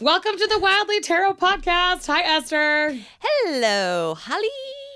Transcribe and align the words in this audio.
Welcome 0.00 0.36
to 0.38 0.46
the 0.46 0.58
Wildly 0.58 1.00
Tarot 1.00 1.34
podcast. 1.34 2.06
Hi, 2.06 2.22
Esther. 2.22 2.96
Hello, 3.20 4.14
Holly. 4.14 4.48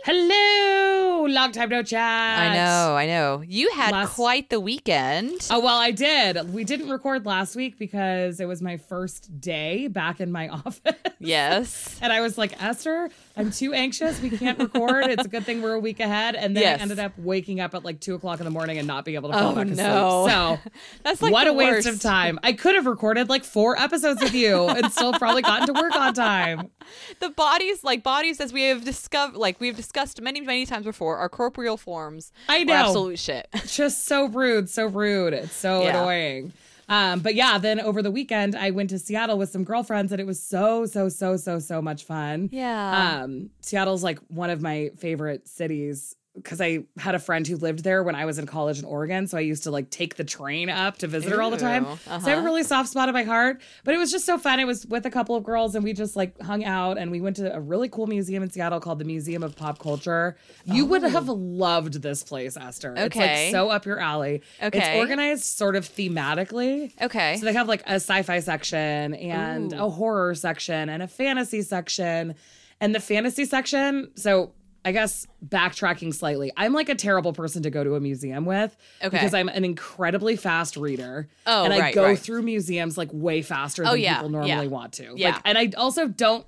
Hello. 0.05 1.27
Long 1.29 1.53
time 1.53 1.69
no 1.71 1.83
chat. 1.83 2.39
I 2.39 2.55
know, 2.55 2.95
I 2.97 3.07
know. 3.07 3.43
You 3.47 3.71
had 3.73 3.93
Last- 3.93 4.15
quite 4.15 4.49
the 4.51 4.61
weekend. 4.61 5.47
Oh, 5.51 5.61
well, 5.61 5.77
I 5.79 5.91
did. 5.91 6.53
We 6.55 6.65
didn't 6.65 6.89
record 6.91 7.27
last 7.27 7.55
week 7.57 7.79
because 7.79 8.41
it 8.41 8.47
was 8.47 8.63
my 8.63 8.77
first 8.79 9.41
day 9.41 9.89
back 9.89 10.21
in 10.21 10.33
my 10.33 10.49
office. 10.65 10.95
Yes. 11.19 11.99
And 12.03 12.13
I 12.13 12.21
was 12.21 12.37
like, 12.39 12.63
Esther, 12.63 13.11
I'm 13.37 13.51
too 13.51 13.73
anxious. 13.73 14.21
We 14.21 14.31
can't 14.31 14.59
record. 14.61 15.07
It's 15.07 15.25
a 15.25 15.29
good 15.29 15.45
thing 15.45 15.61
we're 15.61 15.75
a 15.75 15.81
week 15.81 15.99
ahead. 15.99 16.37
And 16.37 16.55
then 16.57 16.63
Yes. 16.63 16.79
I 16.79 16.83
ended 16.83 16.99
up 17.01 17.13
waking 17.19 17.59
up 17.61 17.75
at 17.75 17.85
like 17.85 17.99
two 18.01 18.15
o'clock 18.15 18.39
in 18.39 18.45
the 18.45 18.51
morning 18.51 18.79
and 18.79 18.87
not 18.87 19.05
being 19.05 19.17
able 19.17 19.31
to 19.31 19.37
fall 19.37 19.53
Oh, 19.53 19.55
back 19.57 19.67
no. 19.67 20.27
asleep. 20.27 20.33
So 20.65 20.71
That's 21.03 21.21
like 21.21 21.33
what 21.33 21.49
a 21.49 21.53
waste 21.53 21.89
of 21.89 22.01
time. 22.01 22.39
I 22.45 22.53
could 22.53 22.77
have 22.77 22.87
recorded 22.87 23.29
like 23.29 23.43
four 23.45 23.77
episodes 23.77 24.23
with 24.23 24.35
you 24.35 24.69
and 24.69 24.93
still 24.93 25.13
probably 25.15 25.43
gotten 25.43 25.67
to 25.75 25.81
work 25.81 25.97
on 25.97 26.15
time. 26.15 26.71
The 27.19 27.31
bodies, 27.31 27.83
like 27.83 28.03
bodies, 28.03 28.41
as 28.41 28.53
we 28.53 28.65
have 28.65 28.85
discovered, 28.85 29.37
like 29.39 29.59
we've 29.59 29.75
discussed 29.75 30.21
many, 30.21 30.43
many 30.43 30.67
times 30.67 30.85
before, 30.85 31.17
are 31.17 31.31
corporeal 31.31 31.79
forms. 31.79 32.31
I 32.47 32.63
know. 32.65 32.75
absolute 32.75 33.19
shit. 33.19 33.49
just 33.67 34.05
so 34.05 34.27
rude, 34.29 34.69
so 34.69 34.87
rude. 34.87 35.33
It's 35.33 35.55
so 35.57 35.83
Yeah. 35.83 35.89
annoying. 36.03 36.53
Um, 36.89 37.21
but 37.21 37.35
yeah, 37.35 37.59
then 37.59 37.81
over 37.81 38.03
the 38.03 38.11
weekend 38.11 38.55
I 38.57 38.71
went 38.71 38.91
to 38.91 38.99
Seattle 38.99 39.39
with 39.39 39.51
some 39.51 39.65
girlfriends 39.65 40.13
and 40.13 40.21
it 40.21 40.27
was 40.27 40.43
so, 40.43 40.87
so, 40.87 41.09
so, 41.09 41.37
so, 41.37 41.59
so 41.59 41.81
much 41.81 42.05
fun. 42.05 42.49
Yeah. 42.53 43.23
Um, 43.23 43.51
Seattle's 43.61 44.03
like 44.03 44.19
one 44.29 44.51
of 44.51 44.61
my 44.61 44.91
favorite 44.99 45.49
cities 45.49 46.15
because 46.35 46.61
I 46.61 46.81
had 46.99 47.15
a 47.15 47.19
friend 47.21 47.47
who 47.47 47.57
lived 47.57 47.85
there 47.85 48.03
when 48.03 48.17
I 48.17 48.25
was 48.25 48.39
in 48.39 48.47
college 48.47 48.81
in 48.81 48.85
Oregon. 48.85 49.29
So 49.29 49.39
I 49.39 49.43
used 49.43 49.63
to 49.65 49.71
like 49.71 49.91
take 49.91 50.17
the 50.17 50.25
train 50.25 50.69
up 50.69 50.99
to 50.99 51.07
visit 51.07 51.31
her 51.31 51.41
all 51.41 51.51
the 51.51 51.57
time. 51.57 51.85
Ooh, 51.85 51.97
So 51.97 52.11
I 52.11 52.15
have 52.15 52.27
uh-huh. 52.27 52.41
a 52.41 52.43
really 52.43 52.65
soft 52.65 52.89
spot 52.89 53.09
in 53.09 53.15
my 53.15 53.23
heart. 53.23 53.61
But 53.85 53.95
it 53.95 53.99
was 53.99 54.11
just 54.11 54.27
so 54.27 54.37
fun. 54.37 54.59
It 54.59 54.67
was 54.67 54.85
with 54.87 55.07
a 55.07 55.11
couple 55.11 55.37
of 55.37 55.45
girls 55.45 55.77
and 55.77 55.85
we 55.85 55.93
just 55.93 56.17
like 56.17 56.41
hung 56.41 56.65
out 56.65 56.99
and 56.99 57.11
we 57.13 57.21
went 57.21 57.37
to 57.37 57.55
a 57.55 57.61
really 57.61 57.89
cool 57.89 58.09
museum 58.09 58.43
in 58.43 58.51
Seattle 58.51 58.81
called 58.81 58.99
the 58.99 59.05
Museum 59.05 59.45
of 59.45 59.55
Pop 59.55 59.79
Culture. 59.79 60.37
You 60.65 60.87
would 60.87 61.03
have 61.03 61.29
loved 61.29 62.03
this 62.03 62.25
place, 62.25 62.57
Esther. 62.57 62.95
It's 62.97 63.01
Oh. 63.01 63.07
Okay. 63.07 63.45
like 63.47 63.53
so 63.53 63.71
up 63.71 63.87
your 63.87 64.01
alley. 64.01 64.43
Okay. 64.61 64.79
It's 64.79 64.99
organized 64.99 65.45
sort 65.45 65.77
of 65.77 65.89
thematically. 65.89 66.93
Okay. 67.01 67.37
So 67.37 67.45
they 67.45 67.53
have 67.53 67.69
like 67.69 67.83
a 67.83 67.95
sci-fi 67.95 68.41
section 68.41 69.15
and 69.15 69.73
Ooh. 69.73 69.85
a 69.85 69.89
horror 69.91 70.35
section 70.35 70.89
and 70.89 71.03
a 71.03 71.09
fantasy 71.09 71.63
section. 71.63 72.35
And 72.81 72.93
the 72.95 73.01
fantasy 73.01 73.45
section, 73.45 74.11
so 74.17 74.53
I 74.85 74.93
guess 74.93 75.27
backtracking 75.47 76.13
slightly, 76.15 76.53
I'm 76.57 76.73
like 76.73 76.89
a 76.89 76.95
terrible 76.95 77.33
person 77.33 77.63
to 77.63 77.71
go 77.71 77.83
to 77.85 77.95
a 77.95 78.01
museum 78.01 78.45
with 78.45 78.77
Okay. 79.03 79.09
because 79.17 79.33
I'm 79.33 79.49
an 79.49 79.65
incredibly 79.65 80.37
fast 80.37 80.77
reader. 80.77 81.29
Oh, 81.47 81.65
and 81.65 81.73
I 81.73 81.79
right, 81.79 81.95
go 81.95 82.05
right. 82.05 82.19
through 82.19 82.43
museums 82.43 82.99
like 82.99 83.09
way 83.13 83.41
faster 83.41 83.83
Oh, 83.87 83.93
than 83.93 84.01
yeah, 84.01 84.15
people 84.17 84.29
normally 84.31 84.51
yeah. 84.51 84.65
want 84.65 84.93
to. 84.95 85.15
Yeah. 85.17 85.31
Like, 85.33 85.43
and 85.47 85.57
I 85.59 85.71
also 85.77 86.07
don't 86.09 86.47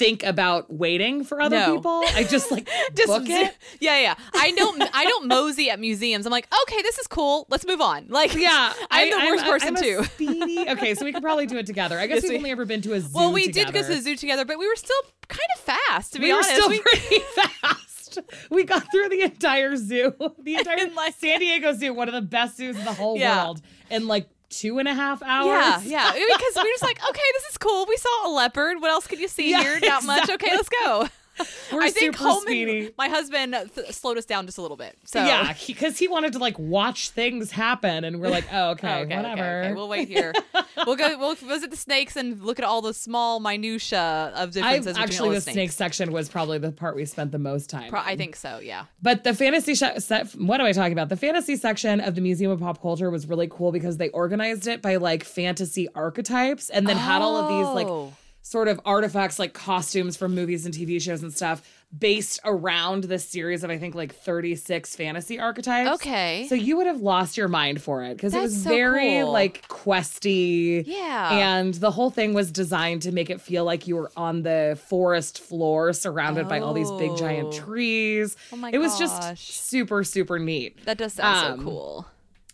think 0.00 0.22
about 0.24 0.72
waiting 0.72 1.22
for 1.24 1.40
other 1.40 1.58
No. 1.58 1.76
people. 1.76 2.02
I 2.14 2.24
just 2.24 2.50
like 2.50 2.68
Just 2.94 3.06
book 3.06 3.22
it. 3.28 3.56
Yeah, 3.80 4.00
yeah. 4.00 4.14
I 4.34 4.50
don't. 4.52 4.82
I 4.94 5.04
don't 5.04 5.28
mosey 5.28 5.70
at 5.70 5.78
museums. 5.78 6.26
I'm 6.26 6.32
like, 6.32 6.48
okay, 6.62 6.82
this 6.82 6.98
is 6.98 7.06
cool. 7.06 7.46
Let's 7.50 7.66
move 7.66 7.80
on. 7.80 8.06
Like, 8.20 8.34
Yeah, 8.34 8.72
I'm 8.90 9.10
the 9.10 9.16
worst 9.30 9.44
person 9.44 9.76
I'm 9.76 9.82
too. 9.82 10.02
Speedy. 10.04 10.58
Okay, 10.70 10.94
so 10.94 11.04
we 11.04 11.12
could 11.12 11.22
probably 11.22 11.46
do 11.46 11.56
it 11.58 11.66
together. 11.66 11.98
I 11.98 12.06
guess 12.06 12.16
Yes, 12.16 12.24
we've 12.24 12.30
we- 12.32 12.36
only 12.38 12.50
ever 12.50 12.64
been 12.64 12.80
to 12.82 12.94
a 12.94 13.00
zoo. 13.00 13.08
Well, 13.14 13.32
we 13.32 13.46
together. 13.46 13.72
did 13.72 13.74
go 13.74 13.82
to 13.88 13.94
the 13.94 14.00
zoo 14.02 14.16
together, 14.16 14.44
but 14.44 14.58
we 14.58 14.66
were 14.66 14.76
still 14.76 15.02
kind 15.28 15.40
of 15.56 15.60
fast. 15.62 16.14
To 16.14 16.18
be 16.18 16.26
we 16.26 16.34
were 16.34 16.42
still 16.42 16.68
We- 16.68 16.80
pretty 16.80 17.18
fast. 17.36 18.18
We 18.50 18.64
got 18.64 18.90
through 18.90 19.08
the 19.10 19.22
entire 19.22 19.76
zoo, 19.76 20.14
the 20.42 20.56
entire 20.56 20.88
like- 20.96 21.14
San 21.14 21.38
Diego 21.38 21.72
Zoo, 21.72 21.94
one 21.94 22.08
of 22.08 22.14
the 22.14 22.22
best 22.22 22.56
zoos 22.56 22.76
in 22.76 22.84
the 22.84 22.92
whole 22.92 23.16
Yeah. 23.16 23.44
world, 23.44 23.60
in 23.90 24.08
like 24.08 24.28
two 24.50 24.78
and 24.78 24.86
a 24.88 24.94
half 24.94 25.22
hours. 25.22 25.86
Yeah, 25.86 26.12
yeah. 26.12 26.12
Because 26.12 26.54
we're 26.56 26.70
just 26.72 26.82
like, 26.82 27.00
okay, 27.08 27.20
this 27.34 27.52
is 27.52 27.58
cool. 27.58 27.86
We 27.88 27.96
saw 27.96 28.28
a 28.28 28.30
leopard. 28.30 28.80
What 28.80 28.90
else 28.90 29.06
could 29.06 29.18
you 29.20 29.28
see 29.28 29.50
Yeah, 29.50 29.62
here? 29.62 29.78
Not 29.82 30.04
much. 30.04 30.28
Okay, 30.28 30.50
let's 30.52 30.68
go. 30.68 31.08
We're 31.72 31.82
I 31.82 31.90
think 31.90 32.14
super 32.16 32.18
Coleman, 32.24 32.42
speedy. 32.42 32.90
my 32.98 33.08
husband, 33.08 33.54
th- 33.74 33.92
slowed 33.92 34.18
us 34.18 34.24
down 34.24 34.46
just 34.46 34.58
a 34.58 34.62
little 34.62 34.76
bit. 34.76 34.96
So 35.04 35.24
Yeah, 35.24 35.52
because 35.66 35.98
he, 35.98 36.08
wanted 36.08 36.32
to 36.34 36.38
like 36.38 36.58
watch 36.58 37.10
things 37.10 37.50
happen, 37.50 38.04
and 38.04 38.20
we're 38.20 38.28
like, 38.30 38.44
oh, 38.52 38.70
okay, 38.70 38.88
Oh, 38.92 38.98
okay, 39.02 39.16
whatever. 39.16 39.40
okay, 39.42 39.66
okay. 39.68 39.72
We'll 39.74 39.88
wait 39.88 40.08
here. 40.08 40.32
we'll 40.86 40.96
go. 40.96 41.16
We'll 41.18 41.34
visit 41.34 41.70
the 41.70 41.76
snakes 41.76 42.16
and 42.16 42.42
look 42.42 42.58
at 42.58 42.64
all 42.64 42.82
the 42.82 42.92
small 42.94 43.40
minutia 43.40 44.32
of 44.34 44.52
differences 44.52 44.96
all 44.96 45.02
actually 45.02 45.34
the 45.36 45.40
snakes. 45.40 45.54
snake 45.54 45.72
section 45.72 46.12
was 46.12 46.28
probably 46.28 46.58
the 46.58 46.72
part 46.72 46.96
we 46.96 47.04
spent 47.04 47.32
the 47.32 47.38
most 47.38 47.70
time. 47.70 47.90
Pro- 47.90 48.00
I 48.00 48.16
think 48.16 48.36
so. 48.36 48.58
Yeah. 48.62 48.86
But 49.02 49.24
the 49.24 49.34
fantasy 49.34 49.74
sh- 49.74 49.82
set, 49.98 50.28
what 50.32 50.60
am 50.60 50.66
I 50.66 50.72
talking 50.72 50.92
about? 50.92 51.08
The 51.08 51.16
fantasy 51.16 51.56
section 51.56 52.00
of 52.00 52.14
the 52.14 52.20
Museum 52.20 52.50
of 52.50 52.60
Pop 52.60 52.80
Culture 52.82 53.10
was 53.10 53.26
really 53.28 53.48
cool 53.48 53.72
because 53.72 53.96
they 53.98 54.08
organized 54.10 54.66
it 54.66 54.82
by 54.82 54.96
like 54.96 55.24
fantasy 55.24 55.88
archetypes 55.94 56.70
and 56.70 56.86
then 56.88 56.96
had 56.96 57.22
all 57.22 57.36
of 57.36 57.48
these 57.48 57.74
like 57.74 57.86
Oh. 57.86 58.12
Sort 58.42 58.68
of 58.68 58.80
artifacts 58.84 59.38
like 59.38 59.52
costumes 59.52 60.16
from 60.16 60.34
movies 60.34 60.64
and 60.66 60.74
TV 60.74 61.00
shows 61.00 61.22
and 61.22 61.32
stuff 61.32 61.62
based 61.96 62.38
around 62.44 63.04
this 63.04 63.28
series 63.28 63.64
of 63.64 63.70
I 63.70 63.76
think 63.76 63.94
like 63.96 64.14
36 64.14 64.94
fantasy 64.96 65.38
archetypes. 65.40 65.90
Okay. 65.96 66.46
So 66.48 66.54
you 66.54 66.76
would 66.76 66.86
have 66.86 67.00
lost 67.00 67.36
your 67.36 67.48
mind 67.48 67.82
for 67.82 68.04
it 68.04 68.16
because 68.16 68.32
it 68.34 68.40
was 68.40 68.62
so 68.62 68.70
very 68.70 69.20
cool. 69.22 69.32
like 69.32 69.66
questy. 69.68 70.84
Yeah. 70.86 71.30
And 71.58 71.74
the 71.74 71.90
whole 71.90 72.10
thing 72.10 72.32
was 72.32 72.50
designed 72.52 73.02
to 73.02 73.12
make 73.12 73.28
it 73.28 73.40
feel 73.40 73.64
like 73.64 73.86
you 73.88 73.96
were 73.96 74.10
on 74.16 74.42
the 74.42 74.78
forest 74.88 75.40
floor 75.40 75.92
surrounded 75.92 76.48
by 76.48 76.60
all 76.60 76.72
these 76.72 76.90
big 76.92 77.16
giant 77.16 77.48
Oh. 77.48 77.52
trees. 77.52 78.36
Oh 78.52 78.56
my 78.56 78.70
it 78.72 78.78
was 78.78 78.92
gosh. 78.92 79.00
just 79.00 79.38
super, 79.68 80.04
super 80.04 80.38
neat. 80.38 80.84
That 80.84 80.98
does 80.98 81.14
sound 81.14 81.52
Um, 81.54 81.58
so 81.58 81.64
cool. 81.64 82.06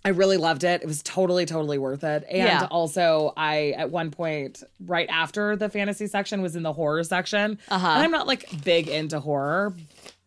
I 0.06 0.11
really 0.11 0.37
loved 0.37 0.62
it. 0.62 0.83
It 0.83 0.87
was 0.87 1.03
totally, 1.03 1.47
totally 1.47 1.78
worth 1.78 2.05
it. 2.05 2.25
And 2.31 2.39
Yeah. 2.39 2.69
also, 2.71 3.33
I 3.37 3.71
at 3.77 3.91
one 3.91 4.12
point, 4.12 4.62
right 4.84 5.09
after 5.11 5.56
the 5.56 5.69
fantasy 5.69 6.06
section, 6.06 6.43
was 6.43 6.55
in 6.55 6.62
the 6.62 6.72
horror 6.72 7.03
section. 7.03 7.59
Uh-huh. 7.69 7.87
And 7.89 8.03
I'm 8.03 8.12
not 8.12 8.27
like 8.28 8.62
big 8.65 8.87
into 8.89 9.19
horror. 9.19 9.75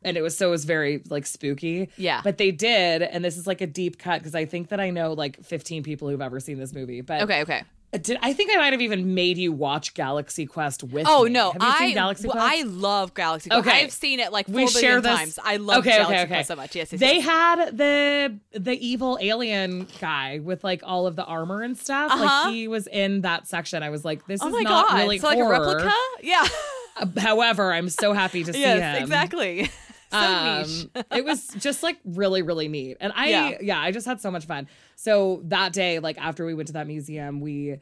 And 0.03 0.17
it 0.17 0.21
was 0.21 0.37
so 0.37 0.47
it 0.47 0.51
was 0.51 0.65
very 0.65 1.01
like 1.09 1.25
spooky. 1.25 1.89
Yeah. 1.97 2.19
But 2.23 2.37
they 2.37 2.51
did, 2.51 3.01
and 3.01 3.23
this 3.23 3.37
is 3.37 3.47
like 3.47 3.61
a 3.61 3.67
deep 3.67 3.97
cut 3.99 4.19
because 4.19 4.35
I 4.35 4.45
think 4.45 4.69
that 4.69 4.79
I 4.81 4.89
know 4.89 5.13
like 5.13 5.41
15 5.43 5.83
people 5.83 6.09
who've 6.09 6.21
ever 6.21 6.39
seen 6.39 6.57
this 6.57 6.73
movie. 6.73 7.01
But 7.01 7.21
Okay. 7.21 7.41
Okay. 7.41 7.63
Did 7.91 8.17
I 8.21 8.33
think 8.33 8.51
I 8.51 8.57
might 8.57 8.73
have 8.73 8.81
even 8.81 9.15
made 9.15 9.37
you 9.37 9.51
watch 9.51 9.93
Galaxy 9.95 10.45
Quest 10.45 10.83
with 10.83 11.05
Oh 11.09 11.23
me. 11.25 11.31
no, 11.31 11.53
I 11.59 11.91
Galaxy 11.93 12.27
Quest? 12.27 12.37
I 12.39 12.61
love 12.63 13.13
Galaxy 13.13 13.49
Quest. 13.49 13.67
Okay. 13.67 13.83
I've 13.83 13.91
seen 13.91 14.19
it 14.19 14.31
like 14.31 14.45
four 14.45 14.55
we 14.55 14.67
share 14.67 15.01
this 15.01 15.17
times. 15.17 15.39
I 15.43 15.57
love 15.57 15.79
okay, 15.79 15.91
Galaxy 15.97 16.13
okay, 16.13 16.21
okay. 16.23 16.27
Quest 16.35 16.47
so 16.49 16.55
much. 16.55 16.75
Yes, 16.75 16.91
yes, 16.91 16.99
they 16.99 17.15
yes. 17.15 17.25
had 17.25 17.77
the 17.77 18.37
the 18.51 18.73
evil 18.85 19.17
alien 19.21 19.87
guy 19.99 20.39
with 20.39 20.63
like 20.63 20.81
all 20.83 21.07
of 21.07 21.15
the 21.15 21.25
armor 21.25 21.61
and 21.63 21.77
stuff. 21.77 22.11
Uh-huh. 22.11 22.23
Like 22.45 22.53
he 22.53 22.67
was 22.67 22.85
in 22.87 23.21
that 23.21 23.47
section. 23.47 23.81
I 23.81 23.89
was 23.89 24.05
like, 24.05 24.25
this 24.27 24.41
Oh 24.43 24.47
is 24.47 24.53
my 24.53 24.61
not 24.61 24.89
god! 24.89 24.97
really 24.99 25.17
so 25.17 25.27
like 25.27 25.37
horror. 25.37 25.53
a 25.55 25.59
replica? 25.59 25.93
Yeah. 26.21 26.45
Uh, 26.97 27.07
However, 27.17 27.71
I'm 27.73 27.89
so 27.89 28.13
happy 28.13 28.43
to 28.43 28.53
see 28.53 28.59
yes, 28.59 28.97
him. 28.97 29.03
exactly. 29.03 29.69
So. 30.11 30.17
Um, 30.17 31.03
it 31.17 31.23
was 31.25 31.47
just 31.59 31.83
like 31.83 31.97
really, 32.05 32.41
really 32.41 32.67
neat. 32.67 32.97
And 32.99 33.11
I, 33.15 33.29
yeah. 33.29 33.57
Yeah. 33.61 33.79
I 33.79 33.91
just 33.91 34.05
had 34.05 34.19
so 34.21 34.31
much 34.31 34.45
fun. 34.45 34.67
So 34.95 35.41
that 35.45 35.73
day, 35.73 35.99
like 35.99 36.17
after 36.17 36.45
we 36.45 36.53
went 36.53 36.67
to 36.67 36.73
that 36.73 36.87
museum, 36.87 37.41
we, 37.41 37.73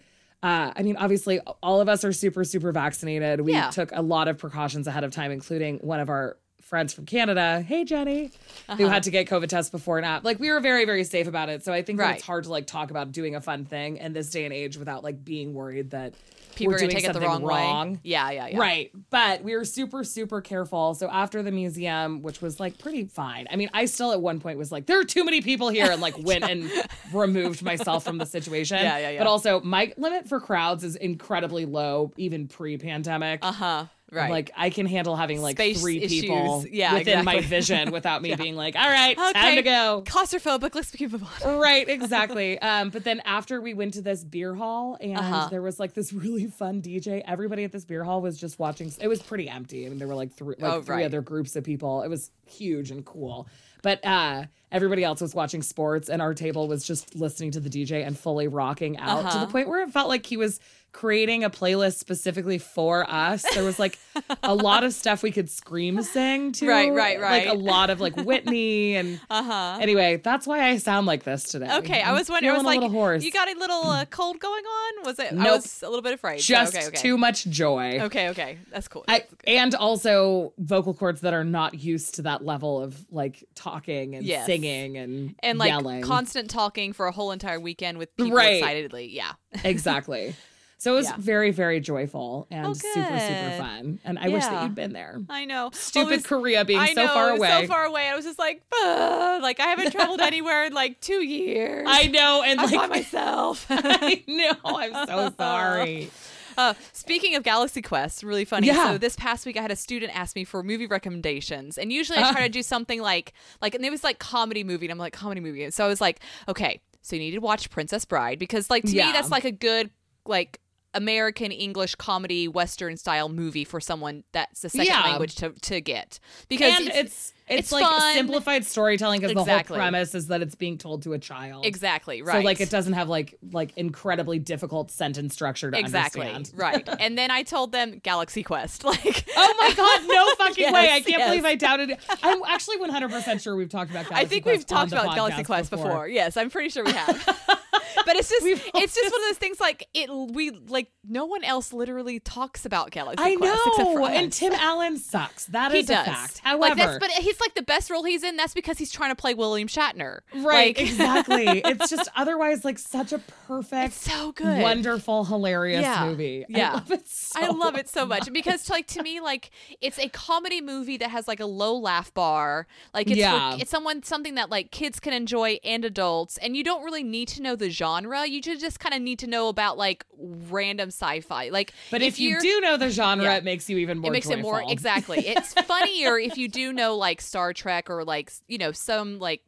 uh, 0.44 0.72
I 0.76 0.84
mean, 0.84 0.98
obviously, 0.98 1.40
all 1.64 1.82
of 1.82 1.90
us 1.90 2.04
are 2.04 2.14
super, 2.14 2.44
super 2.44 2.72
vaccinated. 2.72 3.42
We 3.42 3.54
Yeah. 3.54 3.70
took 3.72 3.92
a 3.92 4.02
lot 4.02 4.28
of 4.28 4.38
precautions 4.38 4.88
ahead 4.88 5.04
of 5.04 5.12
time, 5.12 5.32
including 5.32 5.78
one 5.80 6.00
of 6.00 6.10
our 6.10 6.38
friends 6.62 6.94
from 6.94 7.06
Canada, 7.06 7.62
hey 7.66 7.86
Jenny, 7.86 8.30
who 8.68 8.74
Uh-huh. 8.74 8.88
had 8.90 9.04
to 9.04 9.10
get 9.12 9.26
COVID 9.30 9.48
tests 9.48 9.72
before 9.72 9.96
and 9.98 10.06
after. 10.06 10.26
Like 10.26 10.38
we 10.38 10.52
were 10.52 10.60
very, 10.60 10.84
very 10.84 11.06
safe 11.06 11.26
about 11.26 11.48
it. 11.48 11.64
So 11.64 11.72
I 11.72 11.82
think 11.82 11.98
that 12.00 12.04
Right. 12.04 12.16
it's 12.18 12.26
hard 12.26 12.44
to 12.44 12.50
like 12.50 12.68
talk 12.68 12.92
about 12.92 13.14
doing 13.14 13.36
a 13.36 13.42
fun 13.42 13.64
thing 13.64 13.96
in 13.98 14.12
this 14.12 14.30
day 14.30 14.44
and 14.44 14.54
age 14.54 14.76
without 14.76 15.02
like 15.02 15.24
being 15.24 15.54
worried 15.54 15.92
that 15.92 16.14
People 16.58 16.72
we're 16.74 16.80
gonna 16.80 16.92
doing 16.92 17.02
take 17.04 17.10
it 17.10 17.14
the 17.14 17.22
wrong, 17.22 17.44
wrong. 17.44 17.94
way. 17.94 18.00
Yeah, 18.04 18.32
yeah, 18.32 18.48
yeah. 18.48 18.58
Right. 18.60 18.92
But 19.12 19.44
we 19.44 19.56
were 19.56 19.64
super, 19.64 20.04
super 20.04 20.42
careful. 20.42 20.96
So 20.96 21.08
after 21.08 21.44
the 21.44 21.52
museum, 21.52 22.24
which 22.24 22.42
was 22.42 22.60
like 22.60 22.80
pretty 22.80 23.06
fine. 23.06 23.48
I 23.52 23.56
mean, 23.56 23.70
I 23.74 23.86
still 23.86 24.12
at 24.12 24.22
one 24.22 24.40
point 24.40 24.58
was 24.58 24.72
like, 24.72 24.88
there 24.88 25.00
are 25.00 25.04
too 25.04 25.24
many 25.24 25.42
people 25.42 25.70
here 25.70 25.92
and 25.92 26.02
like 26.02 26.18
went 26.24 26.44
and 26.44 26.70
removed 27.14 27.62
myself 27.62 28.04
from 28.04 28.18
the 28.18 28.26
situation. 28.26 28.80
Yeah, 28.80 28.98
yeah, 28.98 29.10
yeah. 29.12 29.20
But 29.20 29.28
also 29.28 29.62
my 29.62 29.94
limit 29.98 30.28
for 30.28 30.40
crowds 30.40 30.84
is 30.84 30.96
incredibly 30.96 31.66
low, 31.66 32.12
even 32.18 32.48
pre-pandemic. 32.48 33.40
Uh 33.44 33.52
huh. 33.52 33.86
Right. 34.12 34.32
Like 34.32 34.52
I 34.56 34.70
can 34.70 34.86
handle 34.86 35.18
having 35.18 35.42
like 35.42 35.58
Space 35.58 35.82
three 35.82 36.00
people. 36.08 36.64
Yeah, 36.72 36.94
within 36.94 37.26
my 37.26 37.42
vision 37.42 37.92
without 37.92 38.22
me 38.22 38.34
being 38.36 38.56
like, 38.56 38.76
all 38.78 38.88
right, 38.90 39.18
okay. 39.18 39.34
time 39.34 39.56
to 39.58 39.62
go. 39.62 40.04
Claustrophobic. 40.06 40.74
Let's 40.76 40.98
moving 41.00 41.28
on. 41.46 41.58
Right, 41.60 41.88
exactly. 41.90 42.58
Um, 42.60 42.90
but 42.90 43.04
then 43.04 43.22
after 43.26 43.60
we 43.60 43.74
went 43.74 43.96
to 43.96 44.02
this 44.02 44.24
beer 44.24 44.56
hall 44.56 44.98
and 45.02 45.18
Uh-huh. 45.18 45.50
there 45.50 45.62
was 45.62 45.78
like 45.80 45.94
this 45.94 46.14
really 46.14 46.46
fun 46.48 46.82
DJ. 46.82 47.22
Everybody 47.26 47.66
at 47.66 47.72
this 47.74 47.84
beer 47.84 48.04
hall 48.06 48.22
was 48.22 48.38
just 48.40 48.58
watching. 48.60 48.92
It 49.02 49.10
was 49.10 49.22
pretty 49.22 49.50
empty. 49.50 49.86
I 49.86 49.90
mean, 49.90 49.98
there 50.00 50.08
were 50.08 50.16
like 50.16 50.32
three, 50.32 50.56
like 50.58 50.72
Oh, 50.74 50.82
three 50.82 50.96
right. 50.98 51.06
other 51.06 51.22
groups 51.22 51.56
of 51.58 51.64
people. 51.66 52.02
It 52.04 52.08
was 52.10 52.32
huge 52.46 52.92
and 52.92 53.04
cool. 53.06 53.48
But 53.84 54.04
uh, 54.06 54.46
everybody 54.72 55.04
else 55.04 55.22
was 55.22 55.36
watching 55.36 55.62
sports, 55.62 56.10
and 56.10 56.20
our 56.22 56.34
table 56.34 56.68
was 56.68 56.86
just 56.86 57.14
listening 57.16 57.52
to 57.52 57.60
the 57.60 57.70
DJ 57.70 58.06
and 58.08 58.18
fully 58.18 58.48
rocking 58.48 58.98
out 58.98 59.22
to 59.22 59.28
Uh-huh. 59.28 59.46
the 59.46 59.52
point 59.52 59.68
where 59.68 59.82
it 59.82 59.92
felt 59.92 60.10
like 60.10 60.26
he 60.26 60.36
was 60.36 60.60
creating 60.98 61.44
a 61.44 61.50
playlist 61.50 62.00
specifically 62.00 62.58
for 62.58 63.08
us. 63.08 63.46
There 63.54 63.64
was 63.64 63.78
like 63.78 64.00
a 64.42 64.56
lot 64.68 64.84
of 64.84 64.94
stuff 64.94 65.22
we 65.22 65.32
could 65.32 65.48
scream 65.48 66.02
sing 66.02 66.52
to. 66.54 66.68
Right, 66.68 66.92
right, 66.92 67.22
right. 67.22 67.46
Like 67.48 67.56
a 67.56 67.60
lot 67.60 67.92
of 67.92 68.02
like 68.02 68.16
Whitney 68.16 68.96
and 68.96 69.20
Uh 69.30 69.44
huh. 69.44 69.78
anyway, 69.80 70.18
that's 70.18 70.48
why 70.48 70.68
I 70.68 70.78
sound 70.78 71.06
like 71.06 71.22
this 71.24 71.44
today. 71.44 71.70
Okay, 71.78 72.02
I 72.02 72.10
I'm 72.10 72.16
was 72.16 72.30
wondering. 72.30 72.52
I 72.52 72.58
was 72.58 72.64
like, 72.66 72.82
hoarse. 72.92 73.24
you 73.24 73.32
got 73.32 73.48
a 73.48 73.60
little 73.60 73.84
uh, 73.92 74.06
cold 74.06 74.40
going 74.40 74.64
on? 74.64 75.06
Was 75.06 75.20
it? 75.20 75.34
I 75.34 75.36
Nope. 75.36 75.58
was 75.58 75.84
a 75.84 75.86
little 75.88 76.02
bit 76.02 76.14
afraid. 76.14 76.40
just 76.40 76.76
okay, 76.76 76.88
okay. 76.88 76.98
too 76.98 77.16
much 77.16 77.46
joy. 77.46 78.00
Okay, 78.02 78.30
okay, 78.30 78.58
that's 78.72 78.88
cool. 78.88 79.06
I, 79.08 79.20
That's 79.20 79.30
good. 79.36 79.50
and 79.50 79.76
also 79.76 80.54
vocal 80.58 80.96
cords 80.96 81.22
that 81.22 81.36
are 81.36 81.44
not 81.44 81.76
used 81.76 82.16
to 82.16 82.24
that 82.24 82.44
level 82.44 82.82
of 82.82 83.06
like 83.12 83.44
talking 83.54 84.16
and 84.16 84.26
Yes. 84.26 84.48
singing 84.48 84.98
and 84.98 85.36
and 85.44 85.60
like 85.60 85.70
yelling. 85.70 86.02
constant 86.02 86.50
talking 86.50 86.92
for 86.92 87.06
a 87.06 87.12
whole 87.12 87.32
entire 87.32 87.60
weekend 87.60 88.00
with 88.00 88.16
people 88.18 88.32
Right. 88.36 88.64
excitedly. 88.64 89.10
Yeah. 89.14 89.34
exactly. 89.64 90.36
So 90.80 90.94
it 90.94 90.96
was 90.98 91.08
Yeah. 91.08 91.16
very, 91.18 91.50
very 91.52 91.80
joyful 91.80 92.46
and 92.52 92.68
Oh, 92.68 92.74
super, 92.74 93.20
super 93.20 93.56
fun. 93.58 94.00
And 94.06 94.20
I 94.20 94.30
wish 94.30 94.44
that 94.44 94.62
you'd 94.64 94.76
been 94.76 94.94
there. 94.94 95.20
I 95.28 95.46
know. 95.46 95.72
Stupid 95.74 96.06
Well, 96.08 96.16
was- 96.18 96.26
Korea 96.28 96.66
being 96.66 96.80
I 96.80 96.94
so 96.94 97.06
know, 97.06 97.14
far 97.14 97.30
away. 97.32 97.62
So 97.62 97.68
far 97.68 97.86
away. 97.86 98.08
I 98.08 98.16
was 98.16 98.26
just 98.26 98.38
like, 98.38 98.62
"Ugh," 98.72 99.42
like 99.42 99.60
I 99.60 99.64
haven't 99.68 99.92
traveled 99.92 100.22
anywhere 100.32 100.66
in 100.66 100.74
like 100.74 101.02
two 101.02 101.24
years. 101.26 101.88
I 101.90 102.08
know, 102.08 102.44
and 102.46 102.60
I'm 102.60 102.70
by 102.70 102.76
like 102.78 102.90
myself. 102.92 103.66
I 103.70 104.24
know. 104.28 104.54
I'm 104.64 105.08
so 105.08 105.34
sorry. 105.38 106.12
Uh, 106.60 106.74
speaking 106.94 107.36
of 107.36 107.44
Galaxy 107.44 107.82
Quest, 107.82 108.22
really 108.24 108.46
funny. 108.46 108.68
Yeah. 108.68 108.92
So 108.92 108.98
this 109.00 109.16
past 109.16 109.46
week, 109.48 109.58
I 109.58 109.62
had 109.64 109.72
a 109.72 109.76
student 109.76 110.16
ask 110.16 110.36
me 110.36 110.44
for 110.44 110.62
movie 110.64 110.88
recommendations, 110.88 111.78
and 111.80 111.92
usually 111.92 112.20
I 112.20 112.32
try 112.32 112.42
to 112.44 112.50
do 112.50 112.62
something 112.64 113.02
like 113.02 113.34
like, 113.62 113.74
and 113.74 113.84
it 113.84 113.90
was 113.90 114.04
like 114.04 114.20
comedy 114.20 114.64
movie, 114.64 114.86
and 114.86 114.92
I'm 114.92 114.98
like 115.00 115.14
comedy 115.14 115.42
movie, 115.42 115.64
and 115.64 115.74
so 115.74 115.86
I 115.86 115.88
was 115.88 116.02
like, 116.02 116.20
okay, 116.48 116.82
so 117.02 117.16
you 117.16 117.22
need 117.22 117.32
to 117.32 117.40
watch 117.40 117.70
Princess 117.72 118.06
Bride 118.06 118.38
because 118.38 118.70
like 118.70 118.84
to 118.86 118.92
Yeah. 118.92 119.08
me 119.08 119.12
that's 119.14 119.32
like 119.32 119.46
a 119.46 119.52
good 119.52 119.90
like. 120.26 120.60
American 120.98 121.52
English 121.52 121.96
comedy 121.96 122.48
Western 122.48 122.98
style 122.98 123.30
movie 123.30 123.64
for 123.64 123.80
someone 123.80 124.24
that's 124.32 124.62
the 124.62 124.70
second 124.70 124.88
Yeah. 124.88 125.02
language 125.04 125.36
to, 125.36 125.50
to 125.52 125.80
get 125.82 126.20
because 126.50 126.74
and 126.76 126.88
it's, 126.88 126.98
it's 126.98 127.34
it's, 127.50 127.60
it's 127.60 127.72
like 127.72 127.86
fun. 127.86 128.14
simplified 128.16 128.66
storytelling 128.66 129.22
because 129.22 129.34
the 129.34 129.44
whole 129.44 129.64
premise 129.64 130.14
is 130.14 130.28
that 130.28 130.42
it's 130.42 130.56
being 130.56 130.78
told 130.78 131.04
to 131.04 131.14
a 131.14 131.20
child. 131.20 131.66
exactly 131.66 132.22
right 132.22 132.40
So 132.42 132.42
like 132.42 132.60
it 132.60 132.70
doesn't 132.70 132.92
have 132.94 133.08
like 133.08 133.36
like 133.52 133.72
incredibly 133.78 134.38
difficult 134.40 134.92
sentence 134.92 135.34
structure 135.34 135.72
to 135.72 135.80
exactly 135.80 136.28
understand. 136.28 136.52
right 136.60 136.90
and 137.00 137.18
then 137.18 137.32
I 137.32 137.44
told 137.44 137.72
them 137.72 138.00
Galaxy 138.04 138.44
Quest 138.44 138.84
like 138.92 139.26
Oh 139.38 139.56
my 139.60 139.74
god, 139.76 140.14
no 140.14 140.36
fucking 140.46 140.64
Yes, 140.64 140.74
way. 140.74 140.92
I 140.92 141.00
can't 141.02 141.20
yes. 141.20 141.30
believe 141.30 141.46
I 141.46 141.56
doubted 141.56 141.92
it. 141.92 142.00
I'm 142.24 142.42
actually 142.48 142.78
100% 142.80 143.42
sure 143.42 143.56
we've 143.56 143.70
talked 143.70 143.92
about 143.92 144.06
Galaxy 144.10 144.26
I 144.26 144.28
think 144.28 144.44
Quest 144.44 144.58
we've 144.58 144.66
talked 144.66 144.92
about 144.92 145.16
Galaxy 145.16 145.44
Quest 145.44 145.70
before. 145.70 146.08
Yes, 146.08 146.36
I'm 146.38 146.50
pretty 146.50 146.70
sure 146.70 146.84
we 146.84 146.92
have. 146.92 147.62
But 148.08 148.16
it's 148.16 148.30
just 148.30 148.46
it's 148.46 148.96
just 148.96 149.12
one 149.12 149.22
of 149.22 149.28
those 149.30 149.38
things 149.38 149.60
like 149.60 149.88
it 149.94 150.10
we 150.10 150.50
like 150.52 150.88
no 151.10 151.26
one 151.26 151.44
else 151.44 151.72
literally 151.74 152.20
talks 152.20 152.66
about 152.66 152.92
Galaxy 152.92 153.24
I 153.24 153.36
Quest 153.36 153.62
except 153.68 153.88
for 153.90 154.00
know, 154.00 154.06
and. 154.08 154.32
Tim 154.34 154.54
Allen 154.54 154.98
sucks. 154.98 155.46
That 155.48 155.72
he 155.72 155.80
is 155.80 155.86
does. 155.88 156.06
a 156.08 156.10
fact. 156.12 156.42
like 156.44 156.78
However, 156.78 156.98
but 157.00 157.10
he's 157.12 157.40
like 157.40 157.54
the 157.56 157.62
best 157.62 157.90
role 157.90 158.04
he's 158.04 158.24
in. 158.24 158.36
That's 158.38 158.54
because 158.54 158.78
he's 158.78 158.92
trying 158.92 159.12
to 159.12 159.16
play 159.16 159.34
William 159.34 159.68
Shatner. 159.68 160.20
right, 160.36 160.78
Like, 160.78 160.82
exactly. 160.88 161.46
It's 161.48 161.90
just 161.90 162.10
otherwise 162.16 162.64
like 162.66 162.78
such 162.80 163.14
a 163.14 163.20
perfect, 163.48 163.94
so 163.94 164.32
good. 164.34 164.62
wonderful, 164.62 165.26
hilarious 165.26 165.82
Yeah. 165.82 166.06
movie. 166.06 166.46
Yeah. 166.50 166.70
I 166.70 166.74
love 166.74 166.92
it 166.92 167.08
so 167.08 167.40
I 167.42 167.48
love 167.50 167.76
it 167.78 167.90
so 167.90 168.06
much 168.06 168.32
because, 168.34 168.70
like, 168.70 168.88
to 168.88 169.04
me, 169.04 169.20
like, 169.22 169.52
it's 169.82 170.00
a 170.00 170.10
comedy 170.10 170.62
movie 170.62 170.98
that 170.98 171.10
has 171.10 171.28
like 171.28 171.40
a 171.40 171.46
low 171.46 171.76
laugh 171.78 172.14
bar. 172.14 172.68
Like, 172.94 173.08
it's 173.10 173.18
Yeah. 173.18 173.56
for, 173.56 173.62
it's 173.62 173.72
someone 173.72 174.04
something 174.04 174.36
that 174.36 174.50
like 174.50 174.72
kids 174.72 175.00
can 175.00 175.14
enjoy 175.14 175.60
and 175.64 175.84
adults, 175.86 176.38
and 176.38 176.56
you 176.58 176.64
don't 176.64 176.84
really 176.84 177.04
need 177.04 177.28
to 177.30 177.42
know 177.42 177.56
the 177.56 177.70
genre. 177.70 177.97
You 178.06 178.42
ju- 178.42 178.58
just 178.58 178.80
kind 178.80 178.94
of 178.96 179.02
need 179.02 179.20
to 179.20 179.28
know 179.28 179.48
about 179.50 179.78
like 179.78 180.06
random 180.18 180.90
sci-fi. 180.90 181.50
Like, 181.50 181.74
But 181.92 182.02
if, 182.02 182.20
you 182.20 182.30
you're- 182.32 182.42
do 182.42 182.62
know 182.62 182.78
the 182.78 182.90
genre, 182.90 183.24
Yeah. 183.26 183.36
it 183.38 183.44
makes 183.44 183.70
you 183.70 183.78
even 183.80 184.00
more 184.00 184.10
it 184.10 184.14
makes 184.14 184.30
it 184.30 184.40
more 184.40 184.64
exactly. 184.68 185.18
It's 185.28 185.54
funnier 185.54 186.18
if 186.20 186.38
you 186.38 186.48
do 186.48 186.74
know 186.74 186.96
like 186.96 187.22
Star 187.22 187.54
Trek 187.54 187.90
or 187.90 188.04
like 188.04 188.32
you 188.48 188.58
know 188.58 188.72
some 188.72 189.20
like 189.20 189.42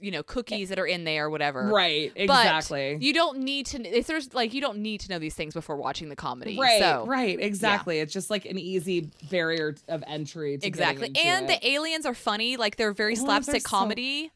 you 0.00 0.10
know 0.10 0.22
cookies 0.22 0.70
that 0.70 0.78
are 0.78 0.86
in 0.86 1.04
there 1.04 1.26
or 1.26 1.30
whatever. 1.30 1.68
Right, 1.68 2.10
But 2.14 2.22
exactly. 2.22 2.96
you 2.98 3.12
don't 3.12 3.40
need 3.40 3.66
to. 3.66 3.82
If 3.86 4.06
there's 4.06 4.32
like 4.32 4.54
you 4.54 4.60
don't 4.62 4.78
need 4.78 5.00
to 5.00 5.10
know 5.10 5.18
these 5.18 5.34
things 5.34 5.52
before 5.52 5.76
watching 5.76 6.08
the 6.08 6.16
comedy. 6.16 6.58
Right, 6.58 6.80
So, 6.80 7.04
right, 7.06 7.38
exactly. 7.38 7.98
It's 7.98 8.12
just 8.12 8.30
like 8.30 8.46
an 8.46 8.58
easy 8.58 9.10
barrier 9.30 9.74
of 9.88 10.02
entry. 10.06 10.56
To 10.56 10.66
Exactly. 10.66 11.12
And 11.22 11.50
it. 11.50 11.60
the 11.60 11.68
aliens 11.68 12.06
are 12.06 12.14
funny. 12.14 12.56
Like 12.56 12.76
they're 12.76 12.94
very 12.94 13.16
oh, 13.18 13.20
are 13.20 13.26
slapstick 13.26 13.62
so- 13.62 13.68
comedy. 13.68 14.30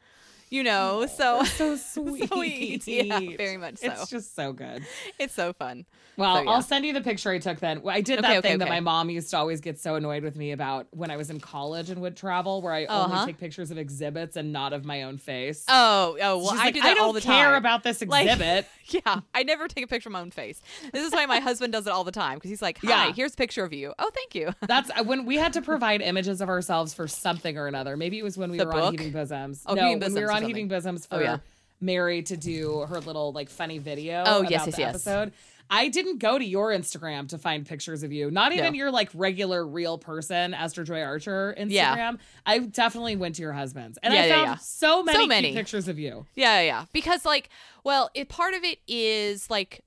You 0.51 0.65
know, 0.65 1.07
so 1.07 1.45
so 1.45 1.77
sweet. 1.77 2.29
Sweet. 2.33 2.87
Yeah, 2.89 3.21
very 3.37 3.57
much 3.57 3.77
so. 3.77 3.87
It's 3.87 4.11
just 4.11 4.35
so 4.35 4.53
good. 4.53 4.85
it's 5.19 5.33
so 5.35 5.53
fun. 5.53 5.87
Well, 6.17 6.37
So, 6.37 6.43
yeah. 6.43 6.51
I'll 6.51 6.63
send 6.63 6.85
you 6.85 6.93
the 6.93 7.01
picture 7.01 7.31
I 7.31 7.39
took 7.39 7.61
then. 7.61 7.83
I 7.87 8.01
did 8.01 8.19
Okay, 8.19 8.29
that 8.29 8.39
okay, 8.39 8.49
thing 8.51 8.59
that 8.59 8.69
my 8.69 8.81
mom 8.81 9.11
used 9.11 9.31
to 9.31 9.39
always 9.39 9.61
get 9.61 9.79
so 9.79 9.95
annoyed 9.95 10.23
with 10.25 10.35
me 10.37 10.51
about 10.53 10.89
when 10.91 11.11
I 11.11 11.17
was 11.17 11.31
in 11.31 11.39
college 11.41 11.89
and 11.89 12.01
would 12.03 12.17
travel, 12.17 12.61
where 12.63 12.73
I 12.75 12.85
only 12.87 13.15
Uh-huh. 13.17 13.27
take 13.27 13.39
pictures 13.39 13.71
of 13.71 13.79
exhibits 13.79 14.37
and 14.37 14.53
not 14.53 14.73
of 14.73 14.85
my 14.85 15.05
own 15.05 15.19
face. 15.19 15.65
Oh, 15.69 16.19
oh, 16.21 16.39
well, 16.39 16.51
She's 16.51 16.61
I 16.61 16.65
like, 16.65 16.75
do 16.75 16.81
that 16.83 16.95
don't 16.97 17.05
all 17.07 17.13
the 17.13 17.21
care 17.21 17.47
time. 17.47 17.55
about 17.55 17.85
this 17.85 18.03
Like- 18.07 18.27
exhibit. 18.27 18.67
Yeah, 18.87 19.21
I 19.33 19.45
never 19.45 19.69
take 19.69 19.85
a 19.85 19.87
picture 19.87 20.09
of 20.09 20.15
my 20.15 20.21
own 20.21 20.33
face. 20.33 20.61
This 20.93 21.07
is 21.07 21.13
why 21.13 21.25
my 21.27 21.39
husband 21.39 21.73
does 21.73 21.87
it 21.87 21.91
all 21.93 22.03
the 22.03 22.11
time 22.11 22.39
because 22.39 22.51
he's 22.51 22.61
like, 22.61 22.79
"Hi, 22.83 23.07
Yeah. 23.07 23.13
here's 23.13 23.35
a 23.35 23.37
picture 23.37 23.63
of 23.63 23.73
you." 23.73 23.95
Oh, 24.01 24.11
thank 24.13 24.35
you. 24.35 24.53
That's 24.67 24.91
uh, 24.91 25.05
when 25.05 25.27
we 25.27 25.37
had 25.37 25.53
to 25.53 25.63
provide 25.63 26.03
images 26.03 26.41
of 26.41 26.49
ourselves 26.49 26.93
for 26.93 27.07
something 27.07 27.57
or 27.57 27.69
another. 27.69 27.97
Maybe 27.97 28.19
it 28.19 28.25
was 28.25 28.37
when 28.37 28.51
we 28.51 28.59
The 28.59 28.67
were 28.67 28.75
on 28.75 28.81
book? 28.81 28.91
Heaving 29.01 29.13
Bosoms. 29.13 29.63
Oh, 29.67 29.75
no, 29.75 29.83
Heaving 29.83 29.91
when 29.91 29.99
we 30.01 30.01
Bosoms 30.01 30.21
were 30.21 30.27
or 30.27 30.33
on 30.41 30.43
something. 30.43 30.57
Heaving 30.57 30.69
Bosoms 30.69 31.07
for 31.07 31.17
Oh, 31.17 31.21
yeah. 31.21 31.39
Mary 31.81 32.23
to 32.25 32.37
do 32.37 32.81
her 32.89 33.01
little 33.01 33.33
like 33.33 33.49
funny 33.49 33.79
video. 33.79 34.23
Oh, 34.27 34.43
yes, 34.43 34.65
yes, 34.67 34.79
yes. 34.79 34.89
episode. 34.91 35.33
I 35.73 35.89
didn't 35.89 36.19
go 36.19 36.37
to 36.37 36.45
your 36.45 36.71
Instagram 36.73 37.29
to 37.29 37.39
find 37.39 37.65
pictures 37.65 38.03
of 38.03 38.13
you. 38.13 38.29
Not 38.31 38.51
even 38.53 38.73
No. 38.73 38.77
your 38.77 38.91
like 38.91 39.09
regular 39.15 39.65
real 39.65 39.99
person, 39.99 40.53
Esther 40.53 40.83
Joy 40.83 41.01
Archer 41.03 41.55
Instagram. 41.57 41.71
Yeah. 41.71 42.13
I 42.45 42.59
definitely 42.59 43.15
went 43.15 43.37
to 43.37 43.43
your 43.43 43.53
husband's, 43.53 43.97
and 44.03 44.13
Yeah, 44.13 44.21
I 44.23 44.27
yeah, 44.27 44.45
found 44.47 44.61
so 44.61 45.03
many, 45.05 45.19
So 45.21 45.27
many. 45.29 45.53
pictures 45.55 45.87
of 45.87 45.97
you. 45.99 46.27
Yeah, 46.35 46.57
yeah, 46.61 46.67
yeah. 46.67 46.85
Because 46.93 47.25
like, 47.25 47.51
well, 47.85 48.11
it 48.15 48.29
part 48.29 48.55
of 48.55 48.65
it 48.65 48.81
is 48.89 49.49
like 49.49 49.83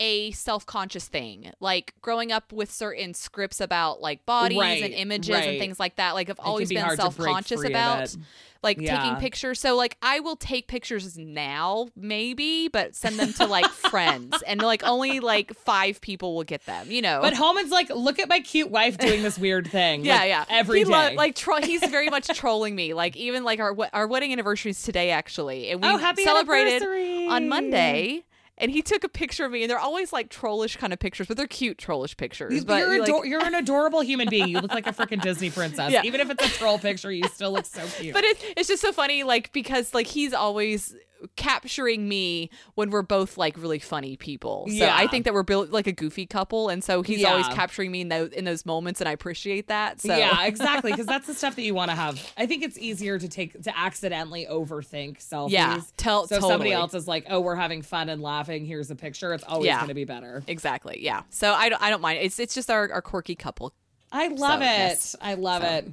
a 0.00 0.30
self-conscious 0.32 1.08
thing. 1.08 1.52
Like 1.60 1.94
growing 2.02 2.32
up 2.32 2.52
with 2.52 2.70
certain 2.70 3.14
scripts 3.14 3.60
about 3.60 4.00
like 4.00 4.24
bodies 4.26 4.58
Right, 4.58 4.82
and 4.82 4.92
images 4.94 5.34
right. 5.34 5.48
and 5.50 5.58
things 5.58 5.80
like 5.80 5.96
that. 5.96 6.14
Like 6.14 6.30
I've 6.30 6.40
always 6.40 6.68
be 6.68 6.74
been 6.76 6.84
hard 6.84 6.98
to 6.98 7.04
break 7.10 7.14
self-conscious 7.16 7.64
about 7.64 8.16
like 8.62 8.80
Yeah. 8.80 8.96
taking 9.00 9.16
pictures. 9.16 9.60
So 9.60 9.76
like 9.76 9.96
I 10.02 10.20
will 10.20 10.36
take 10.36 10.66
pictures 10.66 11.16
now, 11.16 11.88
maybe, 11.94 12.68
but 12.68 12.94
send 12.96 13.18
them 13.18 13.32
to 13.34 13.46
like 13.46 13.66
friends, 13.66 14.42
and 14.46 14.60
like 14.60 14.82
only 14.84 15.20
like 15.20 15.54
five 15.54 16.00
people 16.00 16.34
will 16.34 16.44
get 16.44 16.64
them. 16.66 16.90
You 16.90 17.02
know. 17.02 17.20
But 17.22 17.34
Holman's 17.34 17.70
like, 17.70 17.90
look 17.90 18.18
at 18.18 18.28
my 18.28 18.40
cute 18.40 18.70
wife 18.70 18.98
doing 18.98 19.22
this 19.22 19.38
weird 19.38 19.68
thing. 19.68 20.04
Yeah, 20.04 20.16
like, 20.18 20.28
yeah. 20.28 20.44
Every 20.48 20.78
he 20.80 20.84
day. 20.84 20.90
lo- 20.90 21.14
like 21.14 21.36
tro- 21.36 21.60
he's 21.60 21.84
very 21.86 22.08
much 22.10 22.26
trolling 22.36 22.74
me. 22.74 22.92
Like 22.94 23.16
even 23.16 23.44
like 23.44 23.60
our 23.60 23.76
our 23.92 24.06
wedding 24.06 24.32
anniversary 24.32 24.70
is 24.70 24.82
today 24.82 25.10
actually, 25.10 25.70
and 25.70 25.82
we 25.82 25.88
oh, 25.88 25.96
happy 25.96 26.24
celebrated 26.24 26.82
on 27.30 27.48
Monday. 27.48 28.24
And 28.58 28.70
he 28.70 28.80
took 28.80 29.04
a 29.04 29.08
picture 29.08 29.44
of 29.44 29.52
me, 29.52 29.62
and 29.62 29.70
they're 29.70 29.78
always 29.78 30.12
like 30.12 30.30
trollish 30.30 30.76
kind 30.76 30.92
of 30.92 30.98
pictures, 30.98 31.26
but 31.26 31.36
they're 31.36 31.46
cute 31.46 31.76
trollish 31.76 32.16
pictures. 32.16 32.54
You- 32.54 32.64
but 32.64 32.78
You're, 32.78 33.00
like, 33.00 33.08
ador- 33.08 33.26
you're 33.26 33.44
an 33.44 33.54
adorable 33.54 34.00
human 34.00 34.28
being. 34.30 34.48
You 34.48 34.60
look 34.60 34.72
like 34.72 34.86
a 34.86 34.92
freaking 34.92 35.20
Disney 35.20 35.50
princess. 35.50 35.92
Yeah. 35.92 36.02
Even 36.04 36.20
if 36.20 36.30
it's 36.30 36.42
a 36.44 36.48
troll 36.48 36.78
picture, 36.78 37.12
you 37.12 37.24
still 37.28 37.52
look 37.52 37.66
so 37.66 37.82
cute. 37.98 38.14
but 38.14 38.24
it, 38.24 38.38
it's 38.56 38.68
just 38.68 38.80
so 38.80 38.92
funny, 38.92 39.24
like 39.24 39.52
because 39.52 39.92
like 39.92 40.06
he's 40.06 40.32
always 40.32 40.94
capturing 41.36 42.08
me 42.08 42.50
when 42.74 42.90
we're 42.90 43.02
both 43.02 43.36
like 43.38 43.56
really 43.56 43.78
funny 43.78 44.16
people. 44.16 44.66
So 44.68 44.74
Yeah. 44.74 44.96
I 44.96 45.06
think 45.06 45.24
that 45.24 45.34
we're 45.34 45.42
built 45.42 45.70
like 45.70 45.86
a 45.86 45.92
goofy 45.92 46.26
couple, 46.26 46.68
and 46.68 46.82
so 46.84 47.02
he's 47.02 47.24
always 47.24 47.46
capturing 47.48 47.90
me 47.90 48.02
in 48.02 48.08
those 48.08 48.30
in 48.32 48.44
those 48.44 48.66
moments, 48.66 49.00
and 49.00 49.08
I 49.08 49.12
appreciate 49.12 49.68
that. 49.68 50.00
So 50.00 50.16
Yeah, 50.16 50.44
exactly. 50.46 50.90
Because 50.92 51.06
that's 51.06 51.26
the 51.26 51.34
stuff 51.34 51.56
that 51.56 51.62
you 51.62 51.74
want 51.74 51.90
to 51.90 51.96
have. 51.96 52.20
I 52.36 52.46
think 52.46 52.62
it's 52.62 52.78
easier 52.78 53.18
to 53.18 53.28
take 53.28 53.62
to 53.62 53.78
accidentally 53.78 54.46
overthink 54.50 55.18
selfies. 55.18 55.50
Yeah, 55.50 55.80
tell- 55.96 56.26
so 56.26 56.36
if 56.36 56.42
somebody 56.42 56.72
else 56.72 56.94
is 56.94 57.08
like, 57.08 57.26
"Oh, 57.28 57.40
we're 57.40 57.54
having 57.56 57.82
fun 57.82 58.08
and 58.08 58.22
laughing. 58.22 58.64
Here's 58.66 58.90
a 58.90 58.96
picture." 58.96 59.32
It's 59.34 59.44
always 59.44 59.66
Yeah. 59.66 59.76
going 59.78 59.88
to 59.88 59.94
be 59.94 60.04
better. 60.04 60.42
exactly, 60.46 61.02
yeah. 61.02 61.22
So 61.30 61.52
I 61.52 61.68
don't 61.68 61.82
I 61.82 61.90
don't 61.90 62.00
mind. 62.02 62.18
It's 62.22 62.38
it's 62.38 62.54
just 62.54 62.70
our, 62.70 62.90
our 62.92 63.02
quirky 63.02 63.34
couple. 63.34 63.72
I 64.12 64.28
love 64.28 64.60
So, 64.60 64.64
it. 64.66 64.68
yes. 64.68 65.16
I 65.20 65.34
love 65.34 65.62
So. 65.62 65.68
it. 65.68 65.84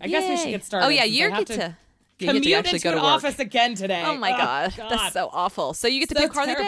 All 0.00 0.06
right. 0.06 0.16
I 0.16 0.20
guess 0.20 0.28
we 0.28 0.36
should 0.36 0.50
get 0.50 0.60
oh, 0.60 0.64
started. 0.64 0.86
Oh 0.86 0.88
yeah, 0.88 1.04
you 1.04 1.26
I 1.26 1.28
get 1.28 1.36
have 1.38 1.44
to, 1.48 1.56
to 1.56 1.76
you 2.18 2.26
commute 2.26 2.44
get 2.44 2.50
to 2.50 2.58
actually 2.58 2.76
into 2.76 2.84
go 2.84 2.90
an 2.90 2.96
to 2.96 3.02
work. 3.02 3.12
office 3.12 3.38
again 3.38 3.74
today. 3.74 4.02
Oh 4.04 4.16
my 4.16 4.30
god, 4.30 4.72
that's 4.76 5.12
so 5.12 5.30
awful. 5.32 5.74
So 5.74 5.88
you 5.88 6.00
get 6.00 6.08
to 6.10 6.14
So 6.16 6.20
pick 6.22 6.32
car 6.32 6.42
of 6.42 6.48
the 6.48 6.54
day. 6.54 6.60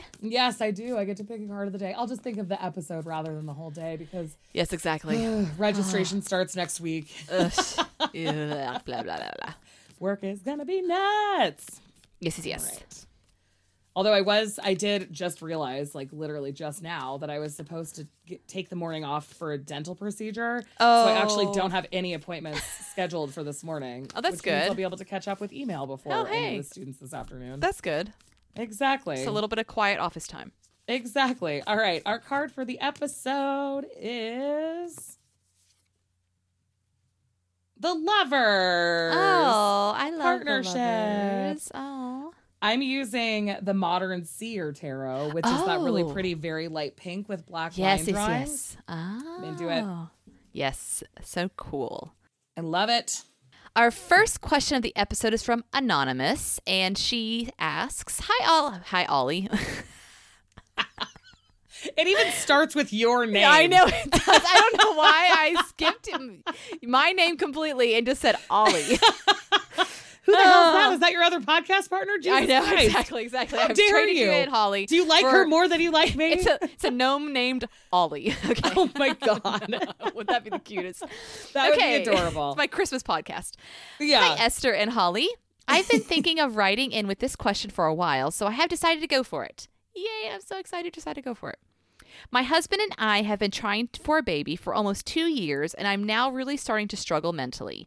day? 0.00 0.02
Yes, 0.20 0.60
I 0.60 0.70
do. 0.70 0.96
I 0.98 1.04
get 1.04 1.16
to 1.18 1.24
pick 1.24 1.40
a 1.40 1.46
card 1.46 1.66
of 1.68 1.72
the 1.72 1.78
day. 1.78 1.92
I'll 1.92 2.06
just 2.06 2.22
think 2.22 2.38
of 2.38 2.48
the 2.48 2.62
episode 2.64 3.06
rather 3.06 3.34
than 3.34 3.46
the 3.46 3.54
whole 3.54 3.70
day 3.70 3.96
because 3.96 4.36
Yes, 4.52 4.72
exactly. 4.72 5.46
registration 5.58 6.22
starts 6.22 6.54
next 6.56 6.80
week. 6.80 7.14
Ugh. 7.32 7.52
Blah, 8.12 8.78
blah, 8.84 9.02
blah, 9.02 9.02
blah. 9.02 9.54
Work 10.00 10.24
is 10.24 10.40
gonna 10.40 10.64
be 10.64 10.80
nuts. 10.82 11.80
Yes, 12.20 12.44
yes, 12.44 12.46
yes. 12.80 13.06
Although 13.98 14.12
I 14.12 14.20
was, 14.20 14.60
I 14.62 14.74
did 14.74 15.12
just 15.12 15.42
realize, 15.42 15.92
like 15.92 16.10
literally 16.12 16.52
just 16.52 16.84
now, 16.84 17.18
that 17.18 17.30
I 17.30 17.40
was 17.40 17.56
supposed 17.56 17.96
to 17.96 18.06
get, 18.26 18.46
take 18.46 18.68
the 18.68 18.76
morning 18.76 19.04
off 19.04 19.26
for 19.26 19.50
a 19.50 19.58
dental 19.58 19.96
procedure. 19.96 20.62
Oh, 20.78 21.04
So 21.06 21.10
I 21.12 21.16
actually 21.16 21.46
Oh. 21.46 21.52
don't 21.54 21.72
have 21.72 21.84
any 21.90 22.14
appointments 22.14 22.62
scheduled 22.92 23.34
for 23.34 23.42
this 23.42 23.64
morning. 23.64 24.06
Oh, 24.14 24.20
that's 24.20 24.40
good. 24.40 24.52
I'll 24.68 24.74
be 24.76 24.84
able 24.84 24.98
to 24.98 25.04
catch 25.04 25.26
up 25.26 25.40
with 25.40 25.52
email 25.52 25.84
before 25.84 26.12
Oh, 26.14 26.24
any 26.26 26.58
of 26.58 26.62
the 26.64 26.70
students 26.70 27.00
this 27.00 27.12
afternoon. 27.12 27.58
That's 27.58 27.80
good. 27.80 28.12
exactly. 28.54 29.16
It's 29.16 29.26
a 29.26 29.32
little 29.32 29.48
bit 29.48 29.58
of 29.58 29.66
quiet 29.66 29.98
office 29.98 30.28
time. 30.28 30.52
Exactly. 30.86 31.60
All 31.66 31.76
right. 31.76 32.00
Our 32.06 32.20
card 32.20 32.52
for 32.52 32.64
the 32.64 32.78
episode 32.78 33.84
is 33.98 35.18
the 37.76 37.94
lovers. 37.94 39.14
Oh, 39.16 39.92
I 39.96 40.10
love 40.10 40.20
partnerships. 40.22 40.72
The 40.72 40.78
lovers. 40.78 41.70
Oh. 41.74 42.27
I'm 42.60 42.82
using 42.82 43.56
the 43.62 43.74
modern 43.74 44.24
seer 44.24 44.72
tarot, 44.72 45.30
which 45.30 45.46
is 45.46 45.64
that 45.64 45.80
really 45.80 46.02
Oh. 46.02 46.12
pretty, 46.12 46.34
very 46.34 46.68
light 46.68 46.96
pink 46.96 47.28
with 47.28 47.46
black 47.46 47.76
Yes, 47.78 48.00
line 48.00 48.06
yes, 48.08 48.14
drawings. 48.14 48.76
yes. 48.76 48.76
Oh. 48.88 49.42
into 49.44 49.68
it. 49.68 49.84
Yes, 50.52 51.02
so 51.22 51.50
cool. 51.56 52.14
I 52.56 52.62
love 52.62 52.88
it. 52.90 53.22
Our 53.76 53.92
first 53.92 54.40
question 54.40 54.76
of 54.76 54.82
the 54.82 54.96
episode 54.96 55.32
is 55.32 55.44
from 55.44 55.62
Anonymous, 55.72 56.58
and 56.66 56.98
she 56.98 57.50
asks, 57.60 58.22
"Hi, 58.24 58.46
all. 58.50 58.80
Hi, 58.86 59.04
Ollie. 59.04 59.48
It 61.96 62.08
even 62.08 62.32
starts 62.32 62.74
with 62.74 62.92
your 62.92 63.24
name. 63.26 63.46
I 63.48 63.66
know 63.68 63.84
it 63.86 64.10
does. 64.10 64.22
I 64.26 64.68
don't 64.72 64.84
know 64.84 64.96
why 64.98 65.30
I 65.32 65.62
skipped 65.68 66.08
him- 66.08 66.42
my 66.82 67.12
name 67.12 67.36
completely 67.36 67.94
and 67.94 68.04
just 68.04 68.20
said 68.20 68.34
Ollie. 68.50 68.98
Who 70.28 70.32
the 70.36 70.42
hell 70.42 70.68
is 70.68 70.72
that? 70.74 70.82
Uh-huh. 70.84 70.92
Is 70.94 71.00
that 71.00 71.12
your 71.12 71.22
other 71.22 71.40
podcast 71.40 71.88
partner? 71.88 72.18
Jesus 72.18 72.32
I 72.34 72.44
know 72.44 72.62
Christ. 72.66 72.84
exactly, 72.84 73.22
exactly. 73.22 73.58
How 73.58 73.68
I've 73.68 73.74
dare 73.74 74.06
you? 74.06 74.26
you 74.26 74.30
in, 74.30 74.50
Holly. 74.50 74.84
Do 74.84 74.94
you 74.94 75.06
like 75.08 75.22
for- 75.22 75.30
her 75.30 75.46
more 75.46 75.68
than 75.68 75.80
you 75.80 75.90
like 75.90 76.14
me? 76.16 76.32
It's 76.32 76.46
a 76.46 76.58
it's 76.62 76.84
a 76.84 76.90
gnome 76.90 77.32
named 77.32 77.64
Ollie. 77.92 78.34
Okay. 78.50 78.70
oh 78.76 78.90
my 78.98 79.14
god, 79.14 79.74
Would 80.14 80.26
that 80.26 80.44
be 80.44 80.50
the 80.50 80.58
cutest? 80.58 81.02
that 81.54 81.72
okay. 81.72 81.98
would 81.98 82.04
be 82.04 82.10
adorable. 82.10 82.50
It's 82.50 82.58
my 82.58 82.66
Christmas 82.66 83.02
podcast. 83.02 83.52
yeah. 83.98 84.20
Hi, 84.36 84.44
Esther 84.44 84.72
and 84.74 84.90
Holly. 84.90 85.28
I've 85.66 85.88
been 85.88 86.00
thinking 86.00 86.38
of 86.40 86.56
writing 86.56 86.92
in 86.92 87.06
with 87.06 87.20
this 87.20 87.36
question 87.36 87.70
for 87.70 87.86
a 87.86 87.94
while, 87.94 88.30
so 88.30 88.46
I 88.46 88.50
have 88.52 88.68
decided 88.68 89.00
to 89.00 89.06
go 89.06 89.22
for 89.22 89.44
it. 89.44 89.68
Yay, 89.94 90.30
I'm 90.32 90.40
so 90.40 90.58
excited 90.58 90.92
to 90.92 91.00
decide 91.00 91.14
to 91.14 91.22
go 91.22 91.34
for 91.34 91.50
it. 91.50 91.58
My 92.30 92.42
husband 92.42 92.80
and 92.82 92.92
I 92.98 93.22
have 93.22 93.38
been 93.38 93.50
trying 93.50 93.88
for 94.00 94.18
a 94.18 94.22
baby 94.22 94.56
for 94.56 94.74
almost 94.74 95.06
two 95.06 95.26
years, 95.26 95.74
and 95.74 95.86
I'm 95.86 96.04
now 96.04 96.30
really 96.30 96.56
starting 96.56 96.88
to 96.88 96.96
struggle 96.96 97.32
mentally. 97.32 97.86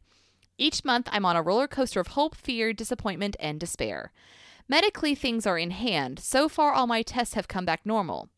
Each 0.62 0.86
month, 0.86 1.10
I'm 1.12 1.26
on 1.26 1.36
a 1.36 1.42
roller 1.42 1.68
coaster 1.68 2.00
of 2.00 2.10
hope, 2.10 2.36
fear, 2.36 2.72
disappointment, 2.72 3.36
and 3.40 3.60
despair. 3.60 4.12
Medically, 4.70 5.16
things 5.16 5.48
are 5.48 5.58
in 5.58 5.72
hand. 5.72 6.20
So 6.20 6.48
far, 6.48 6.72
all 6.72 6.86
my 6.86 7.02
tests 7.02 7.34
have 7.34 7.48
come 7.48 7.66
back 7.66 7.82
normal. 7.84 8.30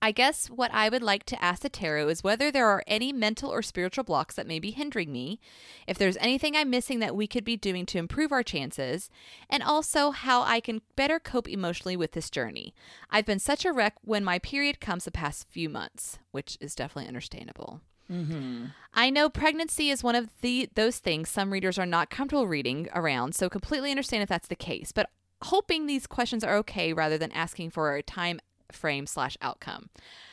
I 0.00 0.12
guess 0.12 0.46
what 0.46 0.72
I 0.72 0.88
would 0.88 1.02
like 1.02 1.24
to 1.26 1.44
ask 1.44 1.62
the 1.62 1.68
tarot 1.68 2.10
is 2.10 2.22
whether 2.22 2.52
there 2.52 2.68
are 2.68 2.84
any 2.86 3.12
mental 3.12 3.50
or 3.50 3.60
spiritual 3.60 4.04
blocks 4.04 4.36
that 4.36 4.46
may 4.46 4.60
be 4.60 4.70
hindering 4.70 5.10
me, 5.10 5.40
if 5.88 5.98
there's 5.98 6.16
anything 6.18 6.54
I'm 6.54 6.70
missing 6.70 7.00
that 7.00 7.16
we 7.16 7.26
could 7.26 7.44
be 7.44 7.56
doing 7.56 7.86
to 7.86 7.98
improve 7.98 8.30
our 8.30 8.44
chances, 8.44 9.10
and 9.50 9.64
also 9.64 10.12
how 10.12 10.42
I 10.42 10.60
can 10.60 10.82
better 10.94 11.18
cope 11.18 11.48
emotionally 11.48 11.96
with 11.96 12.12
this 12.12 12.30
journey. 12.30 12.72
I've 13.10 13.26
been 13.26 13.40
such 13.40 13.64
a 13.64 13.72
wreck 13.72 13.94
when 14.02 14.22
my 14.22 14.38
period 14.38 14.80
comes 14.80 15.06
the 15.06 15.10
past 15.10 15.48
few 15.50 15.68
months, 15.68 16.20
which 16.30 16.56
is 16.60 16.76
definitely 16.76 17.08
understandable. 17.08 17.80
Mm-hmm. 18.10 18.66
I 18.94 19.10
know 19.10 19.28
pregnancy 19.28 19.90
is 19.90 20.02
one 20.02 20.14
of 20.14 20.28
the 20.42 20.68
those 20.74 20.98
things 20.98 21.28
some 21.28 21.52
readers 21.52 21.78
are 21.78 21.86
not 21.86 22.10
comfortable 22.10 22.46
reading 22.46 22.88
around, 22.94 23.34
so 23.34 23.48
completely 23.48 23.90
understand 23.90 24.22
if 24.22 24.28
that's 24.28 24.48
the 24.48 24.56
case. 24.56 24.92
But 24.92 25.08
hoping 25.42 25.86
these 25.86 26.06
questions 26.06 26.44
are 26.44 26.56
okay 26.56 26.92
rather 26.92 27.18
than 27.18 27.32
asking 27.32 27.70
for 27.70 27.94
a 27.94 28.02
time 28.02 28.40
frame 28.74 29.06
slash 29.06 29.36
outcome. 29.42 29.88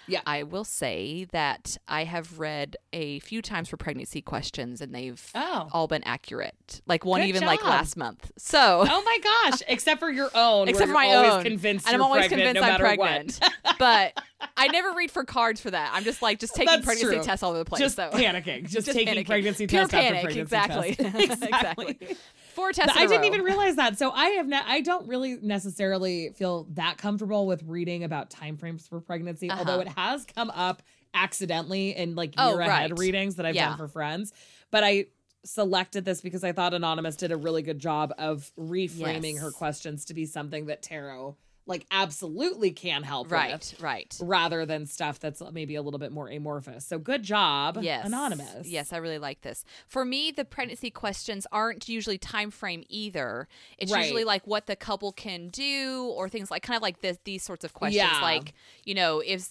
Yeah. 0.07 0.21
I 0.25 0.41
will 0.41 0.63
say 0.63 1.27
that 1.33 1.77
I 1.87 2.03
have 2.05 2.39
read 2.39 2.77
a 2.91 3.19
few 3.19 3.43
times 3.43 3.69
for 3.69 3.77
pregnancy 3.77 4.23
questions 4.23 4.81
and 4.81 4.93
they've 4.93 5.23
Oh. 5.35 5.67
all 5.71 5.87
been 5.87 6.03
accurate. 6.03 6.81
Like 6.87 7.05
one 7.05 7.21
Good 7.21 7.27
even 7.29 7.45
like 7.45 7.63
last 7.63 7.95
month. 7.95 8.31
So 8.35 8.87
Oh 8.89 9.03
my 9.03 9.17
gosh! 9.51 9.61
Except 9.67 9.99
for 9.99 10.09
your 10.09 10.31
own, 10.33 10.67
except 10.67 10.87
for 10.87 10.93
my 10.95 11.13
own. 11.13 11.43
convinced 11.43 11.85
and 11.85 11.95
I'm 11.95 12.01
always 12.01 12.25
pregnant, 12.27 12.55
convinced 12.57 12.67
no 12.67 12.73
I'm 12.73 12.79
pregnant. 12.79 13.39
But 13.77 14.13
I 14.57 14.67
never 14.69 14.93
read 14.93 15.11
for 15.11 15.23
cards 15.25 15.61
for 15.61 15.69
that. 15.69 15.91
I'm 15.93 16.03
just 16.03 16.23
like 16.23 16.39
just 16.39 16.55
taking 16.55 16.73
That's 16.73 16.85
pregnancy 16.85 17.15
true. 17.17 17.23
tests 17.23 17.43
all 17.43 17.51
over 17.51 17.59
the 17.59 17.65
place. 17.65 17.79
just 17.79 17.95
so. 17.95 18.09
panicking, 18.09 18.63
just, 18.63 18.87
Just 18.87 18.91
taking 18.97 19.13
panicking. 19.13 19.27
pregnancy 19.27 19.67
Pure 19.67 19.83
test 19.89 19.93
after 19.93 20.07
panic, 20.07 20.23
pregnancy 20.23 20.41
exactly. 20.41 20.95
test. 20.95 21.15
Exactly. 21.39 22.17
Four 22.59 22.73
tests. 22.73 22.97
I 22.97 23.05
didn't 23.05 23.23
even 23.25 23.41
realize 23.43 23.77
that. 23.77 23.97
So 23.97 24.11
I 24.11 24.31
have 24.31 24.47
not. 24.47 24.65
I 24.67 24.81
don't 24.81 25.07
really 25.07 25.37
necessarily 25.41 26.31
feel 26.35 26.67
that 26.73 26.97
comfortable 26.97 27.47
with 27.47 27.63
reading 27.63 28.03
about 28.03 28.29
timeframes 28.29 28.87
for 28.89 28.99
pregnancy, 28.99 29.49
Uh-huh. 29.49 29.59
although 29.59 29.79
it 29.79 29.87
has 29.87 30.25
come 30.25 30.49
up 30.49 30.83
accidentally 31.13 31.95
in 31.95 32.15
like 32.15 32.33
Oh, 32.37 32.49
year 32.49 32.59
ahead 32.61 32.91
right. 32.91 32.99
readings 32.99 33.35
that 33.35 33.45
I've 33.45 33.55
Yeah. 33.55 33.69
done 33.69 33.77
for 33.77 33.87
friends. 33.87 34.33
But 34.71 34.83
I 34.83 35.05
selected 35.45 36.03
this 36.03 36.19
because 36.19 36.43
I 36.43 36.51
thought 36.51 36.73
Anonymous 36.73 37.15
did 37.15 37.31
a 37.31 37.37
really 37.37 37.61
good 37.61 37.79
job 37.79 38.13
of 38.17 38.51
reframing 38.59 39.35
Yes. 39.35 39.41
her 39.41 39.51
questions 39.51 40.03
to 40.05 40.13
be 40.13 40.25
something 40.25 40.65
that 40.65 40.81
tarot 40.81 41.37
like 41.69 41.85
absolutely 41.91 42.71
can 42.71 43.03
help 43.03 43.27
with 43.27 43.31
Right. 43.31 43.75
Right. 43.79 44.17
rather 44.21 44.65
than 44.65 44.85
stuff 44.85 45.19
that's 45.19 45.41
maybe 45.53 45.75
a 45.75 45.81
little 45.81 45.99
bit 45.99 46.11
more 46.11 46.27
amorphous. 46.27 46.85
So 46.85 46.97
good 46.99 47.23
job, 47.23 47.77
Yes. 47.81 48.05
Anonymous. 48.05 48.67
Yes, 48.67 48.91
I 48.91 48.97
really 48.97 49.19
like 49.19 49.41
this. 49.41 49.63
For 49.87 50.03
me, 50.03 50.31
the 50.31 50.43
pregnancy 50.43 50.89
questions 50.89 51.47
aren't 51.51 51.87
usually 51.87 52.17
time 52.17 52.51
frame 52.51 52.83
either. 52.89 53.47
It's 53.77 53.91
Right. 53.91 54.01
usually 54.01 54.23
like 54.25 54.45
what 54.47 54.65
the 54.65 54.75
couple 54.75 55.11
can 55.13 55.47
do 55.49 56.11
or 56.15 56.27
things 56.27 56.51
like 56.51 56.63
kind 56.63 56.75
of 56.75 56.81
like 56.81 56.99
this 57.01 57.17
these 57.23 57.43
sorts 57.43 57.63
of 57.63 57.73
questions 57.73 58.03
Yeah. 58.11 58.19
like, 58.21 58.53
you 58.83 58.95
know, 58.95 59.19
if 59.19 59.47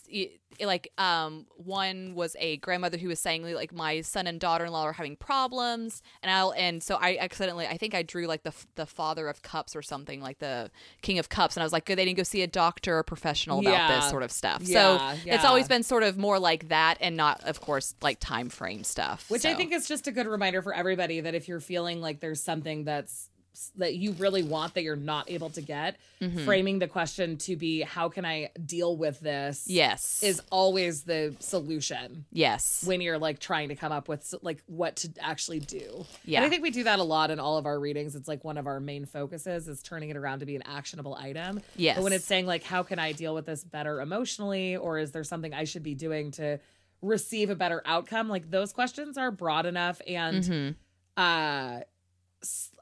like 0.60 0.90
um 0.98 1.46
one 1.56 2.14
was 2.14 2.34
a 2.40 2.56
grandmother 2.56 2.96
who 2.98 3.06
was 3.08 3.20
saying 3.20 3.44
like 3.54 3.72
my 3.72 4.00
son 4.00 4.26
and 4.26 4.40
daughter-in-law 4.40 4.82
are 4.82 4.92
having 4.94 5.14
problems 5.14 6.02
and 6.22 6.30
I'll 6.32 6.52
and 6.52 6.82
so 6.82 6.96
I 6.96 7.16
accidentally 7.20 7.66
I 7.66 7.76
think 7.76 7.94
I 7.94 8.02
drew 8.02 8.26
like 8.26 8.42
the 8.42 8.52
the 8.74 8.86
father 8.86 9.28
of 9.28 9.42
cups 9.42 9.76
or 9.76 9.82
something 9.82 10.20
like 10.20 10.38
the 10.38 10.70
king 11.02 11.18
of 11.18 11.28
cups 11.28 11.56
and 11.56 11.62
I 11.62 11.66
was 11.66 11.72
like 11.72 11.84
good 11.84 11.96
they 11.98 12.04
didn't 12.04 12.16
go 12.16 12.22
see 12.24 12.42
a 12.42 12.46
doctor 12.46 12.98
or 12.98 13.02
professional 13.02 13.60
about 13.60 13.70
Yeah. 13.72 14.00
this 14.00 14.10
sort 14.10 14.22
of 14.22 14.32
stuff. 14.32 14.62
Yeah, 14.62 15.14
so 15.14 15.20
it's 15.26 15.44
always 15.44 15.68
been 15.68 15.82
sort 15.82 16.02
of 16.02 16.16
more 16.18 16.38
like 16.38 16.68
that 16.68 16.98
and 17.00 17.16
not 17.16 17.44
of 17.44 17.60
course 17.60 17.94
like 18.02 18.18
time 18.18 18.48
frame 18.48 18.84
stuff. 18.84 19.30
Which 19.30 19.44
I 19.44 19.54
think 19.54 19.72
is 19.72 19.86
just 19.86 20.06
a 20.06 20.10
good 20.10 20.26
reminder 20.26 20.62
for 20.62 20.74
everybody 20.74 21.20
that 21.20 21.34
if 21.34 21.46
you're 21.46 21.60
feeling 21.60 22.00
like 22.00 22.20
there's 22.20 22.42
something 22.42 22.84
that's 22.84 23.27
that 23.76 23.94
you 23.96 24.12
really 24.12 24.42
want 24.42 24.74
that 24.74 24.82
you're 24.82 24.96
not 24.96 25.30
able 25.30 25.50
to 25.50 25.60
get, 25.62 25.96
Mm-hmm. 26.20 26.44
framing 26.46 26.78
the 26.80 26.88
question 26.88 27.36
to 27.36 27.54
be 27.54 27.82
how 27.82 28.08
can 28.08 28.24
I 28.24 28.50
deal 28.66 28.96
with 28.96 29.20
this? 29.20 29.66
Yes. 29.68 30.20
Is 30.20 30.42
always 30.50 31.04
the 31.04 31.36
solution 31.38 32.24
yes. 32.32 32.82
when 32.84 33.00
you're 33.00 33.18
like 33.18 33.38
trying 33.38 33.68
to 33.68 33.76
come 33.76 33.92
up 33.92 34.08
with 34.08 34.34
like 34.42 34.60
what 34.66 34.96
to 34.96 35.10
actually 35.20 35.60
do. 35.60 36.04
Yeah. 36.24 36.38
And 36.38 36.46
I 36.46 36.48
think 36.48 36.64
we 36.64 36.70
do 36.72 36.82
that 36.82 36.98
a 36.98 37.04
lot 37.04 37.30
in 37.30 37.38
all 37.38 37.56
of 37.56 37.66
our 37.66 37.78
readings. 37.78 38.16
It's 38.16 38.26
like 38.26 38.42
one 38.42 38.58
of 38.58 38.66
our 38.66 38.80
main 38.80 39.04
focuses 39.06 39.68
is 39.68 39.80
turning 39.80 40.10
it 40.10 40.16
around 40.16 40.40
to 40.40 40.46
be 40.46 40.56
an 40.56 40.62
actionable 40.66 41.14
item. 41.14 41.60
Yes. 41.76 41.94
But 41.98 42.02
when 42.02 42.12
it's 42.12 42.24
saying 42.24 42.46
like 42.46 42.64
how 42.64 42.82
can 42.82 42.98
I 42.98 43.12
deal 43.12 43.32
with 43.32 43.46
this 43.46 43.62
better 43.62 44.00
emotionally 44.00 44.76
or 44.76 44.98
is 44.98 45.12
there 45.12 45.22
something 45.22 45.54
I 45.54 45.62
should 45.62 45.84
be 45.84 45.94
doing 45.94 46.32
to 46.32 46.58
receive 47.00 47.48
a 47.48 47.54
better 47.54 47.80
outcome? 47.86 48.28
Like 48.28 48.50
those 48.50 48.72
questions 48.72 49.16
are 49.16 49.30
broad 49.30 49.66
enough 49.66 50.00
and 50.04 50.42
Mhm. 50.42 50.74
uh 51.16 51.80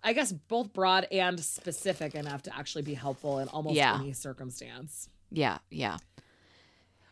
I 0.02 0.12
guess 0.12 0.32
both 0.32 0.72
broad 0.72 1.06
and 1.10 1.38
specific 1.40 2.14
enough 2.14 2.42
to 2.42 2.56
actually 2.56 2.82
be 2.82 2.94
helpful 2.94 3.38
in 3.38 3.48
almost 3.48 3.76
Yeah. 3.76 3.98
any 3.98 4.12
circumstance. 4.12 5.08
Yeah, 5.30 5.58
yeah. 5.70 5.98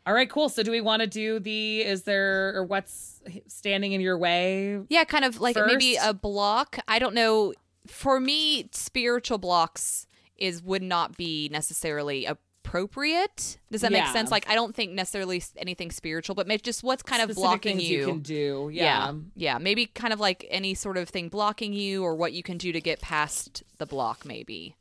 All 0.06 0.12
right, 0.12 0.28
cool. 0.28 0.48
So 0.50 0.62
do 0.62 0.70
we 0.70 0.80
want 0.82 1.00
to 1.00 1.06
do 1.06 1.40
the 1.40 1.80
is 1.80 2.02
there 2.02 2.54
or 2.54 2.64
what's 2.64 3.22
standing 3.48 3.92
in 3.92 4.00
your 4.02 4.18
way? 4.18 4.78
Yeah, 4.88 5.04
kind 5.04 5.24
of 5.24 5.40
like 5.40 5.56
maybe 5.56 5.96
a 5.96 6.12
block. 6.12 6.78
I 6.86 6.98
don't 6.98 7.14
know. 7.14 7.54
For 7.86 8.20
me, 8.20 8.68
spiritual 8.72 9.38
blocks 9.38 10.06
is 10.36 10.62
would 10.62 10.82
not 10.82 11.16
be 11.16 11.48
necessarily 11.50 12.26
appropriate. 12.64 13.58
Does 13.70 13.82
that 13.82 13.92
make 13.92 14.06
sense? 14.08 14.30
Like 14.30 14.48
I 14.48 14.54
don't 14.54 14.74
think 14.74 14.92
necessarily 14.92 15.42
anything 15.56 15.90
spiritual, 15.90 16.34
but 16.34 16.48
just 16.62 16.82
what's 16.82 17.02
kind 17.02 17.22
of 17.22 17.34
blocking 17.36 17.76
things 17.76 17.90
you. 17.90 18.06
can 18.06 18.20
do. 18.20 18.70
yeah. 18.72 18.84
Yeah. 18.84 19.14
yeah, 19.36 19.58
Maybe 19.58 19.86
kind 19.86 20.12
of 20.12 20.20
like 20.20 20.46
any 20.50 20.74
sort 20.74 20.96
of 20.96 21.08
thing 21.08 21.28
blocking 21.28 21.72
you 21.72 22.02
or 22.02 22.14
what 22.14 22.32
you 22.32 22.42
can 22.42 22.58
do 22.58 22.72
to 22.72 22.80
get 22.80 23.00
past 23.00 23.62
the 23.78 23.86
block 23.86 24.24
maybe. 24.24 24.76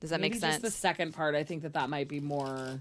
Does 0.00 0.10
that 0.10 0.20
Maybe 0.20 0.34
make 0.34 0.40
sense? 0.40 0.62
The 0.62 0.70
second 0.70 1.14
part, 1.14 1.34
I 1.34 1.42
think 1.42 1.62
that 1.62 1.72
that 1.72 1.88
might 1.88 2.08
be 2.08 2.20
more 2.20 2.80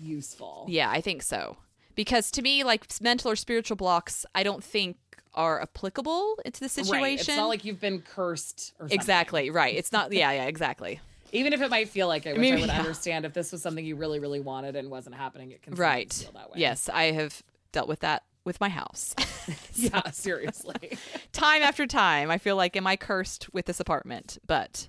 useful. 0.00 0.66
Yeah, 0.68 0.90
I 0.90 1.00
think 1.00 1.22
so. 1.22 1.58
Because 1.94 2.30
to 2.32 2.42
me, 2.42 2.64
like 2.64 2.86
mental 3.00 3.30
or 3.30 3.36
spiritual 3.36 3.76
blocks, 3.76 4.26
I 4.34 4.42
don't 4.42 4.64
think 4.64 4.96
are 5.32 5.60
applicable 5.62 6.38
to 6.44 6.60
the 6.60 6.68
situation. 6.68 7.00
Right. 7.00 7.18
It's 7.20 7.28
not 7.28 7.46
like 7.46 7.64
you've 7.64 7.80
been 7.80 8.00
cursed 8.00 8.72
or 8.78 8.84
something. 8.84 8.94
exactly 8.98 9.50
right. 9.50 9.76
It's 9.76 9.92
not. 9.92 10.12
Yeah, 10.12 10.32
yeah, 10.32 10.46
exactly. 10.46 11.00
Even 11.32 11.52
if 11.52 11.60
it 11.60 11.70
might 11.70 11.88
feel 11.88 12.08
like 12.08 12.26
it, 12.26 12.32
which 12.32 12.40
mean, 12.40 12.54
I 12.54 12.60
would 12.60 12.66
yeah. 12.68 12.78
understand 12.78 13.24
if 13.24 13.32
this 13.32 13.52
was 13.52 13.62
something 13.62 13.84
you 13.84 13.96
really, 13.96 14.18
really 14.20 14.40
wanted 14.40 14.76
and 14.76 14.90
wasn't 14.90 15.16
happening. 15.16 15.50
It 15.50 15.62
can 15.62 15.74
Right. 15.74 16.12
feel 16.12 16.32
that 16.32 16.50
way. 16.50 16.58
Yes, 16.60 16.88
I 16.92 17.12
have 17.12 17.42
dealt 17.72 17.88
with 17.88 18.00
that 18.00 18.22
with 18.44 18.60
my 18.60 18.68
house. 18.68 19.14
Yeah. 19.74 20.10
Seriously. 20.10 20.96
time 21.32 21.62
after 21.62 21.86
time, 21.86 22.30
I 22.30 22.38
feel 22.38 22.56
like, 22.56 22.76
am 22.76 22.86
I 22.86 22.96
cursed 22.96 23.52
with 23.52 23.66
this 23.66 23.78
apartment? 23.78 24.38
But 24.46 24.88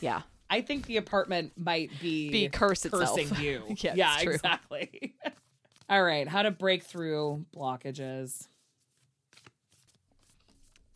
yeah. 0.00 0.22
I 0.48 0.60
think 0.62 0.86
the 0.86 0.96
apartment 0.96 1.52
might 1.56 1.90
be 2.00 2.30
Be 2.30 2.48
curse 2.48 2.86
itself. 2.86 3.16
cursing 3.18 3.44
you. 3.44 3.64
Yeah, 3.80 3.94
yeah, 3.96 4.20
exactly. 4.20 5.14
All 5.90 6.02
right, 6.02 6.26
how 6.28 6.42
to 6.42 6.50
break 6.50 6.84
through 6.84 7.44
blockages. 7.54 8.46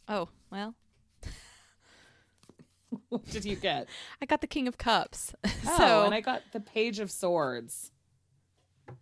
Oh, 0.09 0.29
well, 0.51 0.75
What 3.09 3.27
did 3.31 3.45
you 3.45 3.57
get? 3.57 3.89
I 4.21 4.27
got 4.27 4.41
the 4.41 4.47
King 4.47 4.69
of 4.69 4.79
Cups. 4.79 5.35
Oh, 5.65 5.79
so, 5.79 6.05
and 6.05 6.15
I 6.15 6.21
got 6.21 6.43
the 6.53 6.61
Page 6.61 6.99
of 6.99 7.11
Swords. 7.11 7.93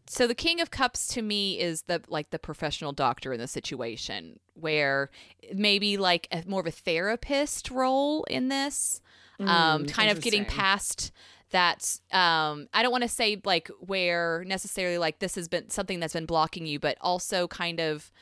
so 0.07 0.27
the 0.27 0.35
King 0.35 0.61
of 0.61 0.71
Cups 0.71 1.09
to 1.09 1.23
me 1.23 1.59
is 1.59 1.83
the 1.83 2.03
like 2.09 2.31
the 2.31 2.39
professional 2.39 2.93
doctor 2.93 3.33
in 3.33 3.41
the 3.41 3.49
situation, 3.49 4.39
where 4.55 5.11
maybe 5.55 5.97
like 5.97 6.29
a, 6.31 6.45
more 6.47 6.61
of 6.61 6.67
a 6.67 6.71
therapist 6.71 7.71
role 7.71 8.25
in 8.25 8.49
this, 8.49 9.01
um, 9.41 9.85
Mm, 9.85 9.93
kind 9.93 10.11
of 10.11 10.21
getting 10.21 10.45
past 10.45 11.13
that. 11.51 11.99
Um, 12.13 12.69
I 12.75 12.83
don't 12.83 12.93
want 12.93 13.03
to 13.03 13.09
say 13.09 13.41
like 13.45 13.71
where 13.81 14.45
necessarily 14.47 14.99
like 14.99 15.19
this 15.19 15.35
has 15.37 15.49
been 15.49 15.71
something 15.71 15.99
that's 15.99 16.13
been 16.13 16.27
blocking 16.27 16.67
you, 16.67 16.79
but 16.79 16.99
also 17.01 17.49
kind 17.49 17.81
of. 17.81 18.13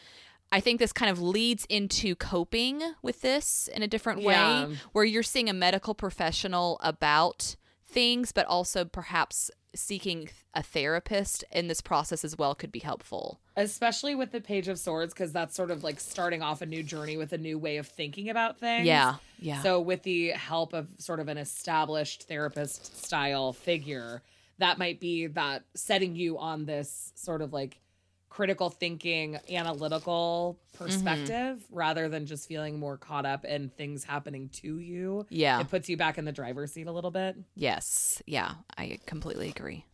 I 0.50 0.60
think 0.60 0.78
this 0.80 0.92
kind 0.92 1.10
of 1.10 1.20
leads 1.20 1.66
into 1.68 2.14
coping 2.16 2.80
with 3.02 3.20
this 3.20 3.68
in 3.74 3.82
a 3.82 3.88
different 3.88 4.22
Yeah. 4.22 4.66
way, 4.68 4.76
where 4.92 5.04
you're 5.04 5.22
seeing 5.22 5.48
a 5.48 5.52
medical 5.52 5.94
professional 5.94 6.78
about 6.82 7.56
things, 7.86 8.32
but 8.32 8.46
also 8.46 8.84
perhaps 8.84 9.50
seeking 9.74 10.30
a 10.54 10.62
therapist 10.62 11.44
in 11.52 11.68
this 11.68 11.80
process 11.82 12.24
as 12.24 12.36
well 12.38 12.54
could 12.54 12.72
be 12.72 12.78
helpful. 12.80 13.40
especially 13.56 14.14
with 14.14 14.30
the 14.30 14.40
page 14.40 14.68
of 14.68 14.78
swords 14.78 15.12
because 15.12 15.32
that's 15.32 15.54
sort 15.56 15.72
of 15.72 15.82
like 15.82 15.98
starting 15.98 16.42
off 16.42 16.62
a 16.62 16.66
new 16.66 16.80
journey 16.80 17.16
with 17.16 17.32
a 17.32 17.38
new 17.38 17.58
way 17.58 17.76
of 17.76 17.88
thinking 17.88 18.30
about 18.30 18.56
things 18.56 18.86
Yeah, 18.86 19.16
yeah. 19.40 19.60
so 19.62 19.80
with 19.80 20.04
the 20.04 20.28
help 20.28 20.72
of 20.72 20.86
sort 20.98 21.18
of 21.18 21.26
an 21.26 21.38
established 21.38 22.28
therapist 22.28 23.04
style 23.04 23.52
figure 23.52 24.22
that 24.58 24.78
might 24.78 25.00
be 25.00 25.26
that 25.26 25.64
setting 25.74 26.14
you 26.14 26.38
on 26.38 26.66
this 26.66 27.12
sort 27.16 27.42
of 27.42 27.52
like 27.52 27.80
critical 28.28 28.70
thinking 28.70 29.38
analytical 29.50 30.58
mm-hmm. 30.74 30.84
perspective 30.84 31.62
rather 31.70 32.08
than 32.08 32.26
just 32.26 32.48
feeling 32.48 32.78
more 32.78 32.96
caught 32.96 33.26
up 33.26 33.44
in 33.44 33.68
things 33.70 34.04
happening 34.04 34.48
to 34.50 34.78
you 34.78 35.26
Yeah. 35.30 35.60
it 35.60 35.68
puts 35.68 35.88
you 35.88 35.96
back 35.96 36.18
in 36.18 36.24
the 36.24 36.32
driver's 36.32 36.72
seat 36.72 36.86
a 36.86 36.92
little 36.92 37.10
bit 37.10 37.36
Yes. 37.54 38.22
Yeah. 38.26 38.52
I 38.76 38.98
completely 39.06 39.48
agree. 39.48 39.84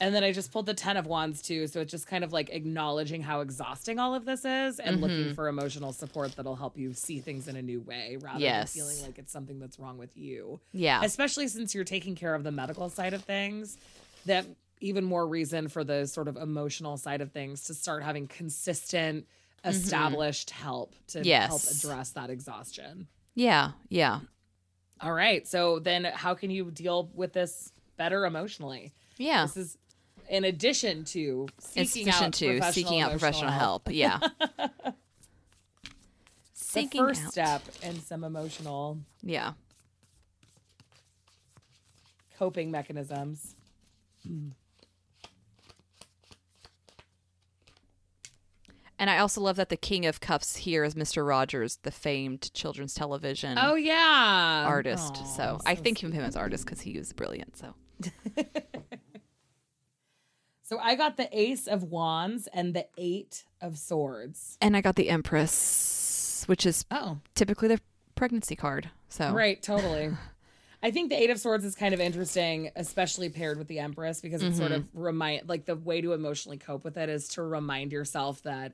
And 0.00 0.14
then 0.14 0.24
I 0.24 0.32
just 0.32 0.52
pulled 0.52 0.66
the 0.66 0.74
10 0.74 0.96
of 0.96 1.06
wands 1.06 1.40
too. 1.40 1.66
So 1.66 1.80
it's 1.80 1.90
just 1.90 2.06
kind 2.06 2.24
of 2.24 2.32
like 2.32 2.50
acknowledging 2.50 3.22
how 3.22 3.40
exhausting 3.40 3.98
all 3.98 4.14
of 4.14 4.24
this 4.24 4.44
is 4.44 4.78
and 4.80 5.00
looking 5.00 5.26
mm-hmm. 5.26 5.34
for 5.34 5.48
emotional 5.48 5.92
support 5.92 6.34
that'll 6.36 6.56
help 6.56 6.76
you 6.76 6.92
see 6.92 7.20
things 7.20 7.48
in 7.48 7.56
a 7.56 7.62
new 7.62 7.80
way 7.80 8.18
rather 8.20 8.40
Yes. 8.40 8.72
than 8.74 8.82
feeling 8.82 9.02
like 9.02 9.18
it's 9.18 9.32
something 9.32 9.58
that's 9.58 9.78
wrong 9.78 9.96
with 9.96 10.16
you. 10.16 10.60
Yeah. 10.72 11.02
Especially 11.04 11.48
since 11.48 11.74
you're 11.74 11.84
taking 11.84 12.16
care 12.16 12.34
of 12.34 12.42
the 12.42 12.52
medical 12.52 12.90
side 12.90 13.14
of 13.14 13.22
things, 13.24 13.78
that 14.26 14.44
even 14.84 15.04
more 15.04 15.26
reason 15.26 15.68
for 15.68 15.82
the 15.82 16.06
sort 16.06 16.28
of 16.28 16.36
emotional 16.36 16.96
side 16.96 17.20
of 17.20 17.32
things 17.32 17.64
to 17.64 17.74
start 17.74 18.02
having 18.02 18.26
consistent, 18.26 19.24
mm-hmm. 19.24 19.70
established 19.70 20.50
help 20.50 20.94
to 21.08 21.22
help 21.24 21.62
address 21.70 22.10
that 22.10 22.30
exhaustion. 22.30 23.08
Yeah. 23.34 23.72
Yeah. 23.88 24.20
All 25.00 25.12
right. 25.12 25.46
So 25.48 25.78
then 25.78 26.04
how 26.04 26.34
can 26.34 26.50
you 26.50 26.70
deal 26.70 27.10
with 27.14 27.32
this 27.32 27.72
better 27.96 28.26
emotionally? 28.26 28.92
Yeah. 29.16 29.46
This 29.46 29.56
is 29.56 29.78
in 30.28 30.44
addition 30.44 31.04
to 31.04 31.48
In 31.74 31.86
seeking 31.86 32.08
addition 32.08 32.26
out 32.26 32.32
to 32.34 32.46
professional 32.46 32.72
seeking 32.72 33.00
out 33.00 33.10
professional 33.10 33.50
help. 33.50 33.88
Yeah. 33.90 34.20
The 36.74 36.80
Seeking 36.80 37.02
first 37.02 37.24
out. 37.26 37.30
step 37.30 37.62
in 37.84 38.00
some 38.00 38.24
emotional 38.24 38.98
Yeah. 39.22 39.52
coping 42.36 42.72
mechanisms. 42.72 43.54
Mm. 44.28 44.50
And 48.98 49.10
I 49.10 49.18
also 49.18 49.40
love 49.40 49.56
that 49.56 49.68
the 49.70 49.76
King 49.76 50.06
of 50.06 50.20
Cups 50.20 50.56
here 50.56 50.84
is 50.84 50.94
Mr. 50.94 51.26
Rogers, 51.26 51.78
the 51.82 51.90
famed 51.90 52.52
children's 52.54 52.94
television 52.94 53.58
Oh 53.60 53.74
yeah, 53.74 54.64
artist. 54.66 55.16
Aw, 55.16 55.24
so 55.24 55.60
I 55.66 55.74
think 55.74 56.02
of 56.02 56.12
him 56.12 56.22
as 56.22 56.36
artist 56.36 56.64
because 56.64 56.80
he 56.80 56.96
was 56.96 57.12
brilliant. 57.12 57.56
So 57.56 57.74
so. 60.62 60.78
I 60.78 60.94
got 60.94 61.16
the 61.16 61.28
Ace 61.36 61.66
of 61.66 61.82
Wands 61.84 62.48
and 62.52 62.74
the 62.74 62.86
Eight 62.96 63.44
of 63.60 63.78
Swords. 63.78 64.58
and 64.60 64.76
I 64.76 64.80
got 64.80 64.96
the 64.96 65.08
Empress, 65.10 66.44
which 66.46 66.64
is 66.66 66.84
Oh, 66.90 67.18
typically 67.34 67.68
the 67.68 67.80
pregnancy 68.14 68.56
card. 68.56 68.90
So 69.08 69.32
right, 69.32 69.60
totally. 69.62 70.10
I 70.84 70.90
think 70.90 71.08
the 71.08 71.20
Eight 71.20 71.30
of 71.30 71.40
Swords 71.40 71.64
is 71.64 71.74
kind 71.74 71.94
of 71.94 72.00
interesting, 72.00 72.70
especially 72.76 73.30
paired 73.30 73.56
with 73.58 73.66
the 73.68 73.78
Empress, 73.78 74.20
because 74.20 74.42
it 74.42 74.54
sort 74.54 74.70
Mm-hmm. 74.70 74.80
of 74.82 74.88
remind 74.92 75.48
like 75.48 75.64
the 75.64 75.74
way 75.76 76.00
to 76.02 76.12
emotionally 76.12 76.58
cope 76.58 76.84
with 76.84 76.96
it 76.98 77.08
is 77.08 77.26
to 77.28 77.42
remind 77.42 77.90
yourself 77.90 78.42
that 78.42 78.72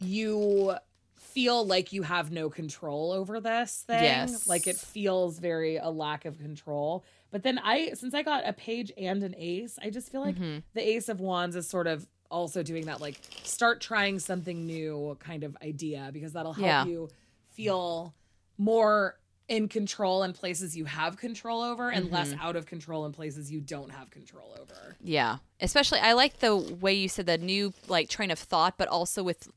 you 0.00 0.74
feel 1.16 1.66
like 1.66 1.92
you 1.92 2.02
have 2.02 2.30
no 2.32 2.48
control 2.48 3.12
over 3.12 3.40
this 3.40 3.84
thing. 3.86 4.02
Yes. 4.04 4.46
Like 4.48 4.66
it 4.66 4.76
feels 4.76 5.38
very 5.38 5.76
a 5.76 5.90
lack 5.90 6.24
of 6.24 6.38
control. 6.38 7.04
But 7.30 7.42
then 7.42 7.58
I 7.58 7.92
since 7.94 8.14
I 8.14 8.22
got 8.22 8.48
a 8.48 8.52
page 8.54 8.90
and 8.96 9.22
an 9.22 9.34
ace, 9.36 9.78
I 9.82 9.90
just 9.90 10.10
feel 10.10 10.22
like 10.22 10.36
Mm-hmm. 10.36 10.60
the 10.74 10.88
ace 10.88 11.08
of 11.08 11.20
wands 11.20 11.56
is 11.56 11.68
sort 11.68 11.86
of 11.86 12.06
also 12.30 12.62
doing 12.62 12.86
that 12.86 13.00
like 13.00 13.18
start 13.42 13.80
trying 13.80 14.18
something 14.18 14.66
new 14.66 15.16
kind 15.18 15.44
of 15.44 15.56
idea 15.62 16.10
because 16.12 16.32
that'll 16.32 16.52
help 16.52 16.64
Yeah. 16.66 16.84
you 16.86 17.08
feel 17.50 18.14
more 18.58 19.18
in 19.48 19.66
control 19.68 20.22
in 20.22 20.32
places 20.32 20.76
you 20.76 20.84
have 20.84 21.16
control 21.16 21.62
over 21.62 21.90
and 21.90 22.10
less 22.10 22.28
Mm-hmm. 22.30 22.40
out 22.46 22.54
of 22.56 22.66
control 22.66 23.06
in 23.06 23.12
places 23.12 23.50
you 23.50 23.60
don't 23.60 23.90
have 23.90 24.10
control 24.10 24.54
over. 24.60 24.96
Yeah. 25.02 25.38
Especially 25.60 26.00
I 26.00 26.12
like 26.12 26.40
the 26.40 26.56
way 26.56 26.92
you 26.92 27.08
said 27.08 27.26
the 27.26 27.38
new 27.38 27.72
like 27.88 28.08
train 28.08 28.30
of 28.30 28.38
thought, 28.38 28.74
but 28.76 28.88
also 28.88 29.22
with 29.22 29.48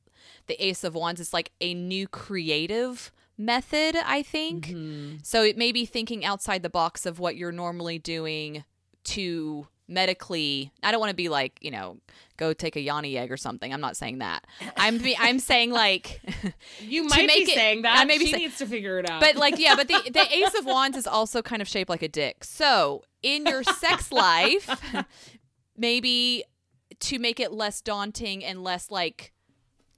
the 0.47 0.65
Ace 0.65 0.83
of 0.83 0.95
Wands, 0.95 1.19
it's 1.19 1.33
like 1.33 1.51
a 1.59 1.73
new 1.73 2.07
creative 2.07 3.11
method, 3.37 3.95
I 4.05 4.23
think. 4.23 4.67
Mm-hmm. 4.67 5.17
So 5.23 5.43
it 5.43 5.57
may 5.57 5.71
be 5.71 5.85
thinking 5.85 6.23
outside 6.23 6.63
the 6.63 6.69
box 6.69 7.05
of 7.05 7.19
what 7.19 7.35
you're 7.35 7.51
normally 7.51 7.99
doing 7.99 8.63
to 9.05 9.67
medically 9.91 10.71
I 10.81 10.91
don't 10.91 10.99
want 10.99 11.09
to 11.11 11.15
be 11.15 11.29
like, 11.29 11.59
you 11.61 11.69
know, 11.71 11.97
go 12.37 12.53
take 12.53 12.75
a 12.75 12.79
yoni 12.81 13.17
egg 13.17 13.31
or 13.31 13.37
something. 13.37 13.71
I'm 13.73 13.81
not 13.81 13.95
saying 13.97 14.19
that. 14.19 14.45
I'm 14.77 14.97
be, 14.97 15.15
I'm 15.19 15.37
saying 15.51 15.71
like 15.71 16.21
You 16.79 17.03
might 17.07 17.27
be 17.27 17.33
it- 17.43 17.49
saying 17.55 17.79
I 17.79 17.81
that. 17.99 18.07
may 18.07 18.17
be 18.17 18.25
she 18.25 18.31
say- 18.31 18.37
needs 18.39 18.57
to 18.57 18.65
figure 18.65 18.97
it 18.99 19.09
out. 19.09 19.19
But 19.21 19.35
like, 19.35 19.59
yeah, 19.59 19.75
but 19.75 19.87
the 19.87 20.01
the 20.11 20.35
Ace 20.35 20.53
of 20.57 20.65
Wands 20.65 20.97
is 20.97 21.05
also 21.05 21.41
kind 21.41 21.61
of 21.61 21.67
shaped 21.67 21.89
like 21.89 22.01
a 22.01 22.07
dick. 22.07 22.43
So 22.43 23.03
in 23.21 23.45
your 23.45 23.63
sex 23.63 24.11
life, 24.11 24.69
maybe 25.77 26.43
to 26.99 27.19
make 27.19 27.39
it 27.39 27.51
less 27.51 27.81
daunting 27.81 28.43
and 28.43 28.63
less 28.63 28.91
like 28.91 29.31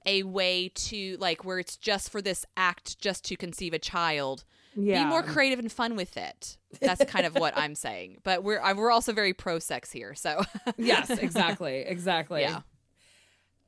a 0.06 0.22
way 0.22 0.70
to 0.74 1.16
like 1.18 1.44
where 1.44 1.58
it's 1.58 1.76
just 1.76 2.10
for 2.10 2.20
this 2.20 2.44
act 2.56 2.98
just 2.98 3.24
to 3.26 3.36
conceive 3.36 3.72
a 3.72 3.78
child. 3.78 4.44
Yeah. 4.76 5.04
Be 5.04 5.08
more 5.10 5.22
creative 5.22 5.58
and 5.58 5.70
fun 5.70 5.96
with 5.96 6.16
it. 6.16 6.56
That's 6.80 7.04
kind 7.04 7.26
of 7.26 7.34
what 7.36 7.54
I'm 7.56 7.74
saying. 7.74 8.18
But 8.24 8.42
we're 8.44 8.60
I- 8.60 8.72
we're 8.72 8.90
also 8.90 9.12
very 9.12 9.32
pro 9.32 9.58
sex 9.58 9.90
here. 9.92 10.14
So 10.14 10.42
yes, 10.76 11.10
exactly. 11.10 11.78
Exactly. 11.86 12.42
yeah, 12.42 12.60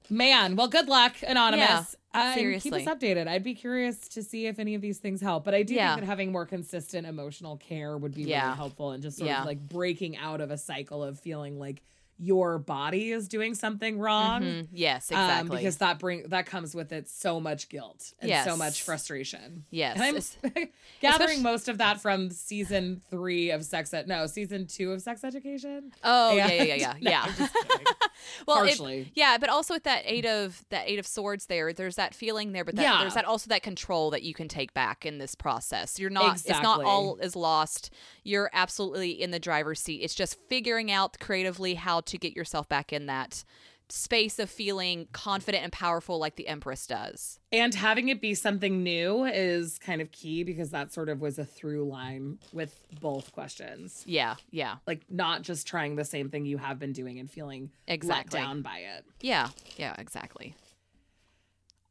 Man, 0.09 0.55
well, 0.55 0.69
good 0.69 0.89
luck, 0.89 1.15
Anonymous. 1.27 1.97
And 2.15 2.35
seriously. 2.39 2.71
Um, 2.71 2.79
keep 2.79 2.89
us 2.89 2.95
updated. 2.95 3.27
I'd 3.29 3.43
be 3.43 3.55
curious 3.55 4.09
to 4.11 4.23
see 4.23 4.47
if 4.47 4.59
any 4.59 4.75
of 4.75 4.81
these 4.81 4.99
things 4.99 5.21
help. 5.21 5.45
But 5.45 5.55
I 5.55 5.63
do 5.65 5.75
Yeah. 5.75 5.95
think 5.95 6.03
that 6.03 6.07
having 6.07 6.33
more 6.33 6.47
consistent 6.47 7.07
emotional 7.07 7.57
care 7.57 7.97
would 7.99 8.15
be 8.15 8.23
Yeah. 8.23 8.45
really 8.45 8.57
helpful 8.57 8.93
and 8.93 9.03
just 9.03 9.19
sort 9.19 9.29
Yeah. 9.29 9.41
of 9.41 9.47
like 9.47 9.61
breaking 9.69 10.17
out 10.17 10.41
of 10.41 10.51
a 10.51 10.57
cycle 10.57 11.03
of 11.05 11.19
feeling 11.21 11.59
like 11.59 11.83
your 12.19 12.59
body 12.59 13.13
is 13.13 13.29
doing 13.29 13.55
something 13.55 13.99
wrong. 13.99 14.43
Mhm. 14.43 14.69
yes, 14.73 15.13
Um, 15.13 15.19
exactly. 15.19 15.57
because 15.59 15.77
that 15.79 15.99
bring 15.99 16.23
that 16.29 16.47
comes 16.47 16.75
with 16.75 16.91
it 16.93 17.09
so 17.09 17.39
much 17.41 17.69
guilt 17.69 18.15
and 18.21 18.45
so 18.49 18.57
much 18.57 18.83
frustration. 18.83 19.65
yes, 19.71 19.97
And 20.43 20.53
I'm 20.57 20.69
gathering 21.01 21.29
especially- 21.29 21.43
most 21.43 21.69
of 21.69 21.79
that 21.79 22.01
from 22.01 22.31
season 22.31 23.03
three 23.11 23.51
of 23.51 23.65
Sex 23.65 23.93
Ed. 23.93 24.09
No, 24.09 24.27
season 24.27 24.67
two 24.67 24.93
of 24.93 25.03
Sex 25.03 25.25
Education. 25.25 25.93
oh 26.05 26.35
yeah, 26.35 26.47
yeah, 26.51 26.63
yeah, 26.63 26.75
yeah, 26.77 26.93
No, 27.03 27.11
yeah. 27.11 27.23
I'm 27.27 27.35
just 27.35 27.53
kidding. 27.55 27.87
well, 28.47 28.63
it- 28.63 28.69
partially. 28.69 29.13
yeah, 29.15 29.37
but 29.39 29.51
also 29.51 29.75
with 29.75 29.85
that 29.85 30.03
eight 30.07 30.25
of 30.27 30.65
that 30.71 30.85
eight 30.89 30.99
of 30.99 31.07
swords, 31.07 31.47
there, 31.47 31.73
there's 31.73 31.97
that 31.97 32.15
feeling 32.15 32.53
there, 32.53 32.65
but 32.65 32.77
that, 32.77 32.83
Yeah. 32.83 33.01
there's 33.01 33.15
that 33.15 33.25
also 33.27 33.49
that 33.49 33.63
control 33.63 34.11
that 34.11 34.23
you 34.23 34.33
can 34.33 34.49
take 34.49 34.73
back 34.73 35.05
in 35.05 35.19
this 35.19 35.35
process. 35.35 35.99
You're 35.99 36.09
not, 36.11 36.37
it's 36.37 36.49
not 36.49 36.83
all 36.83 37.17
is 37.17 37.37
lost. 37.37 37.91
You're 38.27 38.51
absolutely 38.53 39.11
in 39.11 39.31
the 39.31 39.39
driver's 39.39 39.81
seat. 39.81 40.03
It's 40.03 40.15
just 40.15 40.37
figuring 40.49 40.91
out 40.91 41.19
creatively 41.21 41.75
how 41.75 42.01
to 42.03 42.19
get 42.19 42.35
yourself 42.35 42.69
back 42.69 42.93
in 42.93 43.07
that 43.07 43.45
space 43.89 44.41
of 44.41 44.51
feeling 44.51 45.07
confident 45.13 45.63
and 45.63 45.73
powerful 45.73 46.19
like 46.19 46.35
the 46.35 46.49
Empress 46.49 46.87
does. 46.89 47.39
And 47.53 47.73
having 47.75 48.09
it 48.09 48.21
be 48.21 48.35
something 48.35 48.83
new 48.83 49.25
is 49.25 49.79
kind 49.79 50.01
of 50.01 50.11
key 50.11 50.43
because 50.43 50.71
that 50.71 50.93
sort 50.93 51.09
of 51.09 51.21
was 51.21 51.39
a 51.39 51.45
through 51.45 51.85
line 51.89 52.39
with 52.53 52.81
both 53.01 53.33
questions. 53.33 54.03
Yeah, 54.07 54.35
yeah. 54.51 54.77
Like 54.87 55.03
not 55.09 55.43
just 55.43 55.67
trying 55.69 55.95
the 55.97 56.05
same 56.05 56.31
thing 56.31 56.47
you 56.47 56.59
have 56.59 56.79
been 56.79 56.93
doing 56.93 57.21
and 57.21 57.31
feeling 57.31 57.71
Exactly. 57.87 58.41
let 58.41 58.47
down 58.47 58.63
by 58.63 58.79
it. 58.79 59.05
Yeah, 59.21 59.51
yeah, 59.77 59.95
exactly. 59.99 60.57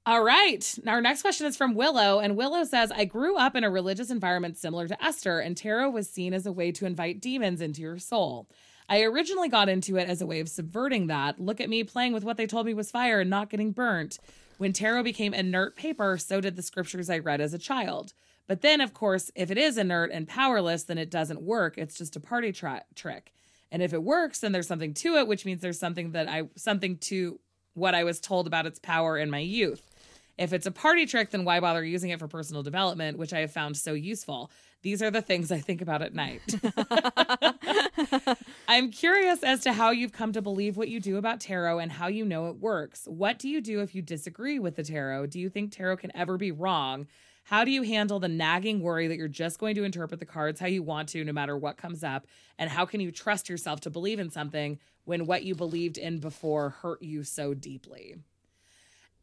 All 0.07 0.23
right. 0.23 0.77
Now 0.83 0.91
our 0.91 1.01
next 1.01 1.23
question 1.23 1.47
is 1.47 1.57
from 1.57 1.73
Willow. 1.73 2.19
And 2.19 2.37
Willow 2.37 2.63
says, 2.63 2.91
I 2.91 3.05
grew 3.05 3.37
up 3.37 3.55
in 3.55 3.63
a 3.63 3.71
religious 3.71 4.11
environment 4.11 4.55
similar 4.55 4.87
to 4.87 5.03
Esther, 5.03 5.39
and 5.39 5.57
tarot 5.57 5.89
was 5.89 6.07
seen 6.07 6.31
as 6.31 6.45
a 6.45 6.51
way 6.51 6.71
to 6.73 6.85
invite 6.85 7.21
demons 7.21 7.59
into 7.59 7.81
your 7.81 7.97
soul. 7.97 8.47
I 8.87 9.01
originally 9.01 9.49
got 9.49 9.67
into 9.67 9.97
it 9.97 10.07
as 10.07 10.21
a 10.21 10.27
way 10.27 10.39
of 10.39 10.47
subverting 10.47 11.07
that. 11.07 11.39
Look 11.39 11.59
at 11.59 11.69
me 11.69 11.83
playing 11.83 12.13
with 12.13 12.23
what 12.23 12.37
they 12.37 12.45
told 12.45 12.67
me 12.67 12.75
was 12.75 12.91
fire 12.91 13.21
and 13.21 13.31
not 13.31 13.49
getting 13.49 13.71
burnt. 13.71 14.19
When 14.59 14.73
tarot 14.73 15.01
became 15.01 15.33
inert 15.33 15.75
paper, 15.75 16.19
so 16.19 16.39
did 16.39 16.55
the 16.55 16.61
scriptures 16.61 17.09
I 17.09 17.17
read 17.17 17.41
as 17.41 17.55
a 17.55 17.57
child. 17.57 18.13
But 18.45 18.61
then, 18.61 18.81
of 18.81 18.93
course, 18.93 19.31
if 19.33 19.49
it 19.49 19.57
is 19.57 19.75
inert 19.75 20.11
and 20.11 20.27
powerless, 20.27 20.83
then 20.83 20.99
it 20.99 21.09
doesn't 21.09 21.41
work. 21.41 21.79
It's 21.79 21.97
just 21.97 22.15
a 22.15 22.19
party 22.19 22.51
tri- 22.51 22.83
trick. 22.93 23.33
And 23.71 23.81
if 23.81 23.91
it 23.91 24.03
works, 24.03 24.41
then 24.41 24.51
there's 24.51 24.67
something 24.67 24.93
to 24.93 25.15
it, 25.15 25.27
which 25.27 25.45
means 25.45 25.61
there's 25.61 25.79
something 25.79 26.11
that 26.11 26.29
I 26.29 26.43
something 26.55 26.97
to 26.99 27.39
what 27.73 27.95
I 27.95 28.03
was 28.03 28.19
told 28.19 28.47
about 28.47 28.65
its 28.65 28.79
power 28.79 29.17
in 29.17 29.29
my 29.29 29.39
youth. 29.39 29.91
If 30.37 30.51
it's 30.51 30.65
a 30.65 30.71
party 30.71 31.05
trick, 31.05 31.31
then 31.31 31.45
why 31.45 31.59
bother 31.59 31.83
using 31.83 32.09
it 32.09 32.19
for 32.19 32.27
personal 32.27 32.61
development, 32.61 33.17
which 33.17 33.33
I 33.33 33.39
have 33.39 33.51
found 33.51 33.77
so 33.77 33.93
useful? 33.93 34.51
These 34.81 35.01
are 35.01 35.09
the 35.09 35.21
things 35.21 35.51
I 35.51 35.59
think 35.59 35.81
about 35.81 36.01
at 36.01 36.13
night. 36.13 36.41
I'm 38.67 38.91
curious 38.91 39.43
as 39.43 39.61
to 39.61 39.73
how 39.73 39.91
you've 39.91 40.11
come 40.11 40.33
to 40.33 40.41
believe 40.41 40.77
what 40.77 40.89
you 40.89 40.99
do 40.99 41.17
about 41.17 41.39
tarot 41.39 41.79
and 41.79 41.91
how 41.91 42.07
you 42.07 42.25
know 42.25 42.47
it 42.49 42.57
works. 42.57 43.05
What 43.05 43.39
do 43.39 43.49
you 43.49 43.61
do 43.61 43.81
if 43.81 43.95
you 43.95 44.01
disagree 44.01 44.59
with 44.59 44.75
the 44.75 44.83
tarot? 44.83 45.27
Do 45.27 45.39
you 45.39 45.49
think 45.49 45.71
tarot 45.71 45.97
can 45.97 46.15
ever 46.15 46.37
be 46.37 46.51
wrong? 46.51 47.07
How 47.43 47.63
do 47.63 47.71
you 47.71 47.83
handle 47.83 48.19
the 48.19 48.27
nagging 48.27 48.81
worry 48.81 49.07
that 49.07 49.17
you're 49.17 49.27
just 49.27 49.59
going 49.59 49.75
to 49.75 49.83
interpret 49.83 50.19
the 50.19 50.25
cards 50.25 50.59
how 50.59 50.65
you 50.65 50.81
want 50.81 51.09
to, 51.09 51.23
no 51.23 51.31
matter 51.31 51.55
what 51.55 51.77
comes 51.77 52.03
up? 52.03 52.25
And 52.57 52.69
how 52.69 52.85
can 52.85 52.99
you 52.99 53.11
trust 53.11 53.49
yourself 53.49 53.81
to 53.81 53.89
believe 53.91 54.19
in 54.19 54.31
something 54.31 54.79
when 55.03 55.27
what 55.27 55.43
you 55.43 55.53
believed 55.53 55.97
in 55.97 56.19
before 56.19 56.69
hurt 56.69 57.03
you 57.03 57.23
so 57.23 57.53
deeply? 57.53 58.15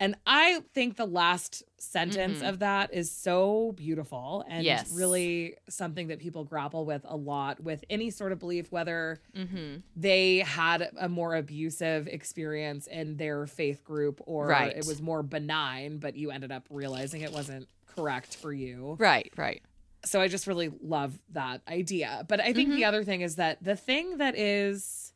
And 0.03 0.17
I 0.27 0.62
think 0.75 0.97
the 0.97 1.07
last 1.07 1.62
sentence 1.79 2.41
Mhm. 2.41 2.49
of 2.49 2.59
that 2.59 2.93
is 2.93 3.09
so 3.09 3.71
beautiful 3.77 4.45
and 4.49 4.65
Yes. 4.65 4.91
really 4.93 5.57
something 5.69 6.09
that 6.09 6.19
people 6.19 6.43
grapple 6.45 6.85
with 6.85 7.03
a 7.05 7.17
lot 7.17 7.61
with 7.62 7.85
any 7.88 8.11
sort 8.11 8.33
of 8.33 8.41
belief, 8.41 8.73
whether 8.73 9.21
Mm-hmm. 9.37 9.77
they 9.95 10.38
had 10.38 10.91
a 10.99 11.09
more 11.09 11.37
abusive 11.37 12.09
experience 12.09 12.88
in 12.88 13.17
their 13.17 13.47
faith 13.47 13.85
group 13.85 14.21
or 14.27 14.49
Right. 14.49 14.77
it 14.77 14.87
was 14.87 15.01
more 15.01 15.23
benign, 15.23 15.99
but 15.99 16.17
you 16.17 16.33
ended 16.33 16.51
up 16.51 16.67
realizing 16.69 17.21
it 17.23 17.33
wasn't 17.33 17.69
correct 17.87 18.35
for 18.35 18.53
you. 18.53 18.97
Right, 18.99 19.33
right. 19.37 19.62
So 20.05 20.21
I 20.21 20.27
just 20.27 20.49
really 20.49 20.69
love 20.83 21.17
that 21.29 21.61
idea. 21.69 22.25
But 22.29 22.41
I 22.41 22.53
think 22.53 22.71
Mm-hmm. 22.71 22.77
the 22.77 22.85
other 22.87 23.05
thing 23.05 23.21
is 23.21 23.37
that 23.37 23.62
the 23.62 23.77
thing 23.77 24.17
that 24.19 24.37
is 24.37 25.12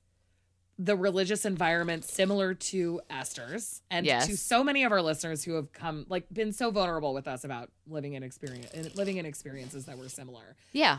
the 0.79 0.95
religious 0.97 1.45
environment 1.47 2.05
similar 2.05 2.53
to 2.53 3.01
Esther's 3.09 3.81
and 3.91 4.05
Yes. 4.05 4.27
to 4.27 4.37
so 4.37 4.63
many 4.63 4.85
of 4.85 4.93
our 4.93 5.01
listeners 5.01 5.43
who 5.45 5.55
have 5.55 5.73
come 5.73 6.05
like 6.09 6.27
been 6.33 6.53
so 6.53 6.71
vulnerable 6.71 7.15
with 7.15 7.27
us 7.27 7.45
about 7.45 7.71
living 7.87 8.13
in 8.13 8.23
experience 8.23 8.71
and 8.75 8.95
living 8.95 9.17
in 9.17 9.25
experiences 9.25 9.87
that 9.87 9.97
were 9.97 10.09
similar 10.11 10.55
Yeah. 10.73 10.99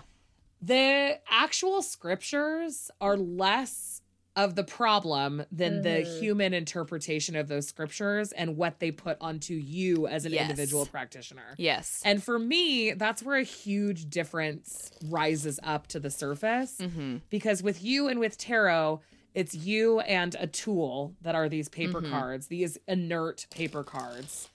the 0.61 1.19
actual 1.29 1.81
scriptures 1.83 2.89
are 2.99 3.15
less 3.17 4.01
of 4.35 4.53
the 4.55 4.63
problem 4.63 5.43
than 5.51 5.81
the 5.81 5.89
Mm-hmm. 5.89 6.19
human 6.19 6.53
interpretation 6.53 7.35
of 7.35 7.47
those 7.47 7.67
scriptures 7.67 8.31
and 8.31 8.55
what 8.55 8.79
they 8.79 8.91
put 8.91 9.17
onto 9.19 9.53
you 9.55 10.07
as 10.07 10.25
an 10.25 10.31
Yes. 10.33 10.41
individual 10.49 10.85
practitioner. 10.85 11.55
Yes. 11.57 12.01
And 12.05 12.23
for 12.23 12.37
me, 12.37 12.91
that's 12.93 13.23
where 13.23 13.37
a 13.37 13.43
huge 13.43 14.09
difference 14.09 14.91
rises 15.09 15.59
up 15.63 15.87
to 15.87 15.99
the 15.99 16.11
surface 16.11 16.77
mm-hmm. 16.79 17.17
because 17.31 17.63
with 17.63 17.83
you 17.83 18.07
and 18.07 18.19
with 18.19 18.37
tarot, 18.37 19.01
it's 19.37 19.53
you 19.53 19.99
and 19.99 20.35
a 20.39 20.47
tool 20.47 21.13
that 21.21 21.35
are 21.35 21.47
these 21.47 21.69
paper 21.69 22.01
Mm-hmm. 22.01 22.11
cards, 22.11 22.47
these 22.47 22.77
inert 22.87 23.45
paper 23.51 23.83
cards. 23.83 24.49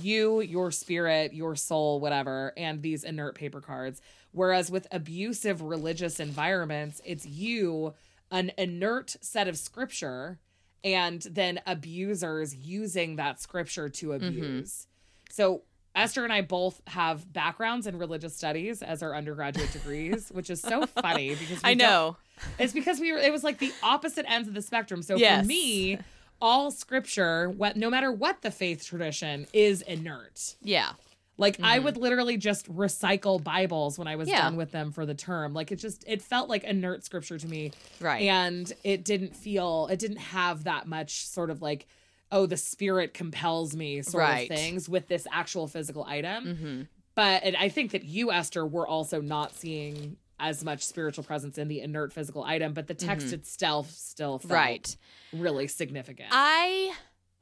You, 0.00 0.40
your 0.40 0.70
spirit, 0.70 1.34
your 1.34 1.56
soul, 1.56 1.98
whatever, 1.98 2.52
and 2.56 2.80
these 2.80 3.02
inert 3.02 3.34
paper 3.34 3.60
cards. 3.60 4.00
Whereas 4.30 4.70
with 4.70 4.86
abusive 4.92 5.60
religious 5.60 6.20
environments, 6.20 7.00
it's 7.04 7.26
you, 7.26 7.94
an 8.30 8.52
inert 8.56 9.16
set 9.20 9.48
of 9.48 9.58
scripture, 9.58 10.38
and 10.84 11.20
then 11.22 11.60
abusers 11.66 12.54
using 12.54 13.16
that 13.16 13.40
scripture 13.40 13.88
to 13.88 14.10
Mm-hmm. 14.10 14.24
abuse. 14.24 14.86
So 15.30 15.62
Esther 15.96 16.22
and 16.22 16.32
I 16.32 16.42
both 16.42 16.80
have 16.86 17.32
backgrounds 17.32 17.88
in 17.88 17.98
religious 17.98 18.36
studies 18.36 18.82
as 18.82 19.02
our 19.02 19.16
undergraduate 19.16 19.72
degrees, 19.72 20.28
which 20.30 20.48
is 20.48 20.60
so 20.60 20.86
funny 20.86 21.34
because 21.34 21.60
I 21.64 21.74
know. 21.74 22.16
It's 22.58 22.72
because 22.72 23.00
we 23.00 23.12
were 23.12 23.18
it 23.18 23.32
was 23.32 23.44
like 23.44 23.58
the 23.58 23.72
opposite 23.82 24.24
ends 24.28 24.48
of 24.48 24.54
the 24.54 24.62
spectrum. 24.62 25.02
So 25.02 25.16
Yes. 25.16 25.42
for 25.42 25.46
me, 25.48 25.98
all 26.40 26.70
scripture, 26.70 27.50
what 27.50 27.76
no 27.76 27.90
matter 27.90 28.10
what 28.12 28.42
the 28.42 28.50
faith 28.50 28.84
tradition, 28.84 29.46
is 29.52 29.82
inert. 29.82 30.56
Yeah. 30.62 30.92
Like 31.40 31.58
I 31.62 31.78
would 31.78 31.96
literally 31.96 32.36
just 32.36 32.66
recycle 32.72 33.42
Bibles 33.42 33.96
when 33.98 34.08
I 34.08 34.16
was 34.16 34.26
Mm-hmm. 34.28 34.34
Yeah. 34.36 34.42
done 34.42 34.56
with 34.56 34.72
them 34.72 34.90
for 34.90 35.06
the 35.06 35.14
term. 35.14 35.54
Like 35.54 35.70
it 35.70 35.76
just 35.76 36.02
it 36.06 36.20
felt 36.20 36.48
like 36.48 36.64
inert 36.64 37.04
scripture 37.04 37.38
to 37.38 37.46
me. 37.46 37.70
Right. 38.00 38.22
And 38.22 38.72
it 38.82 39.04
didn't 39.04 39.36
feel 39.36 39.88
it 39.90 39.98
didn't 40.00 40.16
have 40.18 40.64
that 40.64 40.88
much 40.88 41.26
sort 41.26 41.50
of 41.50 41.62
like 41.62 41.86
oh 42.32 42.44
the 42.44 42.56
spirit 42.56 43.14
compels 43.14 43.74
me 43.76 44.02
sort 44.02 44.22
Right. 44.22 44.50
of 44.50 44.56
things 44.56 44.88
with 44.88 45.06
this 45.08 45.26
actual 45.32 45.66
physical 45.68 46.04
item. 46.04 46.44
mm-hmm. 46.44 46.82
But 47.14 47.42
I 47.58 47.68
think 47.68 47.90
that 47.92 48.04
you, 48.04 48.30
Esther, 48.30 48.64
were 48.66 48.86
also 48.86 49.20
not 49.20 49.52
seeing 49.54 50.18
as 50.40 50.64
much 50.64 50.84
spiritual 50.84 51.24
presence 51.24 51.58
in 51.58 51.68
the 51.68 51.80
inert 51.80 52.12
physical 52.12 52.44
item, 52.44 52.72
but 52.72 52.86
the 52.86 52.94
text 52.94 53.32
itself 53.32 53.90
still 53.90 54.38
felt 54.38 54.42
Mm-hmm. 54.48 54.52
Right. 54.54 54.96
really 55.32 55.66
significant. 55.68 56.28
I 56.32 56.92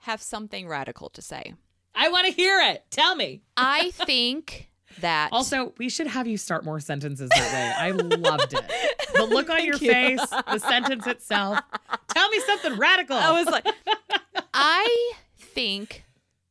have 0.00 0.22
something 0.22 0.66
radical 0.68 1.10
to 1.10 1.22
say. 1.22 1.54
I 1.94 2.08
want 2.08 2.26
to 2.26 2.32
hear 2.32 2.60
it. 2.60 2.84
Tell 2.90 3.14
me. 3.16 3.42
I 3.56 3.90
think 3.94 4.70
that 5.00 5.30
Also, 5.32 5.74
we 5.78 5.88
should 5.88 6.06
have 6.06 6.26
you 6.26 6.36
start 6.38 6.64
more 6.64 6.80
sentences 6.80 7.28
that 7.30 7.52
way. 7.52 7.86
I 7.86 7.90
loved 7.90 8.54
it. 8.54 8.64
The 9.14 9.24
look 9.30 9.50
on 9.50 9.64
your 9.64 9.76
you. 9.76 9.90
face, 9.92 10.20
the 10.30 10.58
sentence 10.58 11.06
itself. 11.06 11.58
Tell 12.14 12.28
me 12.30 12.40
something 12.46 12.76
radical. 12.78 13.16
I 13.16 13.30
was 13.42 13.46
like, 13.46 13.66
I 14.54 15.12
think 15.38 16.04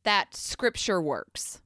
that 0.04 0.36
scripture 0.36 1.00
works. 1.00 1.60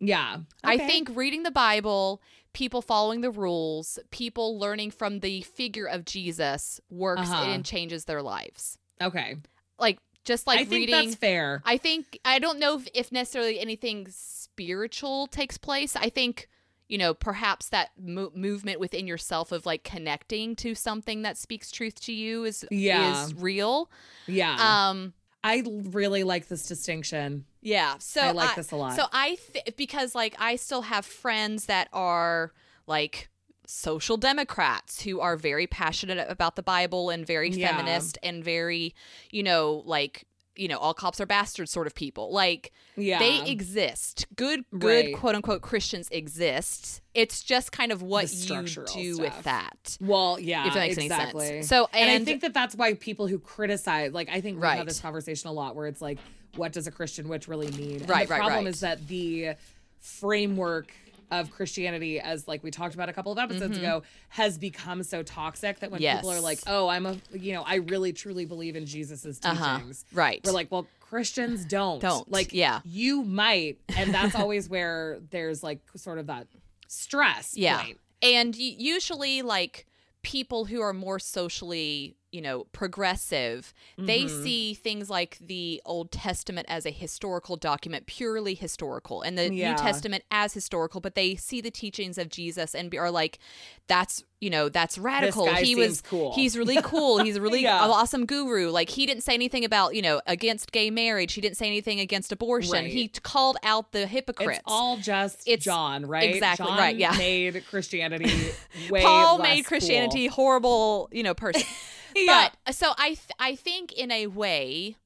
yeah. 0.00 0.38
I 0.64 0.78
think 0.78 1.10
reading 1.14 1.42
the 1.44 1.50
Bible, 1.50 2.20
people 2.54 2.80
following 2.80 3.20
the 3.20 3.30
rules, 3.30 3.98
people 4.10 4.58
learning 4.58 4.90
from 4.92 5.20
the 5.20 5.42
figure 5.42 5.86
of 5.86 6.06
Jesus 6.06 6.80
works 6.88 7.22
Uh-huh. 7.30 7.44
and 7.50 7.64
changes 7.64 8.06
their 8.06 8.22
lives. 8.22 8.78
Okay. 9.02 9.36
Like 9.78 9.98
just 10.24 10.46
like 10.46 10.60
I 10.60 10.64
think 10.64 10.86
reading 10.88 11.04
that's 11.10 11.16
fair. 11.16 11.60
I 11.66 11.76
think 11.76 12.18
I 12.24 12.38
don't 12.38 12.58
know 12.58 12.78
if, 12.78 12.88
if 12.94 13.12
necessarily 13.12 13.60
anything 13.60 14.06
spiritual 14.08 15.26
takes 15.26 15.58
place. 15.58 15.96
I 15.96 16.08
think 16.08 16.48
you 16.88 16.98
know 16.98 17.12
perhaps 17.14 17.70
that 17.70 17.90
mo- 17.98 18.30
movement 18.34 18.78
within 18.78 19.06
yourself 19.06 19.52
of 19.52 19.66
like 19.66 19.84
connecting 19.84 20.54
to 20.56 20.74
something 20.74 21.22
that 21.22 21.36
speaks 21.36 21.70
truth 21.70 22.00
to 22.02 22.12
you 22.12 22.44
is 22.44 22.64
Yeah. 22.70 23.24
is 23.24 23.34
real. 23.34 23.90
Yeah. 24.26 24.56
Um 24.90 25.12
I 25.44 25.62
really 25.66 26.24
like 26.24 26.48
this 26.48 26.66
distinction. 26.66 27.44
yeah, 27.60 27.96
so 27.98 28.20
I 28.22 28.30
like 28.32 28.56
this 28.56 28.72
a 28.72 28.76
lot. 28.76 28.96
So 28.96 29.04
I 29.12 29.36
th- 29.52 29.76
because 29.76 30.14
like 30.14 30.34
I 30.40 30.56
still 30.56 30.82
have 30.82 31.04
friends 31.06 31.66
that 31.66 31.88
are 31.92 32.52
like 32.86 33.28
social 33.66 34.16
democrats 34.16 35.02
who 35.02 35.20
are 35.20 35.36
very 35.36 35.66
passionate 35.66 36.26
about 36.28 36.56
the 36.56 36.62
Bible 36.62 37.10
and 37.10 37.26
very 37.26 37.50
Yeah. 37.50 37.68
feminist 37.76 38.18
and 38.22 38.42
very, 38.42 38.94
you 39.30 39.42
know, 39.42 39.82
like 39.86 40.24
you 40.56 40.68
know, 40.68 40.78
all 40.78 40.94
cops 40.94 41.20
are 41.20 41.26
bastards 41.26 41.70
sort 41.70 41.86
of 41.86 41.94
people. 41.94 42.32
Like 42.32 42.72
Yeah. 42.96 43.18
they 43.18 43.48
exist. 43.50 44.26
Good 44.36 44.64
good 44.78 45.06
Right. 45.06 45.16
quote 45.16 45.34
unquote 45.34 45.62
Christians 45.62 46.08
exist. 46.10 47.00
It's 47.14 47.42
just 47.42 47.72
kind 47.72 47.90
of 47.92 48.02
what 48.02 48.32
you 48.32 48.62
do 48.62 48.66
stuff. 48.66 49.18
with 49.18 49.42
that. 49.44 49.96
Well, 50.00 50.38
yeah, 50.40 50.66
if 50.68 50.74
that 50.74 50.80
makes 50.80 50.96
exactly. 50.98 51.46
any 51.46 51.54
sense. 51.58 51.68
So 51.68 51.88
and, 51.92 52.10
and, 52.10 52.22
I 52.22 52.24
think 52.24 52.42
that 52.42 52.54
that's 52.54 52.74
why 52.74 52.94
people 52.94 53.26
who 53.26 53.38
criticize, 53.38 54.12
like, 54.12 54.28
I 54.28 54.40
think 54.40 54.56
we've 54.56 54.62
Right. 54.62 54.78
had 54.78 54.86
this 54.88 55.00
conversation 55.00 55.48
a 55.48 55.52
lot, 55.52 55.74
where 55.76 55.86
it's 55.86 56.00
like, 56.02 56.18
what 56.56 56.72
does 56.72 56.86
a 56.86 56.90
Christian 56.92 57.28
witch 57.28 57.48
really 57.48 57.70
mean? 57.72 58.00
And 58.00 58.08
Right, 58.08 58.26
the 58.28 58.32
right, 58.34 58.38
problem 58.40 58.64
right. 58.64 58.74
is 58.74 58.80
that 58.80 59.06
the 59.08 59.54
framework 60.00 60.92
of 61.30 61.50
Christianity, 61.50 62.20
as 62.20 62.46
like 62.48 62.62
we 62.62 62.70
talked 62.70 62.94
about 62.94 63.08
a 63.08 63.12
couple 63.12 63.32
of 63.32 63.38
episodes 63.38 63.78
ago, 63.78 64.02
has 64.28 64.58
become 64.58 65.02
so 65.02 65.22
toxic 65.22 65.80
that 65.80 65.90
when 65.90 66.00
people 66.00 66.30
Mm-hmm. 66.30 66.38
Are 66.38 66.40
like, 66.40 66.60
"Oh, 66.66 66.88
I'm 66.88 67.06
a," 67.06 67.16
you 67.32 67.52
know, 67.52 67.62
I 67.62 67.76
really 67.76 68.12
truly 68.12 68.44
believe 68.44 68.76
in 68.76 68.86
Jesus's 68.86 69.40
uh-huh. 69.42 69.78
teachings. 69.78 70.04
Right. 70.12 70.40
We're 70.44 70.52
like, 70.52 70.70
well, 70.70 70.86
Christians 71.00 71.64
don't. 71.68 72.00
Don't, 72.00 72.30
Like, 72.30 72.52
yeah. 72.52 72.80
you 72.84 73.22
might, 73.22 73.78
and 73.96 74.12
that's 74.12 74.34
always 74.34 74.68
where 74.68 75.18
there's 75.30 75.62
like 75.62 75.80
sort 75.96 76.18
of 76.18 76.26
that 76.26 76.46
stress. 76.88 77.56
Yeah. 77.56 77.82
point. 77.82 78.00
And 78.22 78.56
usually, 78.56 79.42
like 79.42 79.86
people 80.22 80.64
who 80.64 80.80
are 80.80 80.92
more 80.92 81.18
socially, 81.18 82.16
you 82.34 82.42
know, 82.42 82.64
progressive, 82.72 83.72
they 83.96 84.24
Mhm. 84.24 84.42
see 84.42 84.74
things 84.74 85.08
like 85.08 85.38
the 85.40 85.80
Old 85.86 86.10
Testament 86.10 86.66
as 86.68 86.84
a 86.84 86.90
historical 86.90 87.54
document, 87.56 88.06
purely 88.06 88.54
historical, 88.54 89.22
and 89.22 89.38
the 89.38 89.54
Yeah. 89.54 89.70
New 89.70 89.76
Testament 89.78 90.24
as 90.32 90.52
historical, 90.52 91.00
but 91.00 91.14
they 91.14 91.36
see 91.36 91.60
the 91.60 91.70
teachings 91.70 92.18
of 92.18 92.28
Jesus 92.28 92.74
and 92.74 92.92
are 92.96 93.10
like, 93.10 93.38
that's, 93.86 94.24
you 94.40 94.50
know, 94.50 94.68
that's 94.68 94.98
radical. 94.98 95.46
he 95.54 95.76
was 95.76 96.00
cool." 96.00 96.34
He's 96.34 96.58
really 96.58 96.80
cool. 96.82 97.18
He's 97.22 97.36
a 97.36 97.40
really 97.40 97.62
Yeah. 97.62 97.80
awesome 97.86 98.26
guru. 98.26 98.70
Like 98.70 98.88
he 98.90 99.06
didn't 99.06 99.22
say 99.22 99.34
anything 99.34 99.64
about, 99.64 99.94
you 99.94 100.02
know, 100.02 100.20
against 100.26 100.72
gay 100.72 100.90
marriage. 100.90 101.34
He 101.34 101.40
didn't 101.40 101.56
say 101.56 101.66
anything 101.68 102.00
against 102.00 102.32
abortion. 102.32 102.72
Right. 102.72 102.90
He 102.92 103.08
called 103.08 103.58
out 103.62 103.92
the 103.92 104.06
hypocrites. 104.08 104.58
It's 104.58 104.64
all 104.66 104.96
just 104.96 105.46
It's- 105.46 105.64
John, 105.64 106.04
right? 106.06 106.34
exactly 106.34 106.66
John 106.66 106.78
right, 106.78 106.96
yeah. 106.96 107.16
made 107.16 107.64
Christianity 107.70 108.30
way 108.90 109.02
Paul 109.02 109.38
made 109.38 109.64
Christianity 109.66 110.26
cool. 110.26 110.34
horrible, 110.34 111.08
you 111.12 111.22
know, 111.22 111.34
person. 111.34 111.62
Yeah. 112.24 112.48
But 112.66 112.74
so 112.74 112.92
I 112.98 113.08
th- 113.08 113.18
I 113.38 113.54
think 113.56 113.92
in 113.92 114.10
a 114.10 114.26
way, 114.28 114.96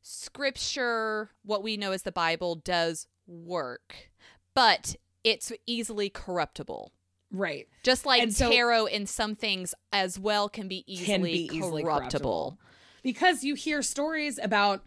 scripture, 0.00 1.30
what 1.44 1.62
we 1.62 1.76
know 1.76 1.92
as 1.92 2.02
the 2.02 2.12
Bible, 2.12 2.56
does 2.56 3.06
work, 3.26 4.10
but 4.54 4.96
it's 5.24 5.52
easily 5.66 6.08
corruptible. 6.10 6.92
right. 7.30 7.66
Just 7.82 8.04
like 8.06 8.22
And 8.22 8.34
so- 8.34 8.50
tarot 8.50 8.86
in 8.86 9.06
some 9.06 9.34
things 9.34 9.74
as 9.92 10.18
well 10.18 10.48
can 10.48 10.68
be 10.68 10.84
easily, 10.86 11.06
Can 11.06 11.22
be 11.22 11.50
easily 11.56 11.82
corruptible. 11.82 12.58
because 13.02 13.42
you 13.44 13.54
hear 13.54 13.82
stories 13.82 14.38
about 14.42 14.82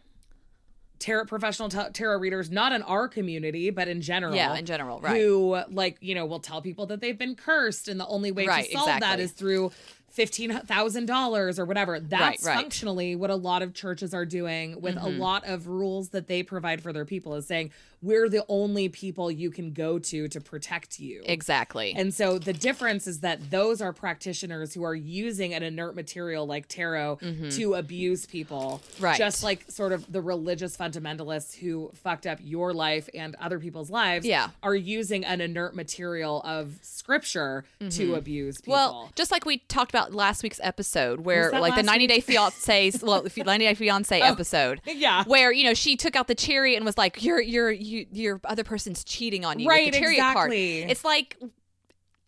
tarot 0.99 1.25
professional 1.25 1.69
ta- 1.69 1.89
tarot 1.93 2.19
readers, 2.19 2.49
not 2.51 2.71
in 2.71 2.81
our 2.83 3.07
community, 3.07 3.69
but 3.69 3.87
in 3.87 4.01
general. 4.01 4.35
Yeah, 4.35 4.55
in 4.55 4.65
general, 4.65 4.99
right. 5.01 5.19
Who 5.19 5.59
like 5.69 5.97
you 6.01 6.15
know 6.15 6.25
will 6.25 6.39
tell 6.39 6.61
people 6.61 6.85
that 6.87 7.01
they've 7.01 7.17
been 7.17 7.35
cursed, 7.35 7.87
and 7.87 7.99
the 7.99 8.07
only 8.07 8.31
way 8.31 8.45
Right, 8.47 8.65
to 8.65 8.71
solve 8.71 8.85
that 8.87 8.97
exactly. 8.97 9.23
is 9.25 9.31
through 9.31 9.71
fifteen 10.15 10.51
thousand 10.61 11.05
dollars 11.05 11.59
or 11.59 11.65
whatever. 11.65 11.99
That's 11.99 12.43
right. 12.45 12.55
functionally 12.55 13.15
what 13.15 13.29
a 13.29 13.35
lot 13.35 13.61
of 13.61 13.73
churches 13.73 14.13
are 14.13 14.25
doing 14.25 14.81
with 14.81 14.95
Mm-hmm. 14.95 15.05
a 15.05 15.09
lot 15.09 15.45
of 15.45 15.67
rules 15.67 16.09
that 16.09 16.27
they 16.27 16.41
provide 16.41 16.81
for 16.81 16.93
their 16.93 17.05
people. 17.05 17.35
Is 17.35 17.45
saying 17.45 17.71
we're 18.01 18.29
the 18.29 18.45
only 18.47 18.87
people 18.87 19.31
you 19.31 19.49
can 19.49 19.73
go 19.73 19.97
to 19.97 20.27
to 20.27 20.39
protect 20.39 20.99
you. 20.99 21.23
Exactly. 21.25 21.93
And 21.97 22.13
so 22.13 22.37
the 22.37 22.53
difference 22.53 23.07
is 23.07 23.21
that 23.21 23.49
those 23.49 23.81
are 23.81 23.91
practitioners 23.93 24.73
who 24.75 24.83
are 24.83 24.93
using 24.93 25.53
an 25.55 25.63
inert 25.63 25.95
material 25.95 26.45
like 26.45 26.67
tarot 26.67 27.17
to 27.51 27.73
abuse 27.73 28.25
people. 28.27 28.81
Mm-hmm. 28.95 29.03
Right. 29.03 29.17
Just 29.17 29.43
like 29.43 29.65
sort 29.71 29.91
of 29.91 30.11
the 30.11 30.21
religious 30.21 30.77
fundamentalists 30.77 31.55
who 31.55 31.89
fucked 31.95 32.27
up 32.27 32.37
your 32.43 32.73
life 32.73 33.09
and 33.15 33.35
other 33.41 33.59
people's 33.59 33.89
lives 33.89 34.25
Yeah. 34.25 34.49
are 34.61 34.75
using 34.75 35.25
an 35.25 35.41
inert 35.41 35.75
material 35.75 36.41
of 36.43 36.77
scripture 36.83 37.65
to 37.89 38.13
abuse 38.15 38.61
people. 38.61 38.73
Mm-hmm. 38.75 38.93
Well, 38.93 39.11
just 39.15 39.31
like 39.31 39.45
we 39.45 39.57
talked 39.67 39.91
about 39.91 40.04
last 40.09 40.43
week's 40.43 40.59
episode, 40.63 41.21
where 41.21 41.51
like 41.51 41.75
the 41.75 41.83
90 41.83 42.07
Day 42.07 42.15
week? 42.15 42.23
Fiance's, 42.23 43.01
well, 43.01 43.21
the 43.23 43.43
90 43.43 43.65
Day 43.65 43.73
Fiance 43.73 44.19
episode, 44.21 44.81
yeah. 44.85 45.23
where 45.25 45.51
you 45.51 45.63
know 45.63 45.73
she 45.73 45.95
took 45.95 46.15
out 46.15 46.27
the 46.27 46.35
chariot 46.35 46.77
and 46.77 46.85
was 46.85 46.97
like, 46.97 47.23
"Your 47.23 47.41
your 47.41 47.71
you, 47.71 48.05
your 48.11 48.41
other 48.43 48.63
person's 48.63 49.03
cheating 49.03 49.45
on 49.45 49.59
you." 49.59 49.67
Right, 49.67 49.91
with 49.91 50.01
the 50.01 50.09
exactly. 50.09 50.79
card. 50.81 50.91
It's 50.91 51.03
like 51.03 51.37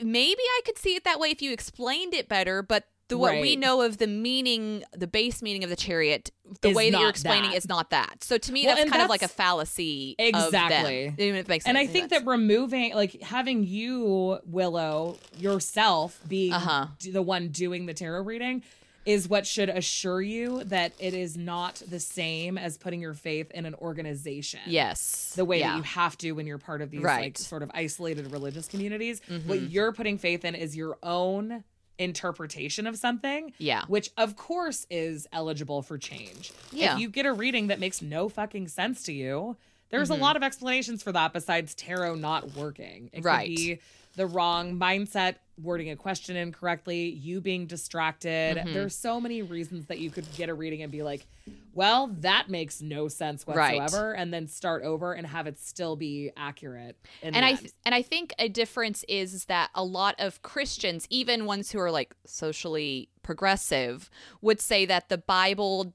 maybe 0.02 0.42
I 0.42 0.62
could 0.66 0.78
see 0.78 0.96
it 0.96 1.04
that 1.04 1.20
way 1.20 1.30
if 1.30 1.42
you 1.42 1.52
explained 1.52 2.14
it 2.14 2.28
better, 2.30 2.62
but. 2.62 2.86
The, 3.10 3.18
what 3.18 3.40
we 3.40 3.56
know 3.56 3.82
of 3.84 3.98
the 4.00 4.08
meaning, 4.08 4.84
the 4.92 5.08
base 5.08 5.42
meaning 5.42 5.64
of 5.64 5.70
the 5.70 5.76
chariot, 5.78 6.30
the 6.62 6.70
Is 6.70 6.76
way 6.76 6.92
that 6.92 7.00
you're 7.00 7.10
explaining 7.10 7.52
that. 7.52 7.58
is 7.58 7.68
not 7.68 7.90
that. 7.92 8.24
So 8.24 8.38
to 8.38 8.52
me, 8.52 8.66
Well, 8.66 8.76
that's 8.76 8.90
kind 8.90 9.02
of 9.02 9.10
like 9.10 9.22
a 9.22 9.28
fallacy. 9.30 10.16
Exactly. 10.20 11.14
Even 11.18 11.36
if 11.36 11.46
it 11.46 11.48
makes 11.48 11.66
and 11.66 11.78
I 11.78 11.84
sense. 11.86 11.94
think 11.94 12.10
that 12.10 12.26
removing, 12.26 12.94
like 12.96 13.22
having 13.22 13.64
you, 13.64 14.40
Willow, 14.46 15.18
yourself 15.38 16.20
be 16.28 16.52
Uh-huh. 16.52 16.88
the 17.12 17.22
one 17.22 17.48
doing 17.50 17.86
the 17.86 17.94
tarot 17.94 18.24
reading 18.24 18.64
is 19.06 19.30
what 19.30 19.48
should 19.48 19.70
assure 19.70 20.22
you 20.22 20.66
that 20.66 20.92
it 21.00 21.14
is 21.14 21.38
not 21.38 21.82
the 21.90 22.00
same 22.02 22.58
as 22.58 22.78
putting 22.78 23.00
your 23.00 23.14
faith 23.14 23.50
in 23.52 23.66
an 23.66 23.74
organization. 23.76 24.60
yes, 24.68 25.32
The 25.36 25.46
way 25.46 25.60
yeah. 25.60 25.70
that 25.72 25.78
you 25.78 25.84
have 25.84 26.18
to 26.18 26.34
when 26.34 26.46
you're 26.46 26.58
part 26.58 26.82
of 26.82 26.92
these 26.92 27.02
Right. 27.02 27.14
Mm-hmm. 27.14 27.22
like 27.24 27.38
sort 27.38 27.64
of 27.64 27.72
isolated 27.74 28.30
religious 28.34 28.68
communities. 28.68 29.22
What 29.46 29.62
you're 29.62 29.94
putting 29.94 30.18
faith 30.18 30.44
in 30.44 30.56
is 30.56 30.76
your 30.76 30.98
own 31.04 31.64
interpretation 32.00 32.88
of 32.88 32.98
something. 32.98 33.54
Yeah. 33.58 33.84
Which 33.88 34.12
of 34.18 34.36
course 34.36 34.86
is 34.90 35.28
eligible 35.34 35.82
for 35.82 35.98
change. 35.98 36.52
Yeah. 36.72 36.94
If 36.94 37.00
you 37.00 37.10
get 37.10 37.26
a 37.26 37.34
reading 37.34 37.68
that 37.68 37.80
makes 37.80 38.02
no 38.02 38.30
fucking 38.30 38.68
sense 38.68 39.04
to 39.04 39.14
you, 39.14 39.58
there's 39.90 40.10
Mm-hmm. 40.10 40.20
a 40.22 40.24
lot 40.24 40.36
of 40.36 40.44
explanations 40.44 41.02
for 41.04 41.12
that 41.14 41.34
besides 41.34 41.74
tarot 41.74 42.16
not 42.16 42.56
working. 42.56 43.10
It 43.14 43.24
Right. 43.24 43.48
could 43.48 43.56
be 43.56 43.80
the 44.18 44.26
wrong 44.28 44.78
mindset, 44.78 45.36
wording 45.62 45.90
a 45.92 45.96
question 45.96 46.36
incorrectly, 46.36 47.10
you 47.10 47.40
being 47.40 47.68
distracted. 47.68 48.58
Mm-hmm. 48.58 48.74
There's 48.74 48.96
so 48.96 49.22
many 49.22 49.42
reasons 49.44 49.86
that 49.86 50.00
you 50.00 50.10
could 50.10 50.26
get 50.36 50.50
a 50.50 50.54
reading 50.54 50.82
and 50.82 50.92
be 50.92 51.04
like, 51.04 51.26
well, 51.74 52.08
that 52.22 52.50
makes 52.50 52.82
no 52.82 53.08
sense 53.08 53.46
Right. 53.48 53.80
whatsoever, 53.80 54.14
and 54.14 54.34
then 54.34 54.48
start 54.48 54.84
over 54.84 55.14
and 55.14 55.26
have 55.28 55.46
it 55.48 55.60
still 55.60 55.96
be 55.96 56.32
accurate. 56.36 56.98
and 57.22 57.36
the 57.36 57.46
I 57.46 57.54
th- 57.54 57.72
and 57.86 57.94
I 57.96 58.02
think 58.02 58.34
a 58.40 58.50
difference 58.50 59.06
is, 59.08 59.34
is 59.36 59.46
that 59.46 59.70
a 59.76 59.84
lot 59.84 60.16
of 60.18 60.42
Christians, 60.42 61.08
even 61.12 61.46
ones 61.46 61.72
who 61.72 61.80
are 61.80 61.92
like 61.92 62.16
socially 62.26 63.10
progressive, 63.22 64.10
would 64.42 64.60
say 64.60 64.86
that 64.88 65.10
the 65.10 65.18
Bible 65.20 65.94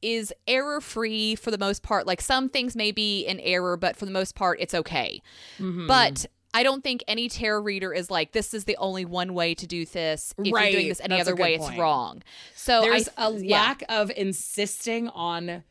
is 0.00 0.32
error 0.46 0.80
free 0.80 1.34
for 1.34 1.50
the 1.50 1.58
most 1.58 1.82
part. 1.82 2.06
Like 2.06 2.20
some 2.20 2.48
things 2.48 2.76
may 2.76 2.92
be 2.92 3.26
an 3.26 3.40
error, 3.40 3.76
but 3.76 3.96
for 3.96 4.04
the 4.06 4.12
most 4.12 4.36
part, 4.36 4.58
it's 4.60 4.74
okay. 4.74 5.20
Mm-hmm. 5.58 5.88
But 5.88 6.26
I 6.54 6.62
don't 6.62 6.82
think 6.82 7.04
any 7.06 7.28
tarot 7.28 7.60
reader 7.62 7.92
is 7.92 8.10
like, 8.10 8.32
this 8.32 8.54
is 8.54 8.64
the 8.64 8.76
only 8.78 9.04
one 9.04 9.34
way 9.34 9.54
to 9.54 9.66
do 9.66 9.84
this. 9.84 10.34
If 10.38 10.46
you're 10.46 10.70
doing 10.70 10.88
this 10.88 11.00
any 11.00 11.16
That's 11.16 11.28
other 11.28 11.36
way, 11.36 11.56
good 11.58 11.68
it's 11.68 11.78
wrong. 11.78 12.22
So 12.54 12.80
there's 12.80 13.08
I, 13.18 13.28
a 13.28 13.32
yeah, 13.38 13.56
lack 13.60 13.82
of 13.88 14.10
insisting 14.16 15.08
on 15.10 15.62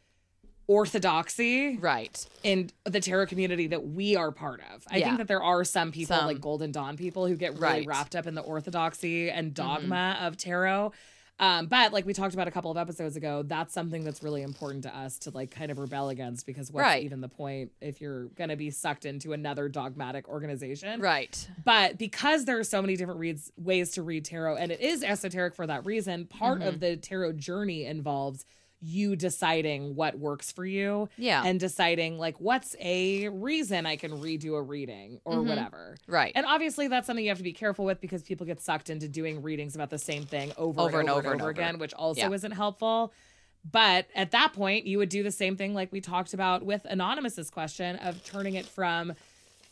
orthodoxy 0.67 1.77
right. 1.77 2.25
in 2.43 2.69
the 2.85 2.99
tarot 2.99 3.27
community 3.27 3.67
that 3.67 3.87
we 3.87 4.15
are 4.15 4.31
part 4.31 4.61
of. 4.73 4.83
I 4.89 4.97
Yeah. 4.97 5.05
think 5.05 5.17
that 5.19 5.27
there 5.27 5.41
are 5.41 5.63
some 5.63 5.91
people 5.91 6.15
Some. 6.17 6.25
like 6.27 6.41
Golden 6.41 6.71
Dawn 6.71 6.97
people 6.97 7.25
who 7.25 7.35
get 7.35 7.53
really 7.53 7.61
Right. 7.63 7.81
Mm-hmm. 7.81 7.89
wrapped 7.89 8.15
up 8.15 8.27
in 8.27 8.35
the 8.35 8.41
orthodoxy 8.41 9.29
and 9.31 9.53
dogma 9.53 10.17
of 10.21 10.37
tarot. 10.37 10.91
Um, 11.39 11.67
but 11.67 11.93
like 11.93 12.05
we 12.05 12.13
talked 12.13 12.33
about 12.33 12.47
a 12.47 12.51
couple 12.51 12.71
of 12.71 12.77
episodes 12.77 13.15
ago, 13.15 13.43
that's 13.43 13.71
something 13.73 14.03
that's 14.03 14.23
really 14.23 14.41
important 14.41 14.83
to 14.85 14.95
us 14.97 15.19
to 15.19 15.29
like 15.29 15.51
kind 15.51 15.69
of 15.69 15.77
rebel 15.77 16.09
against 16.09 16.45
because 16.47 16.71
what's 16.71 16.81
Right. 16.83 17.03
even 17.03 17.21
the 17.21 17.29
point 17.29 17.71
if 17.79 18.01
you're 18.01 18.25
going 18.29 18.49
to 18.49 18.55
be 18.55 18.71
sucked 18.71 19.05
into 19.05 19.33
another 19.33 19.69
dogmatic 19.69 20.27
organization? 20.27 20.99
Right. 20.99 21.47
But 21.63 21.99
because 21.99 22.45
there 22.45 22.57
are 22.57 22.63
so 22.63 22.81
many 22.81 22.95
different 22.95 23.19
reads 23.19 23.51
ways 23.55 23.91
to 23.91 24.01
read 24.01 24.25
tarot, 24.25 24.55
and 24.55 24.71
it 24.71 24.81
is 24.81 25.03
esoteric 25.03 25.53
for 25.53 25.67
that 25.67 25.85
reason, 25.85 26.25
part 26.25 26.59
Mm-hmm. 26.59 26.67
of 26.69 26.79
the 26.79 26.97
tarot 26.97 27.33
journey 27.33 27.85
involves 27.85 28.45
you 28.79 29.15
deciding 29.15 29.95
what 29.95 30.19
works 30.19 30.51
for 30.51 30.65
you. 30.65 31.09
Yeah. 31.17 31.43
And 31.43 31.59
deciding 31.59 32.17
like 32.17 32.39
what's 32.39 32.75
a 32.79 33.27
reason 33.29 33.85
I 33.85 33.95
can 33.95 34.11
redo 34.11 34.55
a 34.55 34.61
reading 34.61 35.19
or 35.25 35.35
mm-hmm. 35.35 35.49
whatever. 35.49 35.97
Right. 36.07 36.31
And 36.35 36.45
obviously 36.45 36.87
that's 36.87 37.07
something 37.07 37.23
you 37.25 37.31
have 37.31 37.39
to 37.39 37.43
be 37.43 37.53
careful 37.53 37.85
with 37.85 37.99
because 37.99 38.23
people 38.23 38.45
get 38.45 38.61
sucked 38.61 38.89
into 38.89 39.07
doing 39.07 39.41
readings 39.41 39.75
about 39.75 39.89
the 39.89 39.97
same 39.97 40.25
thing 40.25 40.51
over, 40.57 40.81
Over 40.81 40.99
and 40.99 41.09
and 41.09 41.09
over, 41.09 41.19
and 41.19 41.27
and 41.27 41.41
over 41.41 41.43
over. 41.43 41.49
again, 41.49 41.79
which 41.79 41.93
also 41.93 42.21
Yeah. 42.21 42.31
isn't 42.31 42.51
helpful. 42.51 43.13
But 43.69 44.07
at 44.15 44.31
that 44.31 44.53
point, 44.53 44.85
you 44.85 44.97
would 44.99 45.09
do 45.09 45.23
the 45.23 45.31
same 45.31 45.57
thing 45.57 45.73
like 45.73 45.91
we 45.91 45.99
talked 45.99 46.33
about 46.33 46.63
with 46.63 46.85
Anonymous's 46.85 47.49
question 47.49 47.97
of 47.97 48.23
turning 48.23 48.53
it 48.53 48.65
from 48.65 49.13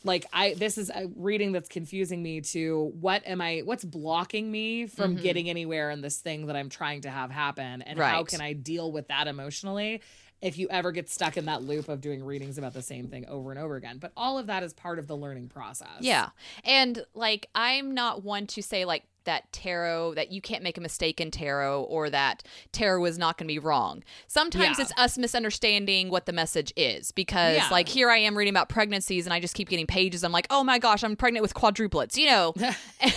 like 0.06 0.26
I 0.32 0.54
this 0.54 0.78
is 0.78 0.90
a 0.90 1.08
reading 1.16 1.52
that's 1.52 1.70
confusing 1.70 2.22
me 2.24 2.42
to 2.42 2.94
what 3.00 3.26
am 3.26 3.42
I 3.42 3.62
what's 3.66 3.84
blocking 3.84 4.50
me 4.52 4.86
from 4.86 5.16
getting 5.16 5.50
anywhere 5.50 5.90
in 5.92 6.02
this 6.02 6.18
thing 6.18 6.46
that 6.48 6.56
I'm 6.56 6.70
trying 6.70 7.02
to 7.02 7.10
have 7.10 7.32
happen? 7.32 7.82
And 7.82 8.00
how 8.00 8.24
Mm-hmm. 8.26 8.38
Can 8.38 8.42
I 8.42 8.54
deal 8.54 8.92
with 8.92 9.08
that 9.10 9.28
emotionally 9.28 10.02
if 10.42 10.58
you 10.58 10.68
ever 10.70 10.92
get 10.92 11.10
stuck 11.10 11.38
in 11.38 11.46
that 11.46 11.64
loop 11.64 11.90
of 11.90 12.02
doing 12.02 12.24
readings 12.24 12.58
about 12.58 12.74
the 12.74 12.82
same 12.82 13.08
thing 13.08 13.26
over 13.28 13.52
and 13.52 13.60
over 13.60 13.76
again. 13.76 13.98
But 13.98 14.12
all 14.16 14.38
of 14.38 14.48
that 14.48 14.64
is 14.64 14.74
part 14.74 15.00
of 15.00 15.08
the 15.08 15.16
learning 15.18 15.48
process. 15.50 15.88
Yeah. 16.02 16.30
And 16.64 17.04
like 17.14 17.48
I'm 17.56 17.94
not 17.94 18.24
one 18.24 18.46
to 18.48 18.62
say 18.62 18.86
like 18.86 19.04
that 19.24 19.52
tarot 19.52 20.14
that 20.14 20.32
you 20.32 20.40
can't 20.40 20.62
make 20.62 20.78
a 20.78 20.82
mistake 20.82 21.20
in 21.20 21.32
tarot 21.32 21.82
or 21.84 22.12
that 22.12 22.44
tarot 22.72 23.06
is 23.06 23.18
not 23.18 23.38
going 23.40 23.48
to 23.48 23.52
be 23.54 23.58
wrong. 23.58 24.04
Sometimes 24.28 24.78
Yeah. 24.78 24.84
it's 24.84 24.94
us 24.98 25.18
misunderstanding 25.18 26.10
what 26.12 26.28
the 26.28 26.34
message 26.34 26.72
is 26.76 27.12
because 27.12 27.56
Yeah. 27.56 27.68
like 27.72 27.88
here 27.90 28.12
I 28.12 28.18
am 28.18 28.38
reading 28.38 28.54
about 28.54 28.70
pregnancies 28.70 29.26
and 29.26 29.34
I 29.34 29.40
just 29.40 29.56
keep 29.56 29.68
getting 29.70 29.88
pages 29.88 30.24
I'm 30.24 30.32
like, 30.32 30.46
"Oh 30.52 30.64
my 30.64 30.78
gosh, 30.78 31.04
I'm 31.04 31.16
pregnant 31.16 31.42
with 31.42 31.56
quadruplets." 31.56 32.18
You 32.18 32.28
know. 32.28 32.54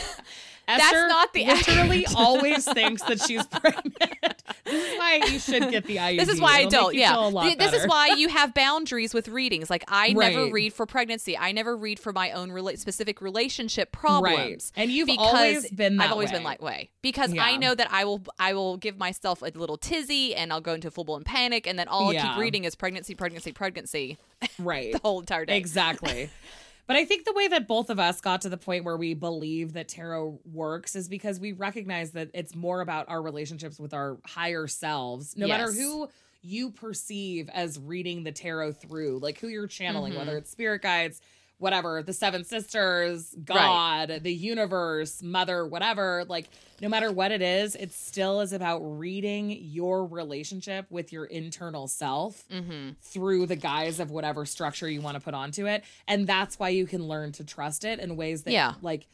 That's 0.76 0.92
not 0.92 1.32
the 1.32 1.46
literally 1.46 2.06
always 2.16 2.64
thinks 2.64 3.02
that 3.02 3.20
she's 3.22 3.46
pregnant. 3.46 3.94
this 4.64 4.92
is 4.92 4.98
why 4.98 5.20
you 5.30 5.38
should 5.38 5.70
get 5.70 5.84
the 5.86 5.96
IUD. 5.96 6.18
This 6.18 6.28
is 6.28 6.40
why 6.40 6.58
I 6.58 6.60
It'll 6.60 6.70
don't. 6.70 6.94
you 6.94 7.00
Yeah. 7.00 7.54
This 7.58 7.72
is 7.72 7.86
why 7.86 8.08
you 8.16 8.28
have 8.28 8.52
boundaries 8.54 9.14
with 9.14 9.28
readings. 9.28 9.70
Like 9.70 9.84
I 9.88 10.12
never 10.12 10.46
read 10.50 10.72
for 10.74 10.86
pregnancy. 10.86 11.36
I 11.38 11.52
never 11.52 11.76
read 11.76 11.98
for 11.98 12.12
my 12.12 12.32
own 12.32 12.50
rela- 12.50 12.78
specific 12.78 13.20
relationship 13.20 13.92
problems. 13.92 14.72
And 14.76 14.90
you've 14.90 15.06
because 15.06 15.26
always 15.34 15.70
been 15.70 16.00
I've 16.00 16.12
always 16.12 16.30
been 16.30 16.44
way. 16.44 16.50
that 16.58 16.62
way 16.62 16.90
because 17.02 17.32
Yeah. 17.32 17.44
I 17.44 17.56
know 17.56 17.74
that 17.74 17.90
I 17.90 18.04
will 18.04 18.22
I 18.38 18.52
will 18.52 18.76
give 18.76 18.98
myself 18.98 19.42
a 19.42 19.46
little 19.54 19.76
tizzy 19.78 20.34
and 20.34 20.52
I'll 20.52 20.60
go 20.60 20.74
into 20.74 20.90
full 20.90 21.04
blown 21.04 21.24
panic 21.24 21.66
and 21.66 21.78
then 21.78 21.88
all 21.88 22.10
I 22.10 22.14
Yeah. 22.14 22.28
keep 22.28 22.38
reading 22.38 22.64
is 22.64 22.74
pregnancy, 22.74 23.14
pregnancy, 23.14 23.52
pregnancy 23.52 24.18
right. 24.58 24.92
the 24.92 24.98
whole 24.98 25.20
entire 25.20 25.44
day. 25.46 25.56
Exactly. 25.56 26.30
But 26.88 26.96
I 26.96 27.04
think 27.04 27.26
the 27.26 27.34
way 27.34 27.48
that 27.48 27.68
both 27.68 27.90
of 27.90 27.98
us 27.98 28.22
got 28.22 28.40
to 28.40 28.48
the 28.48 28.56
point 28.56 28.82
where 28.82 28.96
we 28.96 29.12
believe 29.12 29.74
that 29.74 29.88
tarot 29.88 30.40
works 30.50 30.96
is 30.96 31.06
because 31.06 31.38
we 31.38 31.52
recognize 31.52 32.12
that 32.12 32.30
it's 32.32 32.54
more 32.56 32.80
about 32.80 33.10
our 33.10 33.20
relationships 33.20 33.78
with 33.78 33.92
our 33.92 34.16
higher 34.24 34.66
selves, 34.66 35.36
no 35.36 35.46
matter 35.46 35.70
who 35.70 36.08
you 36.40 36.70
perceive 36.70 37.50
as 37.50 37.78
reading 37.78 38.24
the 38.24 38.32
tarot 38.32 38.72
through, 38.72 39.18
like 39.18 39.38
who 39.38 39.48
you're 39.48 39.66
channeling, 39.66 40.14
whether 40.14 40.30
mm-hmm. 40.30 40.38
it's 40.38 40.50
spirit 40.50 40.80
guides, 40.80 41.20
whatever, 41.58 42.02
the 42.02 42.12
seven 42.12 42.44
sisters, 42.44 43.34
God, 43.44 44.20
the 44.22 44.32
universe, 44.32 45.22
mother, 45.22 45.66
whatever, 45.66 46.24
like 46.28 46.48
no 46.80 46.88
matter 46.88 47.10
what 47.10 47.32
it 47.32 47.42
is, 47.42 47.74
it 47.74 47.92
still 47.92 48.40
is 48.40 48.52
about 48.52 48.78
reading 48.78 49.50
your 49.50 50.06
relationship 50.06 50.86
with 50.90 51.12
your 51.12 51.24
internal 51.24 51.88
self 51.88 52.44
Mm-hmm. 52.48 52.90
through 53.02 53.46
the 53.46 53.56
guise 53.56 53.98
of 53.98 54.10
whatever 54.12 54.46
structure 54.46 54.88
you 54.88 55.00
want 55.00 55.16
to 55.16 55.20
put 55.20 55.34
onto 55.34 55.66
it. 55.66 55.82
And 56.06 56.26
that's 56.26 56.58
why 56.58 56.68
you 56.68 56.86
can 56.86 57.06
learn 57.08 57.32
to 57.32 57.44
trust 57.44 57.84
it 57.84 57.98
in 57.98 58.16
ways 58.16 58.42
that 58.44 58.52
Yeah. 58.52 58.74
like 58.80 59.06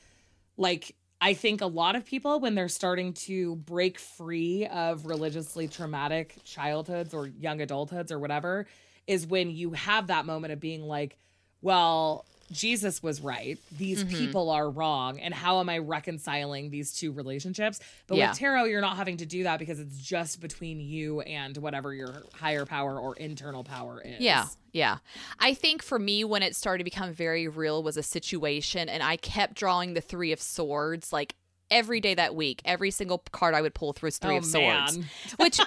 like 0.57 0.95
I 1.21 1.33
think 1.33 1.63
a 1.63 1.67
lot 1.67 1.97
of 1.97 2.05
people 2.05 2.41
when 2.41 2.55
they're 2.55 2.69
starting 2.69 3.15
to 3.15 3.57
break 3.57 3.99
free 3.99 4.67
of 4.67 5.07
religiously 5.07 5.67
traumatic 5.69 6.37
childhoods 6.45 7.15
or 7.15 7.27
young 7.27 7.61
adulthoods 7.61 8.11
or 8.13 8.19
whatever 8.19 8.67
is 9.07 9.27
when 9.27 9.51
you 9.51 9.71
have 9.73 10.09
that 10.09 10.27
moment 10.27 10.53
of 10.53 10.61
being 10.61 10.83
like, 10.83 11.17
well, 11.63 12.27
Jesus 12.53 13.03
was 13.03 13.21
right. 13.21 13.59
These 13.77 14.05
Mm-hmm. 14.05 14.17
people 14.17 14.51
are 14.51 14.69
wrong. 14.69 15.19
And 15.21 15.33
how 15.33 15.61
am 15.61 15.69
I 15.69 15.79
reconciling 15.79 16.71
these 16.71 16.93
two 16.93 17.13
relationships? 17.13 17.81
But 18.07 18.19
Yeah. 18.19 18.31
with 18.31 18.39
tarot, 18.39 18.65
you're 18.65 18.81
not 18.81 18.97
having 18.97 19.17
to 19.19 19.27
do 19.27 19.45
that 19.45 19.59
because 19.59 19.81
it's 19.81 19.99
just 19.99 20.41
between 20.41 20.81
you 20.81 21.21
and 21.23 21.57
whatever 21.59 21.95
your 21.95 22.25
higher 22.35 22.67
power 22.67 22.99
or 22.99 23.17
internal 23.17 23.65
power 23.65 24.01
is. 24.05 24.21
Yeah, 24.21 24.47
yeah. 24.73 24.99
I 25.39 25.55
think 25.55 25.83
for 25.83 25.99
me, 25.99 26.25
when 26.25 26.43
it 26.43 26.55
started 26.57 26.79
to 26.79 26.85
become 26.85 27.13
very 27.13 27.49
real, 27.49 27.83
was 27.83 27.97
a 27.97 28.03
situation, 28.03 28.89
and 28.89 29.03
I 29.03 29.17
kept 29.17 29.55
drawing 29.55 29.95
the 29.95 30.01
Three 30.01 30.33
of 30.33 30.41
Swords 30.41 31.13
like 31.13 31.35
every 31.71 32.01
day 32.01 32.15
that 32.15 32.35
week. 32.35 32.61
Every 32.65 32.91
single 32.91 33.19
card 33.33 33.55
I 33.55 33.63
would 33.63 33.75
pull 33.75 33.93
through 33.93 34.09
was 34.09 34.19
Three 34.19 34.35
Oh, 34.35 34.39
of 34.39 34.45
Swords, 34.45 34.99
man. 34.99 35.07
which, 35.39 35.59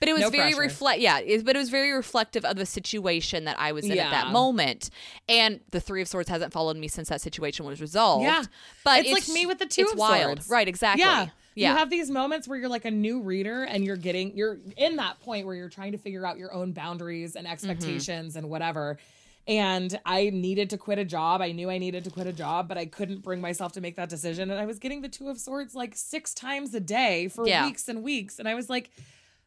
but 0.00 0.08
it 0.08 0.12
was 0.12 0.22
No 0.22 0.30
very 0.30 0.54
reflect. 0.54 1.00
Yeah, 1.00 1.18
it, 1.18 1.44
but 1.44 1.56
it 1.56 1.58
was 1.58 1.70
very 1.70 1.92
reflective 1.92 2.44
of 2.44 2.56
the 2.56 2.66
situation 2.66 3.44
that 3.44 3.58
I 3.58 3.72
was 3.72 3.84
in 3.84 3.98
at 3.98 4.10
that 4.10 4.32
moment. 4.32 4.90
And 5.28 5.60
the 5.70 5.80
Three 5.80 6.02
of 6.02 6.08
Swords 6.08 6.28
hasn't 6.28 6.52
followed 6.52 6.76
me 6.76 6.88
since 6.88 7.08
that 7.08 7.20
situation 7.20 7.66
was 7.66 7.80
resolved. 7.80 8.24
Yeah. 8.24 8.44
but 8.84 9.00
It's 9.00 9.12
like 9.12 9.28
me 9.28 9.46
with 9.46 9.58
the 9.58 9.66
Two 9.66 9.82
it's 9.82 9.94
wild, 9.94 10.38
Swords. 10.38 10.50
right? 10.50 10.68
Exactly. 10.68 11.04
Yeah. 11.04 11.28
yeah. 11.54 11.72
You 11.72 11.78
have 11.78 11.90
these 11.90 12.10
moments 12.10 12.46
where 12.46 12.58
you're 12.58 12.68
like 12.68 12.84
a 12.84 12.90
new 12.90 13.20
reader 13.20 13.64
and 13.64 13.84
you're 13.84 13.96
getting, 13.96 14.36
you're 14.36 14.58
in 14.76 14.96
that 14.96 15.20
point 15.20 15.46
where 15.46 15.54
you're 15.54 15.68
trying 15.68 15.92
to 15.92 15.98
figure 15.98 16.26
out 16.26 16.38
your 16.38 16.52
own 16.52 16.72
boundaries 16.72 17.36
and 17.36 17.46
mm-hmm. 17.46 17.52
expectations 17.52 18.36
and 18.36 18.48
whatever. 18.48 18.98
And 19.48 19.98
I 20.04 20.30
needed 20.30 20.70
to 20.70 20.78
quit 20.78 20.98
a 20.98 21.04
job. 21.04 21.40
I 21.40 21.52
knew 21.52 21.70
I 21.70 21.78
needed 21.78 22.02
to 22.04 22.10
quit 22.10 22.26
a 22.26 22.32
job, 22.32 22.66
but 22.68 22.76
I 22.76 22.86
couldn't 22.86 23.22
bring 23.22 23.40
myself 23.40 23.72
to 23.72 23.80
make 23.80 23.94
that 23.96 24.08
decision. 24.08 24.50
And 24.50 24.58
I 24.58 24.66
was 24.66 24.78
getting 24.80 25.02
the 25.02 25.08
Two 25.08 25.28
of 25.28 25.38
Swords 25.38 25.74
like 25.74 25.94
six 25.94 26.34
times 26.34 26.74
a 26.74 26.80
day 26.80 27.28
for 27.28 27.46
Yeah. 27.46 27.64
weeks 27.66 27.88
and 27.88 28.02
weeks. 28.02 28.38
And 28.40 28.48
I 28.48 28.54
was 28.54 28.68
like, 28.68 28.90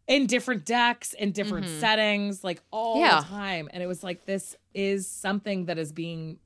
in 0.08 0.26
different 0.26 0.66
decks, 0.66 1.14
in 1.14 1.32
different 1.34 1.68
settings, 1.68 2.44
like 2.44 2.62
all 2.72 2.96
Mm-hmm. 2.96 3.06
Yeah. 3.06 3.20
the 3.22 3.28
time. 3.28 3.70
And 3.74 3.84
it 3.84 3.88
was 3.88 4.04
like, 4.04 4.26
this 4.26 4.56
is 4.74 5.06
something 5.08 5.66
that 5.66 5.78
is 5.78 5.92
being, 5.92 6.40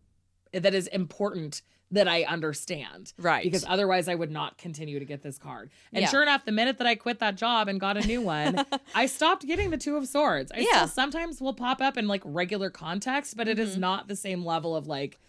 that 0.51 0.73
is 0.73 0.87
important 0.87 1.61
that 1.91 2.07
I 2.07 2.23
understand. 2.23 3.13
Right. 3.19 3.43
Because 3.43 3.63
otherwise 3.67 4.07
I 4.07 4.15
would 4.15 4.31
not 4.31 4.57
continue 4.57 4.97
to 4.97 5.05
get 5.05 5.21
this 5.21 5.37
card. 5.37 5.69
And 5.91 6.01
Yeah. 6.01 6.09
sure 6.09 6.23
enough, 6.23 6.43
the 6.43 6.51
minute 6.51 6.79
that 6.79 6.87
I 6.87 6.95
quit 6.95 7.19
that 7.19 7.35
job 7.35 7.67
and 7.67 7.79
got 7.79 7.97
a 7.97 8.01
new 8.07 8.21
one, 8.21 8.65
I 8.95 9.05
stopped 9.05 9.45
getting 9.45 9.69
the 9.69 9.77
two 9.77 9.95
of 9.95 10.07
swords. 10.07 10.51
I 10.51 10.59
Yeah. 10.59 10.85
still 10.85 10.87
sometimes 10.87 11.39
will 11.39 11.53
pop 11.53 11.81
up 11.81 11.95
in 11.97 12.07
like 12.07 12.21
regular 12.25 12.69
context, 12.71 13.37
but 13.37 13.47
it 13.47 13.57
Mm-hmm. 13.57 13.67
is 13.67 13.77
not 13.77 14.07
the 14.07 14.15
same 14.15 14.43
level 14.43 14.75
of 14.75 14.87
like 14.87 15.19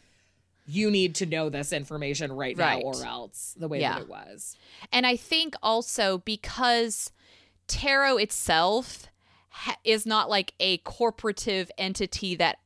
you 0.67 0.90
need 0.90 1.14
to 1.17 1.27
know 1.27 1.51
this 1.51 1.71
information 1.75 2.33
right, 2.33 2.57
Right. 2.57 2.83
now 2.83 2.90
or 2.99 3.05
else 3.05 3.55
the 3.59 3.69
way 3.69 3.81
Yeah. 3.83 3.95
that 3.95 4.03
it 4.03 4.09
was. 4.09 4.57
And 4.90 5.07
I 5.07 5.17
think 5.17 5.55
also 5.62 6.19
because 6.19 7.12
tarot 7.67 8.17
itself 8.17 9.09
ha- 9.51 9.77
is 9.85 10.07
not 10.07 10.31
like 10.31 10.55
a 10.59 10.79
corporative 10.79 11.69
entity 11.77 12.35
that 12.37 12.61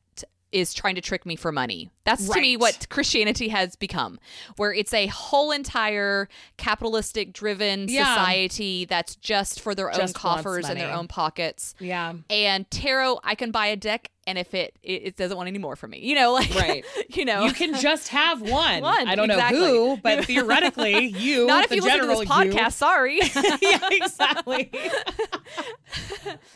is 0.52 0.72
trying 0.72 0.94
to 0.94 1.00
trick 1.00 1.26
me 1.26 1.37
for 1.37 1.52
money. 1.52 1.90
That's 2.04 2.28
to 2.28 2.40
me 2.40 2.56
what 2.56 2.88
Christianity 2.88 3.48
has 3.48 3.76
become, 3.76 4.18
where 4.56 4.72
it's 4.72 4.94
a 4.94 5.06
whole 5.08 5.50
entire 5.50 6.28
capitalistic 6.56 7.32
driven 7.32 7.87
Yeah. 7.88 8.14
society 8.14 8.84
that's 8.87 9.14
just 9.16 9.61
for 9.61 9.74
their 9.74 9.88
own 9.90 9.98
Just 9.98 10.14
wants 10.22 10.42
coffers 10.42 10.68
and 10.68 10.80
their 10.80 10.92
own 10.92 11.06
pockets. 11.08 11.74
Yeah. 11.78 12.14
And 12.30 12.70
tarot, 12.70 13.20
I 13.24 13.34
can 13.34 13.50
buy 13.50 13.66
a 13.66 13.76
deck, 13.76 14.11
and 14.29 14.38
if 14.38 14.55
it 14.55 14.75
it, 14.83 15.03
it 15.05 15.17
doesn't 15.17 15.37
want 15.37 15.49
any 15.49 15.59
more 15.59 15.75
from 15.77 15.91
me, 15.91 15.99
you 16.01 16.14
know, 16.14 16.33
like 16.41 16.55
Right. 16.55 16.85
you 17.11 17.25
know, 17.25 17.45
You 17.45 17.53
can 17.53 17.75
just 17.81 18.09
have 18.09 18.41
one. 18.41 18.83
One, 18.83 19.09
I 19.09 19.14
don't 19.17 19.31
exactly. 19.31 19.61
know 19.61 19.97
who, 19.97 20.03
but 20.03 20.25
theoretically, 20.27 21.07
you, 21.07 21.47
not 21.47 21.64
if 21.64 21.71
the 21.71 21.77
you 21.77 21.83
listen 21.83 21.99
to 21.99 22.05
general 22.07 22.21
this 22.21 22.29
you- 22.29 22.35
podcast. 22.53 22.73
Sorry. 22.75 23.19
yeah, 23.62 23.88
exactly. 23.91 24.71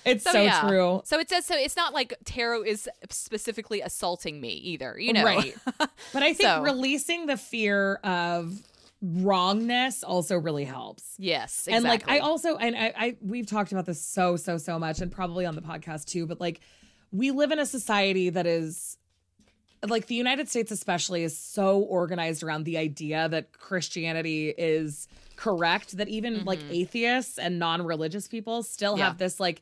it's 0.04 0.24
so, 0.24 0.42
yeah. 0.42 0.60
true. 0.68 1.02
So 1.04 1.18
it 1.18 1.28
says 1.28 1.46
so. 1.46 1.56
It's 1.56 1.76
not 1.76 1.92
like 1.94 2.14
tarot 2.24 2.62
is 2.64 2.88
specifically 3.10 3.80
assaulting 3.80 4.40
me 4.40 4.50
either. 4.50 4.98
You 4.98 5.12
know, 5.14 5.24
Right. 5.24 5.54
But 6.12 6.22
I 6.22 6.32
think 6.34 6.48
So- 6.48 6.62
releasing 6.62 7.26
the 7.26 7.36
fear 7.36 7.96
of 8.04 8.60
wrongness 9.00 10.04
also 10.04 10.38
really 10.38 10.64
helps. 10.64 11.14
yes, 11.18 11.66
And 11.70 11.84
like 11.84 12.08
I 12.08 12.18
also 12.20 12.56
and 12.56 12.76
I, 12.76 12.92
I 12.96 13.16
we've 13.20 13.46
talked 13.46 13.72
about 13.72 13.84
this 13.86 14.00
so 14.00 14.36
so 14.36 14.58
so 14.58 14.78
much 14.78 15.00
and 15.00 15.10
probably 15.10 15.44
on 15.44 15.54
the 15.56 15.60
podcast 15.62 16.04
too, 16.06 16.24
but 16.26 16.40
like 16.40 16.60
we 17.12 17.30
live 17.30 17.50
in 17.52 17.58
a 17.58 17.66
society 17.66 18.30
that 18.30 18.46
is 18.46 18.96
like 19.86 20.06
the 20.06 20.14
United 20.14 20.48
States 20.48 20.70
especially 20.70 21.22
is 21.24 21.36
so 21.36 21.80
organized 21.80 22.42
around 22.42 22.64
the 22.64 22.78
idea 22.78 23.28
that 23.28 23.52
Christianity 23.58 24.48
is 24.56 25.08
correct 25.36 25.96
that 25.96 26.08
even 26.08 26.44
like 26.44 26.60
atheists 26.70 27.36
and 27.38 27.58
non-religious 27.58 28.28
people 28.28 28.62
still 28.62 28.92
Mm-hmm. 28.92 28.98
Yeah. 29.00 29.04
have 29.08 29.18
this 29.18 29.40
like 29.40 29.60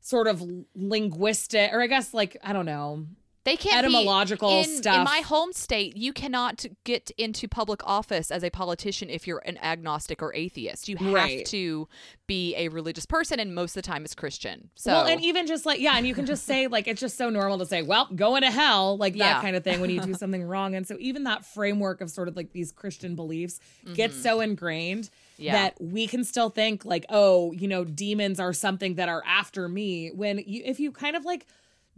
sort 0.00 0.26
of 0.26 0.42
linguistic 0.74 1.72
or 1.72 1.80
I 1.82 1.86
guess 1.86 2.12
like 2.14 2.36
I 2.44 2.52
don't 2.52 2.66
know 2.66 3.06
they 3.48 3.56
can't 3.56 3.86
be- 3.86 3.94
etymological 3.96 4.50
in, 4.60 4.64
stuff. 4.64 4.98
In 4.98 5.04
my 5.04 5.20
home 5.20 5.52
state, 5.52 5.96
you 5.96 6.12
cannot 6.12 6.64
get 6.84 7.10
into 7.16 7.48
public 7.48 7.80
office 7.86 8.30
as 8.30 8.42
a 8.44 8.50
politician 8.50 9.08
if 9.10 9.26
you're 9.26 9.42
an 9.46 9.58
agnostic 9.58 10.22
or 10.22 10.34
atheist. 10.34 10.88
You 10.88 10.96
have 10.98 11.12
Right. 11.12 11.46
to 11.46 11.88
be 12.26 12.54
a 12.56 12.68
religious 12.68 13.06
person, 13.06 13.40
and 13.40 13.54
most 13.54 13.70
of 13.76 13.82
the 13.82 13.86
time 13.86 14.04
it's 14.04 14.14
Christian. 14.14 14.68
So 14.74 14.92
Well, 14.92 15.06
and 15.06 15.20
even 15.22 15.46
just 15.46 15.64
like 15.64 15.80
yeah, 15.80 15.96
and 15.96 16.06
you 16.06 16.14
can 16.14 16.26
just 16.26 16.44
say 16.44 16.66
like 16.66 16.86
it's 16.86 17.00
just 17.00 17.16
so 17.16 17.30
normal 17.30 17.58
to 17.58 17.66
say, 17.66 17.82
well, 17.82 18.06
going 18.14 18.42
to 18.42 18.50
hell, 18.50 18.96
like 18.98 19.14
that 19.14 19.18
Yeah. 19.18 19.40
kind 19.40 19.56
of 19.56 19.64
thing 19.64 19.80
when 19.80 19.90
you 19.90 20.00
do 20.00 20.12
something 20.22 20.42
wrong. 20.42 20.74
And 20.74 20.86
so 20.86 20.96
even 21.00 21.24
that 21.24 21.44
framework 21.44 22.00
of 22.00 22.10
sort 22.10 22.28
of 22.28 22.36
like 22.36 22.52
these 22.52 22.70
Christian 22.70 23.14
beliefs 23.16 23.60
gets 23.94 24.16
so 24.22 24.40
ingrained 24.40 25.04
Mm-hmm. 25.38 25.44
Yeah. 25.44 25.52
that 25.52 25.80
we 25.80 26.08
can 26.08 26.24
still 26.24 26.50
think 26.50 26.84
like, 26.84 27.06
oh, 27.10 27.52
you 27.52 27.68
know, 27.68 27.84
demons 27.84 28.40
are 28.40 28.52
something 28.52 28.96
that 28.96 29.08
are 29.08 29.22
after 29.24 29.68
me. 29.68 30.08
When 30.08 30.38
you 30.44 30.62
if 30.64 30.80
you 30.80 30.90
kind 30.90 31.14
of 31.14 31.24
like 31.24 31.46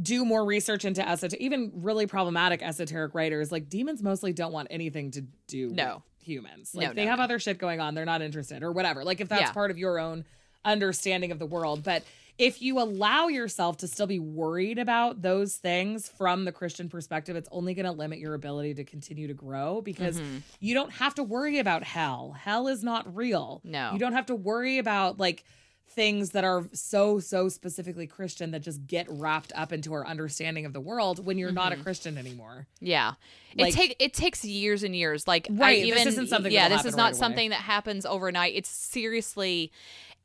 do 0.00 0.24
more 0.24 0.44
research 0.44 0.84
into 0.84 1.06
esoteric, 1.06 1.40
even 1.42 1.72
really 1.74 2.06
problematic 2.06 2.62
esoteric 2.62 3.14
writers, 3.14 3.52
like 3.52 3.68
demons 3.68 4.02
mostly 4.02 4.32
don't 4.32 4.52
want 4.52 4.68
anything 4.70 5.10
to 5.12 5.22
do 5.46 5.70
No. 5.70 6.02
with 6.18 6.26
humans. 6.26 6.72
No, 6.74 6.86
Like 6.86 6.94
they 6.96 7.04
no, 7.04 7.10
have 7.10 7.20
other 7.20 7.38
shit 7.38 7.58
going 7.58 7.80
on. 7.80 7.94
They're 7.94 8.04
not 8.04 8.22
interested 8.22 8.62
or 8.62 8.72
whatever. 8.72 9.04
Like 9.04 9.20
if 9.20 9.28
that's 9.28 9.42
Yeah. 9.42 9.52
part 9.52 9.70
of 9.70 9.78
your 9.78 9.98
own 9.98 10.24
understanding 10.64 11.32
of 11.32 11.38
the 11.38 11.46
world. 11.46 11.82
But 11.82 12.04
if 12.38 12.62
you 12.62 12.78
allow 12.80 13.28
yourself 13.28 13.78
to 13.78 13.88
still 13.88 14.06
be 14.06 14.18
worried 14.18 14.78
about 14.78 15.20
those 15.20 15.56
things 15.56 16.08
from 16.08 16.44
the 16.44 16.52
Christian 16.52 16.88
perspective, 16.88 17.36
it's 17.36 17.48
only 17.52 17.74
going 17.74 17.84
to 17.86 17.92
limit 17.92 18.18
your 18.18 18.34
ability 18.34 18.74
to 18.74 18.84
continue 18.84 19.26
to 19.28 19.34
grow 19.34 19.80
because 19.82 20.18
Mm-hmm. 20.18 20.38
you 20.60 20.72
don't 20.74 20.92
have 20.92 21.14
to 21.16 21.22
worry 21.22 21.58
about 21.58 21.82
hell. 21.82 22.34
Hell 22.38 22.68
is 22.68 22.82
not 22.82 23.14
real. 23.14 23.60
No. 23.64 23.92
You 23.92 23.98
don't 23.98 24.12
have 24.14 24.26
to 24.26 24.34
worry 24.34 24.78
about 24.78 25.18
like 25.18 25.44
things 25.92 26.30
that 26.30 26.44
are 26.44 26.68
so 26.72 27.18
so 27.18 27.48
specifically 27.48 28.06
Christian 28.06 28.52
that 28.52 28.60
just 28.60 28.86
get 28.86 29.06
wrapped 29.10 29.52
up 29.56 29.72
into 29.72 29.92
our 29.92 30.06
understanding 30.06 30.64
of 30.64 30.72
the 30.72 30.80
world 30.80 31.24
when 31.24 31.36
you're 31.36 31.50
not 31.50 31.72
a 31.72 31.74
mm-hmm. 31.74 31.82
Christian 31.82 32.16
anymore. 32.16 32.66
Yeah. 32.80 33.14
Like- 33.56 33.72
it 33.72 33.76
take 33.76 33.96
it 33.98 34.14
takes 34.14 34.44
years 34.44 34.84
and 34.84 34.94
years. 34.94 35.26
Like 35.26 35.48
I 35.50 35.54
Right, 35.54 35.92
this 35.92 36.06
isn't 36.06 36.28
something 36.28 36.52
yeah, 36.52 36.68
this 36.68 36.84
is 36.84 36.96
not 36.96 37.04
right 37.04 37.12
away. 37.12 37.18
something 37.18 37.50
that 37.50 37.60
happens 37.60 38.06
overnight. 38.06 38.54
It's 38.54 38.68
seriously 38.68 39.72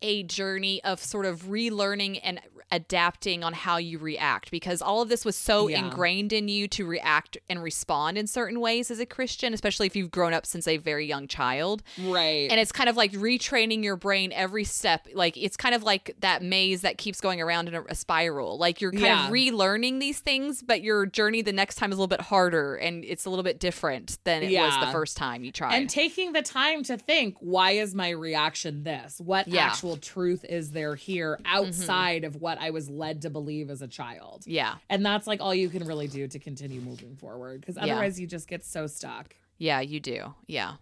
a 0.01 0.23
journey 0.23 0.83
of 0.83 0.99
sort 1.03 1.25
of 1.25 1.43
relearning 1.43 2.19
and 2.23 2.39
adapting 2.71 3.43
on 3.43 3.53
how 3.53 3.77
you 3.77 3.99
react 3.99 4.49
because 4.49 4.81
all 4.81 5.01
of 5.01 5.07
this 5.07 5.23
was 5.23 5.35
so 5.35 5.67
Yeah. 5.67 5.79
ingrained 5.85 6.33
in 6.33 6.47
you 6.47 6.67
to 6.69 6.85
react 6.85 7.37
and 7.47 7.61
respond 7.61 8.17
in 8.17 8.25
certain 8.25 8.59
ways 8.59 8.89
as 8.89 8.99
a 8.99 9.05
Christian, 9.05 9.53
especially 9.53 9.85
if 9.85 9.95
you've 9.95 10.09
grown 10.11 10.33
up 10.33 10.45
since 10.47 10.67
a 10.67 10.77
very 10.77 11.05
young 11.05 11.27
child. 11.27 11.83
Right. 12.03 12.49
And 12.49 12.59
it's 12.59 12.71
kind 12.71 12.89
of 12.89 12.97
like 12.97 13.11
retraining 13.13 13.83
your 13.83 13.95
brain 13.95 14.31
every 14.33 14.63
step. 14.63 15.07
Like 15.13 15.37
it's 15.37 15.55
kind 15.55 15.75
of 15.75 15.83
like 15.83 16.15
that 16.21 16.41
maze 16.41 16.81
that 16.81 16.97
keeps 16.97 17.21
going 17.21 17.39
around 17.39 17.67
in 17.67 17.75
a, 17.75 17.83
a 17.87 17.95
spiral. 17.95 18.57
Like 18.57 18.81
you're 18.81 18.91
kind 18.91 19.03
Yeah. 19.03 19.25
of 19.27 19.31
relearning 19.31 19.99
these 19.99 20.19
things, 20.19 20.63
but 20.63 20.81
your 20.81 21.05
journey 21.05 21.43
the 21.43 21.53
next 21.53 21.75
time 21.75 21.91
is 21.91 21.97
a 21.97 22.01
little 22.01 22.07
bit 22.07 22.21
harder 22.21 22.75
and 22.75 23.05
it's 23.05 23.25
a 23.25 23.29
little 23.29 23.43
bit 23.43 23.59
different 23.59 24.17
than 24.23 24.41
it 24.41 24.59
was 24.59 24.73
the 24.79 24.91
first 24.91 25.17
time 25.17 25.43
you 25.43 25.51
tried. 25.51 25.75
and 25.75 25.89
taking 25.89 26.33
the 26.33 26.41
time 26.41 26.83
to 26.83 26.97
think 26.97 27.35
why 27.39 27.71
is 27.71 27.93
my 27.93 28.09
reaction 28.09 28.83
this 28.83 29.21
what 29.23 29.47
Yeah. 29.47 29.67
Mm-hmm. 29.95 29.99
actual 29.99 30.13
truth 30.13 30.45
is 30.45 30.71
there 30.71 30.95
here 30.95 31.39
outside 31.45 32.23
of 32.23 32.35
what 32.41 32.57
I 32.59 32.69
was 32.71 32.89
led 32.89 33.21
to 33.23 33.29
believe 33.29 33.69
as 33.69 33.81
a 33.81 33.87
child. 33.87 34.43
Yeah. 34.45 34.75
And 34.89 35.05
that's 35.05 35.27
like 35.27 35.41
all 35.41 35.53
you 35.53 35.69
can 35.69 35.85
really 35.85 36.07
do 36.07 36.27
to 36.27 36.39
continue 36.39 36.81
moving 36.81 37.15
forward 37.15 37.61
because 37.61 37.75
Yeah. 37.75 37.83
otherwise 37.83 38.19
you 38.19 38.27
just 38.27 38.47
get 38.47 38.63
so 38.65 38.87
stuck. 38.87 39.35
Yeah, 39.57 39.79
you 39.79 39.99
do. 39.99 40.33
Yeah. 40.47 40.73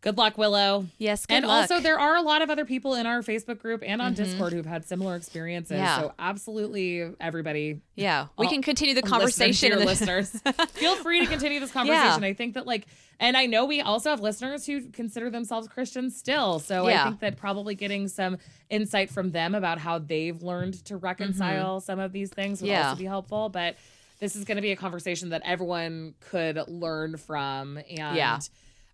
Good 0.00 0.16
luck, 0.16 0.38
Willow. 0.38 0.86
Yes. 0.98 1.26
Good 1.26 1.38
and 1.38 1.46
luck. 1.46 1.68
also, 1.70 1.80
there 1.82 1.98
are 1.98 2.14
a 2.14 2.22
lot 2.22 2.40
of 2.40 2.50
other 2.50 2.64
people 2.64 2.94
in 2.94 3.04
our 3.04 3.20
Facebook 3.20 3.58
group 3.58 3.82
and 3.84 4.00
on 4.00 4.14
Discord 4.14 4.52
who've 4.52 4.64
had 4.64 4.84
similar 4.86 5.16
experiences. 5.16 5.72
Mm-hmm. 5.72 5.82
Yeah. 5.84 6.00
So, 6.00 6.12
absolutely, 6.20 7.14
everybody, 7.20 7.80
yeah, 7.96 8.28
we 8.38 8.46
all- 8.46 8.52
can 8.52 8.62
continue 8.62 8.94
the 8.94 9.02
conversation. 9.02 9.70
the- 9.76 9.84
listeners, 9.84 10.30
feel 10.70 10.94
free 10.96 11.18
to 11.20 11.26
continue 11.26 11.58
this 11.58 11.72
conversation. 11.72 12.22
I 12.22 12.32
think 12.32 12.54
that, 12.54 12.64
like, 12.64 12.86
and 13.18 13.36
I 13.36 13.46
know 13.46 13.64
we 13.64 13.80
also 13.80 14.10
have 14.10 14.20
listeners 14.20 14.64
who 14.64 14.88
consider 14.90 15.30
themselves 15.30 15.66
Christians 15.66 16.16
still. 16.16 16.60
So, 16.60 16.86
I 16.86 17.04
think 17.04 17.18
that 17.20 17.36
probably 17.36 17.74
getting 17.74 18.06
some 18.06 18.38
insight 18.70 19.10
from 19.10 19.32
them 19.32 19.56
about 19.56 19.78
how 19.80 19.98
they've 19.98 20.40
learned 20.40 20.74
to 20.84 20.96
reconcile 20.96 21.80
some 21.80 21.98
of 21.98 22.12
these 22.12 22.30
things 22.30 22.60
would 22.62 22.68
Mm-hmm. 22.68 22.72
Yeah. 22.80 22.88
also 22.90 22.98
be 23.00 23.04
helpful. 23.04 23.48
But 23.48 23.74
this 24.20 24.36
is 24.36 24.44
going 24.44 24.56
to 24.56 24.62
be 24.62 24.70
a 24.70 24.76
conversation 24.76 25.30
that 25.30 25.42
everyone 25.44 26.14
could 26.20 26.60
learn 26.68 27.16
from. 27.16 27.78
And 27.78 28.16
Yeah. 28.16 28.38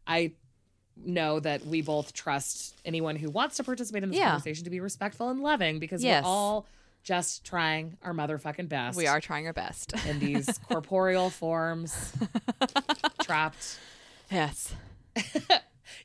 I 0.07 0.33
know 0.97 1.41
that 1.41 1.67
we 1.67 1.83
both 1.83 2.13
trust 2.13 2.81
anyone 2.85 3.17
who 3.17 3.29
wants 3.31 3.57
to 3.57 3.65
participate 3.65 4.03
in 4.03 4.11
this 4.11 4.19
Yeah. 4.19 4.31
conversation 4.31 4.65
to 4.65 4.71
be 4.71 4.81
respectful 4.81 5.29
and 5.31 5.41
loving 5.43 5.79
because 5.79 6.03
Yes. 6.05 6.23
we're 6.25 6.29
all 6.31 6.67
just 7.03 7.45
trying 7.45 7.99
our 8.03 8.13
motherfucking 8.15 8.69
best 8.69 8.97
we 8.97 9.07
are 9.07 9.21
trying 9.21 9.47
our 9.47 9.53
best. 9.53 9.93
in 10.07 10.19
these 10.21 10.59
corporeal 10.69 11.29
forms 11.31 12.13
trapped 13.23 13.79
yes. 14.31 14.73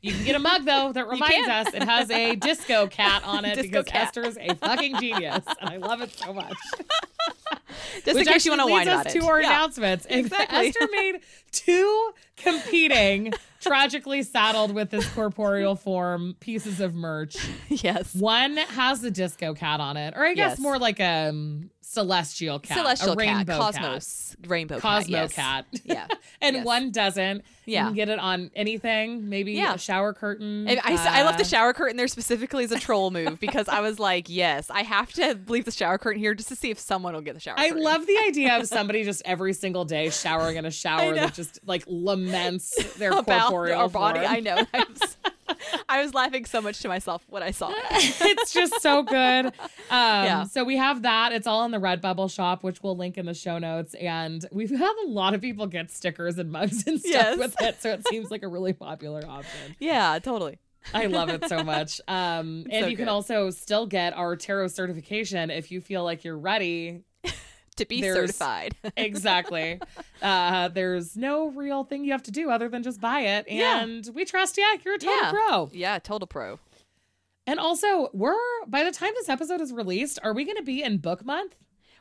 you 0.01 0.11
can 0.13 0.23
get 0.25 0.35
a 0.35 0.39
mug 0.39 0.65
though 0.65 0.91
that 0.91 1.07
reminds 1.07 1.47
us 1.47 1.73
it 1.73 1.83
has 1.83 2.09
a 2.11 2.35
disco 2.35 2.87
cat 2.87 3.23
on 3.25 3.45
it 3.45 3.55
Disco 3.55 3.69
because 3.69 3.85
cat. 3.85 4.07
Esther's 4.07 4.37
a 4.37 4.55
fucking 4.55 4.99
genius 4.99 5.45
and 5.61 5.69
I 5.69 5.77
love 5.77 6.01
it 6.01 6.11
so 6.11 6.33
much. 6.33 6.53
Just 8.03 8.17
Which 8.17 8.27
in 8.27 8.33
case 8.33 8.45
you 8.45 8.51
want 8.51 8.61
to 8.61 8.65
whine 8.67 8.87
leads 8.87 8.89
about 8.89 9.07
us 9.07 9.15
it. 9.15 9.19
to 9.21 9.25
our 9.27 9.41
Yeah. 9.41 9.47
announcements. 9.49 10.05
Exactly. 10.09 10.67
Esther 10.67 10.87
made 10.91 11.19
two 11.51 12.11
competing, 12.37 13.33
tragically 13.59 14.23
saddled 14.23 14.73
with 14.73 14.89
this 14.89 15.07
corporeal 15.13 15.75
form 15.75 16.35
pieces 16.39 16.79
of 16.79 16.93
merch. 16.95 17.35
yes. 17.69 18.15
One 18.15 18.57
has 18.57 19.03
a 19.03 19.11
disco 19.11 19.53
cat 19.53 19.79
on 19.79 19.97
it, 19.97 20.13
or 20.15 20.25
I 20.25 20.33
guess 20.33 20.51
Yes. 20.51 20.59
more 20.59 20.77
like 20.79 20.99
a 20.99 21.29
um, 21.29 21.69
celestial 21.91 22.59
cat, 22.59 22.77
Celestial 22.77 23.13
a 23.13 23.15
cat, 23.15 23.35
rainbow 23.37 23.57
Cosmos, 23.57 24.35
rainbow 24.47 24.79
cat, 24.79 25.07
cat, 25.31 25.65
yes. 25.71 25.81
Yeah. 25.83 26.07
and 26.41 26.57
Yes. 26.57 26.65
one 26.65 26.91
doesn't. 26.91 27.37
You 27.65 27.73
Yeah. 27.73 27.85
can 27.85 27.93
get 27.95 28.09
it 28.09 28.19
on 28.19 28.51
anything, 28.55 29.27
maybe 29.27 29.53
Yeah. 29.53 29.73
a 29.73 29.77
shower 29.79 30.13
curtain. 30.13 30.67
And 30.67 30.79
I, 30.83 30.93
s- 30.93 31.05
I 31.05 31.23
left 31.23 31.39
the 31.39 31.43
uh, 31.43 31.47
shower 31.47 31.73
curtain 31.73 31.97
there 31.97 32.07
specifically 32.07 32.63
as 32.63 32.71
a 32.71 32.79
troll 32.79 33.09
move 33.09 33.39
because 33.39 33.67
I 33.67 33.81
was 33.81 33.97
like, 33.99 34.29
yes, 34.29 34.69
I 34.69 34.83
have 34.83 35.11
to 35.13 35.37
leave 35.47 35.65
the 35.65 35.71
shower 35.71 35.97
curtain 35.97 36.19
here 36.21 36.35
just 36.35 36.49
to 36.49 36.55
see 36.55 36.69
if 36.69 36.77
someone 36.79 37.13
will 37.15 37.21
get 37.21 37.33
the 37.33 37.39
shower 37.39 37.55
I 37.57 37.69
curtain. 37.69 37.83
love 37.83 38.05
the 38.05 38.17
idea 38.27 38.57
of 38.59 38.67
somebody 38.67 39.03
just 39.03 39.23
every 39.25 39.53
single 39.53 39.85
day 39.85 40.09
showering 40.11 40.57
in 40.57 40.65
a 40.65 40.71
shower 40.71 41.13
that 41.15 41.33
just 41.33 41.59
like 41.65 41.83
laments 41.87 42.93
their 42.97 43.11
about 43.17 43.49
corporeal 43.49 43.89
body. 43.89 44.19
form. 44.19 44.31
I 44.31 44.39
know. 44.41 44.63
I 45.89 46.01
was, 46.03 46.13
laughing 46.13 46.45
so 46.45 46.61
much 46.61 46.79
to 46.81 46.87
myself 46.87 47.23
when 47.29 47.43
I 47.43 47.51
saw 47.51 47.69
it. 47.71 47.75
it's 47.91 48.53
just 48.53 48.81
so 48.81 49.03
good. 49.03 49.51
Um, 49.91 50.25
Yeah. 50.25 50.43
So 50.43 50.63
we 50.63 50.77
have 50.77 51.01
that. 51.01 51.31
It's 51.31 51.47
all 51.47 51.65
in 51.65 51.71
the 51.71 51.79
Redbubble 51.79 52.31
shop, 52.31 52.63
which 52.63 52.83
we'll 52.83 52.95
link 52.95 53.17
in 53.17 53.25
the 53.25 53.33
show 53.33 53.57
notes. 53.57 53.95
And 53.95 54.45
we've 54.51 54.69
had 54.69 54.93
a 55.03 55.07
lot 55.07 55.33
of 55.33 55.41
people 55.41 55.65
get 55.65 55.89
stickers 55.89 56.37
and 56.37 56.51
mugs 56.51 56.85
and 56.85 56.99
stuff 56.99 57.11
Yes. 57.11 57.37
with 57.39 57.55
it. 57.59 57.81
So 57.81 57.89
it 57.93 58.07
seems 58.09 58.29
like 58.29 58.43
a 58.43 58.47
really 58.47 58.73
popular 58.73 59.23
option. 59.27 59.75
Yeah, 59.79 60.19
totally. 60.19 60.59
I 60.93 61.07
love 61.07 61.29
it 61.29 61.47
so 61.49 61.63
much. 61.63 61.99
Um, 62.07 62.67
and 62.69 62.83
so 62.83 62.87
you 62.87 62.97
can 62.97 63.09
also 63.09 63.49
still 63.49 63.85
get 63.87 64.13
our 64.13 64.35
tarot 64.35 64.67
certification 64.67 65.49
if 65.49 65.71
you 65.71 65.81
feel 65.81 66.03
like 66.03 66.23
you're 66.23 66.37
ready. 66.37 67.01
To 67.79 67.85
be 67.85 68.01
There's- 68.01 68.15
certified. 68.17 68.75
Exactly. 68.97 69.79
uh, 70.21 70.67
there's 70.69 71.17
no 71.17 71.49
real 71.49 71.83
thing 71.83 72.05
you 72.05 72.11
have 72.11 72.23
to 72.23 72.31
do 72.31 72.49
other 72.49 72.69
than 72.69 72.83
just 72.83 73.01
buy 73.01 73.21
it. 73.21 73.45
Yeah. 73.49 73.81
And 73.81 74.07
we 74.13 74.23
trust 74.25 74.57
you. 74.57 74.65
You're 74.85 74.95
a 74.95 74.99
total 74.99 75.15
Yeah. 75.23 75.31
pro. 75.31 75.69
yeah, 75.73 75.99
total 75.99 76.27
pro. 76.27 76.59
And 77.47 77.59
also, 77.59 78.09
we're 78.13 78.35
by 78.67 78.83
the 78.83 78.91
time 78.91 79.11
this 79.15 79.27
episode 79.29 79.59
is 79.61 79.73
released, 79.73 80.19
are 80.23 80.33
we 80.33 80.45
going 80.45 80.57
to 80.57 80.63
be 80.63 80.83
in 80.83 80.97
book 80.97 81.25
month? 81.25 81.55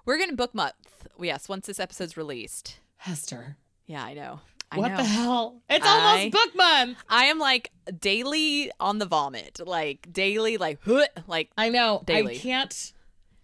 We're 0.04 0.16
going 0.18 0.30
to 0.30 0.36
book 0.36 0.54
month. 0.54 0.74
Yes, 1.20 1.48
once 1.48 1.66
this 1.66 1.80
episode's 1.80 2.16
released. 2.16 2.80
Esther. 3.06 3.56
Yeah, 3.86 4.04
I 4.04 4.14
know. 4.14 4.40
I 4.70 4.78
what 4.78 4.90
know. 4.90 4.96
the 4.98 5.04
hell? 5.04 5.62
It's 5.70 5.86
I- 5.86 5.88
almost 5.88 6.32
book 6.32 6.54
month. 6.56 6.98
I 7.08 7.24
am 7.26 7.38
like 7.38 7.70
daily 7.98 8.70
on 8.78 8.98
the 8.98 9.06
vomit. 9.06 9.60
Like 9.66 10.12
daily, 10.12 10.58
like, 10.58 10.80
like, 11.26 11.50
I 11.56 11.70
know. 11.70 12.02
Daily. 12.04 12.34
I 12.36 12.38
can't 12.38 12.92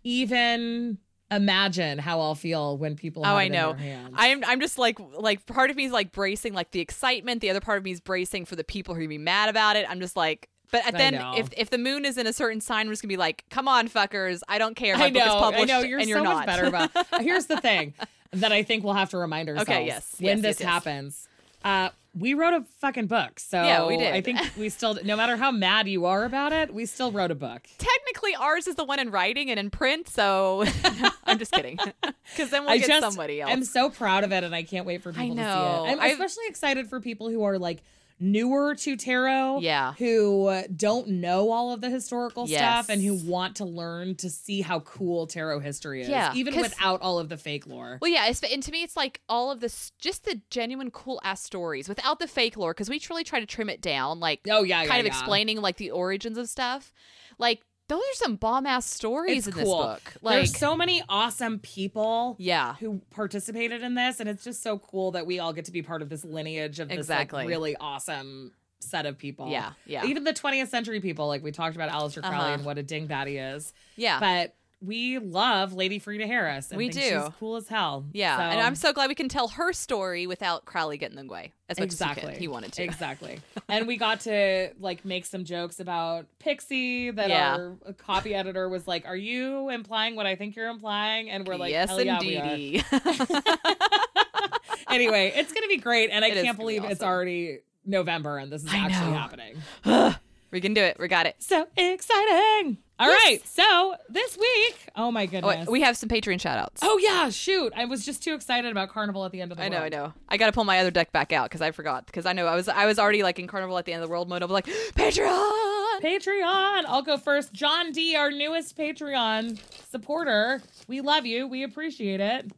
even 0.03 0.99
imagine 1.37 1.99
how 1.99 2.21
I'll 2.21 2.35
feel 2.35 2.77
when 2.77 2.97
people. 2.97 3.23
oh, 3.25 3.37
I 3.37 3.49
know. 3.49 3.77
I'm, 4.15 4.45
I'm 4.45 4.61
just 4.61 4.79
like, 4.79 4.99
like, 5.01 5.47
part 5.47 5.71
of 5.71 5.77
me 5.77 5.85
is 5.85 5.93
like 5.93 6.13
bracing, 6.13 6.55
like 6.55 6.71
the 6.71 6.81
excitement. 6.81 7.41
The 7.41 7.51
other 7.51 7.61
part 7.61 7.79
of 7.79 7.85
me 7.85 7.91
is 7.91 8.01
bracing 8.01 8.45
for 8.45 8.57
the 8.57 8.65
people 8.65 8.95
who 8.95 9.05
are 9.05 9.09
be 9.09 9.19
mad 9.19 9.49
about 9.49 9.77
it. 9.77 9.87
I'm 9.89 10.01
just 10.01 10.17
like, 10.17 10.49
but 10.71 10.83
then 10.93 11.15
if 11.37 11.51
if 11.57 11.71
the 11.71 11.79
moon 11.79 12.05
is 12.05 12.19
in 12.19 12.27
a 12.27 12.33
certain 12.33 12.61
sign, 12.61 12.87
we're 12.87 12.93
just 12.95 13.03
gonna 13.03 13.11
be 13.13 13.17
like, 13.17 13.45
come 13.49 13.69
on, 13.69 13.89
fuckers, 13.89 14.41
I 14.49 14.59
don't 14.59 14.75
care. 14.75 14.97
My 14.97 15.05
I 15.05 15.11
book 15.11 15.23
is 15.23 15.29
know. 15.29 15.53
I 15.53 15.65
know. 15.65 15.81
You're 15.81 15.99
and 16.01 16.09
so 16.09 16.15
you're 16.17 16.25
not. 16.25 16.35
much 16.35 16.47
better 16.47 16.65
about. 16.65 16.91
Here's 17.21 17.47
the 17.47 17.61
thing 17.61 17.95
that 18.33 18.51
I 18.51 18.63
think 18.65 18.83
we'll 18.83 18.95
have 18.95 19.11
to 19.11 19.19
remind 19.19 19.49
ourselves. 19.49 19.71
Okay, 19.71 19.87
yes. 19.87 20.17
When 20.19 20.39
Yes, 20.39 20.43
this 20.43 20.61
yes, 20.61 20.61
yes. 20.61 20.69
happens. 20.69 21.29
Uh, 21.63 21.91
we 22.17 22.35
wrote 22.35 22.55
a 22.55 22.65
fucking 22.81 23.07
book, 23.07 23.41
so 23.41 23.63
Yeah, 23.63 23.87
we 23.87 23.97
did. 23.97 24.15
I 24.15 24.21
think 24.21 24.39
we 24.57 24.69
still, 24.69 24.97
no 25.05 25.17
matter 25.17 25.37
how 25.37 25.51
mad 25.51 25.89
you 25.89 26.07
are 26.07 26.25
about 26.25 26.53
it, 26.53 26.73
we 26.73 26.87
still 26.87 27.11
wrote 27.11 27.31
a 27.31 27.35
book. 27.35 27.63
Technically, 27.79 28.35
ours 28.37 28.67
is 28.67 28.77
the 28.77 28.85
one 28.85 29.01
in 29.01 29.11
writing 29.11 29.51
and 29.51 29.59
in 29.59 29.71
print. 29.71 30.09
So 30.09 30.65
I'm 31.25 31.39
just 31.39 31.53
kidding, 31.53 31.77
because 32.31 32.51
then 32.51 32.63
we'll 32.63 32.71
I 32.71 32.79
get 32.79 32.89
just 32.89 33.03
somebody 33.03 33.41
else. 33.41 33.51
I'm 33.53 33.65
so 33.65 33.91
proud 33.91 34.25
of 34.25 34.33
it, 34.33 34.45
and 34.45 34.55
I 34.55 34.63
can't 34.63 34.87
wait 34.87 35.03
for 35.03 35.13
people 35.13 35.35
to 35.37 35.43
see 35.43 35.49
it. 35.49 35.93
I'm 35.93 36.01
I've- 36.01 36.13
especially 36.13 36.47
excited 36.49 36.89
for 36.89 37.01
people 37.01 37.31
who 37.31 37.43
are 37.43 37.59
like 37.59 37.83
newer 38.25 38.75
to 38.75 38.97
tarot, 38.97 39.59
Yeah. 39.61 39.93
who 39.99 40.63
don't 40.75 41.09
know 41.09 41.51
all 41.51 41.73
of 41.73 41.81
the 41.81 41.91
historical 41.91 42.49
Yes. 42.49 42.59
stuff 42.87 42.89
and 42.95 43.03
who 43.03 43.15
want 43.15 43.57
to 43.57 43.65
learn 43.65 44.17
to 44.17 44.31
see 44.31 44.63
how 44.63 44.81
cool 44.81 45.27
tarot 45.27 45.61
history 45.61 46.03
is, 46.03 46.09
Yeah, 46.09 46.33
even 46.35 46.57
without 46.57 47.03
all 47.03 47.19
of 47.19 47.29
the 47.29 47.37
fake 47.37 47.67
lore. 47.67 47.99
Well, 48.01 48.11
yeah, 48.11 48.27
it's, 48.27 48.43
and 48.43 48.63
to 48.63 48.73
me, 48.73 48.83
it's 48.83 48.97
like 48.97 49.21
all 49.29 49.51
of 49.51 49.61
this, 49.61 49.93
just 49.99 50.25
the 50.25 50.41
genuine 50.51 50.91
cool 50.91 51.21
ass 51.23 51.43
stories 51.43 51.89
without 51.89 52.19
the 52.19 52.27
fake 52.27 52.57
lore, 52.57 52.73
because 52.73 52.89
we 52.89 52.99
truly 52.99 53.25
try 53.25 53.41
to 53.41 53.47
trim 53.47 53.69
it 53.69 53.81
down, 53.81 54.21
like 54.21 54.41
Oh 54.51 54.63
yeah, 54.63 54.83
yeah, 54.83 54.89
kind 54.89 55.01
of 55.01 55.07
yeah. 55.07 55.13
explaining 55.13 55.61
like 55.61 55.77
the 55.77 55.91
origins 55.91 56.39
of 56.39 56.49
stuff. 56.49 56.93
Like 57.39 57.63
those 57.89 58.01
are 58.01 58.15
some 58.15 58.37
bomb 58.37 58.67
ass 58.67 58.87
stories 58.87 59.47
It's 59.47 59.57
in 59.57 59.65
cool. 59.65 59.79
this 59.79 59.87
book. 60.03 60.15
Like, 60.23 60.37
There's 60.37 60.57
so 60.59 60.77
many 60.77 61.03
awesome 61.09 61.59
people 61.59 62.37
yeah, 62.39 62.75
who 62.77 63.01
participated 63.11 63.83
in 63.83 63.95
this, 63.95 64.21
and 64.21 64.29
it's 64.29 64.43
just 64.45 64.63
so 64.63 64.79
cool 64.79 65.11
that 65.13 65.27
we 65.27 65.39
all 65.39 65.53
get 65.53 65.67
to 65.67 65.73
be 65.73 65.83
part 65.83 66.01
of 66.03 66.09
this 66.09 66.25
lineage 66.25 66.81
of 66.81 66.89
this 66.89 67.09
like, 67.09 67.33
really 67.33 67.77
awesome 67.77 68.53
set 68.81 69.07
of 69.07 69.17
people. 69.19 69.49
yeah, 69.51 69.73
yeah, 69.87 70.05
Even 70.05 70.25
the 70.25 70.33
20th 70.35 70.69
century 70.69 71.01
people, 71.01 71.27
like 71.27 71.43
we 71.43 71.53
talked 71.53 71.75
about 71.77 71.91
Aleister 71.91 72.21
Crowley 72.23 72.37
Uh-huh. 72.37 72.53
and 72.55 72.65
what 72.65 72.79
a 72.79 72.83
dingbatty 72.83 73.55
is. 73.57 73.73
yeah. 73.97 74.21
But 74.21 74.55
we 74.85 75.19
love 75.19 75.73
Lady 75.73 75.99
Frida 75.99 76.27
Harris. 76.27 76.71
And 76.71 76.79
We 76.79 76.89
do. 76.89 77.01
She's 77.01 77.23
cool 77.39 77.57
as 77.57 77.69
hell. 77.69 78.05
yeah, 78.13 78.37
So- 78.37 78.43
and 78.43 78.61
I'm 78.61 78.75
so 78.75 78.93
glad 78.93 79.09
we 79.09 79.15
can 79.15 79.29
tell 79.29 79.49
her 79.49 79.73
story 79.73 80.27
without 80.27 80.65
Crowley 80.65 80.99
getting 80.99 81.19
in 81.19 81.27
the 81.27 81.33
way 81.33 81.53
as 81.69 81.79
much 81.79 81.87
as 81.93 81.99
he, 81.99 82.05
exactly 82.05 82.35
he 82.37 82.49
wanted 82.49 82.73
to. 82.75 82.83
Exactly. 82.83 83.41
and 83.69 83.87
we 83.87 83.97
got 83.97 84.21
to 84.21 84.71
like 84.79 85.05
make 85.05 85.25
some 85.27 85.45
jokes 85.45 85.81
about 85.81 86.27
Pixie 86.39 87.11
that 87.13 87.29
Yeah. 87.31 87.55
our 87.57 87.77
copy 87.99 88.35
editor 88.35 88.69
was 88.69 88.87
like, 88.87 89.07
"Are 89.07 89.17
you 89.17 89.71
implying 89.71 90.17
what 90.17 90.27
I 90.27 90.37
think 90.37 90.57
you're 90.57 90.69
implying?" 90.69 91.31
And 91.31 91.47
we're 91.47 91.57
like, 91.57 91.71
yes, 91.73 91.89
"Hell 91.89 92.01
yeah, 92.03 92.21
we 92.21 92.83
anyway, 94.89 95.33
it's 95.35 95.53
gonna 95.53 95.69
be 95.69 95.79
great, 95.79 96.11
and 96.11 96.25
I 96.25 96.29
It 96.29 96.35
can't 96.35 96.47
gonna 96.47 96.53
be 96.55 96.59
believe 96.79 96.85
it's 96.85 97.03
already 97.03 97.59
November 97.87 98.39
and 98.39 98.51
this 98.53 98.65
is 98.65 98.73
I 98.73 98.79
actually 98.79 99.11
know. 99.13 99.19
happening. 99.19 100.15
we 100.55 100.61
can 100.63 100.73
do 100.73 100.81
it. 100.83 100.97
We 100.99 101.09
got 101.09 101.27
it. 101.27 101.37
So 101.41 101.67
exciting! 101.77 102.79
All 102.99 103.09
Yes. 103.09 103.21
right, 103.25 103.47
so 103.47 103.97
this 104.09 104.39
week, 104.39 104.77
oh 104.95 105.11
my 105.11 105.25
Oh, 105.25 105.27
goodness, 105.27 105.67
wait, 105.67 105.69
we 105.69 105.81
have 105.83 105.97
some 105.97 106.09
Patreon 106.09 106.41
shout 106.41 106.57
outs. 106.59 106.81
Oh 106.85 106.97
yeah, 106.99 107.29
shoot! 107.29 107.73
I 107.77 107.87
was 107.87 108.07
just 108.07 108.23
too 108.23 108.35
excited 108.35 108.71
about 108.71 108.89
Carnival 108.91 109.25
at 109.25 109.33
the 109.33 109.41
end 109.41 109.51
of 109.51 109.59
the 109.59 109.63
world. 109.63 109.75
I 109.75 109.77
know, 109.77 109.85
I 109.85 109.89
know. 109.89 110.13
I 110.29 110.37
got 110.37 110.47
to 110.47 110.53
pull 110.53 110.63
my 110.65 110.79
other 110.79 110.93
deck 110.93 111.11
back 111.11 111.33
out 111.33 111.51
because 111.51 111.61
I 111.61 111.73
forgot. 111.73 112.07
Because 112.07 112.25
I 112.25 112.33
know 112.33 112.47
I 112.47 112.55
was 112.55 112.69
I 112.69 112.87
was 112.87 113.01
already 113.01 113.25
like 113.25 113.39
in 113.41 113.49
Carnival 113.49 113.77
at 113.79 113.85
the 113.85 113.93
end 113.93 114.03
of 114.03 114.09
the 114.09 114.13
world 114.13 114.29
mode. 114.29 114.43
I 114.43 114.45
was 114.47 114.53
like 114.53 114.67
Patreon. 114.95 116.01
Patreon. 116.03 116.85
I'll 116.87 117.03
go 117.03 117.17
first. 117.19 117.53
John 117.53 117.91
D, 117.91 118.15
our 118.15 118.31
newest 118.31 118.77
Patreon 118.79 119.59
supporter. 119.91 120.63
We 120.87 121.01
love 121.01 121.27
you. 121.27 121.49
We 121.49 121.65
appreciate 121.65 122.21
it. 122.21 122.53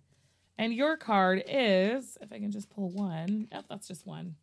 And 0.58 0.72
your 0.74 0.96
card 0.98 1.42
is, 1.48 2.16
if 2.20 2.32
I 2.32 2.38
can 2.38 2.50
just 2.50 2.68
pull 2.70 2.90
one. 2.90 3.48
Yep, 3.52 3.64
that's 3.70 3.88
just 3.88 4.06
one. 4.06 4.36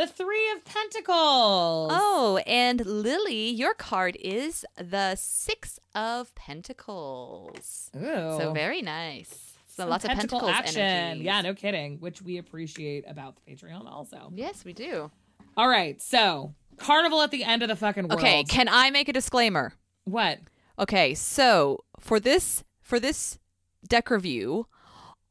The 0.00 0.06
Three 0.06 0.50
of 0.52 0.64
Pentacles. 0.64 1.92
Oh, 1.92 2.40
and 2.46 2.86
Lily, 2.86 3.50
your 3.50 3.74
card 3.74 4.16
is 4.18 4.64
the 4.78 5.14
Six 5.14 5.78
of 5.94 6.34
Pentacles. 6.34 7.90
Ooh. 7.94 8.38
So 8.38 8.52
very 8.54 8.80
nice. 8.80 9.58
So 9.66 9.86
lots 9.86 10.06
of 10.06 10.12
pentacles 10.12 10.44
action. 10.48 10.80
energies. 10.80 11.26
Yeah, 11.26 11.42
no 11.42 11.52
kidding. 11.52 11.98
Which 11.98 12.22
we 12.22 12.38
appreciate 12.38 13.04
about 13.06 13.36
the 13.36 13.52
Patreon 13.52 13.86
also. 13.86 14.32
Yes, 14.34 14.64
we 14.64 14.72
do. 14.72 15.10
All 15.54 15.68
right, 15.68 16.00
so 16.00 16.54
Carnival 16.78 17.20
at 17.20 17.30
the 17.30 17.44
end 17.44 17.62
of 17.62 17.68
the 17.68 17.76
fucking 17.76 18.08
world. 18.08 18.20
Okay, 18.20 18.42
can 18.44 18.70
I 18.70 18.88
make 18.88 19.10
a 19.10 19.12
disclaimer? 19.12 19.74
what? 20.04 20.38
Okay, 20.78 21.14
so 21.14 21.84
for 21.98 22.18
this 22.18 22.64
for 22.80 22.98
this 22.98 23.38
deck 23.86 24.08
review, 24.08 24.66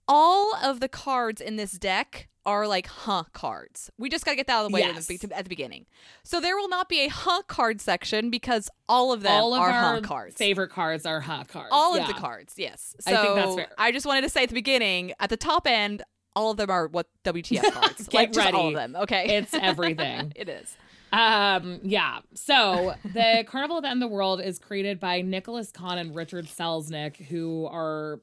all 0.08 0.54
of 0.64 0.80
the 0.80 0.88
cards 0.88 1.42
in 1.42 1.56
this 1.56 1.72
deck 1.72 2.28
are 2.50 2.68
like 2.68 2.88
huh 2.88 3.24
cards. 3.34 3.90
We 3.98 4.10
just 4.10 4.26
got 4.26 4.32
to 4.32 4.38
get 4.38 4.48
that 4.48 4.54
out 4.54 4.66
of 4.66 4.72
the 4.72 4.74
way 4.76 4.82
Yes. 4.82 5.10
at 5.10 5.20
the- 5.22 5.38
at 5.38 5.46
the 5.46 5.50
beginning. 5.50 5.86
So 6.24 6.40
there 6.42 6.56
will 6.58 6.68
not 6.70 6.90
be 6.90 7.02
a 7.06 7.08
huh 7.08 7.42
card 7.48 7.80
section 7.82 8.30
because 8.30 8.70
all 8.88 9.12
of 9.14 9.22
them 9.22 9.32
All 9.32 9.54
of 9.54 9.62
are 9.62 9.72
huh 9.72 10.02
cards. 10.02 10.36
favorite 10.36 10.70
cards 10.72 11.06
are 11.06 11.22
huh 11.22 11.44
cards. 11.48 11.70
all 11.72 11.96
Yeah. 11.96 12.02
of 12.04 12.08
the 12.08 12.14
cards, 12.16 12.54
yes. 12.58 12.96
So 13.02 13.14
I 13.14 13.22
think 13.22 13.36
that's 13.36 13.56
fair. 13.56 13.68
I 13.78 13.92
just 13.92 14.06
wanted 14.06 14.22
to 14.22 14.30
say 14.30 14.44
at 14.44 14.50
the 14.50 14.56
beginning, 14.56 15.14
at 15.20 15.30
the 15.30 15.38
top 15.38 15.68
end, 15.68 16.04
all 16.36 16.52
of 16.52 16.58
them 16.58 16.70
are 16.70 16.88
what 16.88 17.08
WTF 17.24 17.62
cards. 17.74 18.08
Get 18.08 18.14
like 18.18 18.32
just 18.34 18.54
all 18.54 18.68
of 18.70 18.74
them. 18.76 18.96
Okay. 18.96 19.38
It's 19.38 19.54
everything. 19.54 20.34
it 20.36 20.50
is. 20.50 20.76
Um, 21.12 21.80
yeah. 21.84 22.20
So 22.36 22.94
the 23.04 23.44
Carnival 23.48 23.78
of 23.78 23.84
the 23.84 23.90
End 23.90 24.04
of 24.04 24.10
the 24.10 24.14
World 24.14 24.42
is 24.42 24.60
created 24.60 25.00
by 25.00 25.22
Nicholas 25.22 25.72
Kahn 25.72 25.98
and 25.98 26.16
Richard 26.16 26.46
Selznick, 26.46 27.16
who 27.18 27.66
are 27.66 28.22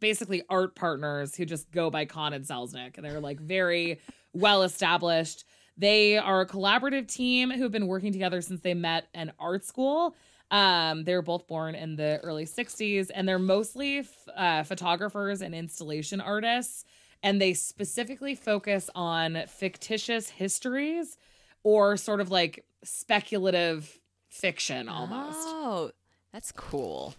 basically 0.00 0.42
art 0.48 0.74
partners 0.74 1.36
who 1.36 1.44
just 1.44 1.70
go 1.70 1.90
by 1.90 2.04
Kahn 2.04 2.32
and 2.32 2.44
Selznick. 2.44 2.96
And 2.96 3.04
they're 3.04 3.20
like 3.20 3.40
very 3.40 4.00
well 4.32 4.62
established. 4.62 5.44
They 5.76 6.16
are 6.18 6.42
a 6.42 6.46
collaborative 6.46 7.08
team 7.08 7.50
who've 7.50 7.72
been 7.72 7.86
working 7.86 8.12
together 8.12 8.40
since 8.40 8.60
they 8.60 8.74
met 8.74 9.06
in 9.14 9.32
art 9.38 9.64
school. 9.64 10.14
Um, 10.50 11.04
they 11.04 11.14
were 11.14 11.22
both 11.22 11.46
born 11.48 11.74
in 11.74 11.96
the 11.96 12.20
early 12.22 12.44
60s, 12.44 13.10
and 13.12 13.26
they're 13.26 13.38
mostly 13.38 13.98
f- 13.98 14.28
uh, 14.36 14.62
photographers 14.62 15.40
and 15.40 15.54
installation 15.54 16.20
artists. 16.20 16.84
And 17.22 17.40
they 17.40 17.54
specifically 17.54 18.34
focus 18.34 18.90
on 18.94 19.44
fictitious 19.48 20.28
histories 20.28 21.16
or 21.62 21.96
sort 21.96 22.20
of 22.20 22.30
like 22.30 22.64
speculative 22.84 23.98
fiction 24.28 24.88
almost. 24.88 25.38
Oh, 25.40 25.90
that's 26.32 26.52
cool. 26.52 27.14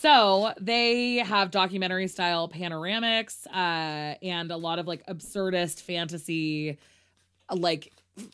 So 0.00 0.54
they 0.58 1.16
have 1.16 1.50
documentary 1.50 2.08
style 2.08 2.48
panoramics 2.48 3.46
uh, 3.48 4.16
and 4.22 4.50
a 4.50 4.56
lot 4.56 4.78
of 4.78 4.86
like 4.86 5.04
absurdist 5.06 5.82
fantasy, 5.82 6.78
like 7.54 7.92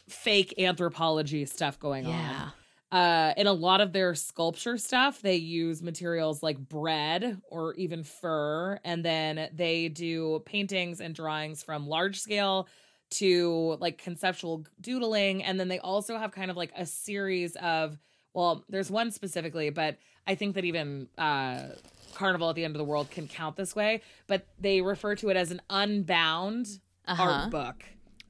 fake 0.08 0.54
anthropology 0.58 1.44
stuff 1.44 1.78
going 1.80 2.06
Yeah. 2.06 2.50
on. 2.92 3.00
Uh, 3.00 3.34
in 3.36 3.48
a 3.48 3.52
lot 3.52 3.80
of 3.80 3.92
their 3.92 4.14
sculpture 4.14 4.78
stuff, 4.78 5.20
they 5.20 5.34
use 5.34 5.82
materials 5.82 6.40
like 6.40 6.56
bread 6.56 7.40
or 7.50 7.74
even 7.74 8.04
fur, 8.04 8.78
and 8.84 9.04
then 9.04 9.48
they 9.52 9.88
do 9.88 10.40
paintings 10.46 11.00
and 11.00 11.12
drawings 11.12 11.64
from 11.64 11.88
large 11.88 12.20
scale 12.20 12.68
to 13.10 13.76
like 13.80 13.98
conceptual 13.98 14.64
doodling, 14.80 15.42
and 15.42 15.58
then 15.58 15.66
they 15.66 15.80
also 15.80 16.16
have 16.16 16.30
kind 16.30 16.48
of 16.48 16.56
like 16.56 16.70
a 16.76 16.86
series 16.86 17.56
of 17.56 17.98
well, 18.34 18.64
there's 18.68 18.90
one 18.90 19.10
specifically, 19.10 19.70
but 19.70 19.96
I 20.27 20.35
think 20.35 20.55
that 20.57 20.64
even 20.64 21.09
uh, 21.18 21.68
Carnival 22.14 22.51
at 22.51 22.57
the 22.57 22.64
End 22.64 22.74
of 22.74 22.79
the 22.79 22.85
World 22.85 23.11
can 23.11 23.29
count 23.29 23.57
this 23.57 23.77
way, 23.77 24.03
but 24.27 24.47
they 24.59 24.81
refer 24.81 25.14
to 25.16 25.29
it 25.31 25.37
as 25.37 25.51
an 25.51 25.61
unbound 25.70 26.66
Uh-huh. 27.07 27.22
art 27.22 27.51
book. 27.51 27.85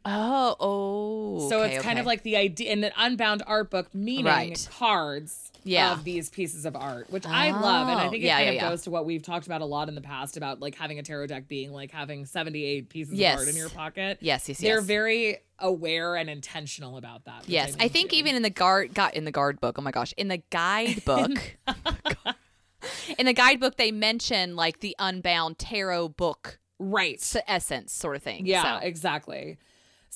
Oh, 0.06 0.56
oh. 0.60 1.48
So 1.50 1.62
okay, 1.62 1.74
it's 1.76 1.84
kind 1.84 1.94
okay. 1.96 2.00
of 2.00 2.06
like 2.06 2.22
the 2.22 2.36
idea 2.36 2.70
in 2.72 2.84
an 2.84 2.92
unbound 2.96 3.42
art 3.46 3.70
book, 3.70 3.94
meaning 3.94 4.24
Right. 4.26 4.68
cards 4.78 5.50
Yeah. 5.64 5.92
of 5.92 6.04
these 6.04 6.30
pieces 6.30 6.64
of 6.64 6.76
art, 6.76 7.10
which 7.10 7.26
I 7.26 7.50
love. 7.50 7.88
And 7.88 7.98
I 7.98 8.06
Oh, 8.06 8.10
think 8.10 8.22
it 8.22 8.26
yeah, 8.26 8.36
kind 8.42 8.54
yeah, 8.54 8.64
of 8.66 8.70
goes 8.70 8.82
to 8.82 8.90
what 8.90 9.04
we've 9.04 9.22
talked 9.22 9.46
about 9.46 9.62
a 9.62 9.64
lot 9.64 9.88
in 9.88 9.96
the 9.96 10.00
past 10.00 10.36
about 10.36 10.60
like 10.60 10.76
having 10.76 10.98
a 11.00 11.02
tarot 11.02 11.26
deck 11.26 11.48
being 11.48 11.72
like 11.72 11.90
having 11.90 12.24
78 12.24 12.88
pieces 12.88 13.14
Yes. 13.14 13.34
of 13.34 13.40
art 13.40 13.48
in 13.48 13.56
your 13.56 13.68
pocket. 13.68 14.18
yes, 14.20 14.48
yes, 14.48 14.60
yes. 14.60 14.60
They're 14.60 14.80
very 14.80 15.38
aware 15.58 16.14
and 16.16 16.30
intentional 16.30 16.98
about 16.98 17.24
that. 17.24 17.48
Yes, 17.48 17.74
I 17.80 17.84
love 17.84 17.92
think 17.92 18.10
too. 18.10 18.16
even 18.16 18.36
in 18.36 18.42
the 18.42 18.50
guard 18.50 18.94
got 18.94 19.14
in 19.14 19.24
the 19.24 19.32
guard 19.32 19.60
book. 19.60 19.76
Oh 19.78 19.82
my 19.82 19.90
gosh, 19.90 20.14
in 20.16 20.28
the 20.28 20.42
guidebook. 20.50 21.56
in 23.18 23.26
the 23.26 23.32
guidebook 23.32 23.76
they 23.76 23.90
mention 23.90 24.54
like 24.56 24.80
the 24.80 24.94
unbound 24.98 25.58
tarot 25.58 26.10
book 26.10 26.58
right. 26.78 27.20
essence 27.48 27.92
sort 27.92 28.16
of 28.16 28.22
thing. 28.22 28.46
Yeah, 28.46 28.78
So- 28.80 28.86
exactly. 28.86 29.58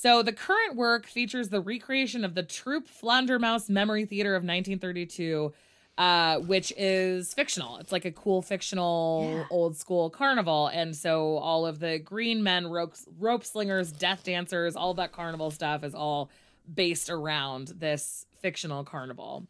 So 0.01 0.22
the 0.22 0.32
current 0.32 0.76
work 0.76 1.07
features 1.07 1.51
the 1.51 1.61
recreation 1.61 2.24
of 2.24 2.34
the 2.34 2.42
Troupe 2.42 2.88
Flandermaus 2.88 3.68
Memory 3.68 4.07
Theater 4.07 4.34
of 4.34 4.42
1932, 4.42 5.53
uh, 5.98 6.38
which 6.38 6.72
is 6.78 7.34
fictional. 7.34 7.76
It's 7.76 7.92
like 7.92 8.07
a 8.07 8.11
cool 8.11 8.40
fictional 8.40 9.28
Yeah. 9.51 9.55
old 9.55 9.76
school 9.76 10.09
carnival, 10.09 10.68
and 10.68 10.96
so 10.96 11.36
all 11.36 11.66
of 11.66 11.80
the 11.80 11.98
green 11.98 12.42
men, 12.42 12.68
rope, 12.68 12.94
rope 13.18 13.44
slingers, 13.44 13.92
death 13.92 14.24
dancers, 14.24 14.74
all 14.74 14.94
that 14.94 15.12
carnival 15.12 15.51
stuff 15.51 15.84
is 15.84 15.94
all 15.94 16.30
based 16.74 17.11
around 17.11 17.68
this 17.76 18.24
fictional 18.40 18.84
carnival. 18.84 19.48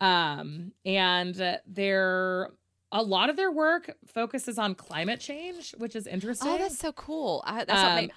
Um, 0.00 0.72
and 0.86 1.60
their 1.66 2.48
a 2.92 3.02
lot 3.02 3.28
of 3.28 3.36
their 3.36 3.50
work 3.50 3.94
focuses 4.06 4.58
on 4.58 4.74
climate 4.74 5.20
change, 5.20 5.74
which 5.76 5.94
is 5.94 6.06
interesting. 6.06 6.48
Oh, 6.48 6.56
that's 6.56 6.78
so 6.78 6.92
cool. 6.92 7.42
I, 7.44 7.64
that's 7.64 7.82
Um, 7.82 7.94
made, 7.96 8.12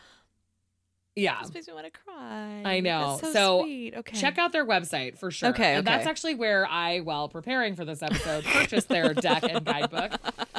yeah. 1.19 1.39
this 1.41 1.53
makes 1.53 1.67
me 1.67 1.73
want 1.73 1.85
to 1.85 1.91
cry. 1.91 2.61
I 2.65 2.79
know. 2.79 3.17
That's 3.21 3.33
so, 3.33 3.33
So, 3.33 3.61
sweet. 3.63 3.95
Okay. 3.95 4.17
Check 4.17 4.37
out 4.37 4.51
their 4.51 4.65
website 4.65 5.17
for 5.17 5.31
sure. 5.31 5.49
Okay, 5.49 5.75
And 5.75 5.85
that's 5.87 6.05
actually 6.07 6.35
where 6.35 6.65
I, 6.67 6.99
while 7.01 7.29
preparing 7.29 7.75
for 7.75 7.85
this 7.85 8.01
episode, 8.01 8.43
purchased 8.53 8.87
their 8.89 9.13
deck 9.13 9.43
and 9.43 9.63
guidebook 9.65 10.13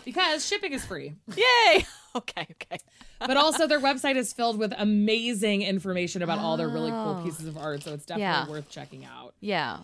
because 0.04 0.46
shipping 0.46 0.72
is 0.72 0.84
free. 0.84 1.14
Yay. 1.36 1.86
okay. 2.16 2.46
Okay. 2.52 2.78
But 3.20 3.36
also, 3.36 3.66
their 3.66 3.80
website 3.80 4.16
is 4.16 4.32
filled 4.32 4.58
with 4.58 4.72
amazing 4.78 5.62
information 5.62 6.22
about 6.22 6.38
all 6.38 6.56
their 6.56 6.68
really 6.68 6.90
cool 6.90 7.18
Oh. 7.20 7.24
pieces 7.24 7.46
of 7.46 7.56
art. 7.58 7.82
So 7.82 7.92
it's 7.92 8.06
definitely 8.06 8.22
Yeah. 8.22 8.48
worth 8.48 8.68
checking 8.70 9.04
out. 9.04 9.34
Yeah. 9.40 9.80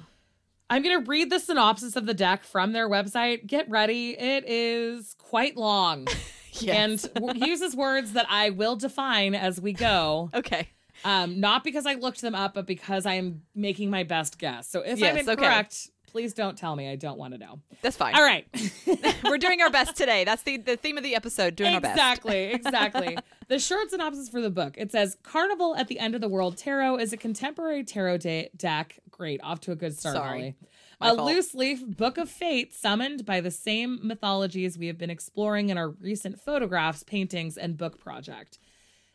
I'm 0.68 0.83
going 0.83 0.99
to 1.05 1.09
read 1.09 1.31
the 1.31 1.39
synopsis 1.39 1.95
of 1.95 2.07
the 2.07 2.14
deck 2.14 2.43
from 2.43 2.72
their 2.72 2.89
website. 2.89 3.47
Get 3.47 3.68
ready. 3.70 4.18
It 4.18 4.45
is 4.49 5.14
quite 5.18 5.57
long 5.57 6.09
Yes. 6.63 7.05
and 7.05 7.15
w- 7.15 7.47
uses 7.47 7.75
words 7.77 8.13
that 8.13 8.27
I 8.29 8.51
will 8.51 8.77
define 8.77 9.35
as 9.35 9.61
we 9.61 9.73
go. 9.73 10.31
okay. 10.35 10.69
Um, 11.05 11.41
not 11.41 11.63
because 11.65 11.85
I 11.87 11.95
looked 11.95 12.21
them 12.23 12.35
up, 12.35 12.55
but 12.55 12.67
because 12.67 13.05
I 13.07 13.15
am 13.15 13.43
making 13.55 13.91
my 13.91 14.03
best 14.05 14.39
guess. 14.39 14.67
So 14.69 14.81
if 14.81 14.93
I'm 14.95 14.99
Yes, 14.99 15.29
okay. 15.29 15.33
incorrect, 15.33 15.91
please 16.07 16.33
don't 16.33 16.57
tell 16.57 16.75
me. 16.75 16.89
I 16.91 16.97
don't 16.97 17.19
want 17.19 17.35
to 17.35 17.39
know. 17.39 17.61
That's 17.83 17.97
fine. 17.99 18.15
All 18.15 18.23
right. 18.23 18.47
We're 19.25 19.37
doing 19.37 19.61
our 19.61 19.69
best 19.71 19.95
today. 19.97 20.25
That's 20.25 20.43
the, 20.43 20.57
the 20.57 20.77
theme 20.79 20.97
of 20.97 21.05
the 21.05 21.15
episode. 21.15 21.55
Doing 21.57 21.75
our 21.75 21.81
best. 21.83 21.93
exactly, 21.93 22.45
exactly. 22.53 23.19
the 23.49 23.59
short 23.59 23.91
synopsis 23.91 24.31
for 24.31 24.41
the 24.41 24.49
book 24.49 24.75
it 24.79 24.91
says 24.91 25.19
Carnival 25.23 25.77
at 25.77 25.89
the 25.89 25.99
End 25.99 26.15
of 26.15 26.23
the 26.23 26.29
World 26.29 26.57
Tarot 26.57 26.97
is 26.97 27.13
a 27.13 27.19
contemporary 27.19 27.85
tarot 27.85 28.17
de- 28.19 28.49
deck. 28.57 28.99
Great, 29.11 29.41
off 29.43 29.61
to 29.61 29.73
a 29.73 29.77
good 29.77 29.99
start, 29.99 30.17
Sorry. 30.17 30.39
Molly. 30.39 30.55
My 31.01 31.11
a 31.11 31.15
fault. 31.15 31.31
loose 31.31 31.55
leaf 31.55 31.87
book 31.87 32.17
of 32.17 32.31
fate 32.31 32.75
summoned 32.75 33.27
by 33.27 33.41
the 33.41 33.51
same 33.51 34.01
mythologies 34.03 34.79
we 34.79 34.87
have 34.87 34.97
been 34.97 35.11
exploring 35.11 35.69
in 35.69 35.77
our 35.77 35.91
recent 35.91 36.41
photographs, 36.41 37.03
paintings, 37.03 37.59
and 37.59 37.77
book 37.77 37.99
project. 37.99 38.59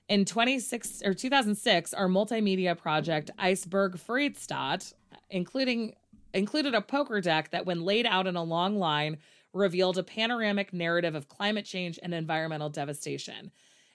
In 0.08 0.26
26 0.26 1.02
or 1.04 1.14
2006, 1.14 1.94
our 1.94 2.08
multimedia 2.08 2.78
project 2.78 3.32
Iceberg 3.40 3.94
Freudstadt, 3.98 4.94
including 5.30 5.96
included 6.34 6.76
a 6.76 6.82
poker 6.82 7.20
deck 7.20 7.52
that 7.52 7.66
when 7.66 7.82
laid 7.82 8.06
out 8.06 8.28
in 8.28 8.36
a 8.36 8.44
long 8.44 8.78
line 8.78 9.18
revealed 9.54 9.98
a 9.98 10.04
panoramic 10.04 10.74
narrative 10.74 11.16
of 11.16 11.28
climate 11.28 11.66
change 11.66 12.00
and 12.02 12.14
environmental 12.14 12.70
devastation. 12.70 13.52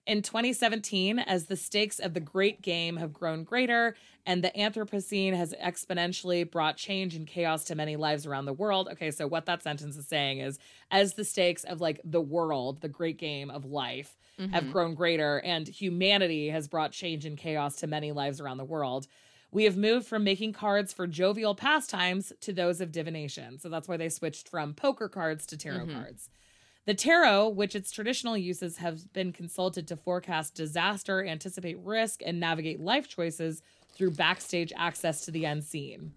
In 0.07 0.23
2017, 0.23 1.19
as 1.19 1.47
the 1.47 1.57
stakes 1.57 1.99
of 1.99 2.15
the 2.15 2.21
great 2.21 2.63
game 2.63 2.97
have 2.97 3.13
grown 3.13 3.43
greater 3.43 3.97
and 4.25 4.43
the 4.43 4.53
Anthropocene 4.57 5.35
has 5.35 5.53
exponentially 5.63 6.49
brought 6.49 6.77
change 6.77 7.17
and 7.17 7.27
chaos 7.27 7.65
to 7.65 7.75
many 7.75 7.97
lives 7.97 8.25
around 8.25 8.45
the 8.45 8.53
world. 8.53 8.89
Okay, 8.93 9.11
so 9.11 9.27
what 9.27 9.47
that 9.47 9.65
sentence 9.65 9.97
is 9.97 10.07
saying 10.07 10.39
is 10.39 10.61
as 10.93 11.15
the 11.15 11.25
stakes 11.25 11.65
of 11.65 11.81
like 11.81 12.01
the 12.05 12.21
world, 12.21 12.81
the 12.83 12.89
great 12.89 13.19
game 13.19 13.51
of 13.51 13.65
life, 13.65 14.17
have 14.39 14.65
mm-hmm. 14.65 14.73
grown 14.73 14.95
greater 14.95 15.39
and 15.39 15.67
humanity 15.67 16.51
has 16.51 16.69
brought 16.69 16.93
change 16.93 17.25
and 17.25 17.39
chaos 17.39 17.77
to 17.77 17.87
many 17.87 18.13
lives 18.13 18.41
around 18.41 18.59
the 18.59 18.65
world. 18.65 19.07
We 19.51 19.65
have 19.65 19.77
moved 19.77 20.07
from 20.07 20.25
making 20.25 20.53
cards 20.53 20.93
for 20.93 21.07
jovial 21.07 21.55
pastimes 21.55 22.33
to 22.43 22.53
those 22.53 22.81
of 22.81 22.93
divination. 22.93 23.59
So 23.59 23.71
that's 23.71 23.89
why 23.89 23.97
they 23.97 24.11
switched 24.11 24.49
from 24.49 24.75
poker 24.75 25.09
cards 25.09 25.47
to 25.47 25.57
tarot 25.57 25.87
mm-hmm. 25.87 26.03
cards. 26.03 26.29
The 26.87 26.95
tarot, 26.95 27.49
which 27.49 27.75
its 27.75 27.91
traditional 27.91 28.37
uses 28.37 28.77
have 28.79 29.13
been 29.13 29.33
consulted 29.33 29.89
to 29.89 29.97
forecast 29.97 30.55
disaster, 30.55 31.25
anticipate 31.25 31.79
risk, 31.81 32.23
and 32.25 32.39
navigate 32.39 32.81
life 32.81 33.09
choices 33.09 33.63
through 33.93 34.13
backstage 34.13 34.73
access 34.77 35.25
to 35.25 35.33
the 35.33 35.45
unseen. 35.45 36.13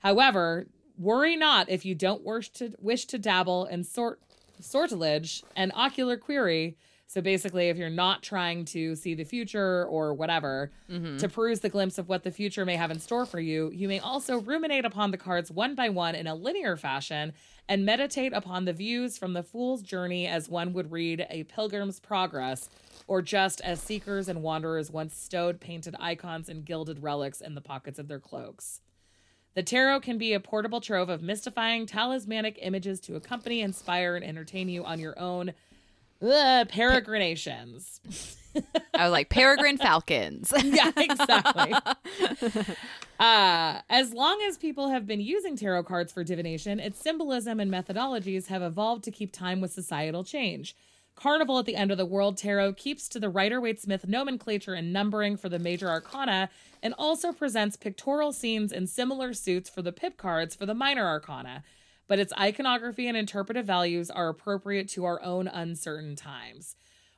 However, 0.00 0.66
worry 0.98 1.36
not 1.36 1.68
if 1.70 1.84
you 1.84 1.94
don't 1.94 2.24
wish 2.24 2.50
to 2.50 2.72
wish 2.80 3.04
to 3.06 3.18
dabble 3.18 3.66
in 3.66 3.84
sort 3.84 4.20
sortilege 4.60 5.44
and 5.54 5.70
ocular 5.74 6.16
query. 6.16 6.76
So 7.10 7.22
basically, 7.22 7.70
if 7.70 7.78
you're 7.78 7.88
not 7.88 8.22
trying 8.22 8.66
to 8.66 8.94
see 8.94 9.14
the 9.14 9.24
future 9.24 9.86
or 9.86 10.12
whatever, 10.12 10.70
mm-hmm. 10.90 11.16
to 11.16 11.28
peruse 11.30 11.60
the 11.60 11.70
glimpse 11.70 11.96
of 11.96 12.06
what 12.06 12.22
the 12.22 12.30
future 12.30 12.66
may 12.66 12.76
have 12.76 12.90
in 12.90 13.00
store 13.00 13.24
for 13.24 13.40
you, 13.40 13.70
you 13.72 13.88
may 13.88 13.98
also 13.98 14.40
ruminate 14.40 14.84
upon 14.84 15.10
the 15.10 15.16
cards 15.16 15.50
one 15.50 15.74
by 15.74 15.88
one 15.88 16.14
in 16.14 16.26
a 16.26 16.34
linear 16.34 16.76
fashion 16.76 17.32
and 17.66 17.86
meditate 17.86 18.34
upon 18.34 18.66
the 18.66 18.74
views 18.74 19.16
from 19.16 19.32
the 19.32 19.42
fool's 19.42 19.80
journey 19.80 20.26
as 20.26 20.50
one 20.50 20.74
would 20.74 20.92
read 20.92 21.26
a 21.30 21.44
pilgrim's 21.44 21.98
progress, 21.98 22.68
or 23.06 23.22
just 23.22 23.62
as 23.62 23.80
seekers 23.80 24.28
and 24.28 24.42
wanderers 24.42 24.90
once 24.90 25.16
stowed 25.16 25.60
painted 25.60 25.96
icons 25.98 26.50
and 26.50 26.66
gilded 26.66 27.02
relics 27.02 27.40
in 27.40 27.54
the 27.54 27.62
pockets 27.62 27.98
of 27.98 28.08
their 28.08 28.20
cloaks. 28.20 28.82
The 29.54 29.62
tarot 29.62 30.00
can 30.00 30.18
be 30.18 30.34
a 30.34 30.40
portable 30.40 30.82
trove 30.82 31.08
of 31.08 31.22
mystifying 31.22 31.86
talismanic 31.86 32.58
images 32.60 33.00
to 33.00 33.16
accompany, 33.16 33.62
inspire, 33.62 34.14
and 34.14 34.24
entertain 34.24 34.68
you 34.68 34.84
on 34.84 35.00
your 35.00 35.18
own 35.18 35.54
uh, 36.22 36.64
peregrinations. 36.68 38.00
I 38.94 39.04
was 39.04 39.12
like 39.12 39.28
peregrine 39.28 39.78
falcons. 39.78 40.52
yeah, 40.64 40.90
exactly. 40.96 41.74
uh, 43.20 43.80
as 43.88 44.12
long 44.12 44.42
as 44.48 44.58
people 44.58 44.88
have 44.88 45.06
been 45.06 45.20
using 45.20 45.56
tarot 45.56 45.84
cards 45.84 46.12
for 46.12 46.24
divination, 46.24 46.80
its 46.80 47.00
symbolism 47.00 47.60
and 47.60 47.70
methodologies 47.70 48.46
have 48.46 48.62
evolved 48.62 49.04
to 49.04 49.10
keep 49.10 49.32
time 49.32 49.60
with 49.60 49.72
societal 49.72 50.24
change. 50.24 50.74
Carnival 51.14 51.58
at 51.58 51.66
the 51.66 51.74
End 51.74 51.90
of 51.90 51.98
the 51.98 52.06
World 52.06 52.36
Tarot 52.36 52.74
keeps 52.74 53.08
to 53.08 53.18
the 53.18 53.28
Rider 53.28 53.60
Waite 53.60 53.80
Smith 53.80 54.06
nomenclature 54.06 54.74
and 54.74 54.92
numbering 54.92 55.36
for 55.36 55.48
the 55.48 55.58
major 55.58 55.88
arcana 55.88 56.48
and 56.80 56.94
also 56.96 57.32
presents 57.32 57.76
pictorial 57.76 58.32
scenes 58.32 58.70
in 58.70 58.86
similar 58.86 59.34
suits 59.34 59.68
for 59.68 59.82
the 59.82 59.90
pip 59.90 60.16
cards 60.16 60.54
for 60.54 60.64
the 60.64 60.74
minor 60.74 61.04
arcana. 61.04 61.64
But 62.08 62.18
its 62.18 62.32
iconography 62.38 63.06
and 63.06 63.16
interpretive 63.16 63.66
values 63.66 64.10
are 64.10 64.28
appropriate 64.28 64.88
to 64.90 65.04
our 65.04 65.22
own 65.22 65.46
uncertain 65.46 66.16
times. 66.16 66.74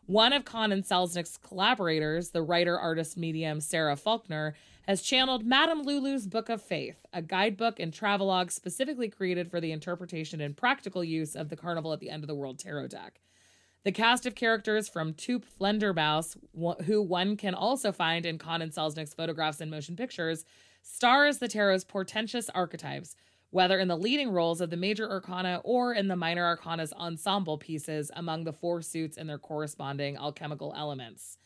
One 0.07 0.33
of 0.33 0.45
Kahn 0.45 0.73
and 0.73 0.83
Selznick's 0.83 1.37
collaborators, 1.37 2.31
the 2.31 2.43
writer, 2.43 2.77
artist, 2.77 3.17
medium 3.17 3.61
Sarah 3.61 3.95
Falkner, 3.95 4.57
has 4.89 5.03
channeled 5.03 5.45
Madame 5.45 5.83
Lulu's 5.83 6.27
Book 6.27 6.49
of 6.49 6.61
Faith, 6.61 7.07
a 7.13 7.23
guidebook 7.23 7.79
and 7.79 7.95
travelogue 7.95 8.51
specifically 8.51 9.09
created 9.09 9.49
for 9.49 9.61
the 9.61 9.71
interpretation 9.71 10.41
and 10.41 10.57
practical 10.57 11.05
use 11.05 11.37
of 11.37 11.49
the 11.49 11.57
Carnival 11.57 11.93
at 11.93 12.01
the 12.01 12.11
End 12.11 12.25
of 12.25 12.29
the 12.29 12.35
World 12.35 12.59
tarot 12.59 12.89
deck. 12.89 13.21
The 13.85 13.93
cast 13.93 14.27
of 14.27 14.35
characters 14.35 14.89
from 14.89 15.15
Toop 15.15 15.45
Flendermouse, 15.45 16.37
who 16.87 17.01
one 17.01 17.37
can 17.37 17.55
also 17.55 17.93
find 17.93 18.27
in 18.27 18.37
Kahn 18.37 18.63
and 18.63 18.73
Selznick's 18.73 19.15
photographs 19.15 19.61
and 19.61 19.71
motion 19.71 19.95
pictures, 19.95 20.45
stars 20.83 21.39
the 21.39 21.49
tarot's 21.49 21.85
portentous 21.85 22.51
archetypes, 22.51 23.15
whether 23.51 23.79
in 23.79 23.89
the 23.89 23.97
leading 23.97 24.31
roles 24.31 24.61
of 24.61 24.71
the 24.71 24.77
major 24.77 25.11
arcana 25.11 25.61
or 25.65 25.93
in 25.93 26.09
the 26.09 26.17
minor 26.17 26.45
arcana's 26.45 26.93
ensemble 26.93 27.59
pieces 27.59 28.11
among 28.15 28.45
the 28.45 28.53
four 28.53 28.81
suits 28.81 29.17
and 29.17 29.29
their 29.29 29.39
corresponding 29.39 30.17
alchemical 30.17 30.73
elements, 30.77 31.37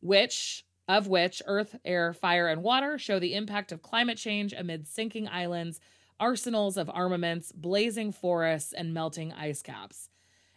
which 0.00 0.64
of 0.88 1.06
which 1.06 1.40
earth, 1.46 1.76
air, 1.84 2.12
fire, 2.12 2.48
and 2.48 2.62
water 2.62 2.98
show 2.98 3.18
the 3.18 3.34
impact 3.34 3.72
of 3.72 3.82
climate 3.82 4.18
change 4.18 4.52
amid 4.52 4.86
sinking 4.86 5.28
islands, 5.28 5.80
arsenals 6.18 6.76
of 6.76 6.90
armaments, 6.92 7.52
blazing 7.52 8.12
forests, 8.12 8.72
and 8.72 8.92
melting 8.92 9.32
ice 9.32 9.62
caps. 9.62 10.08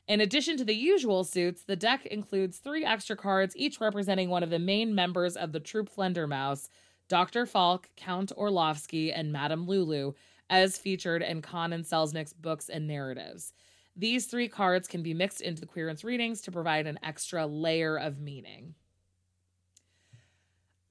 In 0.07 0.21
addition 0.21 0.57
to 0.57 0.65
the 0.65 0.75
usual 0.75 1.23
suits, 1.23 1.63
the 1.63 1.75
deck 1.75 2.05
includes 2.05 2.57
three 2.57 2.85
extra 2.85 3.15
cards, 3.15 3.55
each 3.57 3.79
representing 3.79 4.29
one 4.29 4.43
of 4.43 4.51
the 4.51 4.59
main 4.59 4.93
members 4.93 5.35
of 5.35 5.51
the 5.51 5.59
Troop 5.59 5.89
Flendermouse, 5.89 6.69
Dr. 7.07 7.45
Falk, 7.45 7.89
Count 7.95 8.31
Orlovsky, 8.35 9.11
and 9.11 9.31
Madame 9.31 9.65
Lulu, 9.67 10.13
as 10.49 10.77
featured 10.77 11.21
in 11.21 11.41
Kahn 11.41 11.73
and 11.73 11.83
Selznick's 11.83 12.33
books 12.33 12.69
and 12.69 12.87
narratives. 12.87 13.53
These 13.95 14.25
three 14.25 14.47
cards 14.47 14.87
can 14.87 15.03
be 15.03 15.13
mixed 15.13 15.41
into 15.41 15.61
the 15.61 15.67
querents 15.67 16.03
readings 16.03 16.41
to 16.41 16.51
provide 16.51 16.85
an 16.85 16.99
extra 17.01 17.45
layer 17.45 17.97
of 17.97 18.19
meaning. 18.19 18.75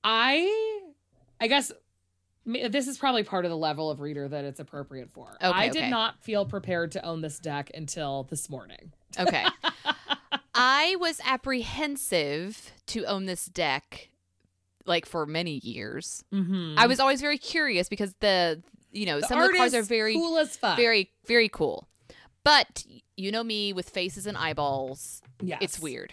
I, 0.02 0.80
I 1.40 1.46
guess 1.46 1.72
this 2.46 2.88
is 2.88 2.98
probably 2.98 3.22
part 3.22 3.44
of 3.44 3.50
the 3.50 3.56
level 3.56 3.90
of 3.90 4.00
reader 4.00 4.28
that 4.28 4.44
it's 4.44 4.60
appropriate 4.60 5.10
for. 5.10 5.36
Okay, 5.42 5.48
I 5.48 5.68
did 5.68 5.82
okay. 5.82 5.90
not 5.90 6.22
feel 6.22 6.44
prepared 6.44 6.92
to 6.92 7.04
own 7.04 7.20
this 7.20 7.38
deck 7.38 7.70
until 7.74 8.24
this 8.24 8.50
morning. 8.50 8.92
Okay. 9.18 9.44
I 10.54 10.96
was 11.00 11.20
apprehensive 11.24 12.72
to 12.86 13.04
own 13.04 13.26
this 13.26 13.46
deck 13.46 14.10
like 14.86 15.06
for 15.06 15.26
many 15.26 15.58
years. 15.62 16.24
Mm-hmm. 16.32 16.74
I 16.78 16.86
was 16.86 17.00
always 17.00 17.20
very 17.20 17.38
curious 17.38 17.88
because 17.88 18.14
the 18.20 18.62
you 18.94 19.06
know, 19.06 19.20
the 19.20 19.26
some 19.26 19.40
of 19.40 19.50
the 19.50 19.56
cars 19.58 19.74
are 19.74 19.82
very 19.82 20.14
cool 20.14 20.38
as 20.38 20.56
fuck. 20.56 20.76
very 20.76 21.10
very 21.26 21.48
cool. 21.48 21.88
But 22.44 22.84
you 23.16 23.32
know 23.32 23.42
me 23.44 23.72
with 23.72 23.90
faces 23.90 24.26
and 24.26 24.36
eyeballs, 24.36 25.22
yes. 25.42 25.58
it's 25.60 25.78
weird. 25.78 26.12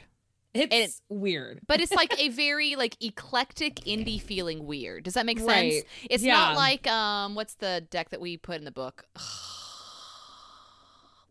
It's 0.54 1.02
weird. 1.08 1.62
But 1.66 1.80
it's 1.80 1.94
like 1.94 2.14
a 2.20 2.28
very 2.30 2.76
like 2.76 3.02
eclectic 3.02 3.76
indie 3.82 4.22
feeling 4.22 4.66
weird. 4.66 5.04
Does 5.06 5.14
that 5.14 5.26
make 5.26 5.40
sense? 5.40 5.50
Right. 5.50 5.84
It's 6.10 6.24
Yeah. 6.24 6.36
not 6.36 6.56
like 6.58 6.88
um 6.88 7.36
what's 7.36 7.54
the 7.56 7.86
deck 7.90 8.10
that 8.10 8.20
we 8.20 8.36
put 8.38 8.58
in 8.58 8.66
the 8.66 8.72
book? 8.72 9.06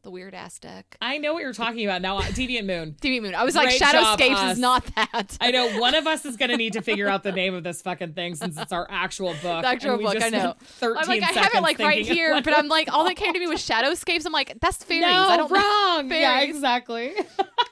The 0.03 0.11
weird 0.11 0.35
ass 0.35 0.59
deck. 0.59 0.97
I 1.01 1.19
know 1.19 1.35
what 1.35 1.43
you're 1.43 1.53
talking 1.53 1.85
about 1.85 2.03
now. 2.03 2.21
Deviant 2.21 2.67
Moon. 2.67 2.97
TV 3.01 3.21
Moon. 3.21 3.35
I 3.35 3.45
was 3.45 3.55
like 3.55 3.69
Great 3.69 3.81
Shadowscapes 3.81 4.53
is 4.53 4.59
not 4.59 4.85
that. 4.95 5.37
I 5.41 5.51
know 5.51 5.79
one 5.79 5.95
of 5.95 6.07
us 6.07 6.25
is 6.25 6.37
going 6.37 6.51
to 6.51 6.57
need 6.57 6.73
to 6.75 6.83
figure 6.83 7.09
out 7.09 7.23
the 7.23 7.33
name 7.33 7.55
of 7.55 7.63
this 7.65 7.83
fucking 7.83 8.15
thing 8.15 8.35
since 8.35 8.59
it's 8.59 8.73
our 8.73 8.87
actual 8.91 9.33
book. 9.43 9.63
The 9.63 9.69
actual 9.69 9.91
and 9.93 9.99
we 9.99 10.05
book, 10.05 10.15
just 10.15 10.27
I 10.27 10.31
know. 10.31 10.39
spent 10.39 10.61
13 10.61 11.03
I'm 11.03 11.09
like, 11.09 11.23
I 11.23 11.41
have 11.41 11.55
it 11.55 11.63
like 11.63 11.79
right 11.79 12.07
here, 12.07 12.41
but 12.43 12.57
I'm 12.57 12.69
like, 12.69 12.93
all 12.93 13.05
that 13.05 13.17
came 13.17 13.33
to 13.33 13.39
me 13.39 13.47
was 13.47 13.61
Shadowscapes. 13.69 14.25
I'm 14.27 14.33
like, 14.33 14.59
that's 14.61 14.83
fairies. 14.83 15.03
No, 15.03 15.29
I 15.29 15.37
don't 15.37 15.51
know. 15.51 15.57
wrong. 15.57 16.11
Yeah, 16.11 16.41
exactly. 16.41 17.13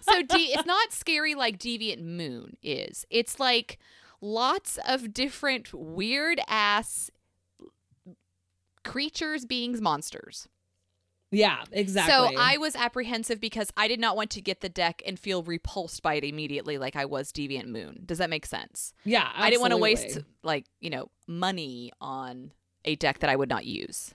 So 0.03 0.23
de- 0.23 0.53
it's 0.53 0.67
not 0.67 0.93
scary 0.93 1.35
like 1.35 1.59
Deviant 1.59 2.03
Moon 2.03 2.57
is. 2.63 3.05
It's 3.11 3.39
like 3.41 3.79
lots 4.21 4.79
of 4.87 5.13
different 5.13 5.73
weird 5.73 6.41
ass 6.49 7.11
creatures, 8.85 9.45
beings, 9.45 9.81
monsters. 9.81 10.49
Yeah, 11.31 11.65
exactly. 11.73 12.13
So 12.13 12.31
I 12.39 12.57
was 12.59 12.75
apprehensive 12.77 13.41
because 13.41 13.71
I 13.77 13.89
did 13.89 14.01
not 14.01 14.17
want 14.17 14.31
to 14.31 14.41
get 14.41 14.61
the 14.61 14.69
deck 14.69 15.03
and 15.07 15.19
feel 15.19 15.43
repulsed 15.43 16.03
by 16.03 16.15
it 16.15 16.25
immediately 16.25 16.79
like 16.79 16.97
I 16.97 17.05
was 17.05 17.33
Deviant 17.33 17.67
Moon. 17.69 18.03
Does 18.07 18.19
that 18.19 18.31
make 18.31 18.47
sense? 18.47 18.93
yeah, 19.05 19.29
I 19.35 19.51
didn't 19.51 19.61
want 19.63 19.73
to 19.73 19.77
waste 19.79 20.19
like, 20.43 20.67
you 20.81 20.91
know, 20.91 21.11
money 21.27 21.93
on 22.01 22.53
a 22.85 22.97
deck 22.97 23.19
that 23.19 23.29
I 23.31 23.37
would 23.37 23.49
not 23.51 23.65
use. 23.67 24.15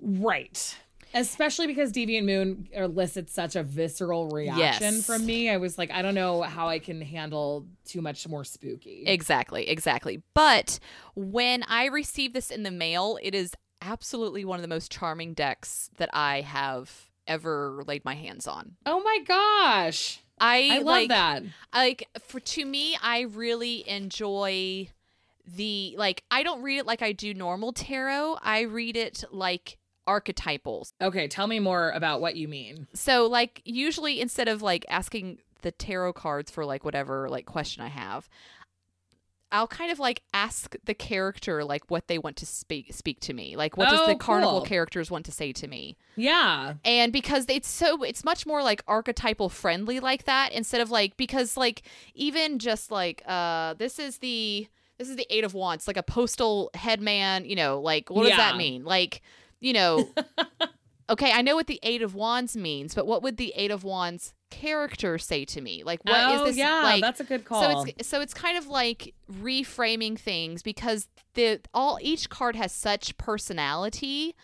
Right. 0.00 0.76
Especially 1.12 1.66
because 1.66 1.90
Deviant 1.92 2.24
Moon 2.24 2.68
elicits 2.72 3.32
such 3.32 3.56
a 3.56 3.64
visceral 3.64 4.28
reaction 4.28 4.94
Yes. 4.94 5.06
from 5.06 5.26
me. 5.26 5.50
I 5.50 5.56
was 5.56 5.76
like, 5.76 5.90
I 5.90 6.02
don't 6.02 6.14
know 6.14 6.42
how 6.42 6.68
I 6.68 6.78
can 6.78 7.00
handle 7.00 7.66
too 7.84 8.00
much 8.00 8.28
more 8.28 8.44
spooky. 8.44 9.02
Exactly, 9.06 9.68
exactly. 9.68 10.22
But 10.34 10.78
when 11.16 11.64
I 11.64 11.86
received 11.86 12.34
this 12.34 12.50
in 12.52 12.62
the 12.62 12.70
mail, 12.70 13.18
it 13.22 13.34
is 13.34 13.54
absolutely 13.80 14.44
one 14.44 14.58
of 14.58 14.62
the 14.62 14.68
most 14.68 14.90
charming 14.90 15.34
decks 15.34 15.90
that 15.96 16.10
I 16.12 16.40
have 16.42 17.10
ever 17.26 17.82
laid 17.86 18.04
my 18.04 18.14
hands 18.14 18.46
on. 18.46 18.76
oh 18.86 19.02
my 19.02 19.18
gosh. 19.26 20.20
I, 20.40 20.70
I 20.72 20.76
love 20.78 20.86
like, 20.86 21.08
that. 21.10 21.42
Like 21.74 22.08
for 22.26 22.40
to 22.40 22.64
me, 22.64 22.96
I 23.02 23.20
really 23.20 23.86
enjoy 23.88 24.88
the 25.46 25.94
like. 25.98 26.24
I 26.30 26.42
don't 26.42 26.62
read 26.62 26.78
it 26.78 26.86
like 26.86 27.02
I 27.02 27.12
do 27.12 27.34
normal 27.34 27.72
tarot. 27.72 28.38
I 28.42 28.62
read 28.62 28.96
it 28.96 29.22
like 29.30 29.76
archetypal. 30.06 30.88
Okay, 31.00 31.28
tell 31.28 31.46
me 31.46 31.60
more 31.60 31.90
about 31.90 32.20
what 32.22 32.36
you 32.36 32.48
mean. 32.48 32.88
So 32.94 33.26
like 33.26 33.60
usually 33.64 34.20
instead 34.20 34.48
of 34.48 34.62
like 34.62 34.86
asking 34.88 35.38
the 35.62 35.72
tarot 35.72 36.14
cards 36.14 36.50
for 36.50 36.64
like 36.64 36.84
whatever 36.84 37.28
like 37.28 37.44
question 37.44 37.82
I 37.82 37.88
have, 37.88 38.28
I'll 39.52 39.66
kind 39.66 39.90
of 39.90 39.98
like 39.98 40.22
ask 40.32 40.76
the 40.84 40.94
character 40.94 41.64
like 41.64 41.90
what 41.90 42.06
they 42.06 42.18
want 42.18 42.36
to 42.36 42.46
speak 42.46 42.92
speak 42.92 43.20
to 43.20 43.32
me. 43.32 43.56
Like 43.56 43.76
what 43.76 43.88
does 43.88 44.00
Oh, 44.02 44.06
the 44.06 44.14
carnival 44.14 44.62
characters 44.62 45.10
want 45.10 45.24
to 45.26 45.32
say 45.32 45.52
to 45.52 45.66
me? 45.66 45.96
Yeah. 46.16 46.74
And 46.84 47.12
because 47.12 47.46
it's 47.48 47.68
so 47.68 48.02
it's 48.02 48.24
much 48.24 48.46
more 48.46 48.62
like 48.62 48.82
archetypal 48.86 49.48
friendly 49.48 49.98
like 50.00 50.24
that 50.24 50.52
instead 50.52 50.80
of 50.80 50.90
like 50.90 51.16
because 51.16 51.56
like 51.56 51.82
even 52.14 52.58
just 52.58 52.90
like 52.90 53.22
uh 53.26 53.74
this 53.74 53.98
is 53.98 54.18
the 54.18 54.68
this 54.98 55.08
is 55.08 55.16
the 55.16 55.26
8 55.30 55.44
of 55.44 55.54
wands 55.54 55.86
like 55.88 55.96
a 55.96 56.02
postal 56.02 56.70
headman, 56.74 57.44
you 57.46 57.56
know, 57.56 57.80
like 57.80 58.10
what 58.10 58.28
does 58.28 58.36
that 58.36 58.56
mean? 58.56 58.84
Like, 58.84 59.22
you 59.58 59.72
know, 59.72 60.10
okay, 61.10 61.32
I 61.32 61.42
know 61.42 61.56
what 61.56 61.66
the 61.66 61.80
Eight 61.82 62.02
of 62.02 62.14
Wands 62.14 62.56
means, 62.56 62.94
but 62.94 63.06
what 63.06 63.22
would 63.22 63.36
the 63.36 63.52
Eight 63.56 63.70
of 63.70 63.82
Wands 63.82 64.34
character 64.50 65.18
say 65.18 65.44
to 65.46 65.60
me? 65.60 65.82
Like, 65.84 66.00
what 66.04 66.34
is 66.34 66.40
oh, 66.40 66.44
this? 66.46 66.56
yeah, 66.56 66.82
like, 66.82 67.00
that's 67.00 67.20
a 67.20 67.24
good 67.24 67.44
call. 67.44 67.62
so 67.62 67.92
it's 67.96 68.08
so 68.08 68.20
it's 68.20 68.34
kind 68.34 68.58
of 68.58 68.66
like 68.66 69.14
reframing 69.32 70.18
things 70.18 70.62
because 70.62 71.08
the 71.34 71.60
all 71.72 71.98
each 72.00 72.28
card 72.28 72.56
has 72.56 72.72
such 72.72 73.16
personality. 73.16 74.34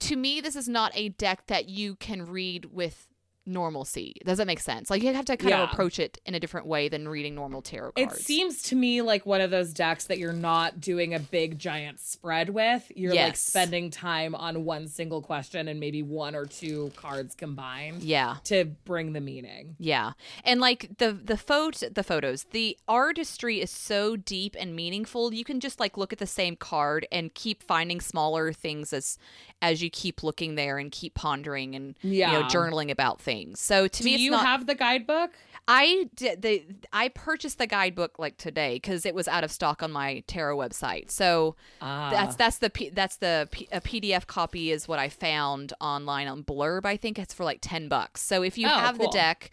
To 0.00 0.16
me, 0.16 0.40
this 0.40 0.54
is 0.54 0.68
not 0.68 0.92
a 0.94 1.08
deck 1.08 1.46
that 1.48 1.68
you 1.68 1.96
can 1.96 2.24
read 2.24 2.66
with 2.66 3.07
normalcy. 3.48 4.14
Does 4.24 4.38
that 4.38 4.46
make 4.46 4.60
sense? 4.60 4.90
Like 4.90 5.02
you 5.02 5.12
have 5.14 5.24
to 5.24 5.36
kind 5.36 5.50
Yeah. 5.50 5.64
of 5.64 5.72
approach 5.72 5.98
it 5.98 6.18
in 6.26 6.34
a 6.34 6.40
different 6.40 6.66
way 6.66 6.88
than 6.88 7.08
reading 7.08 7.34
normal 7.34 7.62
tarot 7.62 7.92
cards. 7.92 8.14
It 8.14 8.22
seems 8.22 8.62
to 8.64 8.76
me 8.76 9.02
like 9.02 9.26
one 9.26 9.40
of 9.40 9.50
those 9.50 9.72
decks 9.72 10.04
that 10.06 10.18
you're 10.18 10.32
not 10.32 10.80
doing 10.80 11.14
a 11.14 11.18
big 11.18 11.58
giant 11.58 12.00
spread 12.00 12.50
with. 12.50 12.90
You're 12.94 13.14
like 13.14 13.36
spending 13.36 13.90
time 13.90 14.34
on 14.34 14.64
one 14.64 14.88
single 14.88 15.22
question 15.22 15.68
and 15.68 15.80
maybe 15.80 16.02
one 16.02 16.34
or 16.34 16.46
two 16.46 16.92
cards 16.96 17.34
combined 17.34 18.02
yeah. 18.02 18.36
to 18.44 18.66
bring 18.84 19.12
the 19.12 19.20
meaning. 19.20 19.76
Yeah. 19.78 20.12
And 20.44 20.60
like 20.60 20.98
the 20.98 21.12
the 21.12 21.36
photo 21.36 21.88
the 21.88 22.02
photos, 22.02 22.44
the 22.50 22.76
artistry 22.86 23.60
is 23.60 23.70
so 23.70 24.16
deep 24.16 24.56
and 24.58 24.74
meaningful. 24.76 25.32
You 25.32 25.44
can 25.44 25.60
just 25.60 25.80
like 25.80 25.96
look 25.96 26.12
at 26.12 26.18
the 26.18 26.26
same 26.26 26.56
card 26.56 27.06
and 27.10 27.32
keep 27.34 27.62
finding 27.62 28.00
smaller 28.00 28.52
things 28.52 28.92
as 28.92 29.18
as 29.60 29.82
you 29.82 29.90
keep 29.90 30.22
looking 30.22 30.54
there 30.54 30.78
and 30.78 30.90
keep 30.92 31.14
pondering 31.14 31.74
and 31.74 31.96
you 32.02 32.26
know 32.26 32.42
journaling 32.44 32.90
about 32.90 33.20
things. 33.20 33.60
So 33.60 33.88
to 33.88 33.98
Do 34.02 34.04
me, 34.04 34.14
it's 34.14 34.22
you 34.22 34.30
not. 34.30 34.46
have 34.46 34.66
the 34.66 34.74
guidebook? 34.74 35.30
I 35.70 36.08
did 36.16 36.40
the 36.42 36.64
I 36.92 37.08
purchased 37.08 37.58
the 37.58 37.66
guidebook 37.66 38.18
like 38.18 38.38
today 38.38 38.76
because 38.76 39.04
it 39.04 39.14
was 39.14 39.28
out 39.28 39.44
of 39.44 39.50
stock 39.52 39.82
on 39.82 39.92
my 39.92 40.22
tarot 40.26 40.56
website. 40.56 41.10
So 41.10 41.56
Ah. 41.82 42.08
that's 42.10 42.36
that's 42.36 42.58
the 42.58 42.90
that's 42.94 43.16
the 43.16 43.48
a 43.72 43.80
PDF 43.80 44.26
copy 44.26 44.70
is 44.70 44.88
what 44.88 44.98
I 44.98 45.08
found 45.08 45.72
online 45.80 46.26
on 46.28 46.42
Blurb. 46.44 46.86
I 46.86 46.96
think 46.96 47.18
it's 47.18 47.34
for 47.34 47.44
like 47.44 47.58
ten 47.60 47.88
bucks. 47.88 48.22
So 48.22 48.42
if 48.42 48.56
you 48.56 48.66
Oh, 48.66 48.70
have 48.70 48.96
cool. 48.96 49.10
the 49.10 49.12
deck 49.18 49.50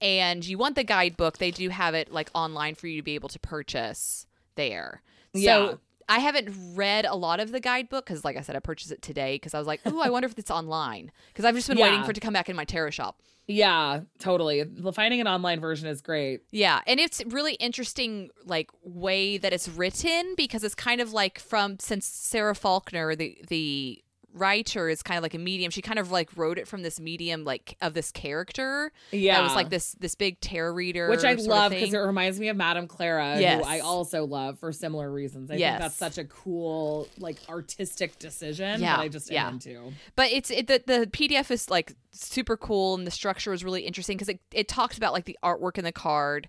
and 0.00 0.46
you 0.46 0.56
want 0.56 0.76
the 0.76 0.84
guidebook, 0.84 1.36
they 1.38 1.50
do 1.50 1.68
have 1.68 1.94
it 1.94 2.10
like 2.10 2.30
online 2.34 2.74
for 2.74 2.86
you 2.86 2.96
to 2.96 3.02
be 3.02 3.14
able 3.14 3.28
to 3.28 3.38
purchase 3.38 4.26
there. 4.54 5.02
Yeah. 5.34 5.74
I 6.10 6.18
haven't 6.18 6.74
read 6.74 7.04
a 7.04 7.14
lot 7.14 7.38
of 7.38 7.52
the 7.52 7.60
guidebook 7.60 8.04
because, 8.04 8.24
like 8.24 8.36
I 8.36 8.40
said, 8.40 8.56
I 8.56 8.58
purchased 8.58 8.90
it 8.90 9.00
today 9.00 9.36
because 9.36 9.54
I 9.54 9.58
was 9.58 9.68
like, 9.68 9.80
"Oh, 9.86 10.00
I 10.00 10.10
wonder 10.10 10.26
if 10.26 10.36
it's 10.36 10.50
online." 10.50 11.12
Because 11.28 11.44
I've 11.44 11.54
just 11.54 11.68
been 11.68 11.78
waiting 11.78 12.02
for 12.02 12.10
it 12.10 12.14
to 12.14 12.20
come 12.20 12.32
back 12.32 12.48
in 12.48 12.56
my 12.56 12.64
tarot 12.64 12.90
shop. 12.90 13.22
Yeah, 13.46 14.00
totally. 14.18 14.64
Finding 14.92 15.20
an 15.20 15.28
online 15.28 15.60
version 15.60 15.88
is 15.88 16.02
great. 16.02 16.42
Yeah, 16.50 16.80
and 16.86 16.98
it's 16.98 17.24
really 17.26 17.54
interesting, 17.54 18.30
like 18.44 18.70
way 18.82 19.38
that 19.38 19.52
it's 19.52 19.68
written 19.68 20.34
because 20.36 20.64
it's 20.64 20.74
kind 20.74 21.00
of 21.00 21.12
like 21.12 21.38
from 21.38 21.78
since 21.78 22.06
Sarah 22.06 22.56
Falkner, 22.56 23.14
the 23.14 23.38
the 23.46 24.02
writer, 24.32 24.88
is 24.88 25.02
kind 25.02 25.18
of 25.18 25.22
like 25.22 25.34
a 25.34 25.38
medium. 25.38 25.70
She 25.70 25.82
kind 25.82 25.98
of 25.98 26.10
like 26.10 26.30
wrote 26.36 26.58
it 26.58 26.68
from 26.68 26.82
this 26.82 27.00
medium, 27.00 27.44
like 27.44 27.76
of 27.80 27.94
this 27.94 28.10
character. 28.12 28.92
Yeah. 29.10 29.36
that 29.38 29.42
was 29.42 29.54
like 29.54 29.70
this 29.70 29.92
this 30.00 30.14
big 30.14 30.40
tarot 30.40 30.72
reader, 30.72 31.08
Which 31.10 31.24
I 31.24 31.34
love 31.34 31.72
because 31.72 31.92
it 31.94 31.98
reminds 31.98 32.38
me 32.40 32.48
of 32.48 32.56
Madame 32.56 32.86
Clara, 32.86 33.38
Yes. 33.40 33.62
who 33.64 33.70
I 33.70 33.80
also 33.80 34.24
love 34.26 34.58
for 34.58 34.72
similar 34.72 35.10
reasons. 35.10 35.50
I 35.50 35.54
Yes. 35.54 35.72
think 35.72 35.82
that's 35.82 35.96
such 35.96 36.18
a 36.18 36.24
cool, 36.24 37.08
like, 37.18 37.36
artistic 37.48 38.18
decision 38.18 38.80
Yeah, 38.80 38.96
that 38.96 39.02
I 39.02 39.08
just 39.08 39.30
yeah. 39.30 39.46
am 39.46 39.54
into. 39.54 39.92
But 40.16 40.30
it's 40.32 40.50
it, 40.50 40.66
the 40.66 40.82
the 40.86 41.06
PDF 41.06 41.50
is 41.50 41.68
like 41.70 41.94
super 42.12 42.56
cool 42.56 42.94
and 42.94 43.06
the 43.06 43.10
structure 43.10 43.52
is 43.52 43.64
really 43.64 43.82
interesting 43.82 44.16
because 44.16 44.28
it 44.28 44.40
it 44.52 44.68
talks 44.68 44.96
about 44.96 45.12
like 45.12 45.24
the 45.24 45.38
artwork 45.42 45.78
in 45.78 45.84
the 45.84 45.92
card, 45.92 46.48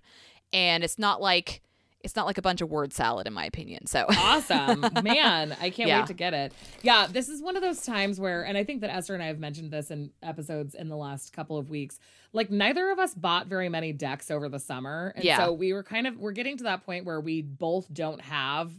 and 0.54 0.84
it's 0.84 1.00
not 1.00 1.22
like 1.22 1.62
it's 2.04 2.16
not 2.16 2.26
like 2.26 2.38
a 2.38 2.42
bunch 2.42 2.62
of 2.62 2.70
word 2.70 2.94
salad 2.94 3.28
in 3.28 3.34
my 3.34 3.46
opinion. 3.46 3.86
So 3.88 4.06
Awesome. 4.10 4.82
Man, 5.04 5.56
I 5.62 5.70
can't 5.70 5.88
Yeah. 5.90 6.00
wait 6.00 6.08
to 6.08 6.14
get 6.14 6.34
it. 6.34 6.54
Yeah, 6.82 7.08
this 7.08 7.30
is 7.30 7.42
one 7.42 7.56
of 7.56 7.62
those 7.62 7.84
times 7.86 8.20
where, 8.20 8.44
and 8.44 8.58
I 8.58 8.64
think 8.64 8.82
that 8.82 8.90
Esther 8.90 9.14
and 9.14 9.22
I 9.24 9.28
have 9.28 9.40
mentioned 9.40 9.72
this 9.72 9.92
in 9.92 10.12
episodes 10.24 10.76
in 10.76 10.88
the 10.90 10.98
last 10.98 11.34
couple 11.34 11.58
of 11.58 11.70
weeks. 11.70 12.00
Like, 12.34 12.50
neither 12.50 12.90
of 12.92 13.00
us 13.00 13.14
bought 13.14 13.48
very 13.48 13.70
many 13.70 13.92
decks 13.94 14.32
over 14.32 14.48
the 14.50 14.60
summer. 14.60 15.14
And 15.16 15.24
Yeah. 15.26 15.38
so 15.38 15.54
we 15.54 15.74
were 15.74 15.84
kind 15.84 16.08
of, 16.08 16.18
we're 16.18 16.32
getting 16.32 16.58
to 16.58 16.64
that 16.66 16.86
point 16.86 17.06
where 17.06 17.20
we 17.20 17.42
both 17.42 17.92
don't 17.94 18.22
have 18.22 18.72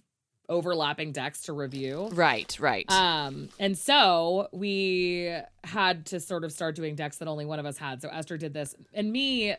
overlapping 0.49 1.13
decks 1.13 1.43
to 1.43 1.53
review. 1.53 2.09
right, 2.13 2.55
right, 2.61 2.85
Um, 2.91 3.49
and 3.59 3.79
so 3.79 4.49
we 4.53 5.35
had 5.65 6.05
to 6.07 6.21
sort 6.21 6.45
of 6.45 6.53
start 6.53 6.75
doing 6.75 6.95
decks 6.95 7.17
that 7.19 7.29
only 7.29 7.47
one 7.47 7.59
of 7.59 7.65
us 7.65 7.79
had. 7.79 8.03
So 8.03 8.09
Esther 8.09 8.37
did 8.37 8.53
this, 8.53 8.75
and 8.93 9.11
me 9.13 9.55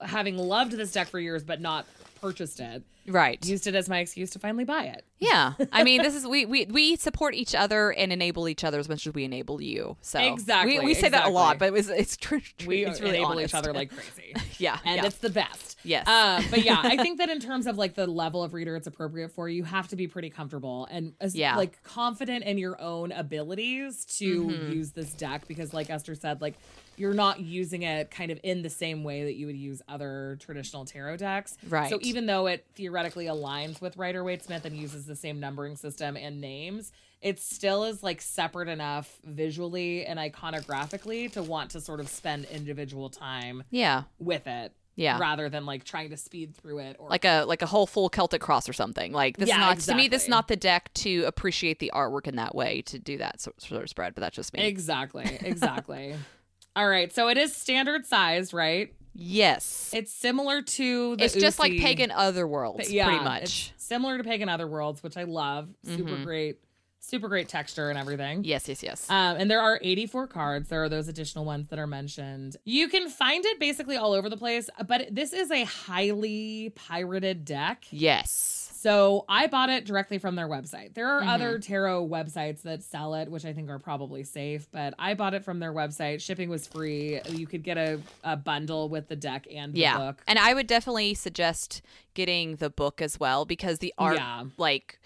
having 0.00 0.36
loved 0.36 0.72
this 0.72 0.92
deck 0.92 1.08
for 1.08 1.18
years 1.18 1.42
but 1.42 1.58
not 1.60 1.86
purchased 2.26 2.60
it, 2.60 2.82
right. 3.06 3.44
used 3.46 3.66
it 3.66 3.74
as 3.74 3.88
my 3.88 3.98
excuse 4.00 4.30
to 4.30 4.38
finally 4.38 4.64
buy 4.64 4.84
it. 4.84 5.04
Yeah, 5.18 5.54
I 5.72 5.84
mean, 5.84 6.02
this 6.02 6.14
is 6.14 6.26
we 6.26 6.44
we 6.44 6.66
we 6.66 6.96
support 6.96 7.34
each 7.34 7.54
other 7.54 7.90
and 7.92 8.12
enable 8.12 8.48
each 8.48 8.64
other 8.64 8.78
as 8.78 8.88
much 8.88 9.06
as 9.06 9.14
we 9.14 9.24
enable 9.24 9.60
you. 9.62 9.96
So 10.02 10.18
Exactly, 10.20 10.78
we, 10.80 10.86
we 10.86 10.94
say 10.94 11.08
that 11.08 11.26
a 11.26 11.30
lot, 11.30 11.58
but 11.58 11.72
it's 11.74 11.88
it's 11.88 12.16
true. 12.16 12.40
We 12.66 12.84
it's 12.84 13.00
really 13.00 13.16
enable 13.18 13.32
honest. 13.32 13.54
each 13.54 13.58
other 13.58 13.72
like 13.72 13.90
crazy. 13.94 14.34
yeah, 14.58 14.78
And 14.84 14.96
yeah. 15.00 15.06
it's 15.06 15.18
the 15.18 15.30
best. 15.30 15.78
Yes. 15.84 16.06
Um, 16.08 16.44
but 16.50 16.64
yeah, 16.64 16.80
I 16.82 16.96
think 16.96 17.18
that 17.20 17.28
in 17.30 17.38
terms 17.40 17.66
of 17.68 17.78
like 17.78 17.94
the 17.94 18.06
level 18.08 18.42
of 18.42 18.52
reader 18.54 18.74
it's 18.76 18.86
appropriate 18.88 19.30
for, 19.32 19.48
you 19.48 19.62
have 19.64 19.86
to 19.88 19.96
be 19.96 20.08
pretty 20.08 20.30
comfortable 20.30 20.86
and 20.90 21.12
as, 21.20 21.34
Yeah. 21.36 21.56
like 21.56 21.80
confident 21.84 22.44
in 22.44 22.58
your 22.58 22.80
own 22.80 23.12
abilities 23.12 24.04
to 24.18 24.26
Mm-hmm. 24.46 24.72
use 24.72 24.90
this 24.92 25.12
deck 25.12 25.46
because, 25.48 25.72
like 25.72 25.88
Esther 25.90 26.14
said, 26.14 26.40
like 26.40 26.54
you're 26.96 27.14
not 27.14 27.40
using 27.40 27.82
it 27.82 28.10
kind 28.10 28.30
of 28.30 28.40
in 28.42 28.62
the 28.62 28.70
same 28.70 29.04
way 29.04 29.24
that 29.24 29.34
you 29.34 29.46
would 29.46 29.56
use 29.56 29.82
other 29.88 30.36
traditional 30.40 30.84
tarot 30.84 31.18
decks. 31.18 31.56
Right. 31.68 31.90
So 31.90 31.98
even 32.02 32.26
though 32.26 32.46
it 32.46 32.66
theoretically 32.74 33.26
aligns 33.26 33.80
with 33.80 33.96
Rider 33.96 34.24
Waite 34.24 34.42
Smith 34.42 34.64
and 34.64 34.76
uses 34.76 35.06
the 35.06 35.16
same 35.16 35.40
numbering 35.40 35.76
system 35.76 36.16
and 36.16 36.40
names, 36.40 36.92
it 37.22 37.40
still 37.40 37.84
is 37.84 38.02
like 38.02 38.20
separate 38.20 38.68
enough 38.68 39.18
visually 39.24 40.04
and 40.04 40.18
iconographically 40.18 41.30
to 41.32 41.42
want 41.42 41.70
to 41.70 41.80
sort 41.80 42.00
of 42.00 42.08
spend 42.08 42.44
individual 42.46 43.08
time 43.08 43.64
yeah, 43.70 44.04
with 44.18 44.46
it 44.46 44.72
yeah. 44.96 45.18
rather 45.18 45.48
than 45.48 45.66
like 45.66 45.84
trying 45.84 46.10
to 46.10 46.16
speed 46.16 46.56
through 46.56 46.78
it 46.78 46.96
or 46.98 47.08
Like 47.08 47.24
a 47.24 47.44
like 47.44 47.62
a 47.62 47.66
whole 47.66 47.86
full 47.86 48.08
Celtic 48.08 48.40
cross 48.40 48.68
or 48.68 48.72
something. 48.72 49.12
Like 49.12 49.36
this 49.36 49.48
Yeah, 49.48 49.56
is 49.72 49.86
not 49.86 49.92
to 49.92 49.96
me. 49.96 50.08
This 50.08 50.24
is 50.24 50.28
not 50.28 50.48
the 50.48 50.56
deck 50.56 50.92
to 50.94 51.24
appreciate 51.24 51.78
the 51.78 51.92
artwork 51.94 52.26
in 52.26 52.36
that 52.36 52.54
way 52.54 52.82
to 52.82 52.98
do 52.98 53.18
that 53.18 53.40
sort 53.40 53.82
of 53.82 53.88
spread. 53.88 54.14
But 54.14 54.22
that's 54.22 54.36
just 54.36 54.52
me. 54.52 54.66
exactly 54.66 55.38
exactly 55.42 56.16
all 56.76 56.86
right 56.88 57.12
so 57.12 57.28
it 57.28 57.36
is 57.38 57.56
standard 57.56 58.06
size, 58.06 58.54
right 58.54 58.92
yes, 59.18 59.90
it's 59.94 60.12
similar 60.12 60.60
to 60.62 61.16
the 61.16 61.24
it's 61.24 61.34
just 61.34 61.58
like 61.58 61.72
pagan 61.78 62.10
otherworlds, 62.10 62.90
yeah 62.90 63.06
pretty 63.08 63.24
much. 63.24 63.72
similar 63.78 64.18
to 64.18 64.24
pagan 64.24 64.48
otherworlds 64.48 65.02
which 65.02 65.16
i 65.16 65.22
love 65.24 65.68
super 65.84 66.10
Mhm. 66.10 66.24
great 66.24 66.58
super 67.00 67.28
great 67.28 67.48
texture 67.48 67.88
and 67.88 67.98
everything 67.98 68.42
Yes, 68.44 68.68
yes, 68.68 68.82
yes. 68.82 69.08
Um, 69.08 69.36
and 69.38 69.48
there 69.50 69.60
are 69.60 69.78
84 69.80 70.26
cards. 70.26 70.68
There 70.68 70.82
are 70.82 70.88
those 70.88 71.06
additional 71.06 71.44
ones 71.44 71.68
that 71.68 71.78
are 71.78 71.86
mentioned. 71.86 72.56
You 72.64 72.88
can 72.88 73.08
find 73.08 73.44
it 73.46 73.60
basically 73.60 73.96
all 73.96 74.12
over 74.12 74.28
the 74.28 74.36
place, 74.36 74.68
but 74.88 75.06
this 75.12 75.32
is 75.32 75.52
a 75.52 75.62
highly 75.62 76.72
pirated 76.74 77.44
deck. 77.44 77.84
yes. 77.90 78.65
So 78.86 79.24
I 79.28 79.48
bought 79.48 79.68
it 79.68 79.84
directly 79.84 80.18
from 80.18 80.36
their 80.36 80.46
website. 80.48 80.94
There 80.94 81.08
are 81.08 81.20
Mhm. 81.20 81.28
other 81.34 81.58
tarot 81.58 82.06
websites 82.06 82.62
that 82.62 82.84
sell 82.84 83.14
it, 83.14 83.28
which 83.28 83.44
I 83.44 83.52
think 83.52 83.68
are 83.68 83.80
probably 83.80 84.22
safe, 84.22 84.68
but 84.70 84.94
I 84.96 85.14
bought 85.14 85.34
it 85.34 85.42
from 85.44 85.58
their 85.58 85.72
website. 85.72 86.20
Shipping 86.20 86.48
was 86.48 86.68
free. 86.68 87.20
You 87.30 87.48
could 87.48 87.64
get 87.64 87.78
a, 87.78 88.00
a 88.22 88.36
bundle 88.36 88.88
with 88.88 89.08
the 89.08 89.16
deck 89.16 89.48
and 89.52 89.72
the 89.74 89.80
yeah 89.80 89.98
book. 89.98 90.22
and 90.28 90.38
i 90.38 90.54
would 90.54 90.66
definitely 90.68 91.14
suggest 91.14 91.82
getting 92.14 92.56
the 92.56 92.70
book 92.70 93.02
as 93.02 93.18
well 93.18 93.44
because 93.44 93.80
the 93.80 93.92
art 93.98 94.16
Yeah. 94.16 94.44
like 94.56 95.00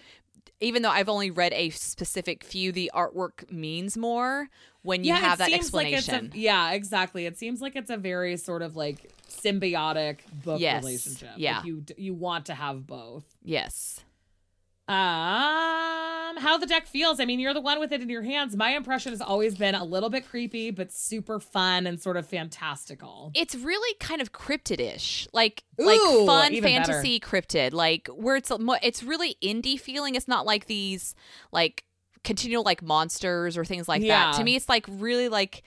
even 0.59 0.83
though 0.83 0.89
i've 0.91 1.09
only 1.09 1.31
read 1.31 1.51
a 1.53 1.69
specific 1.71 2.43
few 2.43 2.71
the 2.71 2.91
artwork 2.93 3.49
means 3.51 3.97
more 3.97 4.49
when 4.83 5.03
you 5.03 5.09
yeah, 5.13 5.19
have 5.19 5.33
it 5.35 5.37
that 5.39 5.49
seems 5.51 5.73
like 5.73 5.87
it's 5.87 5.99
explanation 6.09 6.31
a, 6.33 6.37
yeah, 6.37 6.71
exactly. 6.71 7.25
It 7.25 7.37
seems 7.37 7.61
like 7.61 7.75
it's 7.75 7.89
a 7.89 7.97
very 7.97 8.35
sort 8.37 8.61
of 8.61 8.75
like 8.75 9.11
symbiotic 9.29 10.19
book 10.43 10.59
Yes. 10.59 10.83
relationship. 10.83 11.29
Like, 11.33 11.39
Yeah. 11.39 11.63
you 11.63 11.83
you 11.97 12.13
want 12.13 12.45
to 12.47 12.53
have 12.55 12.87
both. 12.87 13.25
yes 13.43 14.01
Um, 14.87 16.37
how 16.37 16.57
the 16.57 16.65
deck 16.65 16.85
feels. 16.87 17.19
I 17.19 17.25
mean, 17.25 17.39
you're 17.39 17.53
the 17.53 17.61
one 17.61 17.79
with 17.79 17.91
it 17.93 18.01
in 18.01 18.09
your 18.09 18.23
hands. 18.23 18.55
My 18.57 18.71
impression 18.71 19.11
has 19.13 19.21
always 19.21 19.55
been 19.55 19.75
a 19.75 19.83
little 19.85 20.09
bit 20.09 20.27
creepy, 20.27 20.69
but 20.71 20.91
super 20.91 21.39
fun 21.39 21.87
and 21.87 22.01
sort 22.01 22.17
of 22.17 22.27
fantastical. 22.27 23.31
it's 23.33 23.55
really 23.55 23.93
kind 23.99 24.21
of 24.21 24.31
cryptid-ish 24.33 25.27
like 25.33 25.63
Ooh, 25.79 25.85
like 25.85 25.99
fun 26.25 26.53
even 26.53 26.73
better. 26.75 26.91
fantasy 26.93 27.19
cryptid 27.19 27.71
like 27.73 28.07
where 28.13 28.35
it's 28.35 28.51
it's 28.83 29.03
really 29.03 29.37
indie 29.41 29.79
feeling 29.79 30.15
it's 30.15 30.27
not 30.27 30.45
like 30.45 30.65
these 30.65 31.15
like 31.51 31.83
continual 32.23 32.63
like 32.63 32.81
monsters 32.81 33.57
or 33.57 33.65
things 33.65 33.87
like 33.87 34.01
Yeah. 34.01 34.31
that 34.31 34.37
to 34.37 34.43
me 34.43 34.55
it's 34.55 34.69
like 34.69 34.85
really 34.87 35.27
like 35.29 35.63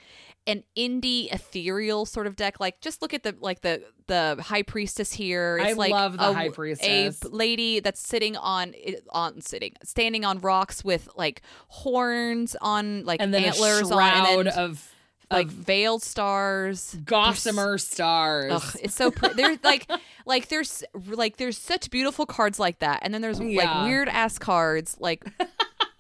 an 0.47 0.63
indie 0.77 1.33
ethereal 1.33 2.05
sort 2.05 2.27
of 2.27 2.37
deck 2.37 2.61
like 2.61 2.81
just 2.81 3.01
look 3.01 3.15
at 3.15 3.23
the 3.23 3.35
like 3.41 3.63
the 3.63 3.83
the 4.09 4.37
high 4.43 4.63
priestess 4.63 5.11
here 5.13 5.57
it's 5.59 5.71
I 5.71 5.73
like 5.73 5.91
love 5.91 6.19
the 6.19 6.31
a, 6.31 6.35
high 6.35 6.51
priestess, 6.51 7.23
a 7.23 7.29
lady 7.29 7.81
that's 7.81 8.01
sitting 8.01 8.37
on 8.37 8.75
on 9.11 9.41
sitting 9.41 9.73
standing 9.83 10.25
on 10.25 10.41
rocks 10.41 10.85
with 10.85 11.09
like 11.17 11.41
horns 11.69 12.57
on 12.61 13.05
like 13.05 13.21
and 13.23 13.33
then 13.33 13.45
antlers 13.45 13.91
a 13.91 13.95
on 13.95 14.39
and 14.39 14.47
then 14.47 14.59
of 14.59 14.91
like 15.31 15.47
veiled 15.49 16.03
stars 16.03 16.97
gossamer 17.05 17.77
stars. 17.79 18.53
Ugh, 18.53 18.77
it's 18.83 18.95
so 18.95 19.11
pretty. 19.11 19.35
There's 19.35 19.59
like, 19.65 19.91
like 20.27 20.49
there's 20.49 20.85
like 21.09 21.39
there's 21.39 21.59
such 21.59 21.91
beautiful 21.91 22.25
cards 22.27 22.61
like 22.61 22.79
that, 22.81 23.01
and 23.03 23.13
then 23.13 23.21
there's 23.23 23.41
Yeah. 23.41 23.65
like 23.65 23.89
weird 23.89 24.09
ass 24.11 24.39
cards 24.39 24.97
like 25.01 25.25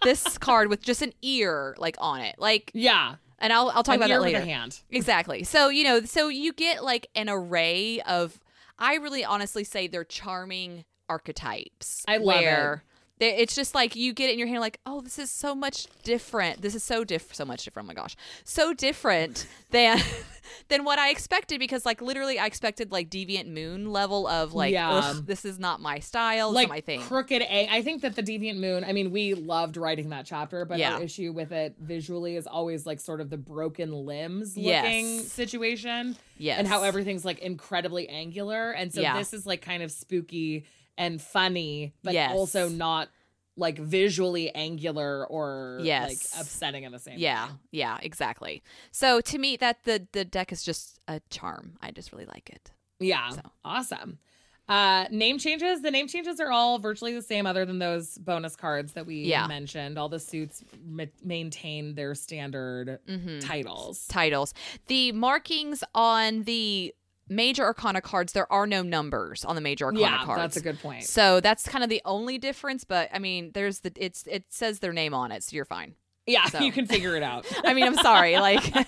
this 0.05 0.39
card 0.39 0.69
with 0.69 0.83
just 0.83 1.03
an 1.03 1.13
ear 1.23 1.75
like 1.79 1.97
on 1.99 2.21
it, 2.21 2.37
like, 2.39 2.71
yeah, 2.75 3.17
and 3.39 3.53
I'll 3.53 3.71
I'll 3.71 3.83
talk 3.83 3.97
an 3.97 4.03
about 4.03 4.09
that 4.09 4.21
later. 4.23 4.41
hand. 4.41 4.81
Exactly. 4.91 5.43
So 5.45 5.69
you 5.69 5.85
know, 5.85 6.03
so 6.03 6.29
you 6.29 6.53
get 6.53 6.85
like 6.85 7.09
an 7.15 7.29
array 7.29 8.01
of. 8.03 8.39
I 8.79 8.97
really 8.97 9.25
honestly 9.25 9.63
say 9.63 9.87
they're 9.87 10.03
charming 10.05 10.85
archetypes. 11.09 12.05
I 12.09 12.17
love 12.17 12.37
it. 12.43 12.45
where 12.45 12.85
It's 13.21 13.55
just 13.55 13.77
like 13.77 13.95
you 13.95 14.13
get 14.13 14.29
it 14.29 14.33
in 14.33 14.39
your 14.41 14.49
hand, 14.49 14.61
like, 14.61 14.81
oh, 14.87 15.01
this 15.01 15.21
is 15.21 15.31
so 15.31 15.55
much 15.55 15.87
different. 16.03 16.63
This 16.63 16.75
is 16.75 16.83
so 16.83 17.05
diff, 17.05 17.33
so 17.33 17.45
much 17.45 17.65
different. 17.65 17.87
Oh 17.87 17.89
my 17.89 17.95
gosh, 17.95 18.17
so 18.43 18.75
different 18.75 19.47
than 19.71 20.01
than 20.69 20.83
what 20.85 20.99
I 20.99 21.11
expected. 21.11 21.61
Because 21.61 21.87
like 21.87 22.03
literally, 22.03 22.41
I 22.41 22.47
expected 22.47 22.91
like 22.91 23.11
Deviant 23.11 23.47
Moon 23.47 23.93
level 23.93 24.27
of 24.27 24.53
like, 24.53 24.73
Yeah. 24.73 25.15
This 25.25 25.45
is 25.45 25.61
not 25.61 25.81
my 25.81 26.01
style. 26.01 26.51
This 26.51 26.57
like 26.57 26.67
is 26.67 26.71
my 26.71 26.81
thing. 26.81 27.01
crooked 27.03 27.43
A. 27.43 27.69
I 27.71 27.83
think 27.83 28.03
that 28.03 28.17
the 28.17 28.23
Deviant 28.23 28.59
Moon. 28.59 28.83
I 28.83 28.93
mean, 28.93 29.13
we 29.13 29.35
loved 29.35 29.77
writing 29.77 30.09
that 30.09 30.27
chapter, 30.27 30.65
but 30.65 30.79
Yeah. 30.79 30.95
our 30.95 31.03
issue 31.03 31.33
with 31.33 31.53
it 31.53 31.77
visually 31.79 32.35
is 32.35 32.49
always 32.49 32.85
like 32.85 32.99
sort 32.99 33.21
of 33.21 33.31
the 33.31 33.39
broken 33.39 33.93
limbs 33.93 34.57
Yes. 34.57 34.83
looking 34.85 35.21
situation, 35.21 36.17
yes, 36.37 36.59
and 36.59 36.67
how 36.67 36.83
everything's 36.83 37.25
like 37.25 37.39
incredibly 37.39 38.09
angular. 38.09 38.73
And 38.73 38.93
so 38.93 39.01
Yeah. 39.01 39.17
this 39.19 39.33
is 39.33 39.47
like 39.47 39.63
kind 39.63 39.85
of 39.85 39.93
spooky 39.93 40.65
and 40.97 41.21
funny, 41.21 41.93
but 42.03 42.15
Yes. 42.15 42.33
also 42.33 42.69
not 42.69 43.09
like 43.57 43.79
visually 43.79 44.53
angular 44.55 45.25
or 45.27 45.79
Yes. 45.83 46.09
like 46.35 46.41
upsetting 46.43 46.83
in 46.85 46.91
the 46.93 46.99
same 46.99 47.19
Yeah, 47.19 47.47
way. 47.49 47.53
yeah, 47.71 47.99
exactly. 48.03 48.63
So 48.91 49.21
to 49.21 49.39
me, 49.39 49.57
that 49.59 49.85
the 49.85 50.09
the 50.13 50.25
deck 50.25 50.51
is 50.53 50.63
just 50.65 50.99
a 51.07 51.21
charm. 51.31 51.77
I 51.81 51.91
just 51.93 52.11
really 52.13 52.27
like 52.27 52.51
it. 52.51 52.73
Yeah. 52.99 53.31
So. 53.31 53.43
Awesome. 53.65 54.19
Uh 54.67 55.05
name 55.11 55.39
changes. 55.39 55.83
The 55.83 55.91
name 55.91 56.09
changes 56.09 56.41
are 56.41 56.51
all 56.51 56.79
virtually 56.79 57.13
the 57.15 57.21
same 57.23 57.45
other 57.47 57.65
than 57.67 57.79
those 57.79 58.17
bonus 58.19 58.57
cards 58.57 58.95
that 58.95 59.05
we 59.07 59.17
Yeah. 59.25 59.47
mentioned. 59.47 59.99
All 59.99 60.09
the 60.09 60.19
suits 60.19 60.65
ma- 60.85 61.05
maintain 61.23 61.95
their 61.95 62.15
standard 62.15 62.99
Mm-hmm. 63.07 63.41
titles. 63.41 64.07
Titles. 64.09 64.55
The 64.87 65.13
markings 65.13 65.85
on 65.95 66.45
the 66.45 66.95
major 67.29 67.65
arcana 67.65 68.01
cards, 68.01 68.33
there 68.33 68.51
are 68.53 68.67
no 68.67 68.83
numbers 68.83 69.45
on 69.45 69.55
the 69.55 69.61
major 69.61 69.87
arcana 69.87 70.01
yeah, 70.03 70.25
cards. 70.25 70.41
that's 70.41 70.57
a 70.57 70.61
good 70.61 70.79
point. 70.81 71.05
So 71.05 71.41
that's 71.41 71.67
kind 71.69 71.83
of 71.85 71.91
the 71.91 72.03
only 72.05 72.39
difference. 72.39 72.85
But 72.85 73.09
I 73.13 73.19
mean, 73.19 73.51
there's 73.55 73.81
the 73.81 73.93
it's 73.97 74.27
it 74.27 74.45
says 74.51 74.81
their 74.81 74.93
name 74.93 75.15
on 75.15 75.33
it, 75.33 75.43
so 75.43 75.57
you're 75.57 75.65
fine. 75.65 75.95
Yeah, 76.27 76.45
so. 76.49 76.61
you 76.61 76.73
can 76.73 76.87
figure 76.87 77.17
it 77.17 77.23
out. 77.23 77.47
I 77.65 77.75
mean, 77.75 77.85
I'm 77.85 77.97
sorry, 77.97 78.39
like. 78.39 78.63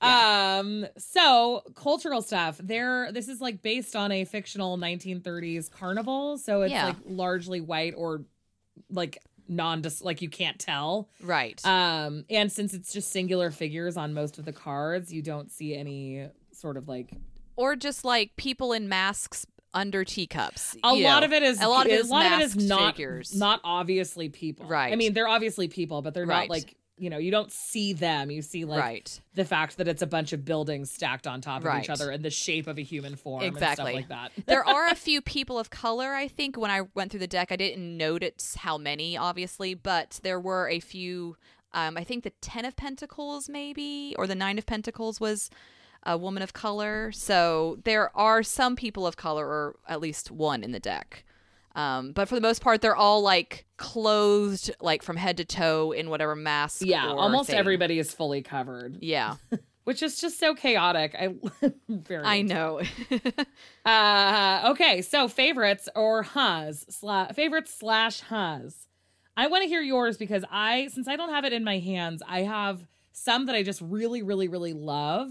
Um, 0.00 0.86
so 0.98 1.62
cultural 1.74 2.20
stuff. 2.20 2.60
There, 2.62 3.10
this 3.12 3.28
is 3.28 3.40
like 3.40 3.62
based 3.62 3.96
on 3.96 4.12
a 4.12 4.24
fictional 4.26 4.76
1930s 4.76 5.70
carnival. 5.70 6.38
So 6.38 6.62
it's 6.62 6.72
Yeah. 6.72 6.88
like 6.88 6.96
largely 7.06 7.60
white 7.62 7.94
or 7.96 8.22
like 8.90 9.22
non 9.48 9.82
like 10.02 10.22
you 10.22 10.28
can't 10.28 10.58
tell. 10.58 11.08
right. 11.22 11.64
Um, 11.64 12.24
and 12.30 12.50
since 12.50 12.74
it's 12.74 12.92
just 12.92 13.10
singular 13.12 13.50
figures 13.50 13.96
on 13.96 14.12
most 14.14 14.38
of 14.38 14.44
the 14.44 14.52
cards, 14.52 15.12
you 15.12 15.22
don't 15.22 15.50
see 15.50 15.74
any 15.74 16.28
sort 16.52 16.76
of 16.76 16.88
like 16.88 17.10
or 17.56 17.76
just 17.76 18.04
like 18.04 18.36
people 18.36 18.72
in 18.72 18.88
masks 18.88 19.46
under 19.74 20.04
teacups. 20.04 20.74
a 20.82 20.94
lot 20.94 21.20
know. 21.20 21.26
of 21.26 21.32
it 21.32 21.42
is 21.42 21.60
a 21.60 21.68
lot 21.68 21.86
of 21.86 21.92
it 21.92 22.00
is 22.00 22.08
a 22.08 22.12
lot 22.12 22.26
of 22.26 22.40
it 22.40 22.42
is 22.44 22.56
not 22.56 22.96
figures. 22.96 23.34
not 23.36 23.60
obviously 23.62 24.28
people. 24.30 24.66
Right. 24.66 24.92
I 24.92 24.96
mean, 24.96 25.12
they're 25.12 25.28
obviously 25.28 25.68
people, 25.68 26.00
but 26.02 26.14
they're 26.14 26.24
Right. 26.26 26.48
not 26.48 26.50
like 26.50 26.74
you 26.98 27.10
know 27.10 27.18
you 27.18 27.30
don't 27.30 27.52
see 27.52 27.92
them. 27.92 28.30
You 28.30 28.42
see 28.42 28.64
like 28.64 28.80
right. 28.80 29.20
the 29.34 29.44
fact 29.44 29.76
that 29.76 29.86
it's 29.88 30.02
a 30.02 30.06
bunch 30.06 30.32
of 30.32 30.44
buildings 30.44 30.90
stacked 30.90 31.26
on 31.26 31.40
top 31.40 31.58
of 31.60 31.64
Right. 31.66 31.82
each 31.84 31.90
other 31.90 32.10
in 32.10 32.22
the 32.22 32.30
shape 32.30 32.66
of 32.66 32.78
a 32.78 32.82
human 32.82 33.16
form 33.16 33.42
Exactly. 33.42 33.94
and 33.96 34.04
stuff 34.06 34.16
like 34.16 34.34
that. 34.36 34.46
there 34.46 34.64
are 34.68 34.88
a 34.88 34.94
few 34.94 35.20
people 35.20 35.58
of 35.58 35.68
color, 35.70 36.14
I 36.14 36.26
think. 36.28 36.56
When 36.56 36.70
I 36.70 36.82
went 36.94 37.10
through 37.10 37.20
the 37.20 37.26
deck, 37.26 37.52
I 37.52 37.56
didn't 37.56 37.96
notice 37.96 38.56
how 38.56 38.78
many, 38.78 39.16
obviously, 39.16 39.74
but 39.74 40.20
there 40.22 40.40
were 40.40 40.68
a 40.68 40.80
few. 40.80 41.36
Um, 41.74 41.98
I 41.98 42.04
think 42.04 42.24
the 42.24 42.30
Ten 42.40 42.64
of 42.64 42.76
Pentacles, 42.76 43.48
maybe, 43.50 44.14
or 44.18 44.26
the 44.26 44.34
Nine 44.34 44.56
of 44.56 44.64
Pentacles 44.64 45.20
was 45.20 45.50
a 46.04 46.16
woman 46.16 46.42
of 46.42 46.54
color. 46.54 47.12
So 47.12 47.78
there 47.84 48.16
are 48.16 48.42
some 48.42 48.76
people 48.76 49.06
of 49.06 49.16
color, 49.16 49.46
or 49.46 49.76
at 49.86 50.00
least 50.00 50.30
one 50.30 50.64
in 50.64 50.72
the 50.72 50.80
deck. 50.80 51.24
Um, 51.76 52.12
but 52.12 52.26
for 52.28 52.34
the 52.34 52.40
most 52.40 52.62
part, 52.62 52.80
they're 52.80 52.96
all 52.96 53.20
like 53.20 53.66
clothed, 53.76 54.74
like 54.80 55.02
from 55.02 55.16
head 55.16 55.36
to 55.36 55.44
toe 55.44 55.92
in 55.92 56.08
whatever 56.10 56.34
mask. 56.34 56.82
yeah, 56.84 57.06
almost 57.06 57.50
thing. 57.50 57.58
everybody 57.58 57.98
is 57.98 58.12
fully 58.14 58.40
covered, 58.42 58.98
Yeah, 59.02 59.36
which 59.84 60.02
is 60.02 60.18
just 60.18 60.40
so 60.40 60.54
chaotic. 60.54 61.14
I 61.14 61.34
very 61.88 62.24
I 62.24 62.42
know. 62.42 62.80
Uh, 63.84 64.70
okay, 64.72 65.00
so 65.02 65.28
favorites 65.28 65.88
or 65.94 66.22
has 66.24 66.84
sla- 66.90 67.32
favorites 67.34 67.72
slash 67.72 68.20
has. 68.22 68.88
I 69.36 69.46
want 69.46 69.62
to 69.62 69.68
hear 69.68 69.80
yours 69.82 70.16
because 70.16 70.44
I, 70.50 70.88
since 70.88 71.06
I 71.06 71.14
don't 71.16 71.28
have 71.30 71.44
it 71.44 71.52
in 71.52 71.62
my 71.62 71.78
hands, 71.78 72.22
I 72.26 72.40
have 72.42 72.86
some 73.12 73.46
that 73.46 73.54
I 73.54 73.62
just 73.62 73.80
really, 73.80 74.22
really, 74.22 74.48
really 74.48 74.72
love. 74.72 75.30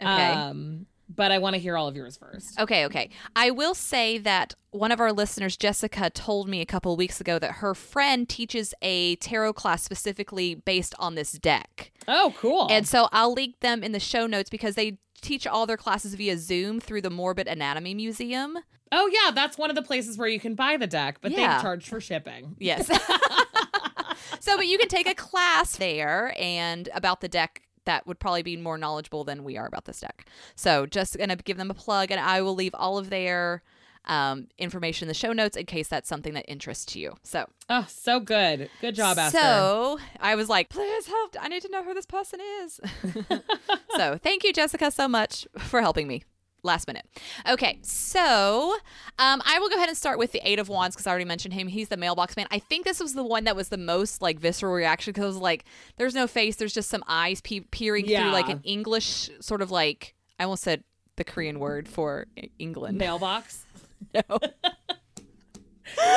Okay. 0.00 0.08
Um, 0.32 0.86
but 1.14 1.32
I 1.32 1.38
want 1.38 1.54
to 1.54 1.60
hear 1.60 1.76
all 1.76 1.88
of 1.88 1.96
yours 1.96 2.16
first. 2.16 2.58
Okay, 2.60 2.84
okay. 2.86 3.10
I 3.34 3.50
will 3.50 3.74
say 3.74 4.16
that 4.18 4.54
one 4.70 4.92
of 4.92 5.00
our 5.00 5.12
listeners, 5.12 5.56
Jessica, 5.56 6.08
told 6.10 6.48
me 6.48 6.60
a 6.60 6.66
couple 6.66 6.92
of 6.92 6.98
weeks 6.98 7.20
ago 7.20 7.38
that 7.40 7.54
her 7.54 7.74
friend 7.74 8.28
teaches 8.28 8.72
a 8.80 9.16
tarot 9.16 9.54
class 9.54 9.82
specifically 9.82 10.54
based 10.54 10.94
on 10.98 11.16
this 11.16 11.32
deck. 11.32 11.90
Oh, 12.06 12.32
cool. 12.38 12.68
And 12.70 12.86
so 12.86 13.08
I'll 13.12 13.32
link 13.32 13.60
them 13.60 13.82
in 13.82 13.92
the 13.92 14.00
show 14.00 14.26
notes 14.26 14.48
because 14.50 14.76
they 14.76 14.98
teach 15.20 15.46
all 15.46 15.66
their 15.66 15.76
classes 15.76 16.14
via 16.14 16.38
Zoom 16.38 16.80
through 16.80 17.02
the 17.02 17.10
Morbid 17.10 17.46
Anatomy 17.48 17.92
Museum. 17.94 18.58
oh, 18.92 19.10
yeah, 19.12 19.30
that's 19.32 19.56
one 19.58 19.70
of 19.70 19.76
the 19.76 19.82
places 19.82 20.16
where 20.18 20.28
you 20.28 20.40
can 20.40 20.54
buy 20.54 20.76
the 20.76 20.86
deck, 20.86 21.18
but 21.20 21.30
Yeah. 21.32 21.56
they 21.56 21.62
charge 21.62 21.88
for 21.88 22.00
shipping. 22.00 22.56
Yes. 22.58 22.86
so, 24.40 24.56
but 24.56 24.66
you 24.66 24.78
can 24.78 24.88
take 24.88 25.08
a 25.08 25.14
class 25.14 25.76
there 25.76 26.34
and 26.38 26.88
about 26.94 27.20
the 27.20 27.28
deck 27.28 27.62
that 27.90 28.06
would 28.06 28.20
probably 28.20 28.42
be 28.42 28.56
more 28.56 28.78
knowledgeable 28.78 29.24
than 29.24 29.42
we 29.42 29.56
are 29.58 29.66
about 29.66 29.84
this 29.84 29.98
deck. 30.00 30.24
So, 30.54 30.86
just 30.86 31.14
to 31.14 31.36
give 31.44 31.56
them 31.56 31.70
a 31.72 31.74
plug, 31.74 32.12
and 32.12 32.20
I 32.20 32.40
will 32.40 32.54
leave 32.54 32.72
all 32.74 32.98
of 32.98 33.10
their 33.10 33.62
um, 34.04 34.46
information 34.58 35.06
in 35.06 35.08
the 35.08 35.14
show 35.14 35.32
notes 35.32 35.56
in 35.56 35.66
case 35.66 35.88
that's 35.88 36.08
something 36.08 36.32
that 36.34 36.44
interests 36.48 36.94
you. 36.94 37.16
So, 37.24 37.48
Oh, 37.68 37.86
so 37.88 38.20
good. 38.20 38.70
Good 38.80 38.94
job, 38.94 39.18
Esther. 39.18 39.38
so 39.38 39.98
I 40.20 40.36
was 40.36 40.48
like, 40.48 40.68
please 40.68 41.06
help. 41.06 41.36
I 41.40 41.48
need 41.48 41.62
to 41.62 41.70
know 41.70 41.82
who 41.84 41.92
this 41.94 42.06
person 42.06 42.40
is. 42.62 42.80
so, 43.96 44.18
thank 44.22 44.44
you, 44.44 44.52
Jessica, 44.52 44.90
so 44.92 45.08
much 45.08 45.46
for 45.58 45.80
helping 45.80 46.06
me 46.06 46.22
last 46.62 46.86
minute. 46.86 47.06
Okay, 47.48 47.78
so 47.82 48.74
um, 49.18 49.42
I 49.44 49.58
will 49.58 49.68
go 49.68 49.76
ahead 49.76 49.88
and 49.88 49.96
start 49.96 50.18
with 50.18 50.32
the 50.32 50.40
Eight 50.48 50.58
of 50.58 50.68
Wands 50.68 50.94
because 50.96 51.06
I 51.06 51.10
already 51.10 51.24
mentioned 51.24 51.54
him. 51.54 51.68
He's 51.68 51.88
the 51.88 51.96
mailbox 51.96 52.36
man. 52.36 52.46
I 52.50 52.58
think 52.58 52.84
this 52.84 53.00
was 53.00 53.14
the 53.14 53.24
one 53.24 53.44
that 53.44 53.56
was 53.56 53.68
the 53.68 53.78
most 53.78 54.22
like 54.22 54.38
visceral 54.38 54.72
reaction 54.72 55.12
because 55.12 55.36
like 55.36 55.64
there's 55.96 56.14
no 56.14 56.26
face, 56.26 56.56
there's 56.56 56.74
just 56.74 56.88
some 56.90 57.04
eyes 57.08 57.40
pe- 57.40 57.60
peering 57.60 58.06
Yeah. 58.06 58.22
through 58.22 58.32
like 58.32 58.48
an 58.48 58.60
English 58.64 59.30
sort 59.40 59.62
of 59.62 59.70
like 59.70 60.14
I 60.38 60.44
almost 60.44 60.62
said 60.62 60.84
the 61.16 61.24
Korean 61.24 61.58
word 61.58 61.88
for 61.88 62.26
England. 62.58 62.98
Mailbox. 62.98 63.64
No. 64.14 64.22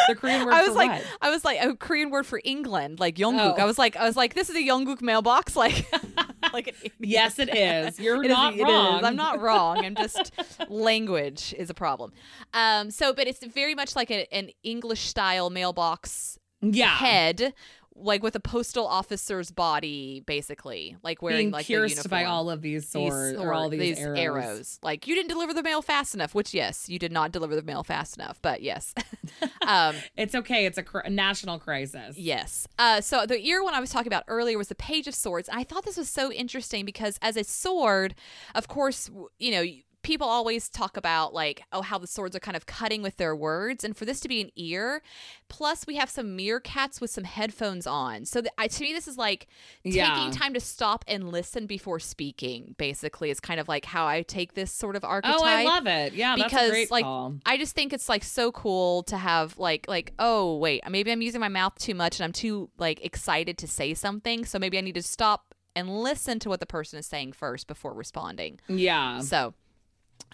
The 0.07 0.15
Korean 0.15 0.45
word 0.45 0.53
I 0.53 0.61
was 0.67 0.75
like, 0.75 0.91
what? 0.91 1.03
I 1.21 1.29
was 1.31 1.43
like 1.43 1.59
a 1.61 1.75
Korean 1.75 2.11
word 2.11 2.25
for 2.27 2.39
England, 2.43 2.99
like 2.99 3.15
Yongguk. 3.15 3.55
Oh. 3.57 3.61
I 3.61 3.65
was 3.65 3.79
like, 3.79 3.95
I 3.95 4.05
was 4.05 4.15
like, 4.15 4.35
this 4.35 4.49
is 4.49 4.55
a 4.55 4.59
Yongguk 4.59 5.01
mailbox, 5.01 5.55
like, 5.55 5.85
like 6.57 6.67
an 6.83 6.91
Yes, 6.99 7.39
it 7.39 7.55
is. 7.55 7.99
You're 7.99 8.23
It 8.23 8.27
not 8.29 8.55
is. 8.55 8.61
wrong. 8.61 9.03
I'm 9.03 9.15
not 9.15 9.41
wrong. 9.41 9.83
I'm 9.85 9.95
just 9.95 10.31
language 10.69 11.53
is 11.57 11.69
a 11.69 11.73
problem. 11.73 12.13
Um, 12.53 12.91
so, 12.91 13.13
but 13.13 13.27
it's 13.27 13.43
very 13.45 13.75
much 13.75 13.95
like 13.95 14.11
a, 14.11 14.31
an 14.33 14.49
English 14.63 15.01
style 15.07 15.49
mailbox 15.49 16.37
Yeah. 16.61 16.95
head, 16.95 17.53
like 17.95 18.23
with 18.23 18.35
a 18.35 18.39
postal 18.39 18.87
officer's 18.87 19.51
body, 19.51 20.23
basically, 20.25 20.97
like 21.03 21.21
wearing 21.21 21.37
Being 21.37 21.51
like 21.51 21.65
pierced 21.65 22.09
by 22.09 22.25
all 22.25 22.49
of 22.49 22.61
these 22.61 22.83
These 22.83 22.91
swords 22.91 23.39
or 23.39 23.53
all 23.53 23.69
sword- 23.69 23.79
these, 23.79 23.99
arrows. 23.99 24.79
Like 24.81 25.07
you 25.07 25.15
didn't 25.15 25.29
deliver 25.29 25.53
the 25.53 25.63
mail 25.63 25.81
fast 25.81 26.13
enough, 26.15 26.33
which 26.33 26.53
yes, 26.53 26.89
you 26.89 26.99
did 26.99 27.11
not 27.11 27.31
deliver 27.31 27.55
the 27.55 27.61
mail 27.61 27.83
fast 27.83 28.17
enough, 28.17 28.41
but 28.41 28.61
yes. 28.61 28.93
um, 29.67 29.95
It's 30.17 30.35
okay. 30.35 30.65
It's 30.65 30.77
a, 30.77 30.83
cr- 30.83 30.99
a 30.99 31.09
national 31.09 31.59
crisis. 31.59 32.17
Yes. 32.17 32.67
Uh, 32.77 33.01
so 33.01 33.25
the 33.25 33.39
ear 33.45 33.63
one 33.63 33.73
I 33.73 33.79
was 33.79 33.89
talking 33.89 34.07
about 34.07 34.23
earlier 34.27 34.57
was 34.57 34.67
the 34.67 34.75
Page 34.75 35.07
of 35.07 35.15
Swords. 35.15 35.47
And 35.49 35.59
I 35.59 35.63
thought 35.63 35.85
this 35.85 35.97
was 35.97 36.09
so 36.09 36.31
interesting 36.31 36.85
because 36.85 37.17
as 37.21 37.37
a 37.37 37.43
sword, 37.43 38.15
of 38.55 38.67
course, 38.67 39.09
you 39.39 39.51
know, 39.51 39.63
people 40.03 40.27
always 40.27 40.69
talk 40.69 40.97
about 40.97 41.33
like, 41.33 41.63
oh, 41.71 41.81
how 41.81 41.97
the 41.97 42.07
swords 42.07 42.35
are 42.35 42.39
kind 42.39 42.55
of 42.57 42.65
cutting 42.65 43.01
with 43.01 43.17
their 43.17 43.35
words. 43.35 43.83
And 43.83 43.95
for 43.97 44.05
this 44.05 44.19
to 44.19 44.27
be 44.27 44.41
an 44.41 44.51
ear, 44.55 45.01
plus 45.49 45.87
we 45.87 45.95
have 45.95 46.09
some 46.09 46.37
meerkats 46.37 46.99
with 47.01 47.09
some 47.09 47.23
headphones 47.23 47.87
on. 47.87 48.25
So 48.25 48.41
th- 48.41 48.53
I, 48.57 48.67
to 48.67 48.83
me, 48.83 48.93
this 48.93 49.07
is 49.07 49.17
like 49.17 49.47
Yeah. 49.83 50.13
taking 50.13 50.31
time 50.31 50.53
to 50.53 50.59
stop 50.59 51.03
and 51.07 51.31
listen 51.31 51.65
before 51.65 51.99
speaking, 51.99 52.75
basically, 52.77 53.29
is 53.29 53.39
kind 53.39 53.59
of 53.59 53.67
like 53.67 53.85
how 53.85 54.05
I 54.05 54.21
take 54.21 54.53
this 54.53 54.71
sort 54.71 54.95
of 54.95 55.03
archetype 55.03 55.39
Oh, 55.39 55.43
I 55.45 55.63
love 55.63 55.87
it. 55.87 56.13
Yeah, 56.13 56.35
that's 56.35 56.43
because 56.51 56.91
like 56.91 57.05
call. 57.05 57.35
I 57.45 57.57
just 57.57 57.73
think 57.73 57.93
it's 57.93 58.09
like 58.09 58.23
so 58.23 58.51
cool 58.51 59.03
to 59.03 59.17
have 59.17 59.57
like 59.57 59.87
like 59.87 60.13
oh 60.19 60.57
wait 60.57 60.81
maybe 60.89 61.11
I'm 61.11 61.21
using 61.21 61.39
my 61.41 61.47
mouth 61.47 61.75
too 61.79 61.95
much 61.95 62.19
and 62.19 62.25
I'm 62.25 62.33
too 62.33 62.69
like 62.77 63.03
excited 63.05 63.57
to 63.59 63.67
say 63.67 63.93
something 63.93 64.45
so 64.45 64.59
maybe 64.59 64.77
I 64.77 64.81
need 64.81 64.95
to 64.95 65.01
stop 65.01 65.55
and 65.75 65.89
listen 66.03 66.37
to 66.39 66.49
what 66.49 66.59
the 66.59 66.65
person 66.67 66.99
is 66.99 67.05
saying 67.07 67.31
first 67.33 67.67
before 67.67 67.93
responding. 67.93 68.59
Yeah. 68.67 69.19
So 69.21 69.53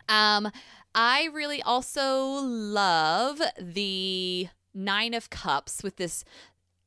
um 0.08 0.52
I 0.96 1.30
really 1.34 1.62
also 1.62 2.42
love 2.42 3.40
the 3.60 4.48
9 4.74 5.14
of 5.14 5.30
cups 5.30 5.84
with 5.84 5.98
this 5.98 6.24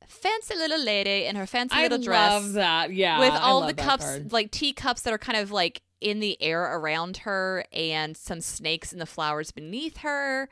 fancy 0.06 0.54
little 0.56 0.82
lady 0.82 1.24
in 1.24 1.36
her 1.36 1.46
fancy 1.46 1.76
I 1.76 1.82
little 1.84 1.98
dress 1.98 2.30
I 2.30 2.34
love 2.34 2.52
that. 2.54 2.92
Yeah. 2.92 3.20
with 3.20 3.32
all 3.32 3.66
the 3.66 3.74
cups 3.74 4.04
card. 4.04 4.32
like 4.32 4.50
teacups 4.50 5.02
that 5.02 5.12
are 5.14 5.18
kind 5.18 5.38
of 5.38 5.50
like 5.50 5.82
in 6.00 6.20
the 6.20 6.40
air 6.42 6.62
around 6.62 7.18
her 7.18 7.64
and 7.72 8.16
some 8.16 8.40
snakes 8.40 8.92
in 8.92 8.98
the 8.98 9.06
flowers 9.06 9.52
beneath 9.52 9.98
her 9.98 10.48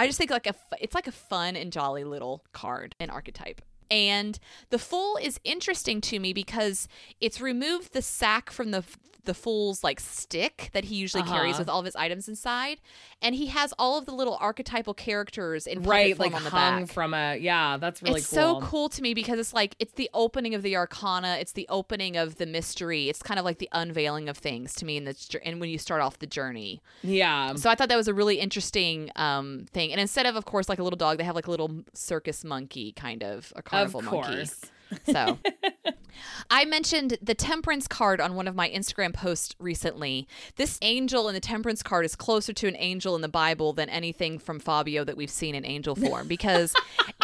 i 0.00 0.06
just 0.06 0.18
think 0.18 0.30
like 0.32 0.48
a 0.48 0.54
it's 0.80 0.94
like 0.96 1.06
a 1.06 1.12
fun 1.12 1.54
and 1.54 1.72
jolly 1.72 2.02
little 2.04 2.44
card 2.52 2.94
and 2.98 3.10
archetype 3.10 3.62
And 3.90 4.38
the 4.68 4.78
Fool 4.78 5.16
is 5.22 5.40
interesting 5.44 6.02
to 6.02 6.18
me 6.20 6.34
because 6.34 6.88
it's 7.22 7.40
removed 7.40 7.94
the 7.94 8.02
sack 8.02 8.50
from 8.50 8.70
the 8.70 8.84
the 9.28 9.34
Fool's 9.34 9.84
like 9.84 10.00
stick 10.00 10.70
that 10.72 10.84
he 10.86 10.96
usually 10.96 11.22
carries 11.22 11.52
Uh-huh. 11.54 11.60
with 11.62 11.68
all 11.68 11.78
of 11.78 11.84
his 11.84 11.94
items 11.96 12.28
inside, 12.28 12.80
and 13.22 13.34
he 13.34 13.46
has 13.46 13.72
all 13.78 13.96
of 13.98 14.06
the 14.06 14.12
little 14.12 14.36
archetypal 14.40 14.94
characters 14.94 15.66
in 15.66 15.82
right, 15.84 16.18
like 16.18 16.34
on 16.34 16.42
the 16.44 16.50
hung 16.50 16.84
back. 16.86 16.92
from 16.92 17.14
a 17.14 17.36
yeah. 17.36 17.76
That's 17.76 18.02
really 18.02 18.18
it's 18.20 18.30
cool. 18.30 18.60
so 18.60 18.66
cool 18.66 18.88
to 18.88 19.00
me 19.02 19.14
because 19.14 19.38
it's 19.38 19.54
like 19.54 19.76
it's 19.78 19.92
the 19.92 20.10
opening 20.14 20.54
of 20.54 20.62
the 20.62 20.76
arcana 20.76 21.36
it's 21.40 21.52
the 21.52 21.66
opening 21.68 22.16
of 22.16 22.36
the 22.38 22.46
mystery 22.46 23.08
it's 23.08 23.22
kind 23.22 23.38
of 23.38 23.44
like 23.44 23.58
the 23.58 23.68
unveiling 23.72 24.28
of 24.28 24.36
things 24.38 24.74
to 24.74 24.84
me 24.84 24.96
in 24.96 25.04
this 25.04 25.28
and 25.44 25.60
when 25.60 25.68
you 25.70 25.78
start 25.78 26.00
off 26.00 26.18
the 26.18 26.26
journey 26.26 26.80
Yeah, 27.02 27.54
so 27.54 27.68
i 27.70 27.74
thought 27.74 27.88
that 27.90 27.96
was 27.96 28.08
a 28.08 28.14
really 28.14 28.38
interesting 28.40 29.10
um 29.16 29.66
thing 29.72 29.92
and 29.92 30.00
instead 30.00 30.26
of 30.26 30.34
of 30.36 30.44
course 30.44 30.68
like 30.68 30.78
a 30.78 30.82
little 30.82 30.96
dog 30.96 31.18
they 31.18 31.24
have 31.24 31.34
like 31.34 31.46
a 31.46 31.50
little 31.50 31.82
circus 31.94 32.44
monkey 32.44 32.92
kind 32.92 33.22
of 33.22 33.52
a 33.54 33.58
of 33.58 33.64
carnival 33.64 34.02
monkey 34.02 34.32
course. 34.36 34.60
So 35.10 35.38
I 36.50 36.64
mentioned 36.64 37.18
the 37.22 37.34
temperance 37.34 37.86
card 37.86 38.20
on 38.20 38.34
one 38.34 38.48
of 38.48 38.54
my 38.54 38.68
Instagram 38.70 39.12
posts 39.12 39.54
recently. 39.58 40.26
This 40.56 40.78
angel 40.82 41.28
in 41.28 41.34
the 41.34 41.40
temperance 41.40 41.82
card 41.82 42.04
is 42.04 42.16
closer 42.16 42.52
to 42.54 42.66
an 42.68 42.76
angel 42.78 43.14
in 43.14 43.20
the 43.22 43.28
Bible 43.28 43.72
than 43.72 43.88
anything 43.90 44.38
from 44.38 44.58
Fabio 44.58 45.04
that 45.04 45.16
we've 45.16 45.30
seen 45.30 45.54
in 45.54 45.64
angel 45.66 45.94
form 45.94 46.26
because 46.28 46.74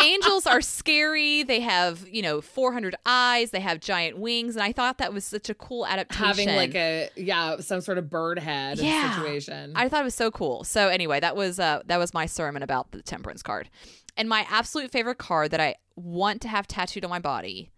angels 0.00 0.46
are 0.46 0.60
scary. 0.60 1.42
They 1.42 1.60
have, 1.60 2.06
you 2.08 2.22
know, 2.22 2.40
400 2.40 2.94
eyes, 3.06 3.50
they 3.50 3.60
have 3.60 3.80
giant 3.80 4.18
wings. 4.18 4.56
And 4.56 4.62
I 4.62 4.72
thought 4.72 4.98
that 4.98 5.12
was 5.12 5.24
such 5.24 5.48
a 5.48 5.54
cool 5.54 5.86
adaptation. 5.86 6.24
Having 6.26 6.48
like 6.56 6.74
a 6.74 7.08
yeah, 7.16 7.56
some 7.60 7.80
sort 7.80 7.98
of 7.98 8.10
bird 8.10 8.38
head 8.38 8.78
Yeah. 8.78 9.16
situation. 9.16 9.72
I 9.74 9.88
thought 9.88 10.02
it 10.02 10.04
was 10.04 10.14
so 10.14 10.30
cool. 10.30 10.64
So 10.64 10.88
anyway, 10.88 11.20
that 11.20 11.34
was 11.34 11.58
uh 11.58 11.80
that 11.86 11.96
was 11.98 12.12
my 12.14 12.26
sermon 12.26 12.62
about 12.62 12.90
the 12.92 13.02
temperance 13.02 13.42
card. 13.42 13.70
And 14.16 14.28
my 14.28 14.46
absolute 14.48 14.90
favorite 14.90 15.18
card 15.18 15.50
that 15.50 15.60
I 15.60 15.74
want 15.96 16.40
to 16.42 16.48
have 16.48 16.66
tattooed 16.68 17.04
on 17.04 17.10
my 17.10 17.18
body 17.18 17.70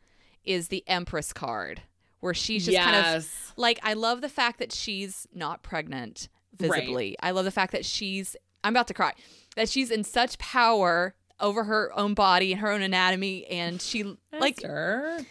is 0.45 0.69
the 0.69 0.85
Empress 0.87 1.33
card, 1.33 1.83
where 2.21 2.35
she's 2.35 2.65
just 2.65 2.77
kind 2.85 2.97
of 2.97 3.53
like 3.57 3.79
I 3.83 3.95
love 3.95 4.21
the 4.21 4.29
fact 4.29 4.59
that 4.59 4.73
she's 4.73 5.27
not 5.35 5.63
pregnant 5.63 6.29
Right. 6.59 6.71
visibly. 6.81 7.17
I 7.21 7.33
love 7.33 7.45
the 7.45 7.51
fact 7.51 7.73
that 7.73 7.85
she's 7.85 8.35
I'm 8.65 8.73
about 8.73 8.87
to 8.89 8.95
cry. 8.95 9.13
That 9.57 9.69
she's 9.69 9.91
in 9.91 10.05
such 10.05 10.39
power 10.39 11.15
over 11.39 11.65
her 11.65 11.91
own 11.99 12.15
body 12.15 12.53
and 12.53 12.61
her 12.63 12.71
own 12.71 12.81
anatomy 12.83 13.47
and 13.47 13.81
she 13.83 14.17
like 14.33 14.57
Esther. 14.59 15.27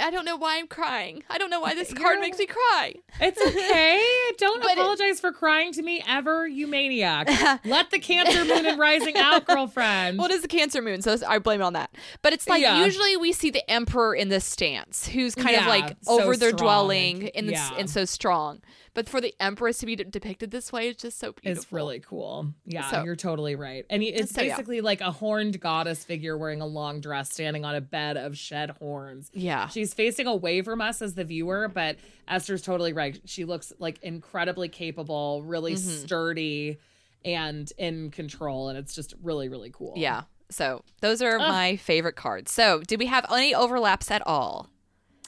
I 0.00 0.10
don't 0.10 0.24
know 0.24 0.36
why 0.36 0.58
I'm 0.58 0.66
crying. 0.66 1.22
I 1.30 1.38
don't 1.38 1.50
know 1.50 1.60
why 1.60 1.74
this 1.74 1.92
card 1.92 2.14
You're- 2.14 2.20
makes 2.20 2.38
me 2.38 2.46
cry. 2.46 2.94
It's 3.20 3.40
okay. 3.40 4.00
Don't 4.38 4.62
But 4.62 4.72
it- 4.72 4.78
apologize 4.78 5.20
for 5.20 5.32
crying 5.32 5.72
to 5.74 5.82
me 5.82 6.02
ever, 6.06 6.46
you 6.46 6.66
maniac. 6.66 7.28
Let 7.64 7.90
the 7.90 7.98
Cancer 7.98 8.44
Moon 8.44 8.66
and 8.66 8.78
Rising 8.78 9.16
out, 9.16 9.44
girlfriend. 9.46 10.18
Well, 10.18 10.26
it 10.28 10.32
is 10.34 10.42
the 10.42 10.48
Cancer 10.48 10.80
Moon, 10.82 11.02
so 11.02 11.16
I 11.28 11.38
blame 11.38 11.60
it 11.60 11.64
on 11.64 11.72
that. 11.74 11.94
But 12.22 12.32
it's 12.32 12.48
like 12.48 12.62
Yeah. 12.62 12.84
usually 12.84 13.16
we 13.16 13.32
see 13.32 13.50
the 13.50 13.68
Emperor 13.70 14.14
in 14.14 14.28
this 14.28 14.44
stance, 14.44 15.06
who's 15.08 15.34
kind 15.34 15.56
of 15.56 15.62
Yeah, 15.62 15.68
like 15.68 15.96
so 16.02 16.20
over 16.22 16.36
their 16.36 16.50
strong 16.50 16.58
dwelling 16.62 17.22
and- 17.24 17.30
and, 17.36 17.50
yeah. 17.50 17.70
and 17.78 17.88
so 17.90 18.04
strong. 18.04 18.60
But 18.94 19.08
for 19.08 19.22
the 19.22 19.34
Empress 19.40 19.78
to 19.78 19.86
be 19.86 19.96
de- 19.96 20.04
depicted 20.04 20.50
this 20.50 20.70
way 20.70 20.88
is 20.88 20.96
just 20.96 21.18
so 21.18 21.32
beautiful. 21.32 21.62
It's 21.62 21.72
really 21.72 22.00
cool. 22.00 22.52
Yeah, 22.66 22.90
So- 22.90 23.04
you're 23.04 23.16
totally 23.16 23.54
right. 23.56 23.86
And 23.88 24.02
it's 24.02 24.32
So, 24.34 24.42
yeah. 24.42 24.50
basically 24.50 24.82
like 24.82 25.00
a 25.00 25.10
horned 25.10 25.60
goddess 25.60 26.04
figure 26.04 26.36
wearing 26.36 26.60
a 26.60 26.66
long 26.66 27.00
dress 27.00 27.32
standing 27.32 27.64
on 27.64 27.74
a 27.74 27.80
bed 27.80 28.18
of 28.18 28.36
shed 28.36 28.70
horns. 28.78 29.30
yeah. 29.32 29.68
She's 29.68 29.94
facing 29.94 30.26
away 30.26 30.60
from 30.60 30.80
us 30.82 31.00
as 31.00 31.14
the 31.14 31.24
viewer, 31.24 31.68
but 31.72 31.96
Esther's 32.28 32.60
totally 32.60 32.92
right. 32.92 33.18
She 33.24 33.44
looks 33.46 33.72
like 33.78 33.98
incredibly 34.02 34.68
capable, 34.68 35.42
really 35.42 35.72
Mm-hmm. 35.74 36.04
sturdy, 36.04 36.78
and 37.24 37.72
in 37.78 38.10
control. 38.10 38.68
And 38.68 38.76
it's 38.78 38.94
just 38.94 39.14
really, 39.22 39.48
really 39.48 39.70
cool. 39.70 39.94
Yeah. 39.96 40.24
So 40.50 40.84
those 41.00 41.22
are 41.22 41.38
my 41.38 41.76
favorite 41.76 42.16
cards. 42.16 42.52
So 42.52 42.82
did 42.86 42.98
we 42.98 43.06
have 43.06 43.24
any 43.32 43.54
overlaps 43.54 44.10
at 44.10 44.20
all? 44.26 44.68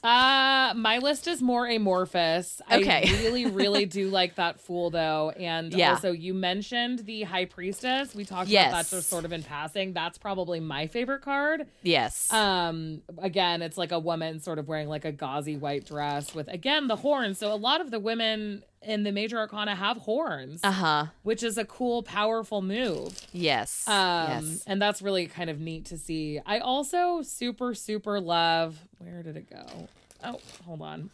Uh, 0.05 0.75
my 0.77 0.99
list 0.99 1.27
is 1.27 1.41
more 1.41 1.67
amorphous. 1.67 2.61
Okay. 2.71 3.05
I 3.09 3.23
really, 3.23 3.47
really 3.47 3.87
do 3.87 4.11
like 4.11 4.35
that 4.35 4.61
fool 4.61 4.91
though. 4.91 5.31
And 5.31 5.73
Yeah. 5.73 5.91
also 5.93 6.13
you 6.13 6.35
mentioned 6.35 7.01
the 7.01 7.23
high 7.23 7.47
priestess. 7.47 8.15
We 8.15 8.25
talked 8.25 8.51
about 8.51 8.71
that 8.73 8.89
just 8.89 9.09
sort 9.09 9.25
of 9.25 9.33
in 9.33 9.43
passing. 9.43 9.95
That's 9.95 10.19
probably 10.19 10.61
my 10.61 10.87
favorite 10.89 11.23
card. 11.23 11.67
Yes. 11.83 12.31
Um, 12.33 13.01
again, 13.19 13.63
it's 13.63 13.79
like 13.79 13.93
a 13.93 13.99
woman 13.99 14.41
sort 14.41 14.59
of 14.59 14.69
wearing 14.69 14.89
like 14.89 15.07
a 15.07 15.13
gauzy 15.13 15.57
white 15.57 15.87
dress 15.87 16.35
with 16.35 16.49
again 16.49 16.87
the 16.87 16.97
horns. 16.97 17.39
So 17.39 17.53
a 17.53 17.57
lot 17.57 17.81
of 17.81 17.91
the 17.91 17.99
women 17.99 18.63
in 18.87 19.03
the 19.03 19.13
major 19.13 19.39
arcana 19.39 19.75
have 19.75 19.99
horns, 19.99 20.61
uh 20.63 20.71
huh. 20.71 21.07
which 21.23 21.43
is 21.43 21.59
a 21.59 21.65
cool, 21.65 22.03
powerful 22.03 22.63
move. 22.63 23.27
Yes. 23.33 23.87
Um, 23.89 23.95
yes. 24.29 24.65
and 24.67 24.81
that's 24.81 25.03
really 25.03 25.27
kind 25.27 25.51
of 25.51 25.61
neat 25.61 25.87
to 25.87 25.99
see. 25.99 26.41
I 26.45 26.59
also 26.59 27.23
super, 27.23 27.75
super 27.75 28.21
love. 28.21 28.79
Where 28.99 29.23
did 29.23 29.37
it 29.37 29.51
go? 29.51 29.89
Oh, 30.23 30.41
hold 30.65 30.83
on. 30.83 31.11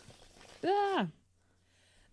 Ah. 0.64 1.07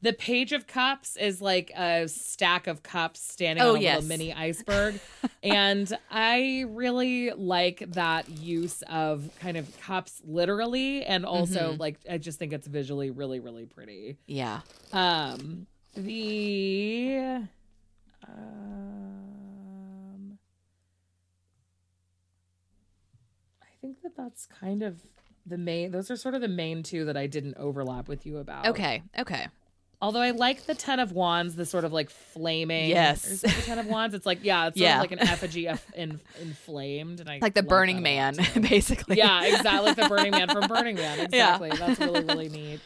The 0.02 0.14
Page 0.14 0.52
of 0.54 0.68
Cups 0.68 1.18
is 1.18 1.42
like 1.42 1.72
a 1.76 2.08
stack 2.08 2.68
of 2.68 2.84
cups 2.84 3.20
standing 3.20 3.66
Oh, 3.66 3.72
on 3.72 3.78
a 3.78 3.82
yes. 3.82 3.96
little 4.04 4.08
mini 4.10 4.32
iceberg. 4.48 5.00
and 5.42 5.92
I 6.12 6.66
really 6.70 7.32
like 7.32 7.84
that 7.94 8.30
use 8.30 8.84
of 8.90 9.28
kind 9.40 9.58
of 9.58 9.76
cups 9.82 10.22
literally. 10.24 11.04
And 11.04 11.26
also, 11.26 11.72
Mm-hmm. 11.72 11.82
like, 11.82 12.00
I 12.10 12.20
just 12.20 12.38
think 12.38 12.54
it's 12.54 12.68
visually 12.68 13.10
really, 13.10 13.40
really 13.40 13.66
pretty. 13.66 14.18
Yeah. 14.28 14.60
Um, 14.94 15.66
the 15.96 17.42
um, 18.28 20.38
I 23.62 23.66
think 23.82 24.02
that 24.04 24.16
that's 24.16 24.46
kind 24.46 24.84
of 24.84 25.02
the 25.46 25.58
main. 25.58 25.92
Those 25.92 26.12
are 26.12 26.16
sort 26.18 26.36
of 26.36 26.42
the 26.42 26.48
main 26.48 26.84
two 26.84 27.06
that 27.06 27.18
I 27.18 27.28
didn't 27.28 27.56
overlap 27.58 28.08
with 28.08 28.26
you 28.26 28.38
about. 28.38 28.68
Okay. 28.68 29.04
Okay. 29.18 29.48
Although 30.00 30.22
I 30.22 30.30
like 30.32 30.66
the 30.68 30.76
Ten 30.76 31.00
of 31.00 31.12
Wands, 31.12 31.56
the 31.56 31.66
sort 31.66 31.84
of 31.84 31.92
like 31.92 32.10
flaming. 32.12 32.90
Yes. 32.90 33.42
The 33.42 33.48
Ten 33.48 33.80
of 33.80 33.88
Wands? 33.88 34.14
It's 34.14 34.26
like 34.28 34.40
yeah, 34.44 34.68
it's 34.68 34.78
sort 34.78 34.88
Yeah. 34.88 34.96
of 34.98 35.02
like 35.02 35.12
an 35.12 35.20
effigy 35.20 35.68
of 35.68 35.84
in, 35.96 36.20
inflamed, 36.40 37.20
and 37.20 37.30
I 37.30 37.40
Like 37.42 37.56
the 37.56 37.64
Burning 37.64 38.04
that 38.04 38.36
a 38.36 38.38
lot, 38.42 38.56
Man, 38.56 38.62
basically. 38.70 39.18
Yeah, 39.18 39.44
exactly. 39.44 39.86
Like 39.88 39.96
the 39.96 40.08
Burning 40.08 40.32
Man 40.32 40.50
from 40.50 40.68
Burning 40.68 40.96
Man. 40.98 41.18
Yeah. 41.32 41.56
Exactly. 41.56 41.70
That's 41.72 42.00
really 42.00 42.24
really 42.24 42.50
neat. 42.50 42.80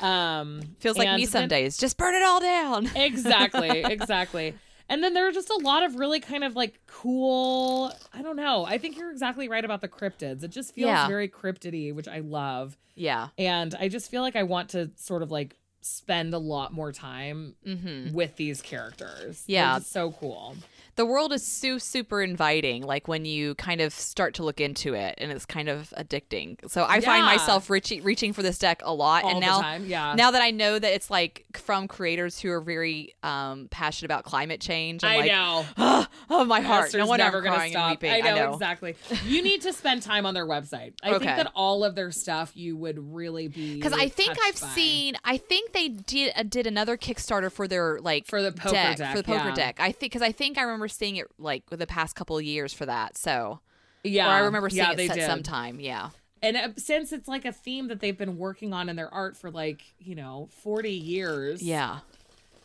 Um, 0.00 0.62
Feels 0.80 0.96
like 0.98 1.08
me 1.16 1.24
then- 1.24 1.30
some 1.32 1.48
days. 1.48 1.76
Just 1.76 1.96
burn 1.96 2.14
it 2.14 2.22
all 2.22 2.40
down. 2.40 2.86
exactly 2.96 3.80
exactly 3.80 4.54
and 4.88 5.02
then 5.02 5.14
there 5.14 5.26
are 5.26 5.32
just 5.32 5.50
a 5.50 5.56
lot 5.56 5.82
of 5.82 5.96
really 5.96 6.20
kind 6.20 6.44
of 6.44 6.54
like 6.54 6.78
cool 6.86 7.92
i 8.14 8.22
don't 8.22 8.36
know 8.36 8.64
i 8.64 8.78
think 8.78 8.96
you're 8.96 9.10
exactly 9.10 9.48
right 9.48 9.64
about 9.64 9.80
the 9.80 9.88
cryptids 9.88 10.44
it 10.44 10.48
just 10.52 10.74
feels 10.74 10.86
Yeah. 10.86 11.08
very 11.08 11.28
cryptidy 11.28 11.92
which 11.92 12.06
i 12.06 12.20
love 12.20 12.76
Yeah. 12.94 13.28
and 13.36 13.74
i 13.80 13.88
just 13.88 14.10
feel 14.12 14.22
like 14.22 14.36
i 14.36 14.44
want 14.44 14.68
to 14.70 14.90
sort 14.96 15.22
of 15.24 15.30
like 15.32 15.56
spend 15.86 16.34
a 16.34 16.38
lot 16.38 16.72
more 16.72 16.92
time 16.92 17.54
Mm-hmm. 17.66 18.12
with 18.14 18.36
these 18.36 18.62
characters 18.62 19.44
Yeah. 19.46 19.78
So 19.80 20.12
cool 20.12 20.56
the 20.96 21.06
world 21.06 21.32
is 21.32 21.46
so 21.46 21.78
super 21.78 22.22
inviting 22.22 22.82
like 22.82 23.06
when 23.08 23.24
you 23.24 23.54
kind 23.56 23.80
of 23.80 23.92
start 23.92 24.34
to 24.34 24.42
look 24.42 24.60
into 24.60 24.94
it 24.94 25.14
and 25.18 25.30
it's 25.30 25.46
kind 25.46 25.68
of 25.68 25.92
addicting 25.96 26.56
so 26.70 26.84
i 26.88 27.00
find 27.00 27.24
myself 27.24 27.70
reaching 27.70 28.02
reaching 28.02 28.32
for 28.32 28.42
this 28.42 28.58
deck 28.58 28.80
a 28.84 28.92
lot 28.92 29.24
all 29.24 29.30
and 29.30 29.40
now 29.40 29.74
yeah 29.76 30.14
now 30.14 30.30
that 30.30 30.42
i 30.42 30.50
know 30.50 30.78
that 30.78 30.92
it's 30.94 31.10
like 31.10 31.44
from 31.54 31.86
creators 31.86 32.40
who 32.40 32.50
are 32.50 32.60
very 32.60 33.14
um 33.22 33.68
passionate 33.70 34.06
about 34.06 34.24
climate 34.24 34.60
change 34.60 35.04
i 35.04 35.16
like 35.18 35.30
know 35.30 35.64
oh 36.30 36.44
my 36.44 36.60
heart 36.60 36.86
Esther's 36.86 36.98
no 37.00 37.06
wonder 37.06 37.24
never 37.24 37.38
i'm 37.38 37.44
gonna 37.44 37.68
stop. 37.70 37.90
and 37.90 37.90
weeping 38.00 38.16
I 38.26 38.34
know, 38.34 38.54
exactly. 38.54 38.96
You 39.26 39.42
need 39.42 39.62
to 39.62 39.72
spend 39.72 40.02
time 40.02 40.26
on 40.26 40.34
their 40.34 40.46
website. 40.46 40.94
I 41.02 41.10
Okay. 41.10 41.24
think 41.26 41.36
that 41.36 41.52
all 41.54 41.84
of 41.84 41.94
their 41.94 42.10
stuff 42.10 42.56
you 42.56 42.76
would 42.76 42.98
really 43.14 43.48
be 43.48 43.74
because 43.76 43.92
I 43.92 44.08
think 44.08 44.36
I've 44.42 44.60
by. 44.60 44.68
seen, 44.68 45.16
I 45.24 45.36
think 45.36 45.72
they 45.72 45.88
did 45.88 46.32
uh, 46.34 46.42
did 46.42 46.66
another 46.66 46.96
Kickstarter 46.96 47.52
for 47.52 47.68
their 47.68 48.00
like 48.00 48.26
For 48.26 48.42
the 48.42 48.52
poker 48.52 48.72
deck, 48.74 48.98
for 49.12 49.18
the 49.18 49.24
poker 49.24 49.48
yeah. 49.48 49.54
deck. 49.54 49.80
I 49.80 49.92
think 49.92 50.12
because 50.12 50.22
I 50.22 50.32
think 50.32 50.58
I 50.58 50.62
remember 50.62 50.85
seeing 50.88 51.16
it 51.16 51.26
like 51.38 51.64
the 51.70 51.86
past 51.86 52.16
couple 52.16 52.36
of 52.36 52.44
years 52.44 52.72
for 52.72 52.86
that. 52.86 53.16
So 53.16 53.60
yeah 54.02 54.26
or 54.26 54.30
I 54.30 54.38
remember 54.40 54.68
seeing 54.70 54.84
yeah, 54.84 54.92
it 54.92 54.96
they 54.96 55.06
set 55.06 55.16
did. 55.16 55.26
sometime. 55.26 55.78
Yeah, 55.80 56.10
And 56.42 56.56
uh, 56.56 56.68
since 56.76 57.12
it's 57.12 57.28
like 57.28 57.44
a 57.44 57.52
theme 57.52 57.88
that 57.88 58.00
they've 58.00 58.16
been 58.18 58.36
working 58.38 58.72
on 58.72 58.88
in 58.88 58.96
their 58.96 59.12
art 59.12 59.36
for 59.36 59.50
like, 59.50 59.82
you 59.98 60.14
know, 60.14 60.48
40 60.62 60.90
years, 60.90 61.62
yeah, 61.62 62.00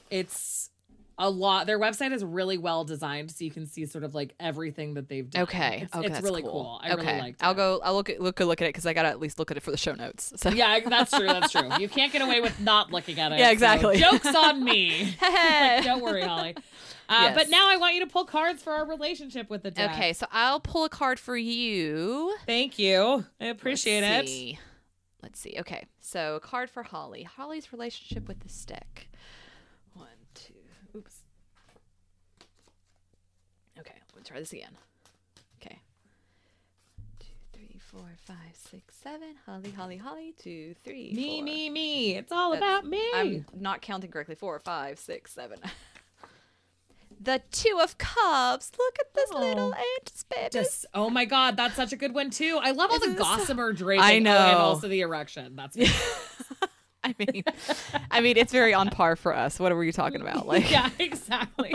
it's 0.09 0.70
a 1.21 1.29
lot. 1.29 1.67
Their 1.67 1.79
website 1.79 2.11
is 2.11 2.23
really 2.23 2.57
well 2.57 2.83
designed 2.83 3.31
so 3.31 3.45
you 3.45 3.51
can 3.51 3.65
see 3.67 3.85
sort 3.85 4.03
of 4.03 4.13
like 4.15 4.33
everything 4.39 4.95
that 4.95 5.07
they've 5.07 5.29
done. 5.29 5.43
okay, 5.43 5.81
It's, 5.83 5.95
okay, 5.95 6.05
it's 6.07 6.13
that's 6.15 6.23
really 6.23 6.41
cool. 6.41 6.51
cool. 6.51 6.81
I 6.83 6.91
okay, 6.93 7.05
really 7.05 7.19
liked 7.19 7.41
it. 7.41 7.45
I'll 7.45 7.53
go. 7.53 7.79
I'll 7.83 7.93
look 7.93 8.09
at 8.09 8.19
look 8.19 8.39
look 8.39 8.61
at 8.61 8.65
it 8.65 8.69
because 8.69 8.85
I 8.85 8.93
gotta 8.93 9.09
at 9.09 9.19
least 9.19 9.39
look 9.39 9.51
at 9.51 9.57
it 9.57 9.61
for 9.61 9.71
the 9.71 9.77
show 9.77 9.93
notes. 9.93 10.33
So 10.35 10.49
Yeah, 10.49 10.79
that's 10.81 11.11
true. 11.11 11.27
That's 11.27 11.51
true. 11.51 11.69
You 11.79 11.87
can't 11.87 12.11
get 12.11 12.21
away 12.21 12.41
with 12.41 12.59
not 12.59 12.91
looking 12.91 13.19
at 13.19 13.31
it. 13.31 13.39
Yeah, 13.39 13.47
so 13.47 13.51
exactly. 13.53 13.97
jokes 13.97 14.25
on 14.35 14.63
me. 14.63 15.15
Don't 15.83 16.01
worry, 16.01 16.23
Holly. 16.23 16.55
Uh, 17.07 17.19
Yes. 17.23 17.35
But 17.35 17.49
now 17.49 17.67
I 17.69 17.75
want 17.77 17.93
you 17.95 17.99
to 18.01 18.07
pull 18.07 18.23
cards 18.25 18.63
for 18.63 18.71
our 18.71 18.85
relationship 18.85 19.49
with 19.49 19.63
the 19.63 19.71
deck. 19.71 19.91
okay. 19.95 20.13
So 20.13 20.27
I'll 20.31 20.61
pull 20.61 20.85
a 20.85 20.89
card 20.89 21.19
for 21.19 21.35
you. 21.35 22.35
Thank 22.45 22.79
you. 22.79 23.25
I 23.39 23.45
appreciate 23.47 24.01
Let's 24.01 24.29
it. 24.29 24.33
see. 24.33 24.59
Let's 25.21 25.39
see. 25.39 25.55
Okay, 25.59 25.85
so 25.99 26.35
a 26.35 26.39
card 26.39 26.69
for 26.69 26.81
Holly. 26.83 27.23
Holly's 27.23 27.71
relationship 27.71 28.27
with 28.27 28.39
the 28.39 28.49
stick. 28.49 29.09
One, 29.93 30.07
two. 30.33 30.53
Oops. 30.97 31.15
Okay, 33.79 33.93
we'll 34.15 34.20
try 34.31 34.39
this 34.39 34.53
again. 34.53 34.71
Okay. 35.61 35.79
Two, 37.19 37.25
three, 37.53 37.79
four, 37.79 38.09
five, 38.25 38.37
six, 38.53 38.95
seven. 38.95 39.35
Holly, 39.45 39.71
holly, 39.71 39.97
holly. 39.97 40.33
Two, 40.37 40.73
three. 40.83 41.11
Me, 41.13 41.37
four. 41.37 41.43
me, 41.45 41.69
me. 41.69 42.15
It's 42.15 42.31
all 42.31 42.51
That's- 42.51 42.79
about 42.79 42.89
me. 42.89 43.03
I'm 43.13 43.45
not 43.53 43.81
counting 43.81 44.09
correctly. 44.11 44.35
Four, 44.35 44.59
five, 44.59 44.99
six, 44.99 45.33
seven. 45.33 45.59
the 47.21 47.41
Two 47.51 47.79
of 47.81 47.97
Cups. 47.97 48.71
Look 48.77 48.95
at 48.99 49.13
this 49.13 49.29
oh. 49.33 49.39
little 49.39 49.73
Oh. 49.75 49.97
angels, 49.99 50.25
baby. 50.33 50.49
Just 50.51 50.85
oh 50.93 51.09
my 51.09 51.25
god, 51.25 51.57
that's 51.57 51.75
such 51.75 51.91
a 51.91 51.97
good 51.97 52.13
one 52.13 52.29
too. 52.29 52.57
I 52.61 52.71
love 52.71 52.89
all 52.91 52.99
the 52.99 53.05
Isn't 53.05 53.17
this 53.17 53.27
so- 53.27 53.37
gossamer 53.37 53.73
draping. 53.73 54.03
I 54.03 54.13
oh, 54.13 54.15
and 54.15 54.23
know. 54.23 54.57
also 54.57 54.87
the 54.87 55.01
erection. 55.01 55.55
That's 55.57 55.77
I 57.03 57.15
mean, 57.17 57.43
I 58.11 58.21
mean, 58.21 58.37
it's 58.37 58.51
very 58.51 58.75
on 58.75 58.89
par 58.91 59.15
for 59.15 59.35
us. 59.35 59.59
What 59.59 59.73
were 59.73 59.83
you 59.83 59.91
talking 59.91 60.21
about? 60.21 60.45
Like, 60.51 60.69
yeah, 60.69 60.89
exactly. 60.99 61.73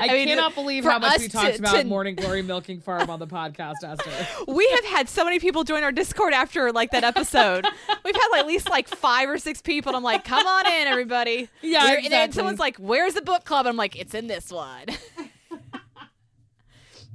I, 0.00 0.08
mean, 0.12 0.28
cannot 0.28 0.54
believe 0.54 0.84
how 0.84 0.98
much 0.98 1.18
we 1.18 1.28
talked 1.28 1.54
to- 1.54 1.58
about 1.58 1.74
to- 1.76 1.84
Morning 1.84 2.14
Glory 2.14 2.42
Milking 2.42 2.80
Farm 2.80 3.10
on 3.10 3.18
the 3.18 3.26
podcast, 3.26 3.76
Esther. 3.84 4.44
we 4.52 4.68
have 4.70 4.84
had 4.84 5.08
so 5.08 5.24
many 5.24 5.38
people 5.38 5.64
join 5.64 5.82
our 5.82 5.92
Discord 5.92 6.32
after 6.32 6.72
like 6.72 6.90
that 6.92 7.04
episode. 7.04 7.66
We've 8.04 8.14
had 8.14 8.28
like, 8.32 8.40
at 8.40 8.46
least 8.46 8.68
like 8.70 8.88
five 8.88 9.28
or 9.28 9.38
six 9.38 9.60
people. 9.62 9.90
And 9.90 9.96
I'm 9.96 10.02
like, 10.02 10.24
come 10.24 10.46
on 10.46 10.66
in, 10.66 10.86
everybody. 10.86 11.48
Yeah, 11.62 11.84
We're- 11.84 12.02
And 12.04 12.12
then 12.12 12.32
someone's 12.32 12.58
like, 12.60 12.76
where's 12.78 13.14
the 13.14 13.22
book 13.22 13.44
club? 13.44 13.66
And 13.66 13.70
I'm 13.72 13.76
like, 13.76 13.96
it's 13.96 14.14
in 14.14 14.26
this 14.26 14.50
one. 14.50 14.84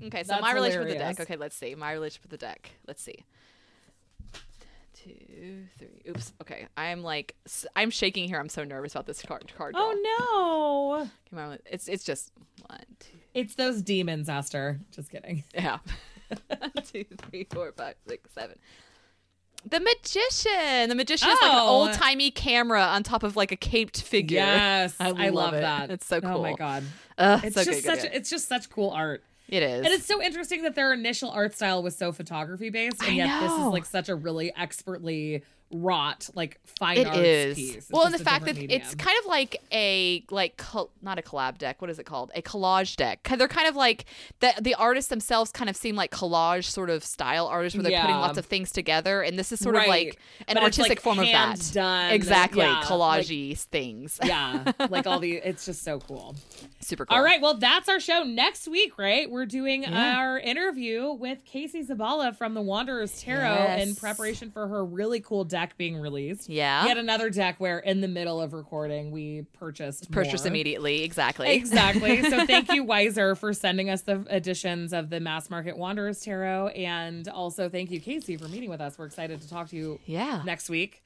okay, 0.05 0.23
so 0.23 0.27
That's 0.34 0.41
my 0.41 0.53
relationship 0.53 0.86
with 0.88 0.93
the 0.93 0.99
deck. 0.99 1.19
Okay, 1.19 1.36
let's 1.38 1.55
see. 1.55 1.75
My 1.75 1.93
relationship 1.93 2.23
with 2.23 2.31
the 2.39 2.45
deck. 2.45 2.71
Let's 2.88 3.01
see. 3.01 3.25
Two, 5.04 5.66
three. 5.78 6.01
Oops. 6.10 6.34
Okay, 6.41 6.68
I'm 6.78 7.04
like, 7.04 7.36
I'm 7.76 7.89
shaking 7.89 8.28
here. 8.28 8.39
I'm 8.39 8.49
so 8.49 8.64
nervous 8.64 8.93
about 8.93 9.06
this 9.06 9.22
card. 9.22 9.51
card 9.58 9.76
oh, 9.78 9.93
draw. 9.93 10.28
Oh 10.32 11.04
no. 11.04 11.10
Come 11.30 11.39
on, 11.39 11.60
it's 11.66 11.88
it's 11.88 12.04
just 12.04 12.32
one, 12.68 12.80
two, 12.99 13.18
It's 13.34 13.56
those 13.56 13.82
demons, 13.82 14.30
Esther. 14.30 14.80
Just 14.91 15.10
kidding. 15.10 15.43
yeah. 15.54 15.80
One, 16.47 16.72
two, 16.91 17.06
three, 17.30 17.45
four, 17.51 17.72
five, 17.74 17.95
six, 18.08 18.32
seven. 18.34 18.58
The 19.70 19.80
magician. 19.80 20.89
The 20.89 20.95
magician 20.95 21.30
is 21.30 21.38
like 21.41 21.51
an 21.54 21.60
Oh. 21.62 21.68
old 21.68 21.93
timey 21.93 22.32
camera 22.32 22.82
on 22.82 23.04
top 23.04 23.24
of 23.24 23.36
like 23.36 23.51
a 23.51 23.56
caped 23.56 24.01
figure. 24.01 24.38
Yes, 24.38 24.95
I 24.99 25.10
I, 25.10 25.30
love 25.30 25.34
love 25.34 25.54
it. 25.54 25.62
that. 25.62 25.91
It's 25.91 26.06
so 26.06 26.22
cool. 26.22 26.38
Oh 26.38 26.41
my 26.41 26.54
god, 26.54 26.84
Ugh, 27.18 27.41
it's 27.43 27.56
so 27.56 27.64
just 27.64 27.84
good, 27.84 27.89
good, 27.89 27.99
such. 28.01 28.10
good. 28.12 28.18
It's 28.18 28.30
just 28.30 28.47
such 28.49 28.70
cool 28.70 28.89
art, 28.89 29.24
It 29.50 29.62
is. 29.62 29.86
and 29.86 29.88
it's 29.88 30.06
so 30.06 30.22
interesting 30.22 30.64
that 30.64 30.76
their 30.76 30.94
initial 30.94 31.30
art 31.30 31.54
style 31.54 31.84
was 31.84 31.96
so 31.96 32.12
photography 32.12 32.70
based, 32.70 33.02
and 33.02 33.12
I 33.12 33.14
yet 33.16 33.41
this 33.41 33.52
is 33.52 33.66
like 33.68 33.86
such 33.86 34.10
a 34.10 34.16
really 34.16 34.54
expertly 34.56 35.44
wrought, 35.74 36.30
like 36.36 36.59
fine 36.80 36.97
It 36.97 37.07
arts 37.07 37.19
is. 37.19 37.55
piece. 37.55 37.76
It's 37.76 37.89
well, 37.91 38.05
and 38.05 38.13
the 38.13 38.19
fact 38.19 38.45
that 38.45 38.53
different 38.55 38.71
it's 38.71 38.95
kind 38.95 39.17
of 39.19 39.26
like 39.26 39.61
a 39.71 40.24
like 40.30 40.57
col- 40.57 40.91
not 41.01 41.17
a 41.19 41.21
collab 41.21 41.57
deck. 41.57 41.82
What 41.82 41.89
is 41.89 41.99
it 41.99 42.05
called? 42.05 42.32
A 42.36 42.41
collage 42.41 42.95
deck. 42.95 43.24
They're 43.38 43.47
kind 43.47 43.67
of 43.67 43.76
like 43.76 44.05
the 44.39 44.53
the 44.61 44.76
artists 44.76 45.09
themselves 45.09 45.51
kind 45.51 45.69
of 45.69 45.76
seem 45.76 45.95
like 45.95 46.11
collage 46.11 46.65
sort 46.65 46.89
of 46.89 47.03
style 47.03 47.47
artists 47.47 47.76
where 47.78 47.84
they're 47.84 47.99
putting 48.01 48.15
lots 48.15 48.38
of 48.38 48.45
things 48.45 48.71
together, 48.71 49.21
and 49.21 49.38
this 49.38 49.51
is 49.51 49.59
sort 49.59 49.76
of 49.76 49.88
like 49.88 50.19
an 50.47 50.55
But 50.55 50.63
artistic 50.63 50.89
like, 50.89 51.01
form 51.01 51.19
of 51.19 51.26
that. 51.26 51.71
done, 51.74 52.11
exactly, 52.11 52.61
yeah, 52.61 52.76
like- 52.80 52.86
collagey 52.86 53.57
things. 53.57 54.19
yeah, 54.24 54.71
like 54.89 55.07
all 55.07 55.19
the. 55.19 55.34
It's 55.38 55.65
just 55.65 55.84
so 55.84 55.99
cool. 55.99 56.36
Super 56.80 57.05
cool. 57.05 57.17
All 57.17 57.24
right, 57.24 57.41
well, 57.41 57.55
that's 57.57 57.88
our 57.89 57.99
show 57.99 58.24
next 58.24 58.67
week, 58.67 58.97
right? 58.97 59.30
We're 59.30 59.45
doing 59.45 59.84
Yeah. 59.84 60.17
our 60.17 60.38
interview 60.39 61.11
with 61.13 61.45
Casey 61.45 61.84
Zabala 61.84 62.36
from 62.36 62.53
the 62.53 62.61
Wanderers 62.61 63.21
Tarot 63.21 63.78
in 63.78 63.95
preparation 63.95 64.51
for 64.51 64.67
her 64.67 64.84
really 64.84 65.19
cool 65.21 65.43
deck 65.45 65.62
being 65.78 65.97
released. 65.97 66.49
Yeah. 66.49 66.86
Yet 66.86 66.97
another 66.97 67.30
deck 67.30 67.55
where, 67.59 67.80
in 67.80 68.01
the 68.01 68.07
middle 68.07 68.41
of 68.41 68.53
recording, 68.53 69.11
we 69.11 69.45
purchased 69.53 70.11
Purchase 70.11 70.45
immediately. 70.45 71.03
Exactly. 71.03 71.53
Exactly. 71.53 72.22
So 72.34 72.45
thank 72.45 72.72
you, 72.72 72.86
Weiser, 72.86 73.38
for 73.38 73.53
sending 73.53 73.89
us 73.89 74.01
the 74.01 74.26
editions 74.30 74.93
of 74.93 75.09
the 75.09 75.20
Mass 75.20 75.49
Market 75.49 75.78
Wanderers 75.78 76.20
Tarot, 76.22 76.70
and 76.70 77.28
also 77.28 77.70
thank 77.70 77.91
you, 77.91 77.99
Casey, 77.99 78.38
for 78.38 78.47
meeting 78.47 78.70
with 78.70 78.82
us. 78.82 78.97
We're 78.97 79.05
excited 79.05 79.41
to 79.41 79.49
talk 79.49 79.70
to 79.70 79.76
you 79.76 79.99
yeah. 80.05 80.41
next 80.45 80.70
week. 80.70 81.03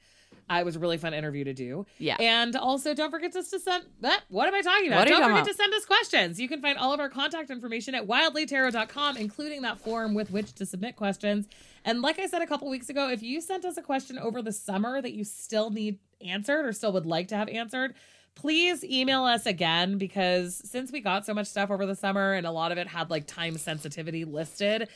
Uh, 0.50 0.58
it 0.60 0.64
was 0.64 0.76
a 0.76 0.78
really 0.78 0.96
fun 0.96 1.14
interview 1.14 1.44
to 1.44 1.52
do. 1.52 1.86
Yeah. 1.98 2.16
And 2.18 2.56
also, 2.56 2.94
don't 2.94 3.10
forget 3.10 3.32
to, 3.32 3.42
send 3.42 3.84
that. 4.00 4.22
What 4.28 4.48
am 4.48 4.54
I 4.54 4.62
talking 4.62 4.88
about? 4.88 4.98
What 4.98 5.08
are 5.08 5.10
you 5.10 5.18
don't 5.18 5.30
forget 5.30 5.46
to 5.46 5.54
send 5.54 5.74
us 5.74 5.84
questions. 5.84 6.40
You 6.40 6.48
can 6.48 6.62
find 6.62 6.78
all 6.78 6.92
of 6.92 7.00
our 7.00 7.08
contact 7.08 7.50
information 7.50 7.94
at 7.94 8.06
wildlytarot.com, 8.06 9.16
including 9.16 9.62
that 9.62 9.78
form 9.78 10.14
with 10.14 10.30
which 10.30 10.52
to 10.54 10.66
submit 10.66 10.96
questions. 10.96 11.46
And 11.84 12.02
like 12.02 12.18
I 12.18 12.26
said 12.26 12.42
a 12.42 12.46
couple 12.46 12.68
weeks 12.68 12.88
ago, 12.88 13.08
if 13.10 13.22
you 13.22 13.40
sent 13.40 13.64
us 13.64 13.76
a 13.76 13.82
question 13.82 14.18
over 14.18 14.42
the 14.42 14.52
summer 14.52 15.00
that 15.00 15.12
you 15.12 15.24
still 15.24 15.70
need 15.70 15.98
answered 16.20 16.66
or 16.66 16.72
still 16.72 16.92
would 16.92 17.06
like 17.06 17.28
to 17.28 17.36
have 17.36 17.48
answered, 17.48 17.94
please 18.34 18.84
email 18.84 19.24
us 19.24 19.46
again 19.46 19.98
because 19.98 20.62
since 20.64 20.92
we 20.92 21.00
got 21.00 21.26
so 21.26 21.34
much 21.34 21.48
stuff 21.48 21.70
over 21.70 21.86
the 21.86 21.96
summer 21.96 22.34
and 22.34 22.46
a 22.46 22.50
lot 22.50 22.70
of 22.72 22.78
it 22.78 22.86
had 22.86 23.10
like 23.10 23.26
time 23.26 23.56
sensitivity 23.58 24.24
listed, 24.24 24.88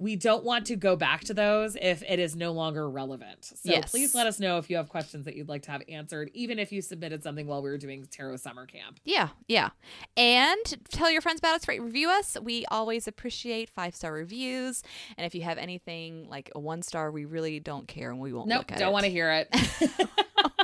we 0.00 0.16
don't 0.16 0.42
want 0.42 0.66
to 0.66 0.76
go 0.76 0.96
back 0.96 1.20
to 1.24 1.34
those 1.34 1.76
if 1.80 2.02
it 2.08 2.18
is 2.18 2.34
no 2.34 2.52
longer 2.52 2.88
relevant. 2.88 3.44
So 3.44 3.54
Yes. 3.70 3.90
please 3.90 4.14
let 4.14 4.26
us 4.26 4.40
know 4.40 4.56
if 4.58 4.70
you 4.70 4.76
have 4.76 4.88
questions 4.88 5.26
that 5.26 5.36
you'd 5.36 5.48
like 5.48 5.62
to 5.62 5.70
have 5.70 5.82
answered, 5.88 6.30
even 6.34 6.58
if 6.58 6.72
you 6.72 6.80
submitted 6.82 7.22
something 7.22 7.46
while 7.46 7.60
we 7.62 7.68
were 7.70 7.76
doing 7.78 8.06
Tarot 8.10 8.36
Summer 8.36 8.64
Camp. 8.66 8.98
Yeah, 9.04 9.28
yeah. 9.46 9.68
And 10.16 10.56
tell 10.88 11.10
your 11.10 11.20
friends 11.20 11.38
about 11.38 11.54
us, 11.54 11.68
rate, 11.68 11.82
review 11.82 12.08
us. 12.10 12.36
We 12.42 12.64
always 12.66 13.06
appreciate 13.06 13.68
five 13.68 13.94
star 13.94 14.12
reviews. 14.12 14.82
And 15.18 15.26
if 15.26 15.34
you 15.34 15.42
have 15.42 15.58
anything 15.58 16.28
like 16.28 16.50
a 16.54 16.58
one 16.58 16.82
star, 16.82 17.10
we 17.10 17.26
really 17.26 17.60
don't 17.60 17.86
care 17.86 18.10
and 18.10 18.18
we 18.18 18.32
won't 18.32 18.48
Nope, 18.48 18.58
look 18.60 18.72
at 18.72 18.78
don't 18.78 18.88
it. 18.88 18.92
want 18.92 19.04
to 19.04 19.10
hear 19.10 19.30
it. 19.30 19.48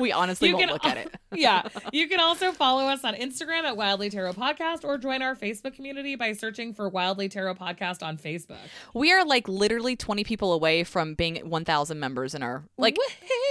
We 0.00 0.12
honestly 0.12 0.48
You 0.48 0.56
won't 0.56 0.70
look 0.70 0.84
at 0.86 0.96
it. 0.98 1.14
yeah. 1.34 1.62
You 1.92 2.08
can 2.08 2.18
also 2.20 2.52
follow 2.52 2.84
us 2.84 3.04
on 3.04 3.14
Instagram 3.14 3.64
at 3.64 3.76
Wildly 3.76 4.10
Tarot 4.10 4.32
Podcast 4.34 4.84
or 4.84 4.96
join 4.98 5.22
our 5.22 5.34
Facebook 5.34 5.74
community 5.74 6.16
by 6.16 6.32
searching 6.32 6.72
for 6.74 6.88
Wildly 6.88 7.28
Tarot 7.28 7.54
Podcast 7.54 8.02
on 8.02 8.16
Facebook. 8.18 8.56
We 8.94 9.12
are 9.12 9.24
like 9.26 9.48
literally 9.48 9.96
20 9.96 10.24
people 10.24 10.52
away 10.52 10.84
from 10.84 11.14
being 11.14 11.36
1,000 11.48 11.98
members 12.00 12.34
in 12.34 12.42
our 12.42 12.64
like 12.78 12.96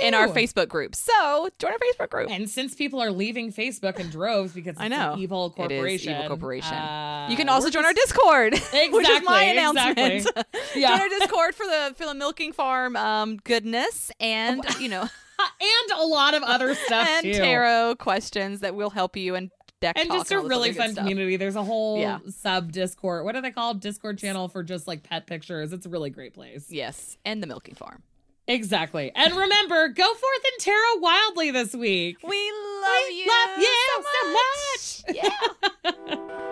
in 0.01 0.13
our 0.13 0.27
Facebook 0.27 0.67
group. 0.69 0.95
So 0.95 1.49
join 1.59 1.71
our 1.71 1.77
Facebook 1.79 2.09
group. 2.09 2.29
And 2.29 2.49
since 2.49 2.73
people 2.75 3.01
are 3.01 3.11
leaving 3.11 3.51
Facebook 3.51 3.99
in 3.99 4.09
droves 4.09 4.53
because 4.53 4.71
it's 4.73 4.81
I 4.81 4.87
know. 4.87 5.13
an 5.13 5.19
evil 5.19 5.49
corporation, 5.51 6.13
evil 6.15 6.27
corporation. 6.29 6.73
uh, 6.73 7.27
you 7.29 7.35
can 7.37 7.49
also 7.49 7.69
join 7.69 7.85
our 7.85 7.93
just- 7.93 8.05
Discord, 8.07 8.53
which 8.91 9.09
is 9.09 9.23
my 9.23 9.45
Exactly, 9.45 9.49
announcement. 9.51 9.97
exactly. 9.99 10.43
Yeah. 10.81 10.89
Join 10.89 11.01
our 11.01 11.09
Discord 11.19 11.55
for 11.55 11.65
the 11.65 11.93
for 11.97 12.05
the 12.05 12.13
milking 12.13 12.51
farm 12.53 12.95
um, 12.95 13.37
goodness 13.37 14.11
and 14.19 14.63
you 14.79 14.89
know 14.89 15.01
and 15.39 15.99
a 15.99 16.05
lot 16.05 16.33
of 16.33 16.43
other 16.43 16.75
stuff 16.75 17.07
and 17.07 17.23
too. 17.25 17.33
tarot 17.33 17.95
questions 17.99 18.59
that 18.61 18.75
will 18.75 18.89
help 18.91 19.15
you 19.17 19.35
and 19.35 19.51
deck 19.85 19.99
and 19.99 20.11
just 20.11 20.31
a 20.31 20.37
all 20.37 20.43
really 20.47 20.73
fun 20.73 20.91
stuff. 20.91 21.03
community. 21.03 21.35
There's 21.37 21.55
a 21.55 21.63
whole 21.63 21.99
Yeah. 21.99 22.19
sub 22.29 22.71
Discord. 22.71 23.25
What 23.25 23.35
are 23.35 23.41
they 23.41 23.51
called? 23.51 23.79
Discord 23.79 24.17
channel 24.17 24.47
for 24.47 24.63
just 24.63 24.87
like 24.87 25.03
pet 25.03 25.27
pictures. 25.27 25.73
It's 25.73 25.85
a 25.85 25.89
really 25.89 26.09
great 26.09 26.33
place. 26.33 26.67
Yes, 26.69 27.17
and 27.25 27.41
the 27.41 27.47
milking 27.47 27.75
farm. 27.75 28.03
Exactly. 28.47 29.11
And 29.15 29.33
remember, 29.35 29.87
go 29.89 30.03
forth 30.05 30.43
and 30.53 30.59
tarot 30.61 30.99
wildly 30.99 31.49
this 31.51 31.73
week. 31.73 32.17
We 32.23 32.51
love 32.81 32.91
We 33.09 33.15
you. 33.15 33.27
love 33.27 33.59
you 33.59 33.75
so 33.87 34.03
so 34.21 34.33
much. 34.33 35.15
Yeah. 35.15 36.51